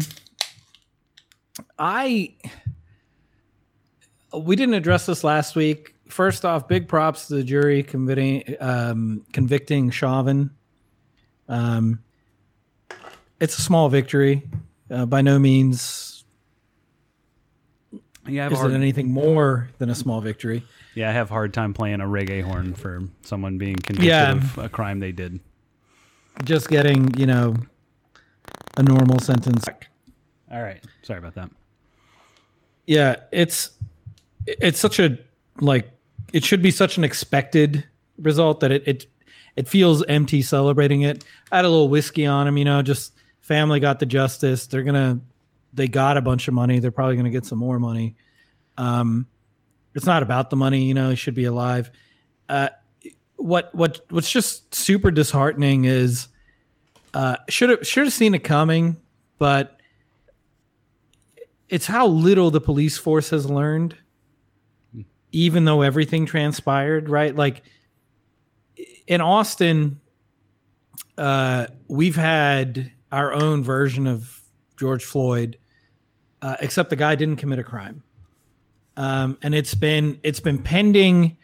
I 1.78 2.34
we 4.36 4.56
didn't 4.56 4.74
address 4.74 5.06
this 5.06 5.24
last 5.24 5.56
week. 5.56 5.94
First 6.06 6.44
off, 6.44 6.68
big 6.68 6.86
props 6.86 7.28
to 7.28 7.36
the 7.36 7.42
jury 7.42 7.82
convicting 7.82 8.56
um 8.60 9.24
convicting 9.32 9.88
Chauvin. 9.88 10.50
Um 11.48 12.00
it's 13.40 13.58
a 13.58 13.62
small 13.62 13.88
victory. 13.88 14.42
Uh, 14.90 15.06
by 15.06 15.22
no 15.22 15.38
means 15.38 16.26
Yeah, 18.28 18.42
I 18.42 18.50
have 18.50 18.52
a 18.52 18.66
is 18.66 18.72
it 18.72 18.74
anything 18.74 19.10
more 19.10 19.70
than 19.78 19.88
a 19.88 19.94
small 19.94 20.20
victory. 20.20 20.62
Yeah, 20.94 21.08
I 21.08 21.12
have 21.12 21.30
a 21.30 21.34
hard 21.34 21.52
time 21.54 21.74
playing 21.74 22.00
a 22.00 22.04
reggae 22.06 22.42
horn 22.42 22.74
for 22.74 23.02
someone 23.22 23.58
being 23.58 23.76
convicted 23.76 24.04
Yeah. 24.08 24.32
of 24.32 24.58
a 24.58 24.68
crime 24.68 25.00
they 25.00 25.12
did. 25.12 25.40
Just 26.44 26.68
getting, 26.68 27.16
you 27.18 27.26
know, 27.26 27.54
a 28.76 28.82
normal 28.82 29.18
sentence. 29.20 29.64
All 30.50 30.62
right, 30.62 30.82
sorry 31.02 31.18
about 31.18 31.34
that. 31.34 31.50
yeah 32.86 33.16
it's 33.32 33.70
it's 34.46 34.78
such 34.78 34.98
a 34.98 35.18
like 35.60 35.90
it 36.32 36.44
should 36.44 36.60
be 36.62 36.70
such 36.70 36.98
an 36.98 37.04
expected 37.04 37.84
result 38.18 38.60
that 38.60 38.70
it 38.70 38.82
it 38.86 39.06
it 39.56 39.66
feels 39.68 40.04
empty 40.04 40.42
celebrating 40.42 41.00
it 41.02 41.24
i 41.50 41.56
had 41.56 41.64
a 41.64 41.68
little 41.68 41.88
whiskey 41.88 42.26
on 42.26 42.46
him 42.46 42.58
you 42.58 42.64
know 42.64 42.82
just 42.82 43.14
family 43.40 43.80
got 43.80 44.00
the 44.00 44.06
justice 44.06 44.66
they're 44.66 44.82
gonna 44.82 45.18
they 45.72 45.88
got 45.88 46.16
a 46.18 46.20
bunch 46.20 46.46
of 46.46 46.52
money 46.54 46.78
they're 46.78 46.90
probably 46.90 47.16
gonna 47.16 47.30
get 47.30 47.46
some 47.46 47.58
more 47.58 47.78
money 47.78 48.14
um 48.76 49.26
it's 49.94 50.06
not 50.06 50.22
about 50.22 50.50
the 50.50 50.56
money 50.56 50.84
you 50.84 50.94
know 50.94 51.10
he 51.10 51.16
should 51.16 51.34
be 51.34 51.44
alive. 51.44 51.90
Uh 52.48 52.68
what 53.36 53.74
what 53.74 54.00
what's 54.10 54.30
just 54.30 54.74
super 54.74 55.10
disheartening 55.10 55.84
is 55.84 56.28
uh 57.12 57.36
should 57.48 57.70
have 57.70 57.86
should 57.86 58.04
have 58.04 58.12
seen 58.12 58.34
it 58.34 58.44
coming 58.44 58.96
but 59.38 59.78
it's 61.68 61.86
how 61.86 62.06
little 62.06 62.50
the 62.50 62.60
police 62.60 62.96
force 62.96 63.30
has 63.30 63.48
learned 63.48 63.96
even 65.32 65.64
though 65.64 65.82
everything 65.82 66.24
transpired 66.26 67.08
right? 67.08 67.34
Like 67.34 67.62
in 69.06 69.20
austin 69.20 70.00
uh 71.18 71.66
we've 71.88 72.16
had 72.16 72.90
our 73.12 73.32
own 73.34 73.62
version 73.62 74.06
of 74.06 74.40
george 74.78 75.04
floyd 75.04 75.58
uh, 76.40 76.56
except 76.60 76.90
the 76.90 76.96
guy 76.96 77.14
didn't 77.14 77.36
commit 77.36 77.58
a 77.58 77.64
crime 77.64 78.02
um 78.96 79.38
and 79.42 79.54
it's 79.54 79.74
been 79.74 80.20
it's 80.22 80.40
been 80.40 80.58
pending 80.58 81.36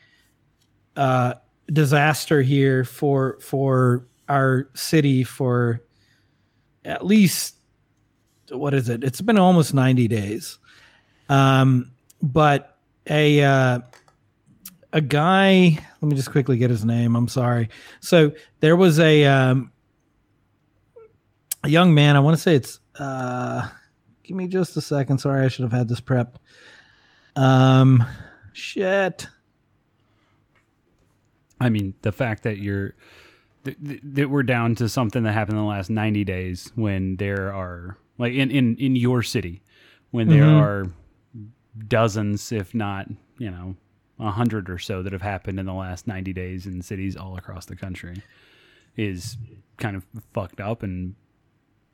uh 0.96 1.34
disaster 1.72 2.42
here 2.42 2.84
for 2.84 3.38
for 3.40 4.06
our 4.28 4.68
city 4.74 5.24
for 5.24 5.82
at 6.84 7.04
least 7.04 7.56
what 8.50 8.74
is 8.74 8.88
it? 8.88 9.04
It's 9.04 9.20
been 9.20 9.38
almost 9.38 9.74
90 9.74 10.08
days. 10.08 10.58
Um, 11.28 11.92
but 12.20 12.76
a 13.08 13.42
uh, 13.42 13.80
a 14.92 15.00
guy, 15.00 15.78
let 16.00 16.08
me 16.08 16.16
just 16.16 16.32
quickly 16.32 16.56
get 16.56 16.70
his 16.70 16.84
name. 16.84 17.14
I'm 17.14 17.28
sorry. 17.28 17.70
So 18.00 18.32
there 18.58 18.76
was 18.76 18.98
a 18.98 19.24
um, 19.24 19.70
a 21.62 21.68
young 21.68 21.94
man. 21.94 22.16
I 22.16 22.20
want 22.20 22.36
to 22.36 22.42
say 22.42 22.56
it's. 22.56 22.80
Uh, 22.98 23.68
give 24.24 24.36
me 24.36 24.48
just 24.48 24.76
a 24.76 24.80
second. 24.80 25.18
Sorry, 25.18 25.44
I 25.44 25.48
should 25.48 25.62
have 25.62 25.72
had 25.72 25.88
this 25.88 26.00
prep. 26.00 26.38
Um, 27.36 28.04
shit. 28.52 29.26
I 31.60 31.68
mean, 31.68 31.94
the 32.02 32.12
fact 32.12 32.42
that 32.44 32.58
you're 32.58 32.94
th- 33.64 33.76
th- 33.84 34.00
that 34.02 34.30
we're 34.30 34.42
down 34.42 34.74
to 34.76 34.88
something 34.88 35.22
that 35.24 35.32
happened 35.32 35.58
in 35.58 35.64
the 35.64 35.68
last 35.68 35.90
90 35.90 36.24
days 36.24 36.72
when 36.74 37.16
there 37.16 37.52
are 37.52 37.98
like 38.18 38.32
in 38.32 38.50
in 38.50 38.76
in 38.76 38.96
your 38.96 39.22
city 39.22 39.62
when 40.10 40.28
there 40.28 40.44
Mhm. 40.44 40.60
are 40.60 40.86
dozens 41.86 42.50
if 42.52 42.74
not, 42.74 43.08
you 43.38 43.50
know, 43.50 43.76
a 44.18 44.30
hundred 44.30 44.68
or 44.70 44.78
so 44.78 45.02
that 45.02 45.12
have 45.12 45.22
happened 45.22 45.60
in 45.60 45.66
the 45.66 45.72
last 45.74 46.06
90 46.06 46.32
days 46.32 46.66
in 46.66 46.82
cities 46.82 47.16
all 47.16 47.36
across 47.36 47.66
the 47.66 47.76
country 47.76 48.16
is 48.96 49.36
kind 49.76 49.96
of 49.96 50.04
fucked 50.32 50.60
up 50.60 50.82
and 50.82 51.14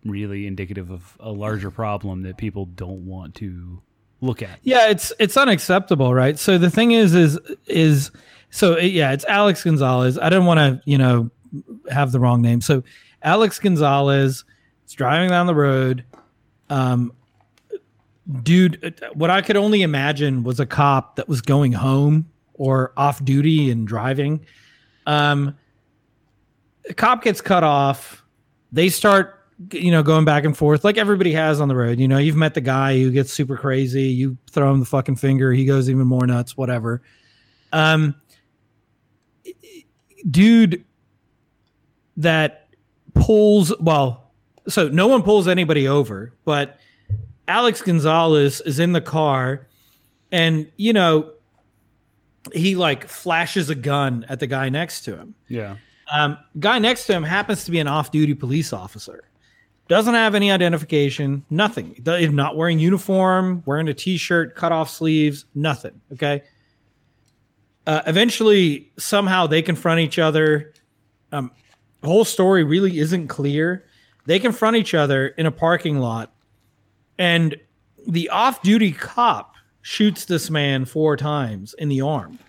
really 0.05 0.47
indicative 0.47 0.91
of 0.91 1.16
a 1.20 1.30
larger 1.30 1.70
problem 1.70 2.22
that 2.22 2.37
people 2.37 2.64
don't 2.66 3.05
want 3.07 3.34
to 3.34 3.82
look 4.21 4.43
at. 4.43 4.59
Yeah, 4.62 4.89
it's 4.89 5.12
it's 5.19 5.37
unacceptable, 5.37 6.14
right? 6.14 6.39
So 6.39 6.59
the 6.59 6.71
thing 6.71 6.93
is, 6.93 7.14
is 7.14 7.39
is 7.67 8.11
so 8.51 8.79
yeah, 8.79 9.12
it's 9.12 9.25
Alex 9.27 9.62
Gonzalez. 9.64 10.19
I 10.19 10.29
didn't 10.29 10.47
want 10.47 10.59
to, 10.59 10.81
you 10.85 10.99
know, 10.99 11.31
have 11.91 12.12
the 12.12 12.21
wrong 12.21 12.43
name. 12.43 12.61
So 12.61 12.83
Alex 13.23 13.59
Gonzalez 13.59 14.45
is 14.87 14.93
driving 14.93 15.31
down 15.31 15.47
the 15.47 15.55
road. 15.55 16.05
Um, 16.71 17.12
dude, 18.43 19.01
what 19.14 19.31
I 19.31 19.43
could 19.43 19.57
only 19.57 19.83
imagine 19.83 20.43
was 20.43 20.61
a 20.61 20.67
cop 20.67 21.17
that 21.17 21.29
was 21.29 21.41
going 21.41 21.72
home 21.72 22.29
or 22.55 22.93
off 22.97 23.25
duty 23.25 23.71
and 23.71 23.87
driving. 23.87 24.45
Um, 25.07 25.57
the 26.84 26.95
cop 26.95 27.22
gets 27.22 27.41
cut 27.41 27.64
off. 27.64 28.25
They 28.72 28.88
start 28.88 29.36
you 29.72 29.91
know, 29.91 30.03
going 30.03 30.24
back 30.24 30.45
and 30.45 30.57
forth 30.57 30.84
like 30.84 30.99
everybody 30.99 31.33
has 31.33 31.61
on 31.61 31.68
the 31.68 31.76
road. 31.76 31.99
You 31.99 32.08
know, 32.08 32.18
you've 32.18 32.37
met 32.37 32.54
the 32.54 32.61
guy 32.61 32.99
who 32.99 33.11
gets 33.11 33.33
super 33.33 33.57
crazy. 33.57 34.04
You 34.04 34.37
throw 34.50 34.70
him 34.70 34.80
the 34.80 34.87
fucking 34.87 35.16
finger, 35.16 35.53
he 35.53 35.64
goes 35.64 35.88
even 35.88 36.07
more 36.07 36.26
nuts, 36.26 36.57
whatever. 36.57 37.03
Um, 37.72 38.14
dude 40.30 40.84
that 42.16 42.68
pulls, 43.14 43.72
well, 43.80 44.30
so 44.68 44.88
no 44.88 45.07
one 45.07 45.22
pulls 45.22 45.49
anybody 45.49 45.87
over, 45.87 46.33
but 46.45 46.78
Alex 47.49 47.83
Gonzalez 47.83 48.61
is 48.62 48.78
in 48.78 48.92
the 48.92 49.00
car 49.00 49.68
and, 50.33 50.70
you 50.76 50.92
know, 50.92 51.33
he 52.53 52.76
like 52.76 53.08
flashes 53.08 53.70
a 53.70 53.74
gun 53.74 54.24
at 54.28 54.41
the 54.41 54.46
guy 54.46 54.68
next 54.68 55.03
to 55.03 55.16
him. 55.16 55.34
Yeah. 55.49 55.76
Um, 56.12 56.38
guy 56.58 56.78
next 56.78 57.07
to 57.07 57.12
him 57.12 57.24
happens 57.24 57.64
to 57.64 57.70
be 57.70 57.80
an 57.80 57.88
off-duty 57.88 58.34
police 58.34 58.72
officer. 58.72 59.26
Doesn't 59.88 60.14
have 60.14 60.34
any 60.34 60.50
identification, 60.50 61.45
nothing. 61.49 62.03
Not 62.04 62.57
wearing 62.57 62.79
uniform, 62.80 63.63
wearing 63.67 63.88
a 63.88 63.95
t-shirt, 63.95 64.57
cut 64.57 64.72
off 64.72 64.91
sleeves, 64.91 65.45
nothing. 65.54 66.00
Okay. 66.13 66.42
Uh, 67.87 68.03
eventually, 68.07 68.91
somehow 68.99 69.46
they 69.46 69.63
confront 69.63 70.00
each 70.00 70.18
other. 70.18 70.72
Um, 71.30 71.53
the 72.00 72.08
whole 72.08 72.25
story 72.25 72.64
really 72.64 72.99
isn't 72.99 73.29
clear. 73.29 73.84
They 74.25 74.41
confront 74.41 74.76
each 74.76 74.92
other 74.92 75.29
in 75.29 75.46
a 75.46 75.53
parking 75.53 76.00
lot, 76.00 76.33
and 77.17 77.57
the 78.08 78.29
off-duty 78.29 78.91
cop 78.91 79.54
shoots 79.83 80.25
this 80.25 80.50
man 80.50 80.84
four 80.84 81.17
times 81.17 81.75
in 81.79 81.88
the 81.88 82.00
arm. 82.00 82.41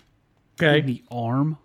Okay. 0.60 0.82
The 0.82 1.04
arm. 1.12 1.60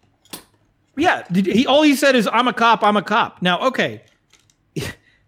Yeah, 0.99 1.25
did 1.33 1.47
he 1.47 1.67
all 1.67 1.81
he 1.81 1.97
said 1.97 2.15
is 2.15 2.29
I'm 2.31 2.47
a 2.47 2.53
cop, 2.53 2.85
I'm 2.85 2.99
a 2.99 3.03
cop. 3.03 3.41
Now, 3.41 3.59
okay. 3.69 4.03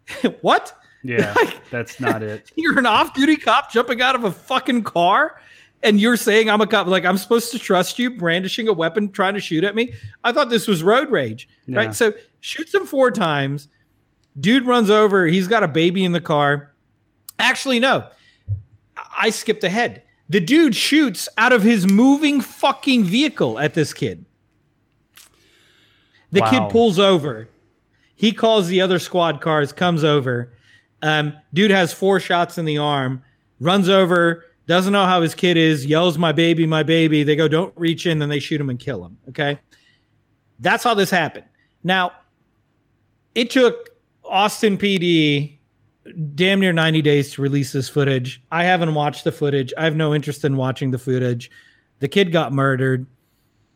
what? 0.41 0.77
Yeah, 1.03 1.35
that's 1.71 2.01
not 2.01 2.23
it. 2.23 2.51
You're 2.57 2.79
an 2.79 2.87
off-duty 2.87 3.37
cop 3.37 3.71
jumping 3.71 4.01
out 4.01 4.15
of 4.15 4.25
a 4.25 4.33
fucking 4.33 4.85
car 4.85 5.41
and 5.83 6.01
you're 6.01 6.17
saying 6.17 6.49
I'm 6.49 6.63
a 6.63 6.67
cop 6.67 6.87
like 6.87 7.05
I'm 7.05 7.19
supposed 7.19 7.53
to 7.53 7.59
trust 7.59 7.99
you 7.99 8.17
brandishing 8.17 8.69
a 8.69 8.73
weapon 8.73 9.11
trying 9.13 9.35
to 9.35 9.41
shoot 9.41 9.65
at 9.65 9.75
me? 9.75 9.93
I 10.25 10.33
thought 10.33 10.49
this 10.49 10.67
was 10.67 10.83
road 10.83 11.11
rage. 11.11 11.47
Yeah. 11.67 11.77
Right? 11.77 11.95
So, 11.95 12.15
shoots 12.41 12.75
him 12.75 12.87
four 12.87 13.11
times. 13.11 13.69
Dude 14.41 14.65
runs 14.67 14.89
over, 14.91 15.27
he's 15.27 15.47
got 15.47 15.63
a 15.63 15.69
baby 15.69 16.05
in 16.05 16.13
the 16.13 16.23
car. 16.23 16.73
Actually, 17.39 17.79
no. 17.81 18.09
I 19.17 19.29
skipped 19.31 19.63
ahead. 19.63 20.03
The 20.31 20.41
dude 20.41 20.75
shoots 20.75 21.29
out 21.37 21.53
of 21.53 21.63
his 21.63 21.87
moving 21.87 22.41
fucking 22.41 23.05
vehicle 23.05 23.59
at 23.59 23.75
this 23.75 23.93
kid. 23.93 24.25
The 26.33 26.41
Wow. 26.41 26.51
kid 26.51 26.71
pulls 26.73 26.99
over. 26.99 27.49
He 28.25 28.33
calls 28.33 28.69
the 28.69 28.81
other 28.81 28.99
squad 28.99 29.43
cars, 29.43 29.71
comes 29.71 30.03
over. 30.03 30.51
Um, 31.03 31.37
dude 31.53 31.71
has 31.71 31.93
four 31.93 32.19
shots 32.19 32.57
in 32.57 32.65
the 32.65 32.79
arm, 32.79 33.23
runs 33.61 33.91
over, 33.91 34.47
doesn't 34.67 34.95
know 34.95 35.05
how 35.05 35.21
his 35.21 35.35
kid 35.35 35.59
is, 35.59 35.85
yells, 35.85 36.17
My 36.17 36.33
baby, 36.33 36.65
my 36.65 36.83
baby. 36.83 37.23
They 37.23 37.37
go, 37.37 37.49
Don't 37.49 37.75
reach 37.77 38.07
in, 38.07 38.21
then 38.21 38.31
they 38.31 38.39
shoot 38.39 38.59
him 38.59 38.71
and 38.71 38.79
kill 38.79 39.05
him. 39.05 39.19
Okay. 39.29 39.61
That's 40.59 40.83
how 40.83 40.95
this 40.95 41.11
happened. 41.11 41.45
Now, 41.83 42.13
it 43.35 43.51
took 43.51 43.91
Austin 44.25 44.79
PD 44.79 45.59
damn 46.35 46.61
near 46.61 46.73
90 46.73 47.03
days 47.03 47.31
to 47.35 47.43
release 47.43 47.73
this 47.73 47.91
footage. 47.91 48.43
I 48.51 48.65
haven't 48.65 48.95
watched 48.95 49.25
the 49.25 49.33
footage. 49.33 49.75
I 49.77 49.85
have 49.85 49.97
no 49.97 50.15
interest 50.15 50.47
in 50.47 50.57
watching 50.57 50.93
the 50.93 50.99
footage. 50.99 51.51
The 51.99 52.09
kid 52.09 52.33
got 52.33 52.55
murdered. 52.55 53.07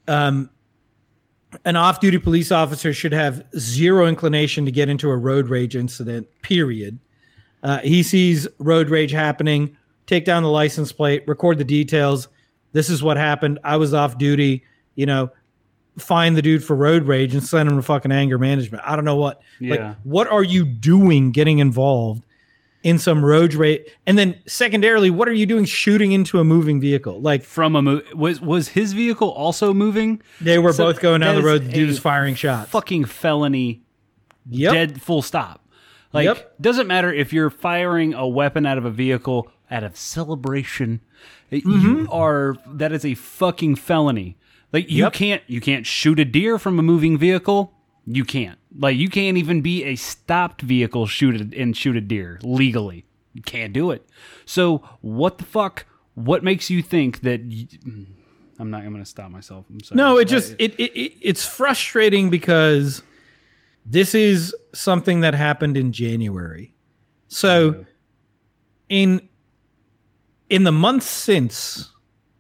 Um, 0.07 0.49
an 1.65 1.77
off 1.77 2.01
duty 2.01 2.19
police 2.19 2.53
officer 2.53 2.93
should 2.93 3.13
have 3.13 3.45
zero 3.57 4.07
inclination 4.07 4.65
to 4.65 4.71
get 4.71 4.89
into 4.89 5.11
a 5.11 5.17
road 5.17 5.49
rage 5.49 5.77
incident, 5.77 6.29
period. 6.43 6.99
Uh, 7.63 7.79
he 7.79 8.03
sees 8.03 8.47
road 8.59 8.91
rage 8.91 9.11
happening, 9.11 9.77
take 10.07 10.25
down 10.25 10.43
the 10.43 10.51
license 10.51 10.93
plate, 10.93 11.25
record 11.27 11.59
the 11.59 11.65
details. 11.65 12.29
This 12.73 12.91
is 12.91 13.03
what 13.03 13.17
happened. 13.17 13.59
I 13.65 13.77
was 13.77 13.95
off 13.95 14.19
duty. 14.19 14.65
You 14.95 15.07
know, 15.07 15.31
find 15.97 16.37
the 16.37 16.43
dude 16.43 16.65
for 16.65 16.77
road 16.77 17.05
rage 17.05 17.35
and 17.35 17.43
send 17.43 17.69
him 17.69 17.77
to 17.77 17.83
fucking 17.83 18.13
anger 18.13 18.39
management. 18.39 18.83
I 18.87 18.95
don't 18.97 19.05
know 19.05 19.17
what. 19.17 19.41
Yeah. 19.61 19.75
Like, 19.75 19.97
what 20.05 20.29
are 20.29 20.43
you 20.43 20.65
doing 20.65 21.33
getting 21.33 21.59
involved 21.59 22.25
in 22.83 22.99
some 22.99 23.25
road 23.25 23.55
rage? 23.55 23.83
And 24.07 24.17
then 24.19 24.37
secondarily, 24.47 25.11
what 25.11 25.29
are 25.29 25.33
you 25.33 25.47
doing 25.47 25.65
shooting 25.65 26.13
into 26.13 26.39
a 26.39 26.45
moving 26.45 26.81
vehicle? 26.81 27.21
Like 27.21 27.43
From 27.43 27.75
a 27.77 27.83
mo- 27.83 28.03
was 28.15 28.41
was 28.41 28.69
his 28.69 28.93
vehicle 28.93 29.31
also 29.31 29.75
moving? 29.75 30.23
they 30.41 30.59
were 30.59 30.73
So 30.73 30.85
both 30.85 31.01
going 31.01 31.21
down 31.23 31.35
the 31.37 31.43
road. 31.43 31.65
The 31.65 31.73
dude 31.73 31.89
was 31.89 31.99
firing 31.99 32.35
shots. 32.35 32.71
Fucking 32.71 33.05
felony. 33.07 33.83
Yep. 34.51 34.73
Dead. 34.73 35.03
Full 35.03 35.23
stop. 35.23 35.65
Like 36.13 36.25
Yep. 36.25 36.55
doesn't 36.61 36.87
matter 36.87 37.13
if 37.13 37.33
you're 37.33 37.51
firing 37.51 38.15
a 38.15 38.27
weapon 38.27 38.65
out 38.65 38.79
of 38.79 38.85
a 38.85 38.91
vehicle 38.91 39.51
out 39.71 39.85
of 39.85 39.97
celebration. 39.97 41.01
Mm-hmm. 41.53 41.71
You 41.71 42.09
are 42.11 42.57
that 42.67 42.93
is 42.93 43.05
a 43.05 43.15
fucking 43.15 43.77
felony. 43.77 44.37
Like 44.73 44.91
you 44.91 45.05
Yep. 45.05 45.13
can't 45.15 45.43
you 45.47 45.61
can't 45.61 45.87
shoot 45.87 46.19
a 46.21 46.25
deer 46.25 46.59
from 46.59 46.79
a 46.79 46.83
moving 46.83 47.19
vehicle. 47.19 47.75
You 48.07 48.25
can't. 48.25 48.59
Like 48.79 48.97
you 48.97 49.09
can't 49.09 49.37
even 49.37 49.61
be 49.61 49.85
a 49.85 49.97
stopped 49.97 50.63
vehicle 50.63 51.07
shoot 51.07 51.41
a, 51.41 51.61
and 51.61 51.77
shoot 51.77 51.97
a 51.97 52.01
deer 52.01 52.39
legally. 52.43 53.05
You 53.35 53.43
can't 53.43 53.73
do 53.73 53.91
it. 53.91 54.07
So 54.47 54.79
what 55.01 55.39
the 55.39 55.45
fuck? 55.45 55.87
What 56.15 56.43
makes 56.43 56.71
you 56.71 56.83
think 56.83 57.21
that? 57.21 57.43
You, 57.43 57.67
mm, 57.67 58.07
I'm 58.59 58.71
not. 58.71 58.83
I'm 58.83 58.91
going 58.91 59.03
to 59.03 59.09
stop 59.09 59.31
myself. 59.31 59.67
I'm 59.71 59.81
sorry. 59.81 59.97
No, 59.97 60.19
it 60.19 60.27
just 60.27 60.55
it, 60.59 60.75
it, 60.79 60.93
it 60.99 61.13
it's 61.21 61.45
frustrating 61.45 62.31
because 62.31 63.03
this 63.85 64.15
is 64.15 64.55
something 64.75 65.21
that 65.21 65.35
happened 65.35 65.77
in 65.77 65.93
January. 65.93 66.75
So 67.29 67.85
in 68.89 69.29
in 70.49 70.65
the 70.65 70.73
months 70.73 71.07
since, 71.07 71.91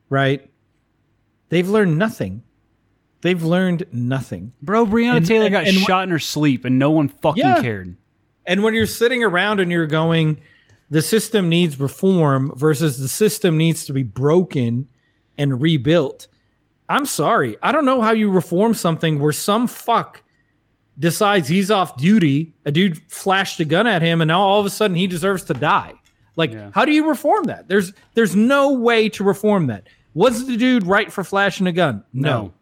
right? 0.09 0.51
They've 1.49 1.69
learned 1.69 1.99
nothing. 1.99 2.43
They've 3.21 3.43
learned 3.43 3.85
nothing. 3.93 4.53
Bro, 4.63 4.87
Breonna 4.87 5.17
And- 5.19 5.27
Taylor 5.27 5.47
and- 5.47 5.53
got 5.53 5.67
and 5.67 5.77
shot 5.79 6.05
in 6.05 6.11
her 6.11 6.19
sleep, 6.19 6.65
and 6.65 6.79
no 6.79 6.91
one 6.91 7.09
fucking 7.09 7.43
Yeah. 7.45 7.61
cared. 7.61 7.97
And 8.47 8.63
when 8.63 8.75
you're 8.75 8.87
sitting 8.87 9.23
around 9.25 9.61
and 9.61 9.71
you're 9.71 9.87
going, 9.87 10.39
the 10.91 11.03
system 11.03 11.49
needs 11.49 11.79
reform 11.79 12.53
versus 12.57 12.99
the 12.99 13.09
system 13.09 13.57
needs 13.59 13.85
to 13.87 13.93
be 13.93 14.03
broken 14.03 14.89
and 15.37 15.61
rebuilt. 15.61 16.29
I'm 16.89 17.05
sorry. 17.05 17.57
I 17.63 17.73
don't 17.73 17.85
know 17.85 18.01
how 18.01 18.13
you 18.13 18.31
reform 18.31 18.73
something 18.73 19.19
where 19.21 19.33
some 19.33 19.67
fuck 19.67 20.23
decides 20.99 21.49
he's 21.49 21.71
off 21.71 21.97
duty, 21.97 22.55
a 22.65 22.73
dude 22.73 22.99
flashed 23.09 23.61
a 23.61 23.65
gun 23.65 23.87
at 23.87 24.01
him, 24.03 24.21
and 24.21 24.29
now 24.29 24.41
all 24.41 24.59
of 24.61 24.67
a 24.67 24.71
sudden 24.71 24.97
he 24.97 25.07
deserves 25.07 25.45
to 25.45 25.55
die. 25.55 25.93
Like, 26.37 26.53
Yeah. 26.53 26.71
how 26.73 26.85
do 26.85 26.93
you 26.93 27.07
reform 27.09 27.45
that? 27.45 27.69
There's 27.69 27.93
there's 28.15 28.35
no 28.35 28.73
way 28.73 29.09
to 29.11 29.25
reform 29.25 29.67
that. 29.67 29.89
Was 30.15 30.47
the 30.47 30.57
dude 30.57 30.87
right 30.87 31.13
for 31.13 31.23
flashing 31.23 31.67
a 31.67 31.73
gun? 31.73 32.03
No. 32.13 32.53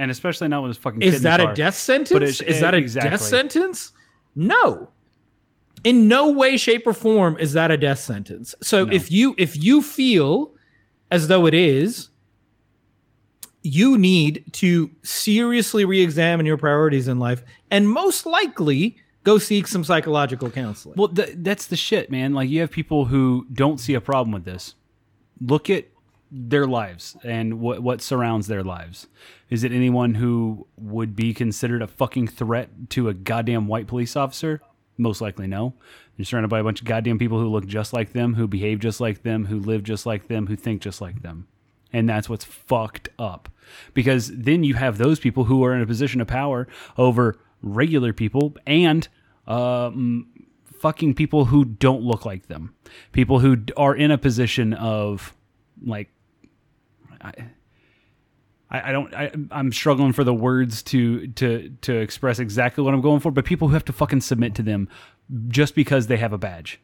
And 0.00 0.10
especially 0.10 0.48
not 0.48 0.62
with 0.62 0.70
his 0.70 0.78
fucking. 0.78 1.02
Is 1.02 1.20
that 1.22 1.40
a 1.40 1.52
death 1.54 1.74
sentence? 1.74 2.40
is 2.40 2.60
that 2.60 2.74
a 2.74 2.78
exactly. 2.78 3.10
death 3.10 3.20
sentence? 3.20 3.92
No. 4.34 4.88
In 5.84 6.08
no 6.08 6.30
way, 6.30 6.56
shape, 6.56 6.86
or 6.86 6.94
form 6.94 7.36
is 7.38 7.52
that 7.52 7.70
a 7.70 7.76
death 7.76 7.98
sentence. 7.98 8.54
So 8.62 8.86
No. 8.86 8.92
if 8.92 9.10
you 9.12 9.34
if 9.36 9.62
you 9.62 9.82
feel 9.82 10.54
as 11.10 11.28
though 11.28 11.44
it 11.46 11.52
is, 11.54 12.08
you 13.62 13.98
need 13.98 14.44
to 14.52 14.90
seriously 15.02 15.84
re-examine 15.84 16.46
your 16.46 16.56
priorities 16.56 17.08
in 17.08 17.18
life 17.18 17.42
and 17.70 17.88
most 17.88 18.24
likely 18.24 18.96
go 19.24 19.36
seek 19.36 19.66
some 19.66 19.84
psychological 19.84 20.50
counseling. 20.50 20.94
Well, 20.96 21.08
th- 21.08 21.34
that's 21.36 21.66
the 21.66 21.76
shit, 21.76 22.10
man. 22.10 22.32
Like 22.32 22.48
you 22.48 22.60
have 22.60 22.70
people 22.70 23.04
who 23.04 23.46
don't 23.52 23.78
see 23.78 23.92
a 23.92 24.00
problem 24.00 24.32
with 24.32 24.44
this. 24.44 24.74
Look 25.42 25.68
at 25.68 25.86
their 26.32 26.66
lives 26.66 27.16
and 27.24 27.60
what 27.60 27.82
what 27.82 28.00
surrounds 28.00 28.46
their 28.46 28.62
lives. 28.62 29.08
Is 29.50 29.64
it 29.64 29.72
anyone 29.72 30.14
who 30.14 30.66
would 30.76 31.16
be 31.16 31.34
considered 31.34 31.82
a 31.82 31.88
fucking 31.88 32.28
threat 32.28 32.70
to 32.90 33.08
a 33.08 33.14
goddamn 33.14 33.66
white 33.66 33.88
police 33.88 34.16
officer? 34.16 34.62
Most 34.96 35.20
likely 35.20 35.48
no. 35.48 35.74
You're 36.16 36.24
surrounded 36.24 36.48
by 36.48 36.60
a 36.60 36.64
bunch 36.64 36.80
of 36.80 36.86
goddamn 36.86 37.18
people 37.18 37.40
who 37.40 37.48
look 37.48 37.66
just 37.66 37.92
like 37.92 38.12
them, 38.12 38.34
who 38.34 38.46
behave 38.46 38.78
just 38.78 39.00
like 39.00 39.22
them, 39.22 39.46
who 39.46 39.58
live 39.58 39.82
just 39.82 40.06
like 40.06 40.28
them, 40.28 40.46
who 40.46 40.54
think 40.54 40.82
just 40.82 41.00
like 41.00 41.22
them. 41.22 41.48
And 41.92 42.08
that's 42.08 42.28
what's 42.28 42.44
fucked 42.44 43.08
up. 43.18 43.48
Because 43.92 44.30
then 44.32 44.62
you 44.62 44.74
have 44.74 44.98
those 44.98 45.18
people 45.18 45.44
who 45.44 45.64
are 45.64 45.74
in 45.74 45.82
a 45.82 45.86
position 45.86 46.20
of 46.20 46.28
power 46.28 46.68
over 46.96 47.38
regular 47.62 48.12
people 48.12 48.54
and 48.66 49.08
um, 49.48 50.28
fucking 50.80 51.14
people 51.14 51.46
who 51.46 51.64
don't 51.64 52.02
look 52.02 52.24
like 52.24 52.46
them. 52.46 52.74
People 53.12 53.40
who 53.40 53.56
are 53.76 53.94
in 53.94 54.10
a 54.10 54.18
position 54.18 54.74
of 54.74 55.34
like 55.84 56.10
I, 57.20 57.32
I 58.70 58.88
I 58.88 58.92
don't. 58.92 59.12
I, 59.14 59.32
I'm 59.50 59.72
struggling 59.72 60.12
for 60.12 60.24
the 60.24 60.34
words 60.34 60.82
to 60.84 61.26
to 61.28 61.70
to 61.82 61.96
express 61.96 62.38
exactly 62.38 62.84
what 62.84 62.94
I'm 62.94 63.00
going 63.00 63.20
for. 63.20 63.30
But 63.30 63.44
people 63.44 63.68
who 63.68 63.74
have 63.74 63.84
to 63.86 63.92
fucking 63.92 64.20
submit 64.20 64.54
to 64.56 64.62
them 64.62 64.88
just 65.48 65.74
because 65.74 66.06
they 66.06 66.16
have 66.18 66.32
a 66.32 66.38
badge. 66.38 66.80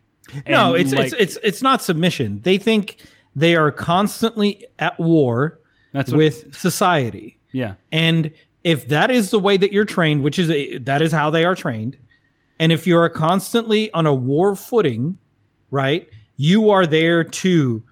no, 0.48 0.74
And, 0.74 0.82
it's 0.82 0.92
like, 0.92 1.06
it's 1.06 1.14
it's 1.14 1.38
it's 1.42 1.62
not 1.62 1.82
submission. 1.82 2.40
They 2.42 2.58
think 2.58 2.96
they 3.34 3.54
are 3.54 3.70
constantly 3.70 4.66
at 4.78 4.98
war 4.98 5.60
That's 5.92 6.10
what- 6.10 6.18
with 6.18 6.54
society. 6.56 7.38
yeah. 7.52 7.74
And 7.92 8.32
if 8.64 8.88
that 8.88 9.10
is 9.10 9.30
the 9.30 9.38
way 9.38 9.56
that 9.56 9.72
you're 9.72 9.84
trained, 9.84 10.22
which 10.24 10.38
is 10.40 10.50
a, 10.50 10.78
that 10.78 11.00
is 11.02 11.12
how 11.12 11.30
they 11.30 11.44
are 11.44 11.54
trained, 11.54 11.96
and 12.58 12.72
if 12.72 12.86
you're 12.86 13.08
constantly 13.10 13.92
on 13.92 14.06
a 14.06 14.14
war 14.14 14.56
footing, 14.56 15.18
right? 15.70 16.08
You 16.36 16.70
are 16.70 16.84
there 16.86 17.22
to 17.22 17.82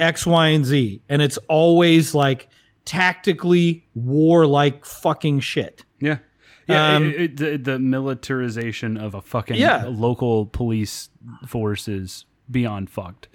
X, 0.00 0.24
Y, 0.26 0.48
and 0.48 0.64
Z, 0.64 1.02
and 1.08 1.20
it's 1.20 1.36
always 1.48 2.14
like 2.14 2.48
tactically 2.86 3.84
war-like 3.94 4.84
fucking 4.86 5.40
shit. 5.40 5.84
Yeah. 6.00 6.18
Yeah, 6.68 6.96
Um, 6.96 7.04
it- 7.04 7.20
it- 7.20 7.36
the, 7.36 7.56
the 7.72 7.78
militarization 7.78 8.96
of 8.96 9.14
a 9.14 9.20
fucking 9.20 9.56
Yeah. 9.56 9.84
local 9.88 10.46
police 10.46 11.10
force 11.46 11.86
is 11.86 12.24
beyond 12.50 12.88
fucked. 12.90 13.28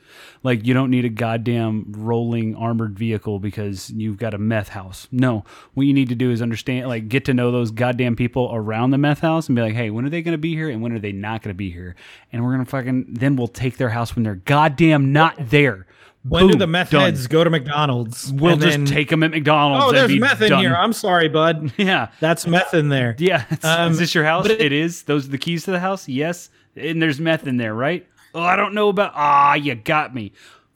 Like, 0.44 0.66
you 0.66 0.74
don't 0.74 0.90
need 0.90 1.06
a 1.06 1.10
goddamn 1.10 1.86
rolling 1.96 2.56
armored 2.56 2.98
vehicle 3.00 3.40
because 3.40 3.90
you've 3.92 4.18
got 4.18 4.34
a 4.34 4.38
meth 4.38 4.70
house. 4.70 5.08
No, 5.12 5.46
what 5.74 5.86
you 5.88 5.94
need 5.94 6.10
to 6.10 6.16
do 6.16 6.32
is 6.32 6.42
understand, 6.42 6.88
like, 6.90 7.08
get 7.08 7.24
to 7.26 7.34
know 7.34 7.52
those 7.52 7.72
goddamn 7.72 8.18
people 8.18 8.50
around 8.54 8.92
the 8.92 8.98
meth 8.98 9.20
house 9.20 9.48
and 9.48 9.56
be 9.56 9.62
like, 9.62 9.74
hey, 9.76 9.90
when 9.90 10.06
are 10.06 10.10
they 10.10 10.22
going 10.22 10.34
to 10.34 10.38
be 10.38 10.54
here 10.54 10.70
and 10.70 10.82
when 10.82 10.92
are 10.92 11.00
they 11.00 11.14
not 11.14 11.42
going 11.42 11.54
to 11.54 11.58
be 11.58 11.72
here? 11.72 11.96
And 12.34 12.44
we're 12.44 12.54
going 12.54 12.66
to 12.66 12.70
fucking, 12.70 13.06
then 13.14 13.38
we'll 13.38 13.48
take 13.48 13.78
their 13.78 13.90
house 13.90 14.14
when 14.16 14.24
they're 14.24 14.36
goddamn 14.36 15.14
not 15.14 15.36
there. 15.50 15.88
When 16.24 16.48
do 16.48 16.56
the 16.56 16.68
meth 16.68 16.92
done. 16.92 17.02
heads 17.02 17.26
go 17.28 17.44
to 17.44 17.50
McDonald's? 17.50 18.32
We'll 18.32 18.56
just 18.56 18.70
then, 18.78 18.86
take 18.86 19.10
them 19.10 19.24
at 19.24 19.32
McDonald's. 19.32 19.86
Oh, 19.86 19.92
there's 19.92 20.16
meth 20.20 20.42
in 20.42 20.50
done. 20.50 20.60
here. 20.62 20.76
I'm 20.76 20.94
sorry, 20.94 21.28
bud. 21.30 21.74
Yeah. 21.78 22.10
That's 22.20 22.46
meth 22.46 22.74
in 22.76 22.90
there. 22.90 23.16
Yeah. 23.18 23.46
Um, 23.64 23.92
is 23.92 23.98
this 24.00 24.14
your 24.14 24.24
house? 24.24 24.46
it- 24.48 24.62
it 24.62 24.72
is. 24.72 25.04
Those 25.04 25.28
are 25.28 25.32
the 25.32 25.38
keys 25.40 25.64
to 25.66 25.72
the 25.72 25.80
house? 25.80 26.08
Yes. 26.08 26.50
And 26.76 27.02
there's 27.02 27.20
meth 27.20 27.48
in 27.48 27.58
there, 27.58 27.74
right? 27.74 28.08
Oh, 28.36 28.42
I 28.42 28.56
don't 28.56 28.74
know 28.74 28.90
about. 28.90 29.14
Ah, 29.16 29.56
you 29.56 29.74
got 29.76 30.14
me. 30.16 30.32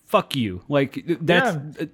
Fuck 0.05 0.35
you. 0.35 0.61
Like, 0.67 1.03
that's. 1.21 1.55
uh, 1.79 1.85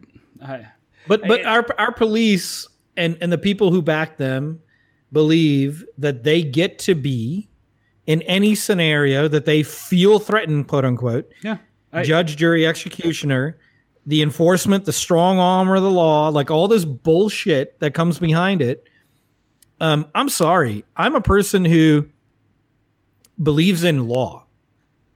I, 0.44 0.68
But 1.08 1.28
but 1.28 1.46
our 1.46 1.66
our 1.78 1.92
police 1.92 2.68
and 2.98 3.18
and 3.22 3.32
the 3.32 3.38
people 3.38 3.70
who 3.72 3.82
back 3.82 4.18
them 4.18 4.62
believe 5.12 5.86
that 5.98 6.24
they 6.24 6.42
get 6.42 6.80
to 6.80 6.96
be 6.96 7.50
in 8.08 8.22
any 8.24 8.56
scenario 8.56 9.28
that 9.28 9.46
they 9.46 9.62
feel 9.62 10.18
threatened, 10.20 10.68
quote 10.68 10.86
unquote, 10.86 11.32
yeah. 11.44 11.58
I, 11.94 12.04
judge, 12.04 12.38
jury, 12.38 12.66
executioner, 12.66 13.58
the 14.06 14.22
enforcement, 14.22 14.86
the 14.86 14.94
strong 14.94 15.40
arm 15.40 15.70
of 15.70 15.84
the 15.84 15.92
law, 15.92 16.30
like 16.30 16.50
all 16.50 16.68
this 16.68 16.86
bullshit 16.86 17.80
that 17.80 17.94
comes 17.94 18.18
behind 18.20 18.62
it. 18.62 18.88
Um, 19.80 20.08
I'm 20.16 20.30
sorry. 20.30 20.86
I'm 20.96 21.16
a 21.16 21.22
person 21.22 21.66
who 21.66 22.08
believes 23.42 23.84
in 23.84 24.08
law. 24.08 24.46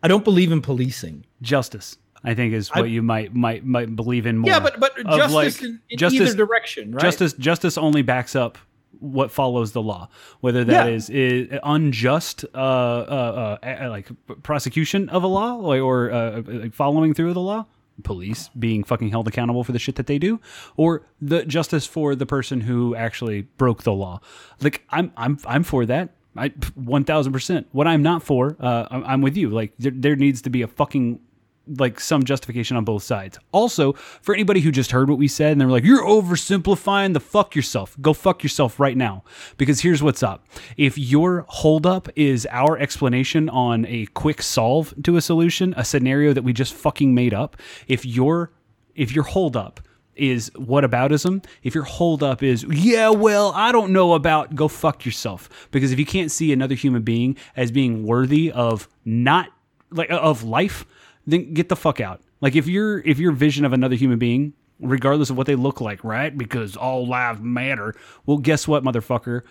I 0.04 0.08
don't 0.08 0.24
believe 0.24 0.52
in 0.52 0.62
policing. 0.62 1.26
justice, 1.42 1.98
I 2.24 2.34
think, 2.34 2.54
is 2.54 2.70
what 2.70 2.86
I- 2.86 2.88
you 2.88 3.02
might 3.02 3.34
might 3.36 3.66
might 3.66 3.96
believe 3.96 4.26
in 4.26 4.38
more. 4.40 4.50
Yeah, 4.50 4.60
but 4.60 4.80
but 4.80 4.96
justice 4.98 5.34
like, 5.34 5.62
in, 5.62 5.82
in 5.90 5.98
justice- 5.98 6.22
either 6.30 6.36
direction, 6.36 6.92
right? 6.92 7.02
Justice 7.02 7.34
justice 7.34 7.78
only 7.78 8.02
backs 8.02 8.36
up 8.36 8.58
what 9.00 9.32
follows 9.32 9.72
the 9.72 9.82
law, 9.82 10.10
whether 10.42 10.64
that 10.64 10.88
Yeah. 10.88 10.94
is, 10.94 11.10
is 11.10 11.60
unjust, 11.64 12.46
uh, 12.54 12.58
uh, 12.58 13.58
uh, 13.64 13.90
like 13.90 14.10
prosecution 14.44 15.10
of 15.10 15.24
a 15.24 15.28
law 15.28 15.58
or, 15.58 15.80
or 15.80 16.12
uh, 16.12 16.42
like 16.46 16.74
following 16.74 17.14
through 17.14 17.30
of 17.30 17.34
the 17.36 17.42
law, 17.42 17.66
police 18.04 18.50
being 18.60 18.84
fucking 18.84 19.10
held 19.10 19.28
accountable 19.28 19.64
for 19.64 19.72
the 19.72 19.80
shit 19.80 19.96
that 19.96 20.08
they 20.08 20.20
do, 20.20 20.40
or 20.76 21.04
the 21.22 21.46
justice 21.46 21.86
for 21.86 22.16
the 22.16 22.26
person 22.26 22.62
who 22.62 22.96
actually 22.96 23.44
broke 23.58 23.84
the 23.84 23.94
law. 23.94 24.20
Like 24.62 24.84
I'm, 24.90 25.12
I'm, 25.16 25.38
I'm 25.46 25.64
for 25.64 25.86
that. 25.86 26.10
I 26.38 26.50
one 26.76 27.06
thousand 27.06 27.32
percent. 27.32 27.68
What 27.72 27.88
I'm 27.88 28.04
not 28.04 28.22
for, 28.22 28.58
uh, 28.60 28.88
I'm, 28.92 29.04
I'm 29.06 29.22
with 29.22 29.38
you. 29.38 29.50
Like 29.50 29.72
there, 29.80 29.94
there 29.96 30.16
needs 30.18 30.42
to 30.42 30.50
be 30.50 30.62
a 30.64 30.68
fucking 30.68 31.22
like 31.68 32.00
some 32.00 32.24
justification 32.24 32.78
on 32.78 32.84
both 32.84 33.04
sides. 33.04 33.40
Also, 33.52 33.94
for 33.94 34.34
anybody 34.34 34.62
who 34.62 34.72
just 34.72 34.92
heard 34.92 35.10
what 35.10 35.18
we 35.18 35.28
said 35.28 35.52
and 35.52 35.62
they're 35.62 35.68
like, 35.68 35.84
"You're 35.84 36.04
oversimplifying 36.06 37.14
the 37.14 37.20
fuck 37.20 37.56
yourself." 37.56 37.96
Go 38.02 38.14
fuck 38.14 38.44
yourself 38.44 38.80
right 38.80 38.98
now. 38.98 39.24
Because 39.58 39.82
here's 39.82 40.04
what's 40.04 40.24
up. 40.24 40.46
If 40.78 40.98
your 40.98 41.46
holdup 41.48 42.10
is 42.16 42.48
our 42.52 42.78
explanation 42.78 43.50
on 43.50 43.86
a 43.88 44.06
quick 44.08 44.42
solve 44.42 44.94
to 45.04 45.18
a 45.18 45.22
solution, 45.22 45.74
a 45.78 45.86
scenario 45.86 46.34
that 46.34 46.44
we 46.44 46.54
just 46.54 46.74
fucking 46.74 47.14
made 47.14 47.34
up, 47.34 47.58
if 47.88 48.06
your 48.06 48.52
if 48.96 49.14
your 49.14 49.26
holdup 49.26 49.82
is 50.16 50.52
what 50.56 50.84
whataboutism, 50.84 51.44
if 51.64 51.76
your 51.76 51.84
holdup 51.84 52.42
is, 52.42 52.64
yeah, 52.70 53.10
well, 53.10 53.52
I 53.54 53.72
don't 53.72 53.92
know 53.92 54.14
about, 54.14 54.56
go 54.56 54.68
fuck 54.68 55.06
yourself. 55.06 55.68
Because 55.72 55.92
if 55.92 56.00
you 56.00 56.06
can't 56.06 56.32
see 56.32 56.54
another 56.54 56.76
human 56.76 57.02
being 57.02 57.38
as 57.56 57.72
being 57.72 58.06
worthy 58.06 58.52
of 58.52 58.88
not 59.04 59.50
like 59.92 60.10
of 60.10 60.44
life, 60.44 60.86
then 61.26 61.54
get 61.54 61.70
the 61.70 61.76
fuck 61.76 62.00
out. 62.00 62.22
Like 62.42 62.56
if 62.56 62.68
your 62.68 63.00
if 63.00 63.20
your 63.20 63.32
vision 63.32 63.66
of 63.66 63.74
another 63.74 63.96
human 63.96 64.20
being, 64.20 64.54
regardless 64.80 65.30
of 65.30 65.38
what 65.38 65.48
they 65.48 65.56
look 65.56 65.82
like, 65.82 66.04
right? 66.04 66.36
Because 66.38 66.76
all 66.76 67.08
lives 67.08 67.42
matter. 67.42 67.96
Well, 68.26 68.38
guess 68.38 68.68
what, 68.68 68.84
motherfucker? 68.84 69.42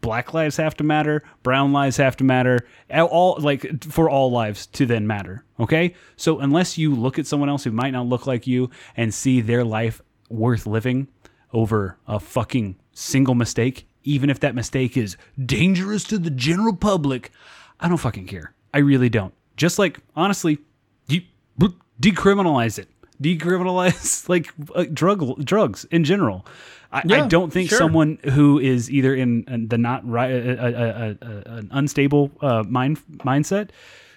Black 0.00 0.32
lives 0.32 0.56
have 0.56 0.76
to 0.76 0.84
matter. 0.84 1.24
Brown 1.42 1.72
lives 1.72 1.96
have 1.96 2.16
to 2.18 2.24
matter. 2.24 2.60
All 2.94 3.36
like 3.40 3.82
for 3.84 4.08
all 4.08 4.30
lives 4.30 4.66
to 4.68 4.86
then 4.86 5.06
matter. 5.06 5.44
Okay. 5.58 5.94
So 6.16 6.38
unless 6.38 6.78
you 6.78 6.94
look 6.94 7.18
at 7.18 7.26
someone 7.26 7.48
else 7.48 7.64
who 7.64 7.72
might 7.72 7.90
not 7.90 8.06
look 8.06 8.26
like 8.26 8.46
you 8.46 8.70
and 8.96 9.12
see 9.12 9.40
their 9.40 9.64
life 9.64 10.00
worth 10.28 10.64
living 10.64 11.08
over 11.52 11.98
a 12.06 12.20
fucking 12.20 12.76
single 12.92 13.34
mistake, 13.34 13.88
even 14.04 14.30
if 14.30 14.38
that 14.40 14.54
mistake 14.54 14.96
is 14.96 15.16
dangerous 15.44 16.04
to 16.04 16.18
the 16.18 16.30
general 16.30 16.76
public, 16.76 17.32
I 17.80 17.88
don't 17.88 17.98
fucking 17.98 18.28
care. 18.28 18.54
I 18.72 18.78
really 18.78 19.08
don't. 19.08 19.34
Just 19.56 19.76
like 19.78 19.98
honestly, 20.14 20.58
decriminalize 22.00 22.78
it. 22.78 22.88
Decriminalize 23.22 24.28
like 24.28 24.52
uh, 24.74 24.84
drug 24.92 25.44
drugs 25.44 25.84
in 25.90 26.04
general. 26.04 26.46
I, 26.92 27.02
I 27.08 27.26
don't 27.28 27.52
think 27.52 27.68
sure. 27.68 27.78
someone 27.78 28.18
who 28.24 28.58
is 28.58 28.90
either 28.90 29.14
in, 29.14 29.44
in 29.46 29.68
the 29.68 29.78
not 29.78 30.08
right, 30.08 30.32
uh, 30.32 30.36
uh, 30.36 31.14
uh, 31.22 31.24
uh, 31.24 31.42
an 31.46 31.68
unstable 31.70 32.32
uh, 32.40 32.64
mind 32.68 32.98
mindset 33.18 33.70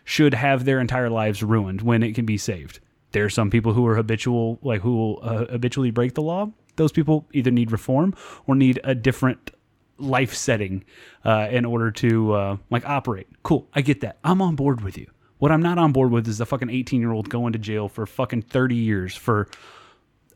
should 0.05 0.33
have 0.33 0.65
their 0.65 0.79
entire 0.79 1.09
lives 1.09 1.43
ruined 1.43 1.81
when 1.81 2.01
it 2.01 2.15
can 2.15 2.25
be 2.25 2.37
saved. 2.37 2.79
There 3.11 3.23
are 3.25 3.29
some 3.29 3.51
people 3.51 3.73
who 3.73 3.85
are 3.85 3.95
habitual, 3.95 4.59
like 4.63 4.81
who 4.81 4.95
will 4.95 5.19
uh, 5.21 5.45
habitually 5.45 5.91
break 5.91 6.15
the 6.15 6.23
law. 6.23 6.51
Those 6.75 6.91
people 6.91 7.27
either 7.31 7.51
need 7.51 7.71
reform 7.71 8.15
or 8.47 8.55
need 8.55 8.79
a 8.83 8.95
different 8.95 9.51
life 9.99 10.33
setting 10.33 10.83
uh, 11.23 11.47
in 11.51 11.63
order 11.63 11.91
to 11.91 12.33
uh, 12.33 12.57
like 12.71 12.85
operate. 12.89 13.27
Cool, 13.43 13.67
I 13.73 13.81
get 13.81 14.01
that. 14.01 14.17
I'm 14.23 14.41
on 14.41 14.55
board 14.55 14.81
with 14.81 14.97
you. 14.97 15.09
What 15.43 15.51
I'm 15.51 15.61
not 15.61 15.77
on 15.77 15.91
board 15.91 16.09
with 16.09 16.25
is 16.29 16.37
the 16.37 16.45
fucking 16.45 16.69
18 16.69 17.01
year 17.01 17.11
old 17.11 17.27
going 17.27 17.51
to 17.51 17.59
jail 17.59 17.89
for 17.89 18.05
fucking 18.05 18.43
30 18.43 18.75
years 18.75 19.13
for 19.13 19.49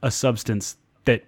a 0.03 0.11
substance 0.11 0.75
that 1.05 1.23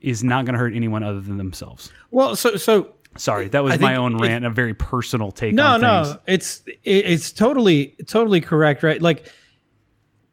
is 0.00 0.22
not 0.22 0.44
going 0.44 0.52
to 0.52 0.58
hurt 0.60 0.72
anyone 0.72 1.02
other 1.02 1.20
than 1.20 1.36
themselves. 1.36 1.90
Well, 2.12 2.36
so 2.36 2.54
so 2.54 2.94
Sorry, 3.16 3.48
that 3.48 3.64
was 3.64 3.74
I 3.74 3.76
my 3.78 3.96
own 3.96 4.18
rant, 4.18 4.44
a 4.44 4.50
very 4.50 4.72
personal 4.72 5.32
take 5.32 5.52
no 5.52 5.76
no 5.78 6.04
things. 6.04 6.18
it's 6.28 6.62
it's 6.84 7.32
totally 7.32 7.96
totally 8.06 8.40
correct 8.40 8.84
right 8.84 9.02
like 9.02 9.28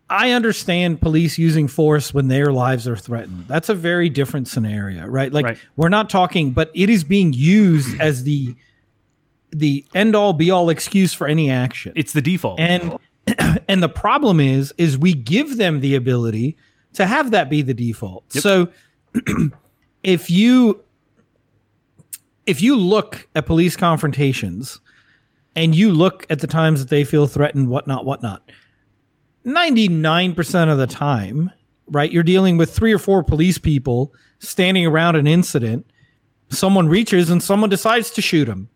i 0.08 0.30
understand 0.34 1.02
police 1.02 1.40
using 1.40 1.68
force 1.68 2.14
when 2.14 2.28
their 2.28 2.54
lives 2.54 2.88
are 2.88 2.96
threatened 2.98 3.46
that's 3.48 3.70
a 3.70 3.76
very 3.76 4.10
different 4.10 4.48
scenario 4.48 5.08
right 5.08 5.34
like 5.34 5.46
Right. 5.46 5.58
we're 5.76 5.90
not 5.90 6.08
talking 6.10 6.52
but 6.52 6.70
it 6.76 6.90
is 6.90 7.04
being 7.04 7.34
used 7.34 8.00
as 8.00 8.26
the 8.26 8.56
the 9.52 9.86
end 9.94 10.16
all 10.16 10.34
be 10.34 10.50
all 10.52 10.70
excuse 10.70 11.14
for 11.14 11.28
any 11.28 11.50
action. 11.50 11.94
It's 11.96 12.14
the 12.14 12.22
default. 12.22 12.60
and 12.60 12.98
and 13.68 13.84
the 13.84 13.90
problem 13.90 14.40
is 14.40 14.74
is 14.78 14.98
we 14.98 15.14
give 15.14 15.58
them 15.58 15.80
the 15.80 15.96
ability 15.96 16.58
to 16.94 17.06
have 17.06 17.32
that 17.32 17.50
be 17.50 17.62
the 17.62 17.74
default. 17.74 18.32
So 18.34 18.70
if 20.04 20.30
you 20.30 20.82
if 22.46 22.62
you 22.62 22.76
look 22.76 23.28
at 23.36 23.46
police 23.46 23.76
confrontations 23.76 24.80
and 25.56 25.76
you 25.76 25.92
look 25.92 26.26
at 26.30 26.40
the 26.40 26.48
times 26.48 26.80
that 26.80 26.90
they 26.90 27.04
feel 27.04 27.28
threatened 27.28 27.70
whatnot 27.70 28.04
whatnot 28.04 28.42
99% 29.46 30.72
of 30.72 30.78
the 30.78 30.88
time 30.88 31.52
right 31.88 32.12
you're 32.12 32.24
dealing 32.24 32.58
with 32.58 32.74
three 32.74 32.92
or 32.92 33.00
four 33.00 33.24
police 33.24 33.58
people 33.58 34.14
standing 34.40 34.86
around 34.86 35.16
an 35.16 35.28
incident. 35.28 35.86
Someone 36.50 36.90
reaches 36.90 37.30
and 37.30 37.42
someone 37.42 37.70
decides 37.70 38.10
to 38.12 38.22
shoot 38.22 38.48
him 38.48 38.70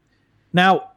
now 0.55 0.91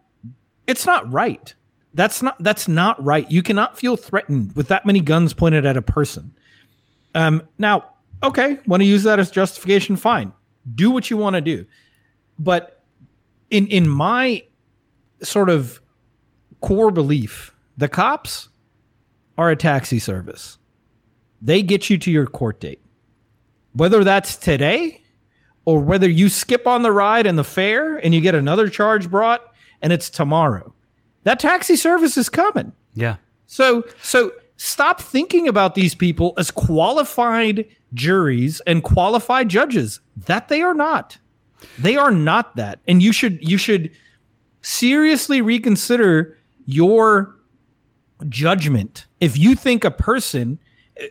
it's 0.68 0.86
not 0.86 1.12
right. 1.12 1.52
That's 1.92 2.22
not 2.22 2.36
that's 2.40 2.68
not 2.68 3.02
right. 3.04 3.28
You 3.28 3.42
cannot 3.42 3.76
feel 3.76 3.96
threatened 3.96 4.54
with 4.54 4.68
that 4.68 4.86
many 4.86 5.00
guns 5.00 5.34
pointed 5.34 5.66
at 5.66 5.76
a 5.76 5.82
person. 5.82 6.32
Um 7.14 7.42
now 7.58 7.84
okay 8.22 8.58
want 8.66 8.82
to 8.82 8.86
use 8.86 9.02
that 9.02 9.18
as 9.18 9.32
justification 9.32 9.96
fine. 9.96 10.32
Do 10.74 10.92
what 10.92 11.10
you 11.10 11.16
want 11.16 11.34
to 11.34 11.40
do. 11.40 11.66
But 12.38 12.82
in 13.50 13.66
in 13.66 13.88
my 13.88 14.44
sort 15.22 15.50
of 15.50 15.80
core 16.60 16.92
belief 16.92 17.52
the 17.76 17.88
cops 17.88 18.48
are 19.36 19.50
a 19.50 19.56
taxi 19.56 19.98
service. 19.98 20.56
They 21.42 21.62
get 21.62 21.90
you 21.90 21.98
to 21.98 22.10
your 22.12 22.26
court 22.26 22.60
date. 22.60 22.82
Whether 23.72 24.04
that's 24.04 24.36
today 24.36 25.02
or 25.68 25.80
whether 25.80 26.08
you 26.08 26.28
skip 26.28 26.66
on 26.66 26.82
the 26.82 26.92
ride 26.92 27.26
and 27.26 27.38
the 27.38 27.44
fare 27.44 27.96
and 27.96 28.14
you 28.14 28.20
get 28.20 28.34
another 28.34 28.68
charge 28.68 29.10
brought 29.10 29.42
and 29.82 29.92
it's 29.92 30.08
tomorrow 30.08 30.72
that 31.24 31.38
taxi 31.38 31.76
service 31.76 32.16
is 32.16 32.28
coming 32.28 32.72
yeah. 32.94 33.16
so 33.46 33.84
so 34.02 34.32
stop 34.56 35.00
thinking 35.00 35.48
about 35.48 35.74
these 35.74 35.94
people 35.94 36.34
as 36.36 36.50
qualified 36.50 37.66
juries 37.94 38.60
and 38.66 38.82
qualified 38.82 39.48
judges 39.48 40.00
that 40.16 40.48
they 40.48 40.60
are 40.60 40.74
not. 40.74 41.18
They 41.78 41.96
are 41.96 42.10
not 42.10 42.56
that. 42.56 42.80
And 42.86 43.02
you 43.02 43.12
should 43.12 43.38
you 43.48 43.58
should 43.58 43.90
seriously 44.62 45.40
reconsider 45.40 46.36
your 46.66 47.34
judgment 48.28 49.06
if 49.20 49.38
you 49.38 49.54
think 49.54 49.84
a 49.84 49.90
person 49.90 50.58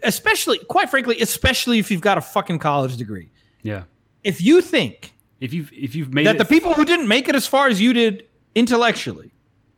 especially 0.03 0.57
quite 0.65 0.89
frankly 0.89 1.19
especially 1.21 1.79
if 1.79 1.89
you've 1.89 2.01
got 2.01 2.17
a 2.17 2.21
fucking 2.21 2.59
college 2.59 2.97
degree. 2.97 3.29
Yeah. 3.63 3.83
If 4.23 4.41
you 4.41 4.61
think 4.61 5.13
If 5.39 5.53
you've 5.53 5.71
if 5.73 5.95
you've 5.95 6.13
made 6.13 6.27
that 6.27 6.37
the 6.37 6.45
people 6.45 6.73
who 6.73 6.85
didn't 6.85 7.07
make 7.07 7.29
it 7.29 7.35
as 7.35 7.47
far 7.47 7.67
as 7.67 7.79
you 7.79 7.93
did 7.93 8.27
intellectually 8.55 9.31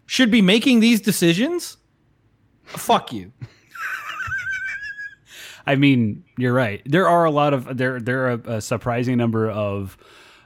should 0.06 0.32
be 0.32 0.42
making 0.42 0.80
these 0.80 1.02
decisions, 1.02 1.78
fuck 2.64 3.14
you. 3.14 3.32
I 5.68 5.76
mean, 5.76 6.24
you're 6.38 6.54
right. 6.54 6.82
There 6.86 7.08
are 7.08 7.26
a 7.26 7.32
lot 7.32 7.54
of 7.54 7.78
there. 7.78 8.00
There 8.00 8.26
are 8.26 8.32
a, 8.32 8.40
a 8.56 8.62
surprising 8.62 9.18
number 9.18 9.52
of 9.52 9.98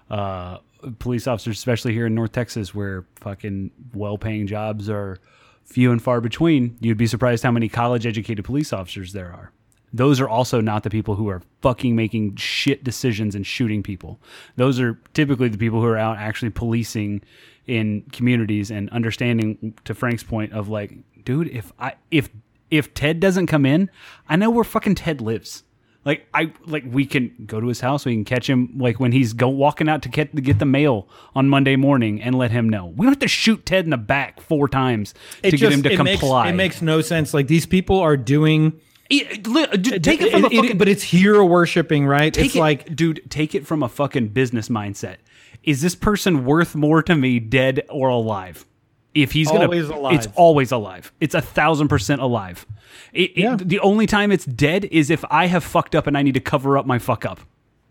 uh, 0.09 0.57
police 0.99 1.27
officers, 1.27 1.57
especially 1.57 1.93
here 1.93 2.07
in 2.07 2.15
North 2.15 2.33
Texas, 2.33 2.75
where 2.75 3.05
fucking 3.21 3.71
well-paying 3.93 4.47
jobs 4.47 4.89
are 4.89 5.17
few 5.63 5.91
and 5.91 6.01
far 6.01 6.19
between. 6.19 6.77
You'd 6.81 6.97
be 6.97 7.07
surprised 7.07 7.43
how 7.43 7.51
many 7.51 7.69
college-educated 7.69 8.43
police 8.43 8.73
officers 8.73 9.13
there 9.13 9.31
are. 9.31 9.53
Those 9.93 10.19
are 10.19 10.27
also 10.27 10.59
not 10.59 10.83
the 10.83 10.89
people 10.89 11.15
who 11.15 11.29
are 11.29 11.41
fucking 11.61 11.95
making 11.95 12.35
shit 12.37 12.83
decisions 12.83 13.35
and 13.35 13.45
shooting 13.45 13.83
people. 13.83 14.19
Those 14.55 14.79
are 14.79 14.99
typically 15.13 15.49
the 15.49 15.57
people 15.57 15.81
who 15.81 15.87
are 15.87 15.97
out 15.97 16.17
actually 16.17 16.49
policing 16.49 17.21
in 17.67 18.01
communities 18.11 18.71
and 18.71 18.89
understanding 18.89 19.75
to 19.85 19.93
Frank's 19.93 20.23
point 20.23 20.51
of 20.51 20.67
like, 20.67 20.97
dude, 21.23 21.47
if 21.49 21.71
I 21.79 21.93
if 22.09 22.29
if 22.71 22.93
Ted 22.95 23.19
doesn't 23.19 23.47
come 23.47 23.65
in, 23.65 23.89
I 24.27 24.35
know 24.35 24.49
where 24.49 24.63
fucking 24.63 24.95
Ted 24.95 25.21
lives. 25.21 25.63
Like 26.05 26.27
I 26.33 26.51
like 26.65 26.83
we 26.89 27.05
can 27.05 27.31
go 27.45 27.61
to 27.61 27.67
his 27.67 27.79
house, 27.79 28.03
we 28.03 28.13
can 28.13 28.25
catch 28.25 28.49
him 28.49 28.73
like 28.77 28.99
when 28.99 29.11
he's 29.11 29.31
go 29.31 29.47
walking 29.47 29.87
out 29.87 30.01
to 30.01 30.09
get 30.09 30.35
to 30.35 30.41
get 30.41 30.59
the 30.59 30.65
mail 30.65 31.07
on 31.35 31.47
Monday 31.47 31.75
morning 31.75 32.21
and 32.21 32.35
let 32.35 32.51
him 32.51 32.67
know. 32.67 32.87
We 32.87 33.05
don't 33.05 33.13
have 33.13 33.19
to 33.19 33.27
shoot 33.27 33.65
Ted 33.65 33.85
in 33.85 33.91
the 33.91 33.97
back 33.97 34.41
four 34.41 34.67
times 34.67 35.13
to 35.43 35.51
get 35.51 35.71
him 35.71 35.83
to 35.83 35.93
it 35.93 35.97
comply. 35.97 36.45
Makes, 36.45 36.53
it 36.53 36.57
makes 36.57 36.81
no 36.81 37.01
sense. 37.01 37.33
Like 37.33 37.47
these 37.47 37.65
people 37.65 37.99
are 37.99 38.17
doing. 38.17 38.81
It- 39.21 39.43
dude, 39.81 40.03
take 40.03 40.21
it 40.21 40.31
from 40.31 40.45
a 40.45 40.49
fucking 40.49 40.77
but 40.77 40.87
it's 40.87 41.03
hero 41.03 41.45
worshiping, 41.45 42.05
right? 42.05 42.35
it's 42.37 42.55
it, 42.55 42.59
like 42.59 42.95
dude, 42.95 43.21
take 43.29 43.55
it 43.55 43.65
from 43.67 43.83
a 43.83 43.89
fucking 43.89 44.29
business 44.29 44.69
mindset. 44.69 45.17
Is 45.63 45.81
this 45.81 45.95
person 45.95 46.45
worth 46.45 46.75
more 46.75 47.01
to 47.03 47.15
me, 47.15 47.39
dead 47.39 47.81
or 47.89 48.09
alive? 48.09 48.65
If 49.13 49.31
he's 49.31 49.47
gonna, 49.47 49.65
Always 49.65 49.89
alive. 49.89 50.13
it's 50.15 50.27
always 50.35 50.71
alive. 50.71 51.11
It's 51.21 51.35
a 51.35 51.41
thousand 51.41 51.87
percent 51.87 52.19
alive. 52.21 52.65
It, 53.13 53.31
it- 53.31 53.37
Yeah. 53.37 53.57
the 53.59 53.79
only 53.79 54.07
time 54.07 54.31
it's 54.31 54.45
dead 54.45 54.85
is 54.85 55.09
if 55.09 55.23
I 55.29 55.45
have 55.45 55.63
fucked 55.63 55.93
up 55.95 56.07
and 56.07 56.17
I 56.17 56.23
need 56.23 56.33
to 56.33 56.39
cover 56.39 56.77
up 56.77 56.85
my 56.85 56.97
fuck 56.99 57.23
up. 57.25 57.39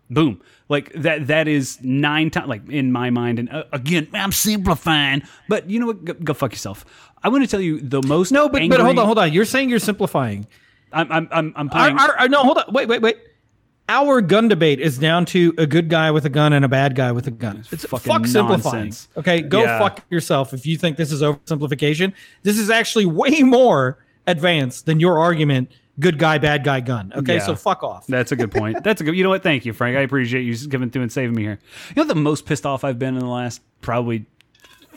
Boom. 0.09 0.41
Like 0.69 0.91
that. 0.93 1.27
That 1.27 1.47
is 1.47 1.79
nine 1.81 2.29
times. 2.29 2.47
Like 2.49 2.69
in 2.69 2.91
my 2.91 3.09
mind, 3.09 3.39
and 3.39 3.49
uh, 3.49 3.63
again, 3.71 4.07
I'm 4.13 4.31
simplifying. 4.33 5.23
But 5.47 5.69
you 5.69 5.79
know 5.79 5.87
what? 5.87 6.03
Go, 6.05 6.13
go 6.13 6.33
fuck 6.33 6.51
yourself. 6.51 6.85
I 7.23 7.29
want 7.29 7.43
to 7.43 7.49
tell 7.49 7.61
you 7.61 7.79
the 7.79 8.01
most. 8.03 8.31
No, 8.31 8.49
but 8.49 8.61
angry, 8.61 8.77
but 8.77 8.83
hold 8.83 8.99
on, 8.99 9.05
hold 9.05 9.17
on. 9.17 9.31
You're 9.31 9.45
saying 9.45 9.69
you're 9.69 9.79
simplifying. 9.79 10.45
I'm 10.93 11.11
I'm 11.11 11.27
I'm, 11.31 11.53
I'm 11.55 11.69
playing. 11.69 11.97
our, 11.97 12.15
our- 12.17 12.29
no, 12.29 12.43
hold 12.43 12.57
on. 12.59 12.65
Wait, 12.71 12.87
wait, 12.87 13.01
wait. 13.01 13.17
Our 13.89 14.21
gun 14.21 14.47
debate 14.47 14.79
is 14.79 14.97
down 14.97 15.25
to 15.27 15.53
a 15.57 15.65
good 15.67 15.89
guy 15.89 16.09
with 16.11 16.23
a 16.25 16.29
gun 16.29 16.53
and 16.53 16.63
a 16.63 16.69
bad 16.69 16.95
guy 16.95 17.11
with 17.11 17.27
a 17.27 17.31
gun. 17.31 17.65
It's 17.69 17.85
fucking 17.85 18.09
fuck 18.11 18.25
simplifying. 18.27 18.85
nonsense. 18.85 19.09
Okay, 19.17 19.41
go 19.41 19.63
Yeah. 19.63 19.77
fuck 19.77 20.01
yourself 20.09 20.53
if 20.53 20.65
you 20.65 20.77
think 20.77 20.95
this 20.95 21.11
is 21.11 21.21
oversimplification. 21.21 22.13
This 22.43 22.57
is 22.57 22.69
actually 22.69 23.05
way 23.07 23.43
more 23.43 23.97
advanced 24.25 24.85
than 24.85 25.01
your 25.01 25.19
argument. 25.19 25.69
Good 25.99 26.17
guy, 26.17 26.37
bad 26.37 26.63
guy, 26.63 26.79
gun. 26.79 27.11
Okay, 27.15 27.35
Yeah. 27.35 27.45
so 27.45 27.55
fuck 27.55 27.83
off. 27.83 28.07
That's 28.07 28.31
a 28.31 28.37
good 28.37 28.51
point. 28.51 28.83
That's 28.85 29.01
a 29.01 29.03
good. 29.03 29.15
You 29.17 29.23
know 29.23 29.29
what? 29.29 29.43
Thank 29.43 29.65
you, 29.65 29.73
Frank. 29.73 29.97
I 29.97 30.01
appreciate 30.01 30.43
you 30.43 30.55
giving 30.69 30.89
through 30.89 31.01
and 31.03 31.11
saving 31.11 31.35
me 31.35 31.43
here. 31.43 31.59
You 31.93 32.01
know, 32.01 32.07
the 32.07 32.15
most 32.15 32.45
pissed 32.45 32.65
off 32.65 32.85
I've 32.85 32.97
been 32.97 33.15
in 33.15 33.19
the 33.19 33.27
last 33.27 33.61
probably 33.81 34.25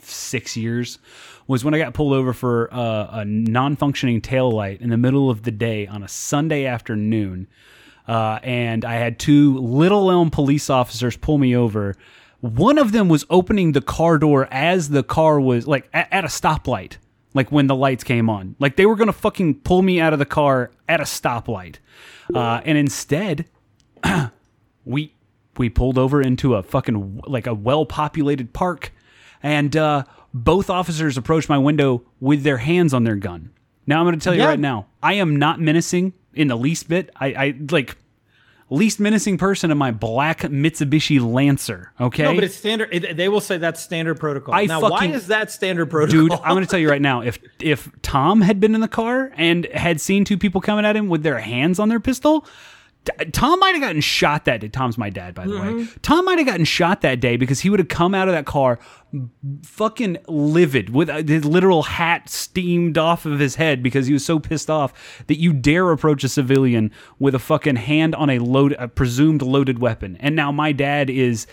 six 0.02 0.56
years 0.56 0.98
was 1.46 1.64
when 1.64 1.74
I 1.74 1.78
got 1.78 1.94
pulled 1.94 2.12
over 2.12 2.32
for 2.32 2.72
uh, 2.72 3.20
a 3.20 3.24
non-functioning 3.24 4.20
tail 4.20 4.50
light 4.50 4.80
in 4.80 4.90
the 4.90 4.96
middle 4.96 5.30
of 5.30 5.42
the 5.42 5.50
day 5.50 5.86
on 5.86 6.02
a 6.02 6.08
Sunday 6.08 6.66
afternoon, 6.66 7.46
uh, 8.08 8.40
and 8.42 8.84
I 8.84 8.94
had 8.94 9.18
two 9.18 9.58
Little 9.58 10.10
Elm 10.10 10.30
police 10.30 10.70
officers 10.70 11.16
pull 11.16 11.38
me 11.38 11.56
over. 11.56 11.94
One 12.40 12.78
of 12.78 12.92
them 12.92 13.08
was 13.08 13.24
opening 13.30 13.72
the 13.72 13.80
car 13.80 14.18
door 14.18 14.48
as 14.50 14.90
the 14.90 15.02
car 15.02 15.40
was 15.40 15.66
like 15.66 15.88
at, 15.92 16.08
at 16.12 16.24
a 16.24 16.28
stoplight, 16.28 16.96
like 17.34 17.50
when 17.50 17.66
the 17.66 17.74
lights 17.74 18.04
came 18.04 18.28
on. 18.28 18.56
Like 18.58 18.76
they 18.76 18.86
were 18.86 18.96
gonna 18.96 19.12
fucking 19.12 19.60
pull 19.60 19.82
me 19.82 20.00
out 20.00 20.12
of 20.12 20.18
the 20.18 20.26
car 20.26 20.70
at 20.88 21.00
a 21.00 21.04
stoplight, 21.04 21.76
uh, 22.34 22.60
and 22.64 22.76
instead 22.76 23.46
we 24.84 25.12
we 25.56 25.68
pulled 25.68 25.98
over 25.98 26.20
into 26.20 26.54
a 26.54 26.62
fucking 26.62 27.22
like 27.26 27.46
a 27.46 27.54
well-populated 27.54 28.52
park 28.52 28.92
and 29.42 29.76
uh, 29.76 30.04
both 30.34 30.68
officers 30.70 31.16
approached 31.16 31.48
my 31.48 31.58
window 31.58 32.02
with 32.20 32.42
their 32.42 32.58
hands 32.58 32.92
on 32.94 33.04
their 33.04 33.16
gun 33.16 33.50
now 33.86 33.98
i'm 34.00 34.06
going 34.06 34.18
to 34.18 34.22
tell 34.22 34.34
you 34.34 34.40
Yeah. 34.40 34.48
right 34.48 34.58
now 34.60 34.86
i 35.02 35.14
am 35.14 35.36
not 35.36 35.60
menacing 35.60 36.12
in 36.34 36.48
the 36.48 36.56
least 36.56 36.88
bit 36.88 37.10
i, 37.16 37.26
I 37.28 37.54
like 37.70 37.96
least 38.68 38.98
menacing 38.98 39.38
person 39.38 39.70
in 39.70 39.78
my 39.78 39.92
black 39.92 40.40
mitsubishi 40.40 41.20
lancer 41.20 41.92
okay 42.00 42.24
No, 42.24 42.34
but 42.34 42.42
it's 42.42 42.56
standard. 42.56 42.88
It, 42.92 43.16
they 43.16 43.28
will 43.28 43.40
say 43.40 43.58
that's 43.58 43.80
standard 43.80 44.18
protocol. 44.18 44.54
I 44.54 44.64
now, 44.66 44.80
why 44.80 45.06
is 45.06 45.28
that 45.28 45.52
standard 45.52 45.86
protocol? 45.88 46.22
Dude, 46.22 46.32
I'm 46.32 46.54
going 46.54 46.64
to 46.64 46.68
tell 46.70 46.80
you 46.80 46.90
right 46.90 47.00
now. 47.10 47.20
If 47.20 47.38
if 47.60 47.88
Tom 48.02 48.40
had 48.40 48.58
been 48.58 48.74
in 48.74 48.80
the 48.80 48.88
car 48.88 49.30
and 49.36 49.66
had 49.66 50.00
seen 50.00 50.24
two 50.24 50.36
people 50.36 50.60
coming 50.60 50.84
at 50.84 50.96
him 50.96 51.08
with 51.08 51.22
their 51.22 51.38
hands 51.38 51.78
on 51.78 51.88
their 51.88 52.00
pistol, 52.00 52.44
Tom 53.32 53.58
might 53.60 53.74
have 53.74 53.82
gotten 53.82 54.00
shot 54.00 54.44
that 54.46 54.60
day. 54.60 54.68
Tom's 54.68 54.98
my 54.98 55.10
dad, 55.10 55.34
by 55.34 55.46
the 55.46 55.58
way. 55.58 55.86
Tom 56.02 56.24
might 56.24 56.38
have 56.38 56.46
gotten 56.46 56.64
shot 56.64 57.00
that 57.02 57.20
day 57.20 57.36
because 57.36 57.60
he 57.60 57.70
would 57.70 57.78
have 57.78 57.88
come 57.88 58.14
out 58.14 58.28
of 58.28 58.34
that 58.34 58.46
car 58.46 58.78
fucking 59.62 60.18
livid 60.28 60.90
with 60.90 61.08
uh, 61.08 61.22
his 61.22 61.44
literal 61.44 61.84
hat 61.84 62.28
steamed 62.28 62.98
off 62.98 63.24
of 63.24 63.38
his 63.38 63.54
head 63.54 63.82
because 63.82 64.06
he 64.06 64.12
was 64.12 64.24
so 64.24 64.38
pissed 64.38 64.68
off 64.68 65.24
that 65.28 65.38
you 65.38 65.52
dare 65.52 65.90
approach 65.90 66.24
a 66.24 66.28
civilian 66.28 66.90
with 67.18 67.34
a 67.34 67.38
fucking 67.38 67.76
hand 67.76 68.14
on 68.14 68.28
a 68.28 68.38
load 68.40 68.74
a 68.78 68.88
presumed 68.88 69.42
loaded 69.42 69.78
weapon. 69.78 70.16
And 70.20 70.36
now 70.36 70.52
my 70.52 70.72
dad 70.72 71.08
is 71.08 71.46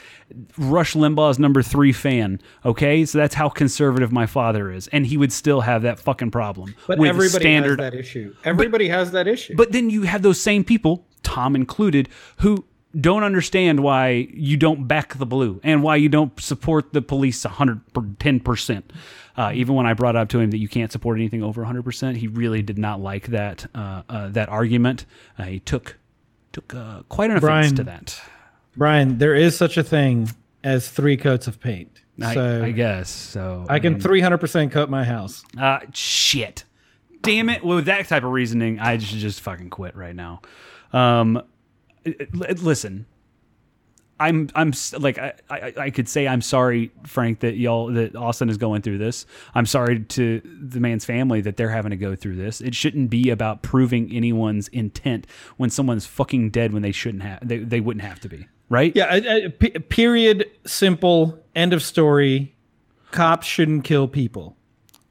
Rush 0.57 0.93
Limbaugh's 0.93 1.39
number 1.39 1.61
3 1.61 1.93
fan, 1.93 2.41
okay? 2.65 3.05
So 3.05 3.17
that's 3.17 3.35
how 3.35 3.49
conservative 3.49 4.11
my 4.11 4.25
father 4.25 4.71
is 4.71 4.88
and 4.88 5.05
he 5.05 5.15
would 5.15 5.31
still 5.31 5.61
have 5.61 5.84
that 5.84 5.99
fucking 5.99 6.31
problem 6.31 6.75
but 6.88 6.97
with 6.99 7.09
everybody 7.09 7.39
standard 7.39 7.80
has 7.80 7.91
that 7.91 7.97
issue. 7.97 8.35
Everybody 8.43 8.89
has 8.89 9.11
that 9.11 9.27
issue. 9.27 9.55
but 9.55 9.71
then 9.71 9.89
you 9.89 10.01
have 10.03 10.21
those 10.21 10.41
same 10.41 10.63
people, 10.63 11.05
Tom 11.23 11.55
included, 11.55 12.09
who 12.37 12.65
don't 12.99 13.23
understand 13.23 13.79
why 13.79 14.27
you 14.33 14.55
don't 14.55 14.87
back 14.87 15.17
the 15.17 15.25
blue 15.25 15.59
and 15.63 15.81
why 15.81 15.95
you 15.95 16.09
don't 16.09 16.39
support 16.39 16.93
the 16.93 17.01
police 17.01 17.43
110%. 17.43 18.83
Uh, 19.35 19.51
even 19.55 19.73
when 19.73 19.87
I 19.87 19.93
brought 19.93 20.15
up 20.15 20.29
to 20.29 20.39
him 20.39 20.51
that 20.51 20.59
you 20.59 20.67
can't 20.67 20.91
support 20.91 21.17
anything 21.17 21.41
over 21.41 21.63
100%, 21.65 22.17
he 22.17 22.27
really 22.27 22.61
did 22.61 22.77
not 22.77 23.01
like 23.01 23.27
that 23.27 23.65
uh, 23.73 24.03
uh, 24.07 24.29
that 24.29 24.49
argument. 24.49 25.05
Uh, 25.39 25.43
he 25.45 25.59
took 25.59 25.97
took 26.51 26.73
uh, 26.75 27.01
quite 27.09 27.31
an 27.31 27.37
offense 27.37 27.71
to 27.73 27.83
that. 27.85 28.21
Brian, 28.77 29.17
there 29.17 29.33
is 29.33 29.57
such 29.57 29.77
a 29.77 29.83
thing 29.83 30.29
as 30.63 30.89
three 30.89 31.17
coats 31.17 31.47
of 31.47 31.59
paint. 31.59 32.01
I, 32.21 32.33
so 32.35 32.63
I 32.63 32.71
guess 32.71 33.09
so. 33.09 33.65
I 33.69 33.79
can 33.79 33.93
mean, 33.93 34.01
300% 34.01 34.71
coat 34.71 34.89
my 34.89 35.03
house. 35.03 35.43
Uh, 35.57 35.79
shit. 35.93 36.63
Damn 37.23 37.49
it. 37.49 37.63
Well, 37.63 37.77
with 37.77 37.85
that 37.85 38.07
type 38.07 38.23
of 38.23 38.31
reasoning, 38.31 38.79
I 38.79 38.97
should 38.97 39.19
just 39.19 39.41
fucking 39.41 39.69
quit 39.69 39.95
right 39.95 40.15
now. 40.15 40.41
Um, 40.91 41.41
listen, 42.33 43.05
I'm, 44.19 44.49
I'm 44.55 44.73
like, 44.99 45.17
I, 45.17 45.33
I, 45.49 45.73
I 45.77 45.89
could 45.89 46.07
say 46.07 46.27
I'm 46.27 46.41
sorry, 46.41 46.91
Frank, 47.05 47.39
that 47.39 47.55
y'all, 47.55 47.87
that 47.93 48.15
Austin 48.15 48.49
is 48.49 48.57
going 48.57 48.81
through 48.81 48.97
this. 48.99 49.25
I'm 49.55 49.65
sorry 49.65 50.01
to 50.01 50.41
the 50.61 50.79
man's 50.79 51.05
family 51.05 51.41
that 51.41 51.57
they're 51.57 51.69
having 51.69 51.91
to 51.91 51.97
go 51.97 52.15
through 52.15 52.35
this. 52.35 52.61
It 52.61 52.75
shouldn't 52.75 53.09
be 53.09 53.29
about 53.29 53.63
proving 53.63 54.11
anyone's 54.13 54.67
intent 54.67 55.25
when 55.57 55.69
someone's 55.69 56.05
fucking 56.05 56.51
dead 56.51 56.73
when 56.73 56.83
they 56.83 56.91
shouldn't 56.91 57.23
have, 57.23 57.47
they, 57.47 57.57
they 57.57 57.79
wouldn't 57.79 58.05
have 58.05 58.19
to 58.21 58.29
be, 58.29 58.47
right? 58.69 58.93
Yeah, 58.95 59.47
period, 59.89 60.45
simple, 60.65 61.39
end 61.55 61.73
of 61.73 61.81
story. 61.81 62.55
Cops 63.11 63.47
shouldn't 63.47 63.83
kill 63.83 64.07
people. 64.07 64.57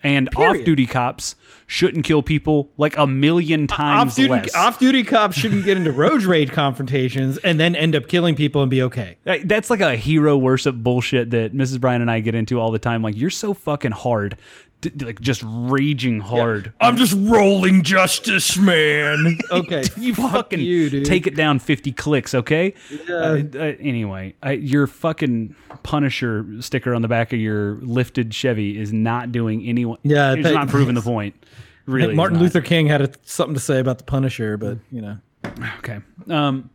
And 0.03 0.31
Period. 0.31 0.61
off-duty 0.61 0.87
cops 0.87 1.37
shouldn't 1.66 2.05
kill 2.05 2.23
people 2.23 2.70
like 2.77 2.97
a 2.99 3.07
million 3.07 3.66
times 3.66 4.11
Off 4.11 4.16
duty, 4.16 4.29
less. 4.29 4.55
off 4.55 4.79
duty 4.79 5.05
cops 5.05 5.37
shouldn't 5.37 5.65
get 5.65 5.77
into 5.77 5.93
road 6.05 6.23
rage 6.24 6.51
confrontations 6.51 7.39
and 7.39 7.59
then 7.59 7.74
end 7.74 7.95
up 7.97 8.09
killing 8.09 8.35
people 8.35 8.62
and 8.62 8.70
be 8.70 8.83
okay. 8.83 9.16
That's 9.45 9.70
like 9.70 9.81
a 9.81 9.97
hero 9.97 10.37
worship 10.37 10.74
bullshit 10.77 11.31
that 11.31 11.55
Mrs. 11.55 11.81
Brian 11.81 12.01
and 12.03 12.11
I 12.11 12.20
get 12.20 12.35
into 12.35 12.61
all 12.61 12.70
the 12.73 12.79
time. 12.79 13.03
Like 13.03 13.16
you're 13.16 13.31
so 13.31 13.55
fucking 13.55 13.93
hard, 13.93 14.37
d- 14.83 14.91
d- 14.95 15.07
like 15.07 15.21
just 15.23 15.43
raging 15.47 16.21
hard. 16.21 16.73
I'm 16.81 16.97
just 16.99 17.15
rolling 17.17 17.83
justice, 17.83 18.59
man. 18.59 19.39
okay, 19.51 19.85
You 19.97 20.15
fuck 20.15 20.33
fucking 20.33 20.61
you, 20.61 20.91
dude. 20.91 21.07
take 21.07 21.27
it 21.27 21.35
down 21.35 21.59
50 21.59 21.93
clicks, 21.93 22.35
okay? 22.35 22.75
Yeah. 23.09 23.15
Uh, 23.15 23.43
uh, 23.55 23.59
anyway, 23.81 24.35
I, 24.43 24.53
your 24.53 24.87
fucking 24.87 25.57
Punisher 25.83 26.45
sticker 26.61 26.95
on 26.95 27.01
the 27.03 27.09
back 27.09 27.33
of 27.33 27.39
your 27.41 27.77
lifted 27.77 28.35
Chevy 28.35 28.79
is 28.79 28.93
not 28.93 29.33
doing 29.33 29.67
anyone. 29.67 29.99
Yeah, 30.03 30.35
it's 30.35 30.43
thank- 30.43 30.55
not 30.55 30.69
proving 30.69 30.95
the 30.95 31.01
point. 31.15 31.35
Really, 31.87 32.15
Martin. 32.15 32.39
Luther 32.39 32.61
King 32.61 32.87
had 32.87 33.01
a, 33.03 33.11
something 33.25 33.55
to 33.55 33.61
say 33.61 33.81
about 33.81 33.99
the 33.99 34.05
Punisher, 34.05 34.57
but 34.57 34.79
you 34.93 35.01
know, 35.01 35.19
Okay. 35.79 35.99
Um, 36.29 36.71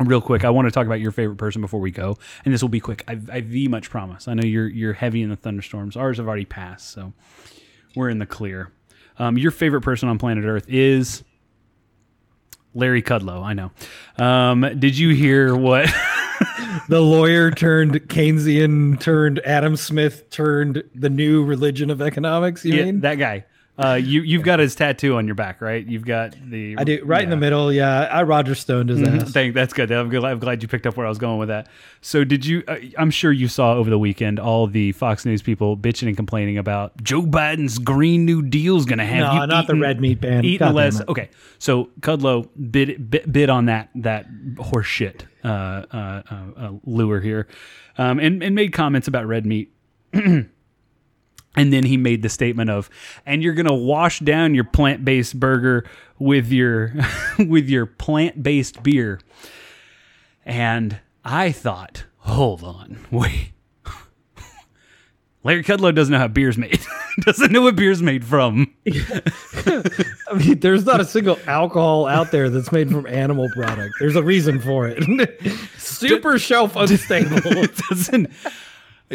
real 0.00 0.20
quick, 0.20 0.44
I 0.44 0.50
want 0.50 0.66
to 0.66 0.72
talk 0.72 0.86
about 0.86 1.00
your 1.00 1.12
favorite 1.12 1.36
person 1.36 1.60
before 1.60 1.80
we 1.80 1.90
go, 1.90 2.16
and 2.44 2.52
this 2.52 2.62
will 2.62 2.68
be 2.68 2.80
quick. 2.80 3.04
i 3.08 3.12
I, 3.30 3.40
v 3.40 3.68
much 3.68 3.90
promise. 3.90 4.28
I 4.28 4.34
know 4.34 4.44
you're 4.44 4.68
you're 4.68 4.92
heavy 4.92 5.22
in 5.22 5.30
the 5.30 5.36
thunderstorms. 5.36 5.96
Ours 5.96 6.18
have 6.18 6.26
already 6.28 6.44
passed, 6.44 6.90
so 6.90 7.12
we're 7.94 8.08
in 8.08 8.18
the 8.18 8.26
clear. 8.26 8.72
Um, 9.18 9.36
your 9.38 9.50
favorite 9.50 9.82
person 9.82 10.08
on 10.08 10.18
planet 10.18 10.44
Earth 10.44 10.64
is 10.68 11.22
Larry 12.74 13.02
Kudlow. 13.02 13.42
I 13.42 13.52
know. 13.52 13.70
Um, 14.18 14.60
did 14.78 14.96
you 14.96 15.10
hear 15.10 15.54
what? 15.54 15.88
the 16.88 17.00
lawyer 17.00 17.50
turned 17.50 17.94
Keynesian 18.08 18.98
turned 18.98 19.38
Adam 19.40 19.76
Smith 19.76 20.30
turned 20.30 20.82
the 20.94 21.10
new 21.10 21.44
religion 21.44 21.90
of 21.90 22.00
economics. 22.00 22.64
You 22.64 22.74
Yeah, 22.74 22.84
mean? 22.84 23.00
that 23.00 23.16
guy. 23.16 23.44
Uh, 23.78 23.94
you 23.94 24.20
you've 24.20 24.42
got 24.42 24.58
his 24.58 24.74
tattoo 24.74 25.16
on 25.16 25.26
your 25.26 25.34
back, 25.34 25.62
right? 25.62 25.86
You've 25.86 26.04
got 26.04 26.36
the. 26.44 26.76
I 26.76 26.84
do 26.84 27.02
right 27.04 27.22
in 27.22 27.30
the 27.30 27.38
middle. 27.38 27.72
Yeah, 27.72 28.02
I 28.02 28.22
Roger 28.22 28.54
Stone 28.54 28.86
does 28.86 29.00
that. 29.00 29.28
Thank, 29.30 29.54
that's 29.54 29.72
good. 29.72 29.90
I'm 29.90 30.10
glad, 30.10 30.30
I'm 30.30 30.38
glad 30.40 30.60
you 30.60 30.68
picked 30.68 30.86
up 30.86 30.98
where 30.98 31.06
I 31.06 31.08
was 31.08 31.16
going 31.16 31.38
with 31.38 31.48
that. 31.48 31.68
So, 32.02 32.22
did 32.22 32.44
you? 32.44 32.62
Uh, 32.68 32.76
I'm 32.98 33.10
sure 33.10 33.32
you 33.32 33.48
saw 33.48 33.72
over 33.74 33.88
the 33.88 33.98
weekend 33.98 34.38
all 34.38 34.66
the 34.66 34.92
Fox 34.92 35.24
News 35.24 35.40
people 35.40 35.78
bitching 35.78 36.06
and 36.06 36.16
complaining 36.16 36.58
about 36.58 37.02
Joe 37.02 37.22
Biden's 37.22 37.78
Green 37.78 38.26
New 38.26 38.42
Deal 38.42 38.76
is 38.76 38.84
going 38.84 38.98
to 38.98 39.06
have 39.06 39.20
No, 39.20 39.40
you 39.40 39.46
not 39.46 39.66
the 39.66 39.76
red 39.76 40.02
meat 40.02 40.20
band. 40.20 40.44
Eating 40.44 40.58
God 40.58 40.74
less. 40.74 41.00
Okay, 41.08 41.30
so 41.58 41.88
Kudlow 42.00 42.50
bid, 42.70 43.10
bid 43.10 43.32
bid 43.32 43.48
on 43.48 43.66
that 43.66 43.88
that 43.94 44.26
horse 44.58 44.86
shit 44.86 45.24
uh, 45.44 45.48
uh, 45.48 46.22
uh, 46.30 46.34
uh, 46.58 46.72
lure 46.84 47.20
here, 47.20 47.48
um, 47.96 48.18
and 48.18 48.42
and 48.42 48.54
made 48.54 48.74
comments 48.74 49.08
about 49.08 49.26
red 49.26 49.46
meat. 49.46 49.72
And 51.54 51.72
then 51.72 51.84
he 51.84 51.96
made 51.96 52.22
the 52.22 52.28
statement 52.28 52.70
of, 52.70 52.88
"And 53.26 53.42
you're 53.42 53.54
gonna 53.54 53.74
wash 53.74 54.20
down 54.20 54.54
your 54.54 54.64
plant-based 54.64 55.38
burger 55.38 55.84
with 56.18 56.50
your 56.50 56.94
with 57.38 57.68
your 57.68 57.86
plant-based 57.86 58.82
beer." 58.82 59.20
And 60.44 60.98
I 61.24 61.52
thought, 61.52 62.04
hold 62.18 62.62
on, 62.64 62.98
wait. 63.10 63.50
Larry 65.44 65.64
Kudlow 65.64 65.92
doesn't 65.92 66.12
know 66.12 66.18
how 66.20 66.28
beer's 66.28 66.56
made. 66.56 66.78
doesn't 67.22 67.50
know 67.50 67.62
what 67.62 67.74
beer's 67.74 68.00
made 68.00 68.24
from. 68.24 68.72
I 68.86 70.02
mean, 70.36 70.60
there's 70.60 70.86
not 70.86 71.00
a 71.00 71.04
single 71.04 71.36
alcohol 71.48 72.06
out 72.06 72.30
there 72.30 72.48
that's 72.48 72.70
made 72.70 72.88
from 72.92 73.08
animal 73.08 73.48
product. 73.50 73.96
There's 73.98 74.14
a 74.14 74.22
reason 74.22 74.60
for 74.60 74.86
it. 74.88 75.02
Super 75.78 76.38
shelf 76.38 76.76
unstable. 76.76 77.40
doesn't. 77.90 78.30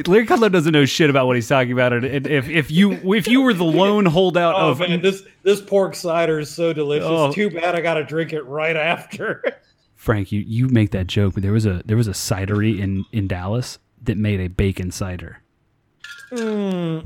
Larry 0.05 0.27
Kudlow 0.27 0.51
doesn't 0.51 0.71
know 0.71 0.85
shit 0.85 1.09
about 1.09 1.27
what 1.27 1.35
he's 1.35 1.47
talking 1.47 1.71
about. 1.71 1.93
And 1.93 2.27
if 2.27 2.49
if 2.49 2.69
you 2.71 3.13
if 3.15 3.27
you 3.27 3.41
were 3.41 3.53
the 3.53 3.63
lone 3.63 4.05
holdout 4.05 4.55
Oh 4.55 4.71
of 4.71 4.79
man, 4.79 5.01
this 5.01 5.23
this 5.43 5.61
pork 5.61 5.95
cider 5.95 6.39
is 6.39 6.49
so 6.49 6.73
delicious. 6.73 7.07
Oh. 7.09 7.31
Too 7.31 7.49
bad 7.49 7.75
I 7.75 7.81
got 7.81 7.95
to 7.95 8.03
drink 8.03 8.33
it 8.33 8.43
right 8.43 8.75
after. 8.75 9.43
Frank, 9.95 10.31
you, 10.31 10.41
you 10.41 10.69
make 10.69 10.91
that 10.91 11.07
joke, 11.07 11.33
but 11.33 11.43
there 11.43 11.51
was 11.51 11.65
a 11.65 11.81
there 11.85 11.97
was 11.97 12.07
a 12.07 12.11
cidery 12.11 12.79
in 12.79 13.05
in 13.11 13.27
Dallas 13.27 13.79
that 14.03 14.17
made 14.17 14.39
a 14.39 14.47
bacon 14.47 14.91
cider. 14.91 15.41
Hmm. 16.29 16.99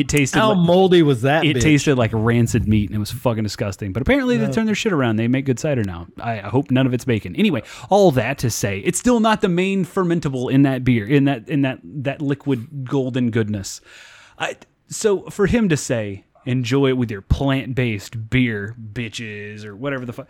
It 0.00 0.08
tasted 0.08 0.38
How 0.38 0.50
like, 0.52 0.66
moldy 0.66 1.02
was 1.02 1.22
that? 1.22 1.44
it 1.44 1.56
bitch? 1.56 1.62
tasted 1.62 1.96
like 1.96 2.10
rancid 2.12 2.68
meat 2.68 2.90
and 2.90 2.96
it 2.96 2.98
was 2.98 3.10
fucking 3.10 3.42
disgusting. 3.42 3.92
But 3.92 4.02
apparently 4.02 4.36
they 4.36 4.50
turned 4.50 4.68
their 4.68 4.74
shit 4.74 4.92
around. 4.92 5.16
They 5.16 5.28
make 5.28 5.46
good 5.46 5.58
cider 5.58 5.84
now. 5.84 6.06
I, 6.20 6.38
I 6.40 6.48
hope 6.48 6.70
none 6.70 6.86
of 6.86 6.92
it's 6.94 7.04
bacon. 7.04 7.34
Anyway, 7.36 7.62
all 7.88 8.10
that 8.12 8.38
to 8.38 8.50
say, 8.50 8.80
it's 8.80 8.98
still 8.98 9.20
not 9.20 9.40
the 9.40 9.48
main 9.48 9.84
fermentable 9.84 10.52
in 10.52 10.62
that 10.62 10.84
beer, 10.84 11.06
in 11.06 11.24
that 11.24 11.48
in 11.48 11.62
that 11.62 11.80
that 11.82 12.20
liquid 12.20 12.84
golden 12.84 13.30
goodness. 13.30 13.80
I, 14.38 14.56
so 14.88 15.22
for 15.30 15.46
him 15.46 15.68
to 15.70 15.76
say, 15.76 16.24
enjoy 16.44 16.88
it 16.88 16.96
with 16.98 17.10
your 17.10 17.22
plant 17.22 17.74
based 17.74 18.28
beer, 18.30 18.74
bitches, 18.92 19.64
or 19.64 19.74
whatever 19.74 20.04
the 20.04 20.12
fuck, 20.12 20.28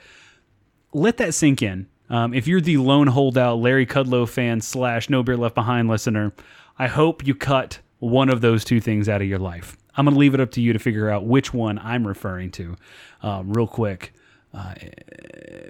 let 0.93 1.16
that 1.16 1.34
sink 1.34 1.60
in. 1.62 1.88
Um, 2.09 2.32
if 2.32 2.47
you're 2.47 2.60
the 2.60 2.76
lone 2.76 3.09
holdout 3.09 3.59
Larry 3.59 3.84
Kudlow 3.84 4.28
fan 4.28 4.60
slash 4.60 5.10
No 5.10 5.22
Beer 5.24 5.36
Left 5.36 5.56
Behind 5.56 5.88
listener, 5.88 6.32
I 6.78 6.86
hope 6.86 7.26
you 7.26 7.34
cut 7.34 7.80
one 7.98 8.28
of 8.28 8.40
those 8.40 8.64
two 8.64 8.81
things 8.81 9.09
out 9.09 9.23
of 9.23 9.28
your 9.28 9.39
life. 9.39 9.77
I'm 9.97 10.05
going 10.05 10.14
to 10.14 10.18
leave 10.20 10.35
it 10.35 10.40
up 10.40 10.51
to 10.52 10.60
you 10.60 10.73
to 10.74 10.78
figure 10.78 11.09
out 11.09 11.24
which 11.24 11.55
one 11.55 11.78
I'm 11.78 12.06
referring 12.06 12.51
to 12.52 12.77
um, 13.23 13.52
real 13.52 13.66
quick. 13.66 14.12
Uh, 14.52 14.74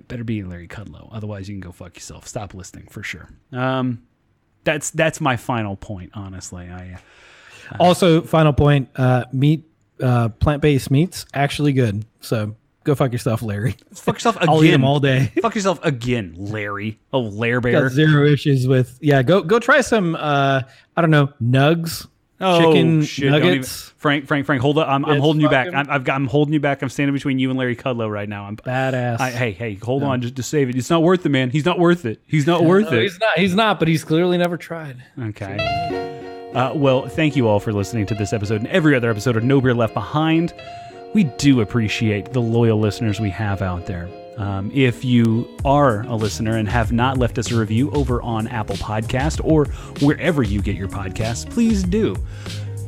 better 0.09 0.25
be 0.25 0.43
Larry 0.43 0.69
Kudlow. 0.69 1.09
Otherwise, 1.13 1.49
you 1.49 1.55
can 1.55 1.61
go 1.61 1.73
fuck 1.73 1.95
yourself. 1.97 2.27
Stop 2.27 2.55
listening 2.55 2.87
for 2.89 3.03
sure. 3.03 3.29
Um, 3.53 4.03
that's 4.65 4.91
that's 4.91 5.21
my 5.21 5.37
final 5.37 5.77
point, 5.77 6.11
honestly. 6.15 6.69
I 6.69 6.99
Also, 7.81 8.23
final 8.23 8.53
point: 8.53 8.89
uh, 8.97 9.25
meat, 9.33 9.65
uh, 10.01 10.29
plant-based 10.29 10.91
meats, 10.91 11.27
actually 11.35 11.73
good. 11.73 12.05
So 12.21 12.55
go 12.85 12.95
fuck 12.95 13.13
yourself, 13.13 13.43
Larry. 13.43 13.77
fuck 13.95 14.17
yourself 14.17 14.37
again. 14.37 14.49
I'll 14.51 14.65
eat 14.65 14.71
them 14.73 14.85
all 14.85 15.01
day. 15.01 15.33
Fuck 15.43 15.55
yourself 15.57 15.79
again, 15.85 16.35
Larry. 16.37 16.99
Oh, 17.13 17.21
Lair 17.23 17.61
Got 17.61 17.71
Bear. 17.73 17.89
zero 17.91 18.27
issues 18.27 18.67
with. 18.69 18.99
Yeah, 19.01 19.23
go 19.23 19.43
go 19.43 19.59
try 19.59 19.81
some. 19.81 20.15
Uh, 20.17 20.63
I 20.97 21.01
don't 21.01 21.11
know 21.11 21.33
nugs, 21.43 22.07
Oh, 22.41 22.61
chicken 22.73 23.03
shit, 23.03 23.31
don't 23.31 23.41
nuggets. 23.41 23.85
even- 23.89 23.93
Frank, 23.97 24.27
Frank, 24.27 24.47
Frank, 24.47 24.63
hold 24.63 24.79
up. 24.79 24.89
I'm, 24.89 25.05
I'm 25.05 25.19
holding 25.21 25.41
you 25.43 25.49
back. 25.49 25.73
I'm, 25.75 25.87
I've 25.91 26.05
got, 26.05 26.15
I'm 26.17 26.27
holding 26.27 26.53
you 26.55 26.61
back. 26.61 26.83
I'm 26.83 26.89
standing 26.91 27.15
between 27.15 27.39
you 27.39 27.49
and 27.51 27.59
Larry 27.59 27.75
Kudlow 27.75 28.09
right 28.11 28.29
now. 28.29 28.45
I'm, 28.45 28.57
Badass. 28.59 29.19
I, 29.21 29.31
hey, 29.31 29.51
hey, 29.53 29.75
hold 29.75 30.03
on. 30.03 30.21
Just, 30.21 30.35
just 30.35 30.51
save 30.51 30.69
it. 30.69 30.77
It's 30.77 30.91
not 30.91 31.03
worth 31.03 31.25
it, 31.27 31.31
man. 31.31 31.51
He's 31.51 31.65
not 31.65 31.79
worth 31.79 32.05
it. 32.05 32.21
He's 32.27 32.47
not 32.47 32.63
worth 32.63 32.91
No, 32.93 32.99
it. 32.99 33.03
he's 33.03 33.19
not. 33.19 33.39
He's 33.39 33.55
not. 33.55 33.79
But 33.79 33.89
he's 33.89 34.05
clearly 34.05 34.37
never 34.39 34.57
tried. 34.57 35.03
Okay. 35.21 36.53
Uh, 36.55 36.73
well, 36.75 37.09
thank 37.09 37.37
you 37.37 37.49
all 37.49 37.59
for 37.59 37.73
listening 37.73 38.07
to 38.07 38.15
this 38.15 38.33
episode 38.33 38.61
and 38.61 38.69
every 38.69 38.95
other 38.95 39.11
episode 39.11 39.37
of 39.37 39.43
No 39.43 39.61
Beer 39.61 39.75
Left 39.75 39.95
Behind. 39.95 40.53
We 41.15 41.25
do 41.25 41.61
appreciate 41.63 42.33
the 42.33 42.41
loyal 42.43 42.79
listeners 42.79 43.19
we 43.19 43.31
have 43.31 43.63
out 43.63 43.87
there. 43.87 44.09
Um, 44.37 44.71
if 44.75 45.05
you 45.05 45.49
are 45.65 46.03
a 46.03 46.15
listener 46.15 46.59
and 46.59 46.69
have 46.69 46.93
not 46.93 47.19
left 47.19 47.39
us 47.39 47.51
a 47.51 47.59
review 47.59 47.91
over 47.93 48.21
on 48.23 48.47
Apple 48.49 48.77
Podcast 48.77 49.41
or 49.45 49.67
wherever 50.05 50.43
you 50.43 50.61
get 50.61 50.77
your 50.77 50.89
podcasts, 50.89 51.49
please 51.49 51.83
do. 51.83 52.15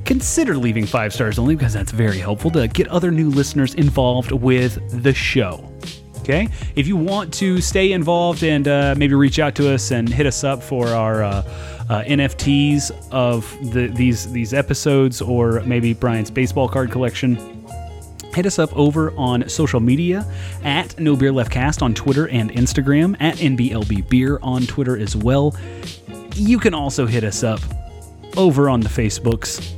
Consider 0.04 0.56
leaving 0.56 0.86
five 0.86 1.12
stars 1.12 1.38
only 1.38 1.54
because 1.54 1.72
that's 1.72 1.92
very 1.92 2.18
helpful 2.18 2.50
to 2.52 2.68
get 2.68 2.88
other 2.88 3.10
new 3.10 3.30
listeners 3.30 3.74
involved 3.74 4.32
with 4.32 5.02
the 5.02 5.12
show. 5.12 5.70
Okay. 6.18 6.48
If 6.76 6.86
you 6.86 6.96
want 6.96 7.32
to 7.34 7.60
stay 7.62 7.92
involved 7.92 8.42
and 8.42 8.68
uh, 8.68 8.94
maybe 8.98 9.14
reach 9.14 9.38
out 9.38 9.54
to 9.54 9.72
us 9.72 9.90
and 9.92 10.06
hit 10.06 10.26
us 10.26 10.44
up 10.44 10.62
for 10.62 10.88
our 10.88 11.22
uh, 11.22 11.30
uh, 11.88 12.02
NFTs 12.04 12.90
of 13.10 13.50
the, 13.72 13.86
these 13.86 14.30
these 14.30 14.52
episodes, 14.52 15.22
or 15.22 15.60
maybe 15.60 15.94
Brian's 15.94 16.30
baseball 16.30 16.68
card 16.68 16.90
collection, 16.90 17.57
hit 18.38 18.46
us 18.46 18.60
up 18.60 18.72
over 18.76 19.10
on 19.16 19.48
social 19.48 19.80
media 19.80 20.24
at 20.62 20.96
No 21.00 21.16
Beer 21.16 21.32
Left 21.32 21.50
Cast 21.50 21.82
on 21.82 21.92
Twitter 21.92 22.28
and 22.28 22.52
Instagram, 22.52 23.16
at 23.18 23.34
NBLB 23.38 24.08
Beer 24.08 24.38
on 24.42 24.62
Twitter 24.62 24.96
as 24.96 25.16
well. 25.16 25.56
You 26.36 26.60
can 26.60 26.72
also 26.72 27.04
hit 27.04 27.24
us 27.24 27.42
up 27.42 27.58
over 28.36 28.70
on 28.70 28.78
the 28.78 28.88
Facebooks 28.88 29.74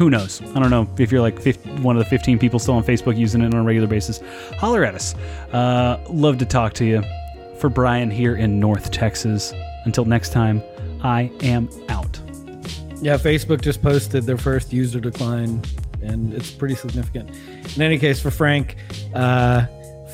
who 0.00 0.08
knows? 0.08 0.40
I 0.56 0.58
don't 0.58 0.70
know 0.70 0.88
if 0.96 1.12
you're 1.12 1.20
like 1.20 1.38
50, 1.38 1.82
one 1.82 1.94
of 1.94 2.02
the 2.02 2.08
15 2.08 2.38
people 2.38 2.58
still 2.58 2.72
on 2.72 2.82
Facebook 2.82 3.18
using 3.18 3.42
it 3.42 3.52
on 3.52 3.60
a 3.60 3.62
regular 3.62 3.86
basis. 3.86 4.22
Holler 4.56 4.82
at 4.82 4.94
us. 4.94 5.14
Uh, 5.52 6.02
love 6.08 6.38
to 6.38 6.46
talk 6.46 6.72
to 6.74 6.86
you. 6.86 7.04
For 7.58 7.68
Brian 7.68 8.10
here 8.10 8.34
in 8.34 8.58
North 8.58 8.90
Texas. 8.90 9.52
Until 9.84 10.06
next 10.06 10.32
time, 10.32 10.62
I 11.02 11.30
am 11.42 11.68
out. 11.90 12.18
Yeah, 13.02 13.18
Facebook 13.18 13.60
just 13.60 13.82
posted 13.82 14.24
their 14.24 14.38
first 14.38 14.72
user 14.72 15.00
decline, 15.00 15.62
and 16.02 16.32
it's 16.32 16.50
pretty 16.50 16.76
significant. 16.76 17.30
In 17.76 17.82
any 17.82 17.98
case, 17.98 18.20
for 18.20 18.30
Frank, 18.30 18.76
uh, 19.14 19.66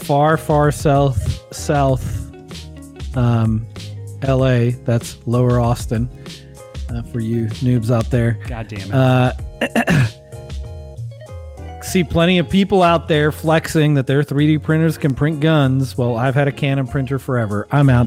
far, 0.02 0.36
far 0.36 0.70
south, 0.70 1.54
south, 1.54 3.16
um, 3.16 3.66
L.A. 4.22 4.70
That's 4.70 5.16
Lower 5.26 5.58
Austin. 5.60 6.08
Uh, 6.88 7.02
for 7.02 7.18
you 7.20 7.46
noobs 7.46 7.90
out 7.90 8.08
there, 8.10 8.38
God 8.46 8.68
damn 8.68 8.88
it. 8.92 8.94
uh, 8.94 10.06
see 11.82 12.04
plenty 12.04 12.38
of 12.38 12.48
people 12.48 12.80
out 12.82 13.08
there 13.08 13.32
flexing 13.32 13.94
that 13.94 14.06
their 14.06 14.22
3D 14.22 14.62
printers 14.62 14.96
can 14.96 15.12
print 15.14 15.40
guns. 15.40 15.98
Well, 15.98 16.16
I've 16.16 16.36
had 16.36 16.46
a 16.46 16.52
Canon 16.52 16.86
printer 16.86 17.18
forever. 17.18 17.66
I'm 17.72 17.90
out. 17.90 18.06